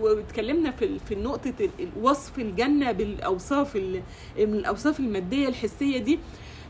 واتكلمنا 0.00 0.70
في 0.70 0.98
في 0.98 1.14
ال- 1.60 1.88
وصف 2.02 2.38
الجنة 2.38 2.92
بالأوصاف 2.92 3.76
ال- 3.76 4.02
من 4.38 4.54
الأوصاف 4.54 5.00
المادية 5.00 5.48
الحسية 5.48 5.98
دي 5.98 6.18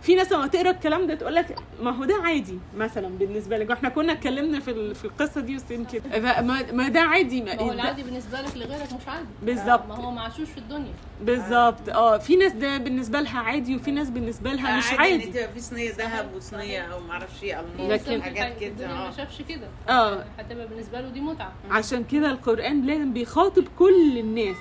في 0.02 0.14
ناس 0.14 0.32
لما 0.32 0.46
تقرا 0.46 0.70
الكلام 0.70 1.06
ده 1.06 1.14
تقول 1.14 1.34
لك 1.34 1.56
ما 1.82 1.90
هو 1.90 2.04
ده 2.04 2.14
عادي 2.22 2.58
مثلا 2.76 3.08
بالنسبة 3.08 3.58
لك. 3.58 3.70
إحنا 3.70 3.88
كنا 3.88 4.12
اتكلمنا 4.12 4.60
في 4.60 4.70
ال- 4.70 4.94
في 4.94 5.04
القصة 5.04 5.40
دي 5.40 5.56
بس 5.56 5.70
يمكن 5.70 6.00
ما, 6.22 6.72
ما 6.72 6.88
ده 6.88 7.00
عادي. 7.00 7.42
ما 7.42 7.60
هو 7.60 7.66
ما 7.66 7.72
العادي 7.72 8.02
بالنسبة 8.02 8.40
لك 8.40 8.56
لغيرك 8.56 8.92
مش 8.92 9.08
عادي. 9.08 9.26
بالظبط. 9.42 9.86
ما 9.86 9.94
هو 9.94 10.10
ما 10.10 10.20
عاشوش 10.20 10.48
في 10.48 10.58
الدنيا. 10.58 10.92
بالظبط. 11.22 11.88
آه 11.88 12.18
في 12.18 12.36
ناس 12.36 12.52
ده 12.52 12.78
بالنسبة 12.78 13.20
لها 13.20 13.38
عادي 13.40 13.76
وفي 13.76 13.90
ناس 13.90 14.10
بالنسبة 14.10 14.52
لها 14.52 14.76
مش 14.78 14.92
ان 14.92 14.98
عادي. 14.98 15.26
تبقى 15.26 15.48
في 15.52 15.60
صينية 15.60 15.90
ذهب 15.92 16.34
وصينية 16.36 16.80
أو 16.80 17.00
معرفش 17.00 17.42
إيه 17.42 17.60
ألماس 17.60 18.08
لكن- 18.08 18.22
حاجات 18.22 18.58
كده. 18.60 18.86
ما 18.88 19.08
آه 19.08 19.10
شافش 19.10 19.42
كده. 19.48 19.68
آه. 19.88 20.24
هتبقى 20.38 20.66
بالنسبة 20.68 21.00
له 21.00 21.08
دي 21.08 21.20
متعة. 21.20 21.52
عشان 21.70 22.04
كده 22.04 22.30
القرآن 22.30 22.82
لازم 22.86 23.12
بيخاطب 23.12 23.64
كل 23.78 24.18
الناس. 24.18 24.56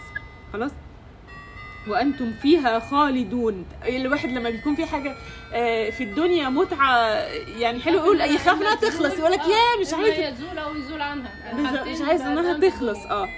خلاص؟ 0.53 0.71
وأنتم 1.87 2.33
فيها 2.41 2.79
خالدون. 2.79 3.65
الواحد 3.87 4.29
لما 4.29 4.49
بيكون 4.49 4.75
في 4.75 4.85
حاجة 4.85 5.15
آه، 5.53 5.89
في 5.89 6.03
الدنيا 6.03 6.49
متعة 6.49 6.97
يعني 7.59 7.79
حلو 7.79 7.95
يقول 7.97 8.21
يخاف 8.21 8.61
إنها 8.61 8.75
تخلص 8.75 9.17
يقول 9.19 9.31
لك 9.31 9.39
يا 9.39 9.81
مش 9.81 9.93
عايز 9.93 10.13
هي 10.13 10.31
تزول 10.31 10.57
أو 10.57 10.75
يزول 10.75 11.01
عنها. 11.01 11.53
مش 11.83 12.01
عايز 12.01 12.21
إنها 12.21 12.69
تخلص. 12.69 13.05
آه. 13.05 13.29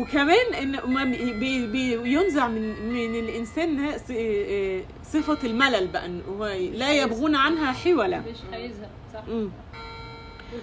وكمان 0.00 0.54
إن 0.62 0.80
ما 0.92 1.04
بي 1.04 1.66
بي 1.66 1.96
بينزع 1.96 2.48
من 2.48 2.88
من 2.92 3.14
الإنسان 3.18 3.98
ص- 3.98 4.10
آه، 4.10 4.80
صفة 5.04 5.38
الملل 5.46 5.86
بقى 5.88 6.10
هو 6.28 6.46
لا 6.74 6.92
يبغون 6.92 7.36
عنها 7.36 7.72
حولا 7.72 8.18
مش 8.18 8.36
هيزهق 8.52 8.90
صح. 9.14 9.22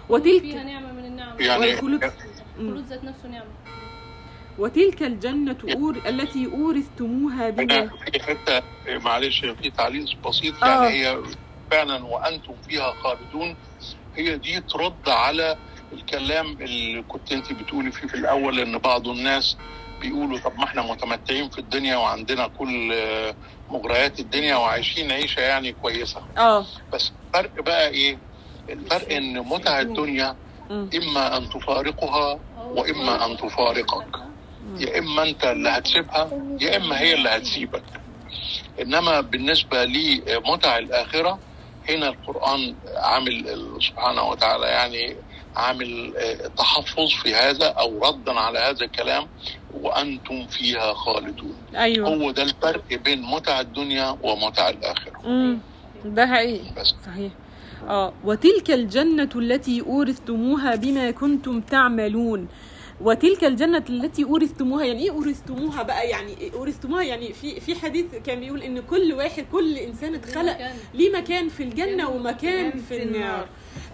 وتلك- 0.10 0.42
فيها 0.42 0.64
نعمة 0.64 0.92
من 0.94 1.06
النعم 1.06 1.40
يعني 1.40 1.74
الخلود 1.74 2.04
ذات 2.90 3.04
نفسه 3.04 3.28
نعمة. 3.30 3.46
وتلك 4.58 5.04
الجنة 5.04 5.58
أور 5.76 5.96
التي 6.06 6.46
أورثتموها 6.46 7.50
بما 7.50 7.88
في 7.88 8.20
حتة 8.24 8.62
معلش 8.88 9.40
في 9.46 9.70
تعليق 9.70 10.06
بسيط 10.28 10.64
آه. 10.64 10.68
يعني 10.68 10.88
هي 11.08 11.18
فعلا 11.72 12.04
وأنتم 12.06 12.54
فيها 12.70 12.94
خالدون 13.04 13.56
هي 14.16 14.38
دي 14.38 14.60
ترد 14.62 15.10
على 15.10 15.58
الكلام 15.94 16.46
اللي 16.62 17.02
كنت 17.02 17.32
أنت 17.32 17.54
بتقولي 17.54 17.92
فيه 17.92 18.08
في 18.08 18.14
الأول 18.14 18.60
إن 18.60 18.78
بعض 18.78 19.08
الناس 19.08 19.58
بيقولوا 20.02 20.40
طب 20.40 20.58
ما 20.58 20.64
إحنا 20.64 20.82
متمتعين 20.82 21.50
في 21.50 21.58
الدنيا 21.60 21.98
وعندنا 21.98 22.48
كل 22.48 22.94
مغريات 23.70 24.20
الدنيا 24.20 24.56
وعايشين 24.56 25.12
عيشة 25.12 25.40
يعني 25.42 25.72
كويسة 25.74 26.22
آه 26.38 26.66
بس 26.94 27.12
الفرق 27.28 27.62
بقى 27.64 27.90
إيه؟ 27.90 28.18
الفرق 28.70 29.12
إن 29.14 29.40
متع 29.40 29.82
الدنيا. 29.82 30.36
إما 30.72 31.38
أن 31.38 31.50
تفارقها 31.50 32.40
وإما 32.66 33.26
أن 33.26 33.38
تفارقك 33.38 34.06
يا 34.80 35.00
إما 35.00 35.24
أنت 35.24 35.44
اللي 35.46 35.70
هتسيبها 35.70 36.30
يا 36.62 36.78
إما 36.78 37.00
هي 37.00 37.14
اللي 37.14 37.30
هتسيبك. 37.30 37.84
إنما 38.82 39.22
بالنسبة 39.22 39.86
لمتع 39.86 40.78
الآخرة 40.78 41.40
هنا 41.90 42.08
القرآن 42.10 42.76
عامل 42.96 43.58
سبحانه 43.82 44.24
وتعالى 44.30 44.66
يعني 44.66 45.16
عامل 45.56 46.14
آه، 46.18 46.48
تحفظ 46.48 47.10
في 47.24 47.36
هذا 47.36 47.66
أو 47.68 48.00
ردا 48.08 48.40
على 48.40 48.60
هذا 48.60 48.86
الكلام 48.86 49.28
وأنتم 49.74 50.48
فيها 50.48 50.94
خالدون. 50.94 51.56
أيوه. 51.76 52.10
هو 52.10 52.32
ده 52.32 52.44
الفرق 52.44 52.84
بين 53.06 53.22
متع 53.22 53.60
الدنيا 53.60 54.18
ومتع 54.22 54.70
الآخرة. 54.70 55.14
امم 55.26 55.58
ده 56.06 56.28
حقيقي. 56.28 56.74
بس. 56.78 56.96
صحيح. 57.06 57.32
آه 57.90 58.14
وتلك 58.24 58.72
الجنة 58.72 59.30
التي 59.36 59.82
أورثتموها 59.82 60.76
بما 60.76 61.12
كنتم 61.12 61.62
تعملون. 61.62 62.48
وتلك 63.04 63.44
الجنة 63.44 63.84
التي 63.90 64.24
أورثتموها 64.24 64.86
يعني 64.86 65.00
إيه 65.04 65.12
أورثتموها 65.12 65.84
بقى؟ 65.84 66.10
يعني 66.10 66.38
إيه 66.42 66.54
أورثتموها؟ 66.54 67.04
يعني 67.04 67.34
في 67.34 67.60
في 67.60 67.76
حديث 67.76 68.06
كان 68.26 68.40
بيقول 68.40 68.64
إن 68.64 68.80
كل 68.82 69.14
واحد 69.14 69.46
كل 69.52 69.78
إنسان 69.78 70.16
اتخلق. 70.16 70.58
ليه 70.94 71.12
مكان؟ 71.18 71.50
في 71.50 71.64
الجنة 71.64 72.10
ومكان 72.10 72.80
في 72.80 73.04
النار. 73.04 73.48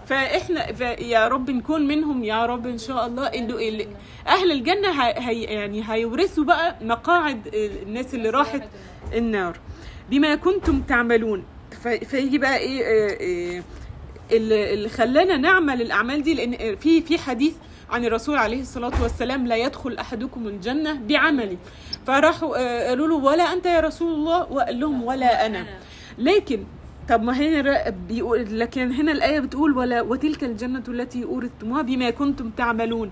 فإحنا 0.06 0.82
يا 1.02 1.28
رب 1.28 1.50
نكون 1.50 1.86
منهم 1.86 2.24
يا 2.24 2.46
رب 2.46 2.66
إن 2.66 2.78
شاء 2.78 3.06
الله. 3.06 3.26
ال- 3.26 3.86
أهل 4.26 4.52
الجنة 4.52 4.88
هي 5.02 5.42
يعني 5.42 5.82
هيورثوا 5.86 6.44
بقى 6.44 6.76
مقاعد 6.82 7.48
الناس 7.54 8.14
اللي 8.14 8.30
راحت 8.30 8.62
النار. 9.14 9.58
بما 10.10 10.34
كنتم 10.34 10.80
تعملون. 10.82 11.44
فيجي 12.06 12.38
بقى 12.38 12.58
إيه 12.58 13.62
اللي 14.32 14.74
اللي 14.74 14.88
خلانا 14.88 15.36
نعمل 15.36 15.82
الأعمال 15.82 16.22
دي 16.22 16.34
لأن 16.34 16.76
في 16.76 17.00
في 17.02 17.18
حديث 17.18 17.54
عن 17.90 18.04
الرسول 18.04 18.36
عليه 18.36 18.60
الصلاة 18.60 19.02
والسلام 19.02 19.46
لا 19.46 19.56
يدخل 19.56 19.96
أحدكم 19.96 20.46
الجنة 20.46 20.94
بعمله. 20.94 21.56
فراحوا 22.06 22.56
آه، 22.58 22.88
قالوا 22.88 23.08
له 23.08 23.14
ولا 23.14 23.42
أنت 23.42 23.66
يا 23.66 23.80
رسول 23.80 24.12
الله. 24.14 24.52
وقال 24.52 24.80
لهم 24.80 25.02
ولا 25.04 25.46
أنا. 25.46 25.66
لكن 26.18 26.64
طب 27.08 27.22
ما 27.22 27.32
هنا 27.32 27.90
بيقول 28.08 28.58
لكن 28.58 28.92
هنا 28.92 29.12
الآية 29.12 29.40
بتقول 29.40 29.76
ولا 29.76 30.00
وتلك 30.02 30.44
الجنة 30.44 30.82
التي 30.88 31.24
أورثتموها 31.24 31.82
بما 31.82 32.10
كنتم 32.10 32.50
تعملون. 32.50 33.10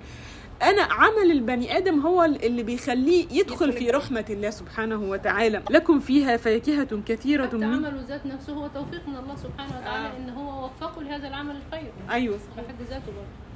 أنا 0.63 0.83
عمل 0.83 1.31
البني 1.31 1.77
آدم 1.77 2.01
هو 2.01 2.25
اللي 2.25 2.63
بيخليه 2.63 3.27
يدخل 3.31 3.73
في 3.73 3.91
رحمة 3.91 4.25
الله 4.31 4.51
سبحانه 4.51 4.97
وتعالى. 4.97 5.63
لكم 5.71 6.01
فيها 6.01 6.37
فاكهة 6.37 7.03
كثيرة 7.07 7.47
حتى 7.47 7.57
من 7.57 7.65
عمله 7.65 8.05
ذات 8.09 8.27
نفسه 8.27 8.53
هو 8.53 8.67
توفيق 8.67 9.09
من 9.09 9.17
الله 9.17 9.37
سبحانه 9.37 9.79
وتعالى 9.79 10.07
آه. 10.07 10.17
ان 10.17 10.31
هو 10.31 10.65
وفقه 10.65 11.03
لهذا 11.03 11.29
العمل 11.29 11.57
الخير. 11.67 11.93
أيوة. 12.11 12.39
بحد 12.57 12.75
ذاته 12.91 13.07
برضه. 13.07 13.48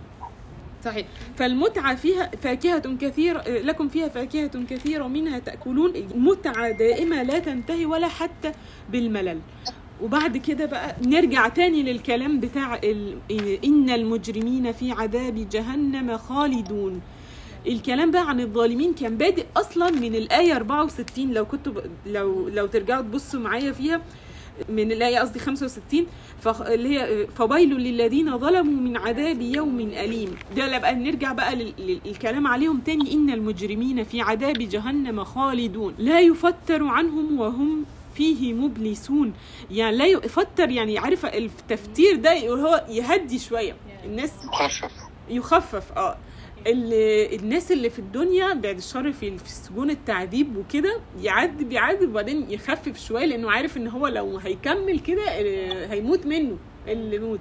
صحيح 0.84 1.06
فالمتعة 1.36 1.94
فيها 1.94 2.30
فاكهة 2.42 2.96
كثيرة 2.96 3.42
لكم 3.48 3.88
فيها 3.88 4.08
فاكهة 4.08 4.64
كثيرة 4.70 5.06
منها 5.08 5.38
تأكلون 5.38 5.92
متعة 6.14 6.70
دائمة 6.70 7.22
لا 7.22 7.38
تنتهي 7.38 7.86
ولا 7.86 8.08
حتى 8.08 8.52
بالملل 8.92 9.40
وبعد 10.02 10.36
كده 10.36 10.66
بقى 10.66 10.96
نرجع 11.06 11.48
تاني 11.48 11.82
للكلام 11.82 12.40
بتاع. 12.40 12.80
إن 13.64 13.90
المجرمين 13.90 14.72
في 14.72 14.92
عذاب 14.92 15.48
جهنم 15.52 16.16
خالدون 16.18 17.00
الكلام 17.66 18.10
بقى 18.10 18.28
عن 18.28 18.40
الظالمين 18.40 18.94
كان 18.94 19.16
بادئ 19.16 19.44
أصلا 19.56 19.90
من 19.90 20.14
الآية 20.14 20.56
64 20.56 21.32
لو 21.32 21.44
كنتوا. 21.44 21.72
لو 22.06 22.48
لو 22.48 22.66
ترجعوا 22.66 23.02
تبصوا 23.02 23.40
معايا 23.40 23.72
فيها 23.72 24.00
من 24.68 24.92
الايه 24.92 25.18
قصدي 25.18 25.38
65 25.38 26.06
فخ... 26.42 26.60
اللي 26.60 26.98
هي 27.00 27.26
فويل 27.26 27.70
للذين 27.74 28.38
ظلموا 28.38 28.80
من 28.82 28.96
عذاب 28.96 29.40
يوم 29.40 29.80
أليم. 29.80 30.34
ده 30.56 30.78
بقى 30.78 30.94
نرجع 30.94 31.32
بقى 31.32 31.56
لل... 31.56 31.98
للكلام 32.06 32.46
عليهم 32.46 32.78
تاني. 32.78 33.12
إن 33.12 33.30
المجرمين 33.30 34.04
في 34.04 34.20
عذاب 34.20 34.58
جهنم 34.58 35.24
خالدون. 35.24 35.94
لا 35.98 36.20
يفتر 36.20 36.84
عنهم 36.84 37.40
وهم 37.40 37.84
فيه 38.14 38.52
مبلسون. 38.52 39.32
يعني 39.70 39.96
لا 39.96 40.06
يفتر 40.06 40.70
يعني 40.70 40.98
عارفة 40.98 41.28
التفتير 41.38 42.16
ده 42.16 42.48
هو 42.48 42.84
يهدي 42.88 43.38
شوية. 43.38 43.76
الناس 44.04 44.32
مخفف 44.44 44.90
يخفف 45.30 45.92
آه. 45.92 46.16
ال- 46.66 47.40
الناس 47.40 47.72
اللي 47.72 47.90
في 47.90 47.98
الدنيا 47.98 48.54
بعد 48.54 48.76
الشر 48.76 49.12
في 49.12 49.38
في 49.38 49.48
سجون 49.50 49.90
التعذيب 49.90 50.56
وكده 50.56 51.00
يعذب 51.20 51.72
يعذب 51.72 52.08
وبعدين 52.10 52.50
يخفف 52.50 52.98
شوية 53.06 53.26
لأنه 53.26 53.50
عارف 53.50 53.76
إن 53.76 53.88
هو 53.88 54.06
لو 54.06 54.38
هيكمل 54.38 54.98
كده 54.98 55.22
آه، 55.28 55.86
هيموت 55.86 56.26
منه 56.26 56.56
اللي 56.88 57.16
يموت. 57.16 57.40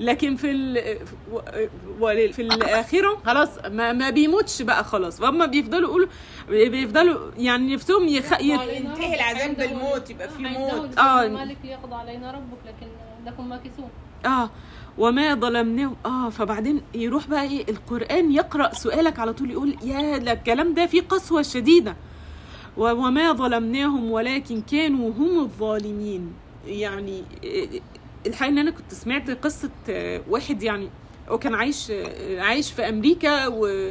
لكن 0.00 0.36
في 0.36 0.50
ال 0.50 2.32
في 2.32 2.42
الآخرة 2.42 3.16
خلاص 3.26 3.48
ما, 3.70 3.92
ما 3.92 4.10
بيموتش 4.10 4.62
بقى 4.62 4.84
خلاص. 4.84 5.18
فهم 5.20 5.46
بيفضلوا 5.46 5.88
يقولوا 5.88 6.08
بيفضلوا 6.48 7.30
يعني 7.38 7.74
نفسهم 7.74 8.08
يخ... 8.08 8.40
ينتهي 8.40 9.14
العذاب 9.14 9.56
بالموت 9.56 10.10
يبقى 10.10 10.28
في 10.28 10.42
موت. 10.42 10.98
آه. 10.98 11.24
آه. 11.24 11.28
مالك 11.28 11.56
يقضى 11.64 11.94
علينا 11.94 12.30
ربك 12.32 12.58
لكن 12.66 12.86
لكم 13.26 13.48
ماكثون 13.48 13.88
آه. 14.26 14.50
وما 14.98 15.34
ظلمناهم 15.34 15.96
آه 16.06 16.28
فبعدين 16.30 16.82
يروح 16.94 17.28
بقى 17.28 17.42
إيه 17.42 17.64
القرآن 17.70 18.32
يقرأ 18.32 18.74
سؤالك 18.74 19.18
على 19.18 19.32
طول 19.32 19.50
يقول 19.50 19.76
يا 19.84 20.18
ده 20.18 20.32
الكلام 20.32 20.74
ده 20.74 20.86
فيه 20.86 21.00
قسوة 21.02 21.42
شديدة. 21.42 21.96
وما 22.76 23.32
ظلمناهم 23.32 24.10
ولكن 24.10 24.60
كانوا 24.62 25.10
هم 25.10 25.38
الظالمين. 25.40 26.32
يعني 26.66 27.22
آه، 27.44 27.68
الحقيقة 28.26 28.52
إن 28.52 28.58
أنا 28.58 28.70
كنت 28.70 28.94
سمعت 28.94 29.30
قصة 29.30 29.70
آه، 29.88 30.20
واحد 30.28 30.62
يعني 30.62 30.88
هو 31.28 31.38
كان 31.38 31.54
عايش 31.54 31.90
آه، 31.90 32.40
عايش 32.40 32.72
في 32.72 32.88
أمريكا 32.88 33.46
و 33.46 33.90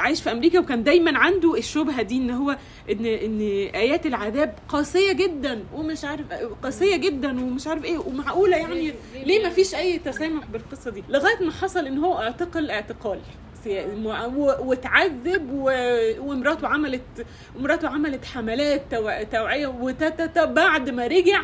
عايش 0.00 0.22
في 0.22 0.32
أمريكا 0.32 0.58
وكان 0.58 0.82
دايما 0.84 1.18
عنده 1.18 1.54
الشبهة 1.58 2.02
دي 2.02 2.16
إن 2.16 2.30
هو 2.30 2.50
ان 2.90 3.06
إن 3.06 3.40
آيات 3.74 4.06
العذاب 4.06 4.54
قاسية 4.68 5.12
جدا 5.12 5.64
ومش 5.74 6.04
عارف 6.04 6.32
قاسية 6.62 6.96
جدا 6.96 7.30
ومش 7.42 7.66
عارف 7.66 7.84
إيه 7.84 7.98
ومعقولة 7.98 8.56
يعني 8.56 8.94
ليه؟ 9.24 9.42
ما 9.42 9.50
فيش 9.50 9.74
أي 9.74 9.98
تسامح 9.98 10.46
بالقصة 10.46 10.90
دي؟ 10.90 11.04
لغاية 11.08 11.44
ما 11.44 11.52
حصل 11.52 11.86
إن 11.86 11.98
هو 11.98 12.18
اعتقل 12.18 12.70
اعتقال 12.70 13.20
واتعذب 14.38 15.50
ومراته 16.20 16.68
عملت 16.68 17.26
ومراته 17.56 17.88
عملت 17.88 18.24
حملات 18.24 18.82
تو- 18.90 19.22
توعية 19.32 19.66
وتتت 19.66 20.38
بعد 20.38 20.90
ما 20.90 21.06
رجع 21.06 21.42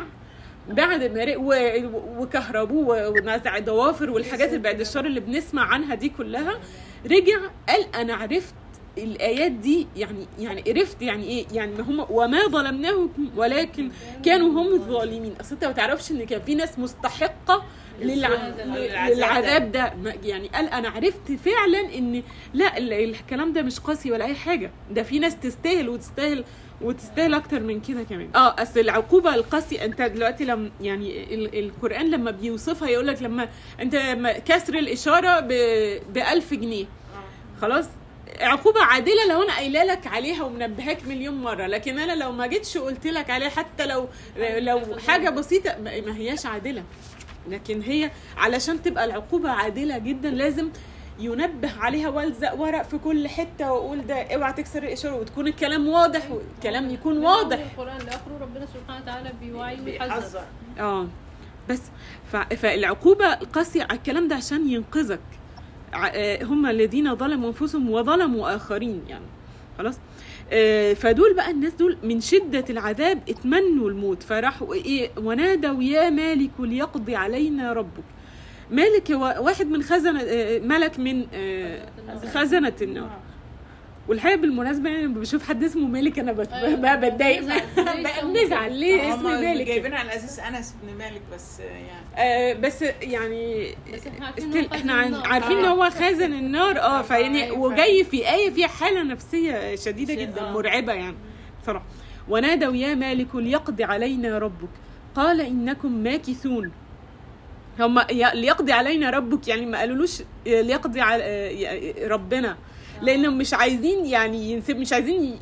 بعد 0.69 1.03
و- 1.37 2.21
وكهربوه 2.21 3.09
ونزع 3.09 3.59
ضوافر 3.59 4.09
والحاجات 4.09 4.49
اللي 4.49 4.59
بعد 4.59 4.79
الشر 4.79 5.05
اللي 5.05 5.19
بنسمع 5.19 5.61
عنها 5.73 5.95
دي 5.95 6.09
كلها 6.09 6.59
رجع 7.05 7.39
قال 7.69 7.95
أنا 7.95 8.13
عرفت 8.15 8.53
الآيات 8.97 9.51
دي 9.51 9.87
يعني 9.95 10.27
يعني 10.39 10.63
عرفت 10.67 11.01
يعني 11.01 11.23
إيه؟ 11.23 11.45
يعني 11.51 11.81
هم 11.81 12.05
وما 12.09 12.47
ظلمناهم 12.47 13.09
ولكن 13.37 13.91
كانوا 14.25 14.49
هم 14.61 14.73
الظالمين. 14.73 15.33
أصل 15.41 15.53
أنت 15.55 15.65
ما 15.65 15.71
تعرفش 15.71 16.11
إن 16.11 16.23
كان 16.25 16.41
في 16.41 16.55
ناس 16.55 16.79
مستحقة 16.79 17.63
للع... 18.01 18.29
للعذاب 19.09 19.71
ده. 19.71 19.93
يعني 20.23 20.47
قال 20.47 20.65
أنا 20.69 20.89
عرفت 20.89 21.31
فعلا 21.45 21.79
إن 21.97 22.23
لا 22.53 22.77
ال- 22.77 22.93
الكلام 22.93 23.53
ده 23.53 23.61
مش 23.61 23.79
قاسي 23.79 24.11
ولا 24.11 24.25
أي 24.25 24.35
حاجة. 24.35 24.71
ده 24.91 25.03
في 25.03 25.19
ناس 25.19 25.35
تستاهل 25.39 25.89
وتستاهل 25.89 26.43
وتستاهل 26.83 27.33
أكتر 27.33 27.59
من 27.59 27.79
كده 27.81 28.03
كمان. 28.03 28.29
آه 28.35 28.55
أصل 28.61 28.79
العقوبة 28.79 29.35
القاسية 29.35 29.85
أنت 29.85 30.01
دلوقتي 30.01 30.45
لما 30.45 30.69
يعني 30.81 31.33
ال- 31.33 31.59
القرآن 31.65 32.09
لما 32.11 32.31
بيوصفها 32.31 32.89
يقول 32.89 33.07
لك 33.07 33.21
لما 33.23 33.49
أنت 33.81 33.95
كسر 34.45 34.73
الإشارة 34.73 35.39
ب 35.39 36.17
1000 36.17 36.53
جنيه. 36.53 36.85
خلاص؟ 37.61 37.85
عقوبة 38.39 38.81
عادلة 38.83 39.27
لو 39.29 39.43
أنا 39.43 39.53
قايلة 39.55 39.83
لك 39.83 40.07
عليها 40.07 40.43
ومنبهاك 40.43 41.07
مليون 41.07 41.35
مرة. 41.41 41.67
لكن 41.67 41.99
أنا 41.99 42.15
لو 42.23 42.31
ما 42.31 42.47
جيتش 42.47 42.77
قلت 42.77 43.07
لك 43.07 43.29
عليها 43.29 43.49
حتى 43.49 43.85
لو 43.85 44.07
لو 44.57 44.81
حاجة 45.07 45.29
بسيطة 45.29 45.77
ما 45.79 46.17
هياش 46.17 46.45
عادلة. 46.45 46.83
لكن 47.49 47.81
هي 47.81 48.11
علشان 48.37 48.81
تبقى 48.81 49.05
العقوبة 49.05 49.49
عادلة 49.49 49.97
جدا 49.97 50.29
لازم 50.29 50.69
ينبه 51.21 51.71
عليها 51.79 52.09
والزق 52.09 52.53
ورق 52.59 52.81
في 52.81 52.97
كل 52.97 53.27
حتة 53.27 53.71
واقول 53.71 54.07
ده 54.07 54.15
اوعى 54.35 54.53
تكسر 54.53 54.83
الإشارة 54.83 55.15
وتكون 55.15 55.47
الكلام 55.47 55.87
واضح 55.87 56.31
والكلام 56.31 56.89
يكون 56.89 57.17
واضح. 57.17 57.59
القرآن 57.59 57.97
لاخره 57.97 58.37
ربنا 58.41 58.65
سبحانه 58.65 59.01
وتعالى 59.03 59.31
بيوعي 59.41 59.81
ويحذر 59.81 60.41
آه. 60.79 61.07
بس 61.69 61.81
ف... 62.31 62.35
فالعقوبة 62.35 63.25
القاسية 63.33 63.83
على 63.83 63.97
الكلام 63.97 64.27
ده 64.27 64.35
عشان 64.35 64.69
ينقذك. 64.69 65.19
آه، 65.93 66.43
هم 66.43 66.65
الذين 66.65 67.15
ظلموا 67.15 67.47
أنفسهم 67.49 67.89
وظلموا 67.91 68.55
آخرين 68.55 69.01
يعني. 69.09 69.25
خلاص؟ 69.77 69.97
آه، 70.51 70.93
فدول 70.93 71.33
بقى 71.35 71.51
الناس 71.51 71.73
دول 71.73 71.97
من 72.03 72.21
شدة 72.21 72.65
العذاب 72.69 73.19
اتمنوا 73.29 73.89
الموت. 73.89 74.23
فراحوا 74.23 74.73
إيه؟ 74.73 75.09
ونادوا 75.17 75.83
يا 75.83 76.09
مالك 76.09 76.51
ليقضي 76.59 77.15
علينا 77.15 77.73
ربك. 77.73 78.03
مالك 78.71 79.11
هو 79.11 79.35
واحد 79.45 79.67
من 79.67 79.83
خزنة 79.83 80.21
آه، 80.21 80.59
ملك 80.59 80.99
من 80.99 81.25
آه، 81.33 81.85
خزنة 82.33 82.73
النار 82.81 83.09
والحقيقة 84.07 84.37
بالمناسبة 84.37 84.89
يعني 84.89 85.03
لما 85.03 85.19
بشوف 85.19 85.47
حد 85.49 85.63
اسمه 85.63 85.87
مالك 85.87 86.19
أنا 86.19 86.31
أيوة. 86.53 86.75
بقى 86.75 86.99
بتضايق. 86.99 87.39
بنزعل. 87.41 87.61
بقى 88.03 88.25
بنزعل. 88.27 88.73
ليه 88.73 89.13
اسم 89.13 89.23
مالك؟ 89.23 89.67
جايبين 89.67 89.93
على 89.93 90.15
أساس 90.15 90.39
انس 90.39 90.75
بن 90.83 90.97
مالك 90.97 91.21
بس 91.33 91.59
يعني. 91.59 91.87
آه 92.17 92.53
بس 92.53 92.81
يعني 93.01 93.67
بس 93.93 94.07
إحنا 94.73 95.21
عارفين 95.25 95.57
إن 95.57 95.65
هو 95.65 95.89
خازن 95.89 96.33
النار. 96.33 96.79
آه. 96.79 97.01
فيعني 97.01 97.51
وجاي 97.51 98.03
في 98.03 98.29
آية 98.33 98.49
فيها 98.49 98.67
حالة 98.67 99.03
نفسية 99.03 99.75
شديدة 99.75 100.13
شد- 100.13 100.19
جدا 100.19 100.41
آه. 100.49 100.51
مرعبة 100.53 100.93
يعني. 100.93 101.15
صراحة 101.65 101.85
ونادوا 102.29 102.75
يا 102.75 102.95
مالك 102.95 103.35
ليقضي 103.35 103.83
علينا 103.83 104.37
ربك. 104.37 104.69
قال 105.15 105.41
إنكم 105.41 105.91
ماكثون. 105.91 106.71
هم 107.79 107.99
ليقضي 108.33 108.71
علينا 108.71 109.09
ربك 109.09 109.47
يعني 109.47 109.65
ما 109.65 109.79
قالولوش 109.79 110.21
ليقضي 110.45 111.01
على 111.01 111.23
آه، 111.23 112.07
ربنا. 112.07 112.57
لانهم 113.01 113.37
مش 113.37 113.53
عايزين 113.53 114.05
يعني 114.05 114.51
ينسب 114.51 114.77
مش 114.77 114.93
عايزين 114.93 115.37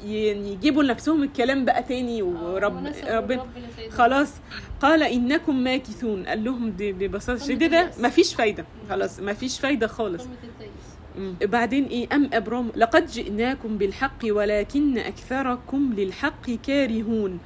يجيبوا 0.45 0.84
لنفسهم 0.84 1.23
الكلام 1.23 1.65
بقى 1.65 1.84
تاني 1.84 2.22
ورب 2.22 2.88
ربنا. 3.10 3.45
خلاص. 3.89 4.34
قال 4.81 5.03
إنكم 5.03 5.56
ماكثون. 5.64 6.26
قال 6.26 6.43
لهم 6.43 6.73
ببساطة 6.77 7.45
شديدة. 7.45 7.91
مفيش 7.99 8.35
فايدة. 8.35 8.65
خلاص 8.89 9.19
مفيش 9.19 9.60
فايدة 9.60 9.88
خالص. 9.88 10.23
بعدين 11.41 11.85
إيه؟ 11.85 12.07
أم 12.14 12.30
أبرام 12.34 12.72
لقد 12.76 13.06
جئناكم 13.07 13.77
بالحق 13.77 14.19
ولكن 14.26 14.97
أكثركم 14.97 15.93
للحق 15.97 16.49
كارهون. 16.68 17.39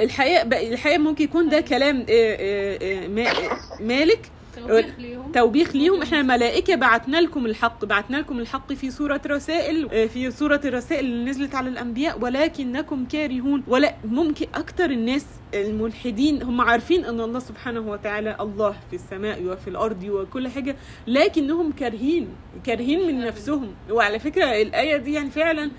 الحقيقة 0.00 0.42
الحقيقة 0.72 0.98
ممكن 0.98 1.24
يكون 1.24 1.48
ده 1.48 1.60
كلام 1.60 1.96
آه، 1.96 2.04
آه، 2.10 3.04
آه، 3.04 3.08
ما- 3.08 3.32
مالك؟ 3.80 4.30
توبيخ 4.56 4.86
ليهم. 4.98 5.32
توبيخ 5.32 5.76
ليهم. 5.76 6.02
إحنا 6.02 6.20
الملائكة 6.20 6.74
بعتنا 6.74 7.20
لكم 7.20 7.46
الحق 7.46 7.84
بعتنا 7.84 8.16
لكم 8.16 8.38
الحق 8.38 8.72
في 8.72 8.90
سورة 8.90 9.20
رسائل 9.26 10.08
في 10.08 10.30
سورة 10.30 10.60
الرسائل 10.64 11.04
اللي 11.04 11.30
نزلت 11.30 11.54
على 11.54 11.68
الأنبياء. 11.68 12.18
ولكنكم 12.20 13.04
كارهون. 13.04 13.62
ولا 13.68 13.94
ممكن 14.04 14.46
أكتر 14.54 14.84
الناس 14.90 15.26
الملحدين 15.54 16.42
هم 16.42 16.60
عارفين 16.60 17.04
أن 17.04 17.20
الله 17.20 17.38
سبحانه 17.38 17.80
وتعالى 17.80 18.36
الله 18.40 18.74
في 18.90 18.96
السماء 18.96 19.42
وفي 19.44 19.68
الأرض 19.70 20.04
وكل 20.04 20.48
حاجة 20.48 20.76
لكنهم 21.06 21.72
كارهين 21.72 22.28
كارهين 22.66 23.06
من 23.06 23.20
نفسهم. 23.20 23.74
وعلى 23.90 24.18
فكرة 24.18 24.44
الآية 24.44 24.96
دي 24.96 25.12
يعني 25.12 25.30
فعلا 25.30 25.70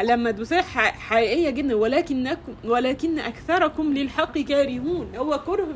لما 0.00 0.30
تبصيها 0.30 0.62
حقيقية 0.62 1.50
جدا 1.50 1.74
ولكنكم 1.74 2.54
ولكن 2.64 3.18
أكثركم 3.18 3.92
للحق 3.92 4.38
كارهون. 4.38 5.16
هو 5.16 5.38
كره 5.46 5.66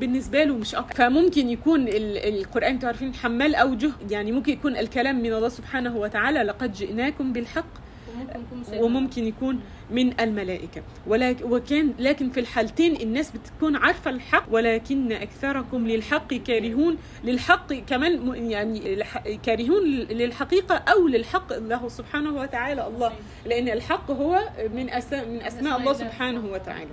بالنسبة 0.00 0.44
له 0.44 0.54
مش 0.54 0.74
أكتر. 0.74 0.94
فممكن 0.96 1.48
يكون 1.48 1.88
ال- 1.88 2.38
القرآن 2.38 2.70
أنتوا 2.70 2.88
عارفين 2.88 3.14
حمال 3.14 3.54
اوجه 3.54 3.90
يعني 4.10 4.32
ممكن 4.32 4.52
يكون 4.52 4.76
الكلام 4.76 5.22
من 5.22 5.32
الله 5.32 5.48
سبحانه 5.48 5.96
وتعالى 5.96 6.42
لقد 6.42 6.72
جئناكم 6.72 7.32
بالحق 7.32 7.83
وممكن 8.24 8.40
يكون 8.46 8.64
سيدنا. 8.64 8.82
وممكن 8.84 9.24
يكون 9.26 9.60
من 9.90 10.20
الملائكة. 10.20 10.82
ولكن 11.06 11.52
وكان 11.52 11.94
لكن 11.98 12.30
في 12.30 12.40
الحالتين 12.40 13.00
الناس 13.00 13.30
بتكون 13.30 13.76
عارفة 13.76 14.10
الحق 14.10 14.44
ولكن 14.50 15.12
أكثركم 15.12 15.86
للحق 15.86 16.34
كارهون. 16.34 16.96
للحق 17.24 17.72
كمان 17.72 18.34
يعني 18.50 19.04
كارهون 19.42 19.84
للحقيقة 20.10 20.74
أو 20.74 21.08
للحق 21.08 21.52
الله 21.52 21.88
سبحانه 21.88 22.34
وتعالى. 22.34 22.86
الله. 22.86 23.12
لأن 23.46 23.68
الحق 23.68 24.10
هو 24.10 24.40
من 24.74 24.90
أسماء 24.90 25.28
من 25.28 25.40
أسماء 25.40 25.78
الله. 25.78 25.92
سبحانه 25.92 26.46
وتعالى. 26.52 26.90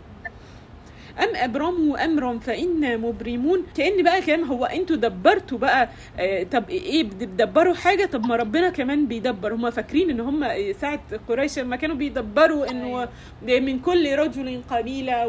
أم 1.19 1.35
أبرموا 1.35 2.05
أمرا 2.05 2.39
فإنا 2.39 2.97
مبرمون. 2.97 3.63
كأن 3.77 4.03
بقى 4.03 4.21
كلام 4.21 4.43
هو 4.43 4.65
أنتوا 4.65 4.95
دبرتوا 4.95 5.57
بقى 5.57 5.89
آه 6.19 6.43
طب 6.43 6.69
إيه 6.69 7.03
بتدبروا 7.03 7.73
حاجة؟ 7.73 8.05
طب 8.05 8.25
ما 8.25 8.35
ربنا 8.35 8.69
كمان 8.69 9.07
بيدبر. 9.07 9.53
هم 9.53 9.69
فاكرين 9.69 10.09
إن 10.09 10.19
هم 10.19 10.47
ساعة 10.81 10.99
قريش 11.29 11.59
لما 11.59 11.75
كانوا 11.75 11.95
بيدبروا 11.95 12.71
إنه 12.71 13.07
من 13.47 13.79
كل 13.79 14.15
رجل 14.15 14.61
قبيلة 14.69 15.27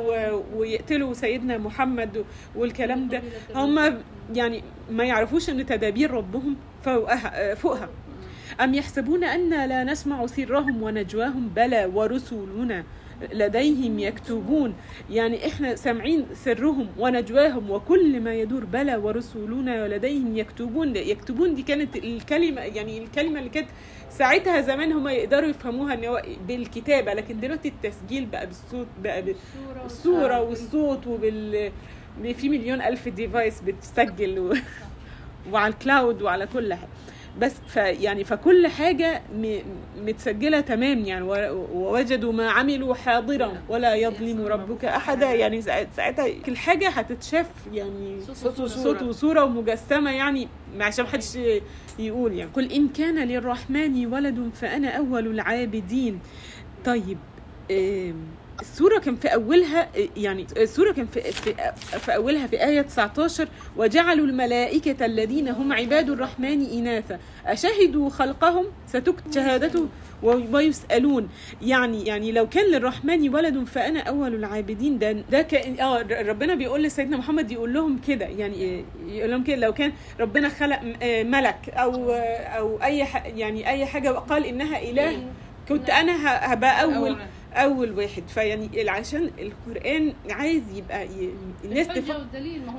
ويقتلوا 0.57 1.15
سيدنا 1.15 1.59
محمد 1.59 2.25
والكلام 2.57 3.09
ده. 3.09 3.23
هم 3.55 3.99
يعني 4.35 4.63
ما 4.91 5.05
يعرفوش 5.05 5.51
إن 5.51 5.67
تدابير 5.67 6.11
ربهم 6.11 6.57
فوقها 6.85 7.51
آه، 7.51 7.55
فوقها. 7.55 7.89
أم 8.61 8.75
يحسبون 8.75 9.25
أن 9.25 9.51
لا 9.69 9.85
نسمع 9.85 10.27
سرهم 10.27 10.83
ونجواهم 10.83 11.49
بلى 11.57 11.91
ورسلنا. 11.95 12.85
لديهم 13.32 13.99
يكتبون. 13.99 14.74
يعني 15.11 15.47
إحنا 15.47 15.77
سامعين 15.77 16.27
سرهم 16.35 16.86
ونجواهم 16.99 17.70
وكل 17.70 18.20
ما 18.20 18.35
يدور 18.35 18.65
بلى 18.65 18.97
ورسلنا 18.97 19.89
لديهم 19.97 20.36
يكتبون. 20.36 20.97
يكتبون 20.97 21.55
دي 21.55 21.62
كانت 21.62 21.97
الكلمة 21.97 22.61
يعني 22.61 22.99
الكلمة 22.99 23.39
اللي 23.39 23.51
كانت 23.51 23.69
ساعتها 24.11 24.61
زمان 24.61 24.93
هم 24.93 25.09
يقدروا 25.09 25.49
يفهموها 25.49 25.94
إن 25.94 26.05
هو 26.05 26.23
بالكتابة 26.49 27.15
لكن 27.15 27.40
دلوقتي 27.40 27.69
التسجيل 27.69 28.27
بقى 28.27 28.47
بالصوت 28.47 28.86
بقى 29.03 29.23
بالصورة 29.85 30.40
والصوت 30.40 31.07
وبال 31.07 31.70
في 32.35 32.49
مليون 32.49 32.82
ألف 32.82 33.09
device 33.09 33.61
بتسجل 33.61 34.39
و... 34.39 34.55
وعلى 35.53 35.73
ال 35.74 35.83
cloud 35.83 36.23
وعلى 36.23 36.47
كل 36.47 36.74
حاجة. 36.74 36.89
بس 37.41 37.53
ف 37.69 37.77
يعني 37.77 38.25
فكل 38.25 38.67
حاجة. 38.67 39.23
متسجلة 40.07 40.61
تمام 40.61 40.99
يعني 40.99 41.25
ووجدوا 41.75 42.33
ما 42.33 42.51
عملوا 42.51 42.95
حاضرا 42.95 43.63
ولا 43.69 43.95
يظلم 43.95 44.47
ربك 44.47 44.85
احدا. 44.85 45.33
يعني 45.33 45.63
ساعت- 45.63 45.89
ساعتها 45.97 46.29
كل 46.47 46.57
حاجة 46.57 46.89
هتتشاف 46.89 47.47
يعني 47.73 48.21
صوت 48.35 48.61
وصورة. 48.61 48.67
صوت 48.69 49.03
وصورة 49.03 49.45
ومجسمة 49.45 50.11
يعني 50.11 50.49
عشان 50.81 51.05
محدش 51.05 51.39
يقول 51.99 52.33
يعني. 52.33 52.51
قل 52.55 52.73
إن 52.73 52.89
كان 52.89 53.19
للرحمن 53.29 54.07
ولد 54.07 54.51
فأنا 54.55 54.89
أول 54.89 55.27
العابدين. 55.27 56.19
طيب 56.85 57.19
السورة 58.61 58.99
كان 58.99 59.16
في 59.16 59.29
أولها 59.29 59.89
يعني 60.16 60.47
السورة 60.57 60.93
كان 60.93 61.07
في, 61.07 61.20
في, 61.33 61.55
في 61.99 62.15
أولها 62.15 62.47
في 62.47 62.65
آية 62.65 62.81
19 62.83 63.49
وجعلوا 63.77 64.27
الملائكة 64.27 65.07
الذين 65.07 65.49
هم 65.49 65.73
عباد 65.73 66.11
الرحمن 66.11 66.66
إناثا. 66.70 67.19
أشهدوا 67.47 68.11
خلقهم؟ 68.11 68.65
ستكتب 68.87 69.33
شهادته 69.35 69.89
و- 70.23 70.41
ويسألون. 70.57 71.29
يعني 71.62 72.07
يعني 72.07 72.33
لو 72.33 72.49
كان 72.49 72.65
للرحمن 72.66 73.29
ولد 73.35 73.65
فأنا 73.65 74.01
أول 74.01 74.35
العابدين. 74.35 74.99
ده 74.99 75.12
ده 75.12 75.43
كأن 75.43 75.81
آه 75.81 76.03
ربنا 76.23 76.55
بيقول 76.55 76.83
لسيدنا 76.83 77.16
محمد 77.16 77.51
يقول 77.53 77.74
لهم 77.74 78.01
كده. 78.09 78.27
يعني 78.27 78.85
يقول 79.09 79.31
لهم 79.31 79.45
كده 79.45 79.57
لو 79.57 79.73
كان 79.73 79.93
ربنا 80.20 80.49
خلق 80.49 80.81
آه، 81.03 81.23
ملك 81.23 81.69
أو 81.69 82.11
أو 82.59 82.83
أي 82.83 83.05
ح- 83.05 83.27
يعني 83.27 83.69
أي 83.69 83.87
حاجة 83.87 84.12
وقال 84.12 84.45
إنها 84.47 84.83
إله 84.83 85.27
كنت 85.69 85.91
أنا 85.91 86.12
ه- 86.12 86.29
هبقى 86.53 86.83
أول. 86.83 87.16
أول 87.55 87.93
واحد. 87.93 88.23
فيعني 88.29 88.91
عشان 88.91 89.31
القرآن 89.39 90.12
عايز 90.31 90.62
يبقى 90.74 91.07
ي... 91.07 91.31
الناس 91.65 91.89
تفهم 91.89 92.27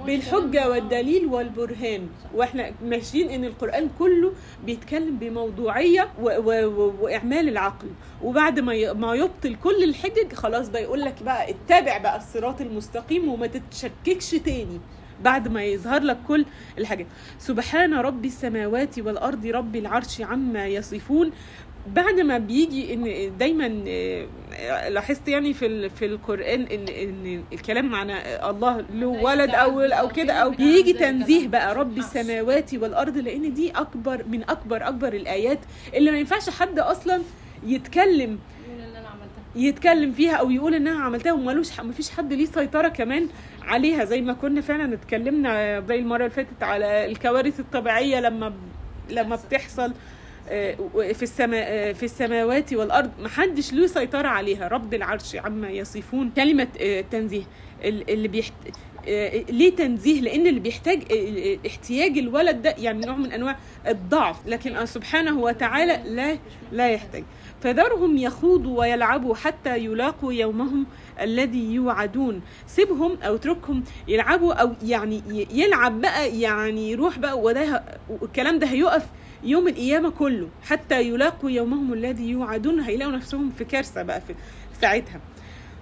بالحجة 0.05 0.69
والدليل 0.69 1.25
والبرهان. 1.25 2.07
وإحنا 2.33 2.71
ماشيين 2.83 3.29
إن 3.29 3.45
القرآن 3.45 3.89
كله 3.99 4.33
بيتكلم 4.65 5.17
بموضوعية 5.17 6.09
و... 6.21 6.29
و... 6.29 6.65
و... 6.65 6.93
وإعمال 7.01 7.49
العقل. 7.49 7.87
وبعد 8.23 8.59
ما 8.59 8.73
ي... 8.73 8.93
ما 8.93 9.15
يبطل 9.15 9.55
كل 9.55 9.83
الحجج 9.83 10.33
خلاص 10.33 10.69
بقى 10.69 10.83
يقول 10.83 11.01
لك 11.01 11.23
بقى 11.23 11.49
اتبع 11.49 11.97
بقى 11.97 12.17
الصراط 12.17 12.61
المستقيم 12.61 13.27
وما 13.29 13.47
تتشككش 13.47 14.31
تاني 14.31 14.79
بعد 15.23 15.47
ما 15.47 15.63
يظهر 15.63 16.01
لك 16.01 16.17
كل 16.27 16.45
الحاجات. 16.77 17.05
سبحان 17.39 17.93
رب 17.93 18.25
السماوات 18.25 18.99
والأرض 18.99 19.45
رب 19.45 19.75
العرش 19.75 20.21
عما 20.21 20.67
يصفون. 20.67 21.31
بعد 21.87 22.19
ما 22.19 22.37
بيجي 22.37 22.93
إن 22.93 23.31
دايما 23.37 23.83
آه، 23.87 24.89
لاحظت 24.89 25.27
يعني 25.27 25.53
في 25.53 25.89
في 25.89 26.05
القرآن 26.05 26.61
إن 26.61 26.85
إن 26.89 27.43
الكلام 27.53 27.95
عن 27.95 28.09
الله 28.49 28.85
له 28.93 29.07
ولد 29.07 29.49
أو 29.49 29.79
أو 29.81 30.07
كده 30.07 30.33
أو 30.33 30.49
بيجي 30.49 30.93
تنزيه 30.93 31.47
بقى 31.47 31.75
رب 31.75 31.97
السماوات 31.97 32.73
والأرض 32.73 33.17
لأن 33.17 33.53
دي 33.53 33.71
أكبر 33.71 34.23
من 34.29 34.43
أكبر 34.49 34.87
أكبر 34.87 35.13
الآيات 35.13 35.59
اللي 35.95 36.11
ما 36.11 36.17
ينفعش 36.19 36.49
حد 36.49 36.79
أصلا 36.79 37.21
يتكلم 37.65 38.39
أنا 38.97 39.13
يتكلم 39.55 40.11
فيها 40.11 40.33
أو 40.35 40.49
يقول 40.51 40.73
انها 40.75 41.03
عملتها 41.03 41.33
ومالوش 41.33 41.79
ما 41.79 41.91
فيش 41.93 42.09
حد 42.09 42.33
ليه 42.33 42.45
سيطرة 42.45 42.87
كمان 42.87 43.27
عليها 43.61 44.05
زي 44.05 44.21
ما 44.21 44.33
كنا 44.33 44.61
فعلا 44.61 44.93
اتكلمنا 44.93 45.79
زي 45.87 45.95
المرة 45.95 46.17
اللي 46.17 46.29
فاتت 46.29 46.63
على 46.63 47.05
الكوارث 47.05 47.59
الطبيعية 47.59 48.19
لما 48.19 48.53
لما 49.09 49.35
بتحصل. 49.35 49.93
في 50.47 51.23
السماء 51.23 51.65
آه، 51.67 51.91
في 51.91 52.03
السماوات 52.03 52.73
والأرض. 52.73 53.11
ما 53.21 53.29
حدش 53.29 53.73
له 53.73 53.87
سيطرة 53.87 54.27
عليها. 54.27 54.67
رب 54.67 54.93
العرش 54.93 55.35
عما 55.35 55.69
يصفون. 55.69 56.29
كلمة 56.35 56.67
آه، 56.81 57.01
تنزيه. 57.01 57.43
ال- 57.83 58.09
اللي 58.09 58.27
بيحت... 58.27 58.53
آه، 59.07 59.43
ليه 59.49 59.75
تنزيه؟ 59.75 60.21
لأن 60.21 60.47
اللي 60.47 60.59
بيحتاج 60.59 61.01
آه، 61.11 61.15
آه، 61.15 61.67
احتياج 61.67 62.17
الولد 62.17 62.61
ده 62.61 62.75
يعني 62.77 63.05
نوع 63.05 63.15
من 63.15 63.31
أنواع 63.31 63.57
الضعف. 63.87 64.47
لكن 64.47 64.75
آه، 64.75 64.85
سبحانه 64.85 65.39
وتعالى 65.39 65.99
لا 66.05 66.37
لا 66.71 66.89
يحتاج. 66.89 67.23
فذرهم 67.61 68.17
يخوضوا 68.17 68.79
ويلعبوا 68.79 69.35
حتى 69.35 69.77
يلاقوا 69.77 70.33
يومهم 70.33 70.85
الذي 71.21 71.73
يوعدون. 71.73 72.41
سيبهم 72.67 73.17
أو 73.23 73.35
اتركهم 73.35 73.83
يلعبوا 74.07 74.53
أو 74.53 74.71
يعني 74.83 75.21
يلعب 75.51 76.01
بقى 76.01 76.39
يعني 76.39 76.91
يروح 76.91 77.19
بقى. 77.19 77.39
وده 77.39 77.83
والكلام 78.09 78.59
ده 78.59 78.67
هيقف 78.67 79.05
يوم 79.45 79.67
القيامة 79.67 80.09
كله 80.09 80.49
حتى 80.63 81.01
يلاقوا 81.01 81.49
يومهم 81.49 81.93
الذي 81.93 82.29
يوعدون 82.29 82.79
هيلاقوا 82.79 83.13
نفسهم 83.13 83.51
في 83.57 83.65
كارثة 83.65 84.03
بقى 84.03 84.21
في 84.21 84.35
ساعتها. 84.81 85.21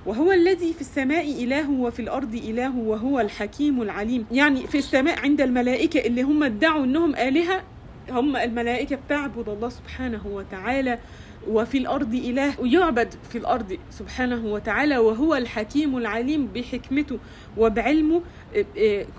وهو 0.05 0.31
الذي 0.31 0.73
في 0.73 0.81
السماء 0.81 1.43
إله 1.43 1.69
وفي 1.71 2.01
الأرض 2.01 2.35
إله 2.35 2.77
وهو 2.77 3.19
الحكيم 3.19 3.81
العليم. 3.81 4.25
يعني 4.31 4.67
في 4.67 4.77
السماء 4.77 5.19
عند 5.19 5.41
الملائكة 5.41 5.99
اللي 5.99 6.21
هم 6.21 6.43
ادعوا 6.43 6.83
أنهم 6.83 7.15
آلهة 7.15 7.63
هم 8.09 8.35
الملائكة 8.35 8.95
بتعبد 8.95 9.49
الله 9.49 9.69
سبحانه 9.69 10.27
وتعالى. 10.27 10.99
وفي 11.47 11.77
الأرض 11.77 12.13
إله 12.13 12.61
ويعبد 12.61 13.13
في 13.29 13.37
الأرض 13.37 13.77
سبحانه 13.89 14.45
وتعالى 14.45 14.97
وهو 14.97 15.35
الحكيم 15.35 15.97
العليم 15.97 16.47
بحكمته 16.47 17.19
وبعلمه 17.57 18.21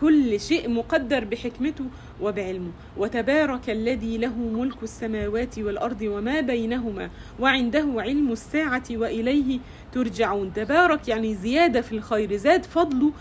كل 0.01 0.41
شيء 0.41 0.71
مقدر 0.71 1.25
بحكمته 1.25 1.85
وبعلمه. 2.21 2.71
وتبارك 2.97 3.71
الذي 3.71 4.19
له 4.19 4.37
ملك 4.37 4.83
السماوات 4.83 5.59
والأرض 5.59 6.03
وما 6.03 6.41
بينهما 6.41 7.11
وعنده 7.41 7.87
علم 7.97 8.33
الساعة 8.33 8.85
وإليه 8.91 9.59
ترجعون. 9.93 10.53
تبارك 10.53 11.09
يعني 11.09 11.35
زيادة 11.35 11.81
في 11.81 11.93
الخير 11.93 12.37
زاد 12.37 12.65
فضله 12.65 13.13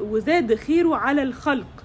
وزاد 0.00 0.54
خيره 0.54 0.96
على 0.96 1.22
الخلق. 1.22 1.81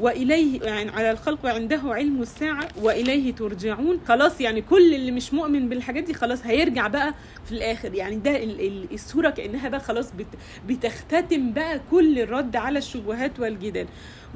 وإليه 0.00 0.60
يعني 0.62 0.90
على 0.90 1.10
الخلق 1.10 1.38
وعنده 1.44 1.80
علم 1.84 2.22
الساعة 2.22 2.68
وإليه 2.82 3.32
ترجعون. 3.34 4.00
خلاص 4.08 4.40
يعني 4.40 4.62
كل 4.62 4.94
اللي 4.94 5.12
مش 5.12 5.34
مؤمن 5.34 5.68
بالحاجات 5.68 6.04
دي 6.04 6.14
خلاص 6.14 6.46
هيرجع 6.46 6.86
بقى 6.86 7.14
في 7.44 7.52
الآخر. 7.52 7.94
يعني 7.94 8.16
ده 8.16 8.36
ال- 8.44 8.60
ال- 8.60 8.86
السورة 8.92 9.30
كأنها 9.30 9.68
بقى 9.68 9.80
خلاص 9.80 10.12
بت 10.12 10.26
بتختتم 10.68 11.52
بقى 11.52 11.80
كل 11.90 12.18
الرد 12.18 12.56
على 12.56 12.78
الشبهات 12.78 13.40
والجدال. 13.40 13.86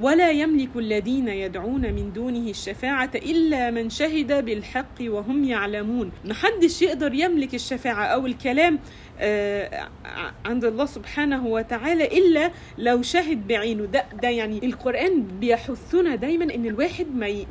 ولا 0.00 0.30
يملك 0.30 0.68
الذين 0.76 1.28
يدعون 1.28 1.80
من 1.92 2.12
دونه 2.12 2.50
الشفاعة 2.50 3.10
إلا 3.14 3.70
من 3.70 3.90
شهد 3.90 4.44
بالحق 4.44 4.94
وهم 5.00 5.44
يعلمون. 5.44 6.12
محدش 6.24 6.82
يقدر 6.82 7.14
يملك 7.14 7.54
الشفاعة 7.54 8.04
أو 8.04 8.26
الكلام 8.26 8.78
عند 10.44 10.64
الله 10.64 10.86
سبحانه 10.86 11.46
وتعالى 11.46 12.04
إلا 12.04 12.50
لو 12.78 13.02
شهد 13.02 13.46
بعينه. 13.46 13.84
ده 13.84 14.04
ده 14.22 14.28
يعني 14.28 14.66
القرآن 14.66 15.22
بيحثنا 15.22 16.14
دايما 16.14 16.54
إن 16.54 16.66
الواحد 16.66 17.06
ما 17.14 17.28
ي 17.28 17.46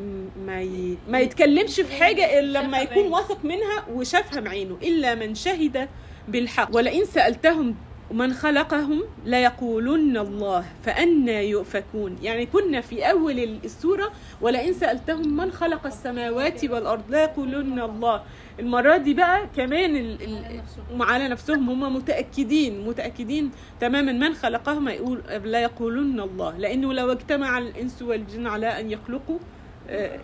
ما 0.46 0.62
ي 0.62 0.98
ما 1.10 1.20
يتكلمش 1.20 1.80
في 1.80 2.04
حاجة 2.04 2.40
إلا 2.40 2.60
لما 2.60 2.80
يكون 2.80 3.08
واثق 3.08 3.46
منها 3.46 3.86
وشافها 3.94 4.40
بعينه. 4.40 4.78
إلا 4.84 5.16
من 5.16 5.36
شهد 5.36 5.90
بالحق. 6.28 6.76
ولئن 6.76 7.06
سألتهم 7.06 7.76
من 8.12 8.34
خلقهم 8.34 9.04
ليقولن 9.26 10.18
الله 10.18 10.66
فأنا 10.86 11.42
يؤفكون. 11.42 12.18
يعني 12.24 12.46
كنا 12.46 12.82
في 12.82 13.12
أول 13.12 13.40
السورة 13.40 14.12
ولئن 14.42 14.74
سألتهم 14.74 15.38
من 15.38 15.52
خلق 15.52 15.86
السماوات 15.86 16.66
والأرض 16.66 17.04
ليقولن 17.10 17.80
الله. 17.82 18.24
المرة 18.60 18.98
دي 18.98 19.14
بقى 19.14 19.48
كمان 19.56 19.96
ال 19.96 20.18
ال 20.24 21.02
على 21.02 21.28
نفسهم 21.28 21.70
هم 21.70 21.96
متأكدين 21.96 22.88
متأكدين 22.88 23.52
تماما 23.80 24.12
من 24.12 24.34
خلقهم 24.34 24.88
يقول 24.90 25.22
لا 25.46 25.62
يقولن 25.62 26.20
الله. 26.20 26.58
لأنه 26.58 26.94
لو 26.94 27.12
اجتمع 27.12 27.58
الإنس 27.58 28.02
والجن 28.02 28.48
على 28.48 28.80
أن 28.80 28.92
يخلقوا 28.92 29.40
آه، 29.90 30.20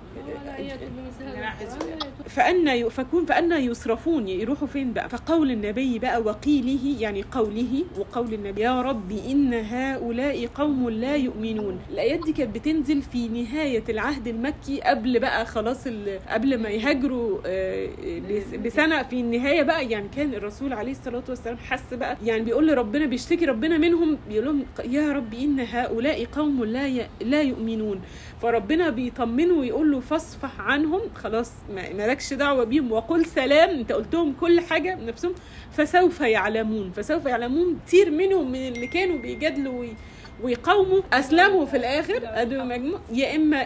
فأنا 2.30 2.74
يؤفكون 2.74 3.26
فأنا 3.26 3.58
يصرفون 3.58 4.28
يروحوا 4.28 4.68
فين 4.68 4.94
بقى؟ 4.94 5.10
فقول 5.10 5.52
النبي 5.52 6.00
بقى 6.00 6.22
وقيله 6.22 7.02
يعني 7.02 7.24
قوله 7.32 7.84
وقول 8.00 8.34
النبي 8.34 8.62
يا 8.62 8.82
رب 8.82 9.12
إن 9.12 9.54
هؤلاء 9.54 10.46
قوم 10.56 10.90
لا 10.90 11.16
يؤمنون. 11.16 11.80
الآيات 11.90 12.20
دي 12.26 12.34
كانت 12.34 12.56
بتنزل 12.56 13.02
في 13.02 13.28
نهاية 13.28 13.84
العهد 13.90 14.28
المكي 14.28 14.82
قبل 14.82 15.20
بقى 15.20 15.46
خلاص 15.46 15.88
قبل 16.30 16.58
ما 16.62 16.70
يهاجروا 16.70 17.40
آه، 17.46 17.88
بس- 18.32 18.56
بسنة 18.66 19.04
في 19.04 19.20
النهاية 19.20 19.62
بقى. 19.64 19.90
يعني 19.90 20.08
كان 20.16 20.34
الرسول 20.34 20.74
عليه 20.74 20.92
الصلاة 20.92 21.24
والسلام 21.30 21.58
حس 21.58 21.94
بقى 21.94 22.18
يعني 22.26 22.44
بيقول 22.44 22.68
لربنا 22.68 23.06
بيشتكي 23.06 23.46
ربنا 23.46 23.78
منهم 23.78 24.18
بيقول 24.30 24.46
لهم 24.46 24.66
يا 24.86 25.12
رب 25.14 25.34
إن 25.34 25.60
هؤلاء 25.60 26.26
قوم 26.26 26.64
لا 26.66 27.08
لا 27.22 27.42
يؤمنون. 27.42 28.02
فربنا 28.42 28.90
بيطمنه 28.90 29.54
ويقول 29.54 29.92
له 29.92 30.00
فاصفح 30.00 30.62
عنهم. 30.62 31.02
خلاص 31.16 31.52
ما- 31.76 31.94
مالكش 31.94 32.34
دعوة 32.34 32.64
بيهم 32.64 32.92
وقل 32.92 33.26
سلام. 33.26 33.70
انت 33.70 33.92
قلتهم 33.92 34.34
كل 34.42 34.60
حاجة 34.62 34.96
بنفسهم. 34.96 35.34
فسوف 35.72 36.22
يعلمون. 36.22 36.92
فسوف 36.92 37.26
يعلمون 37.26 37.80
كتير 37.88 38.12
منهم 38.12 38.52
من 38.52 38.68
اللي 38.68 38.88
كانوا 38.88 39.18
بيجادلوا 39.18 39.80
وي- 39.80 39.96
ويقاوموا. 40.44 41.02
أسلموا 41.14 41.66
في 41.66 41.78
الآخر. 41.78 42.20
مجموع. 42.66 43.00
يا 43.14 43.36
إما 43.36 43.62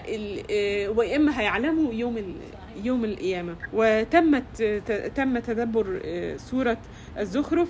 آه، 0.51 0.89
ويا 0.89 1.15
إما 1.15 1.39
هيعلموا 1.41 1.93
يوم 1.93 2.35
يوم 2.83 3.05
القيامة. 3.05 3.55
وتمت 3.73 4.43
ت- 4.61 5.11
تم 5.15 5.39
تدبر 5.39 6.01
آه، 6.05 6.37
سورة 6.37 6.77
الزخرف. 7.19 7.69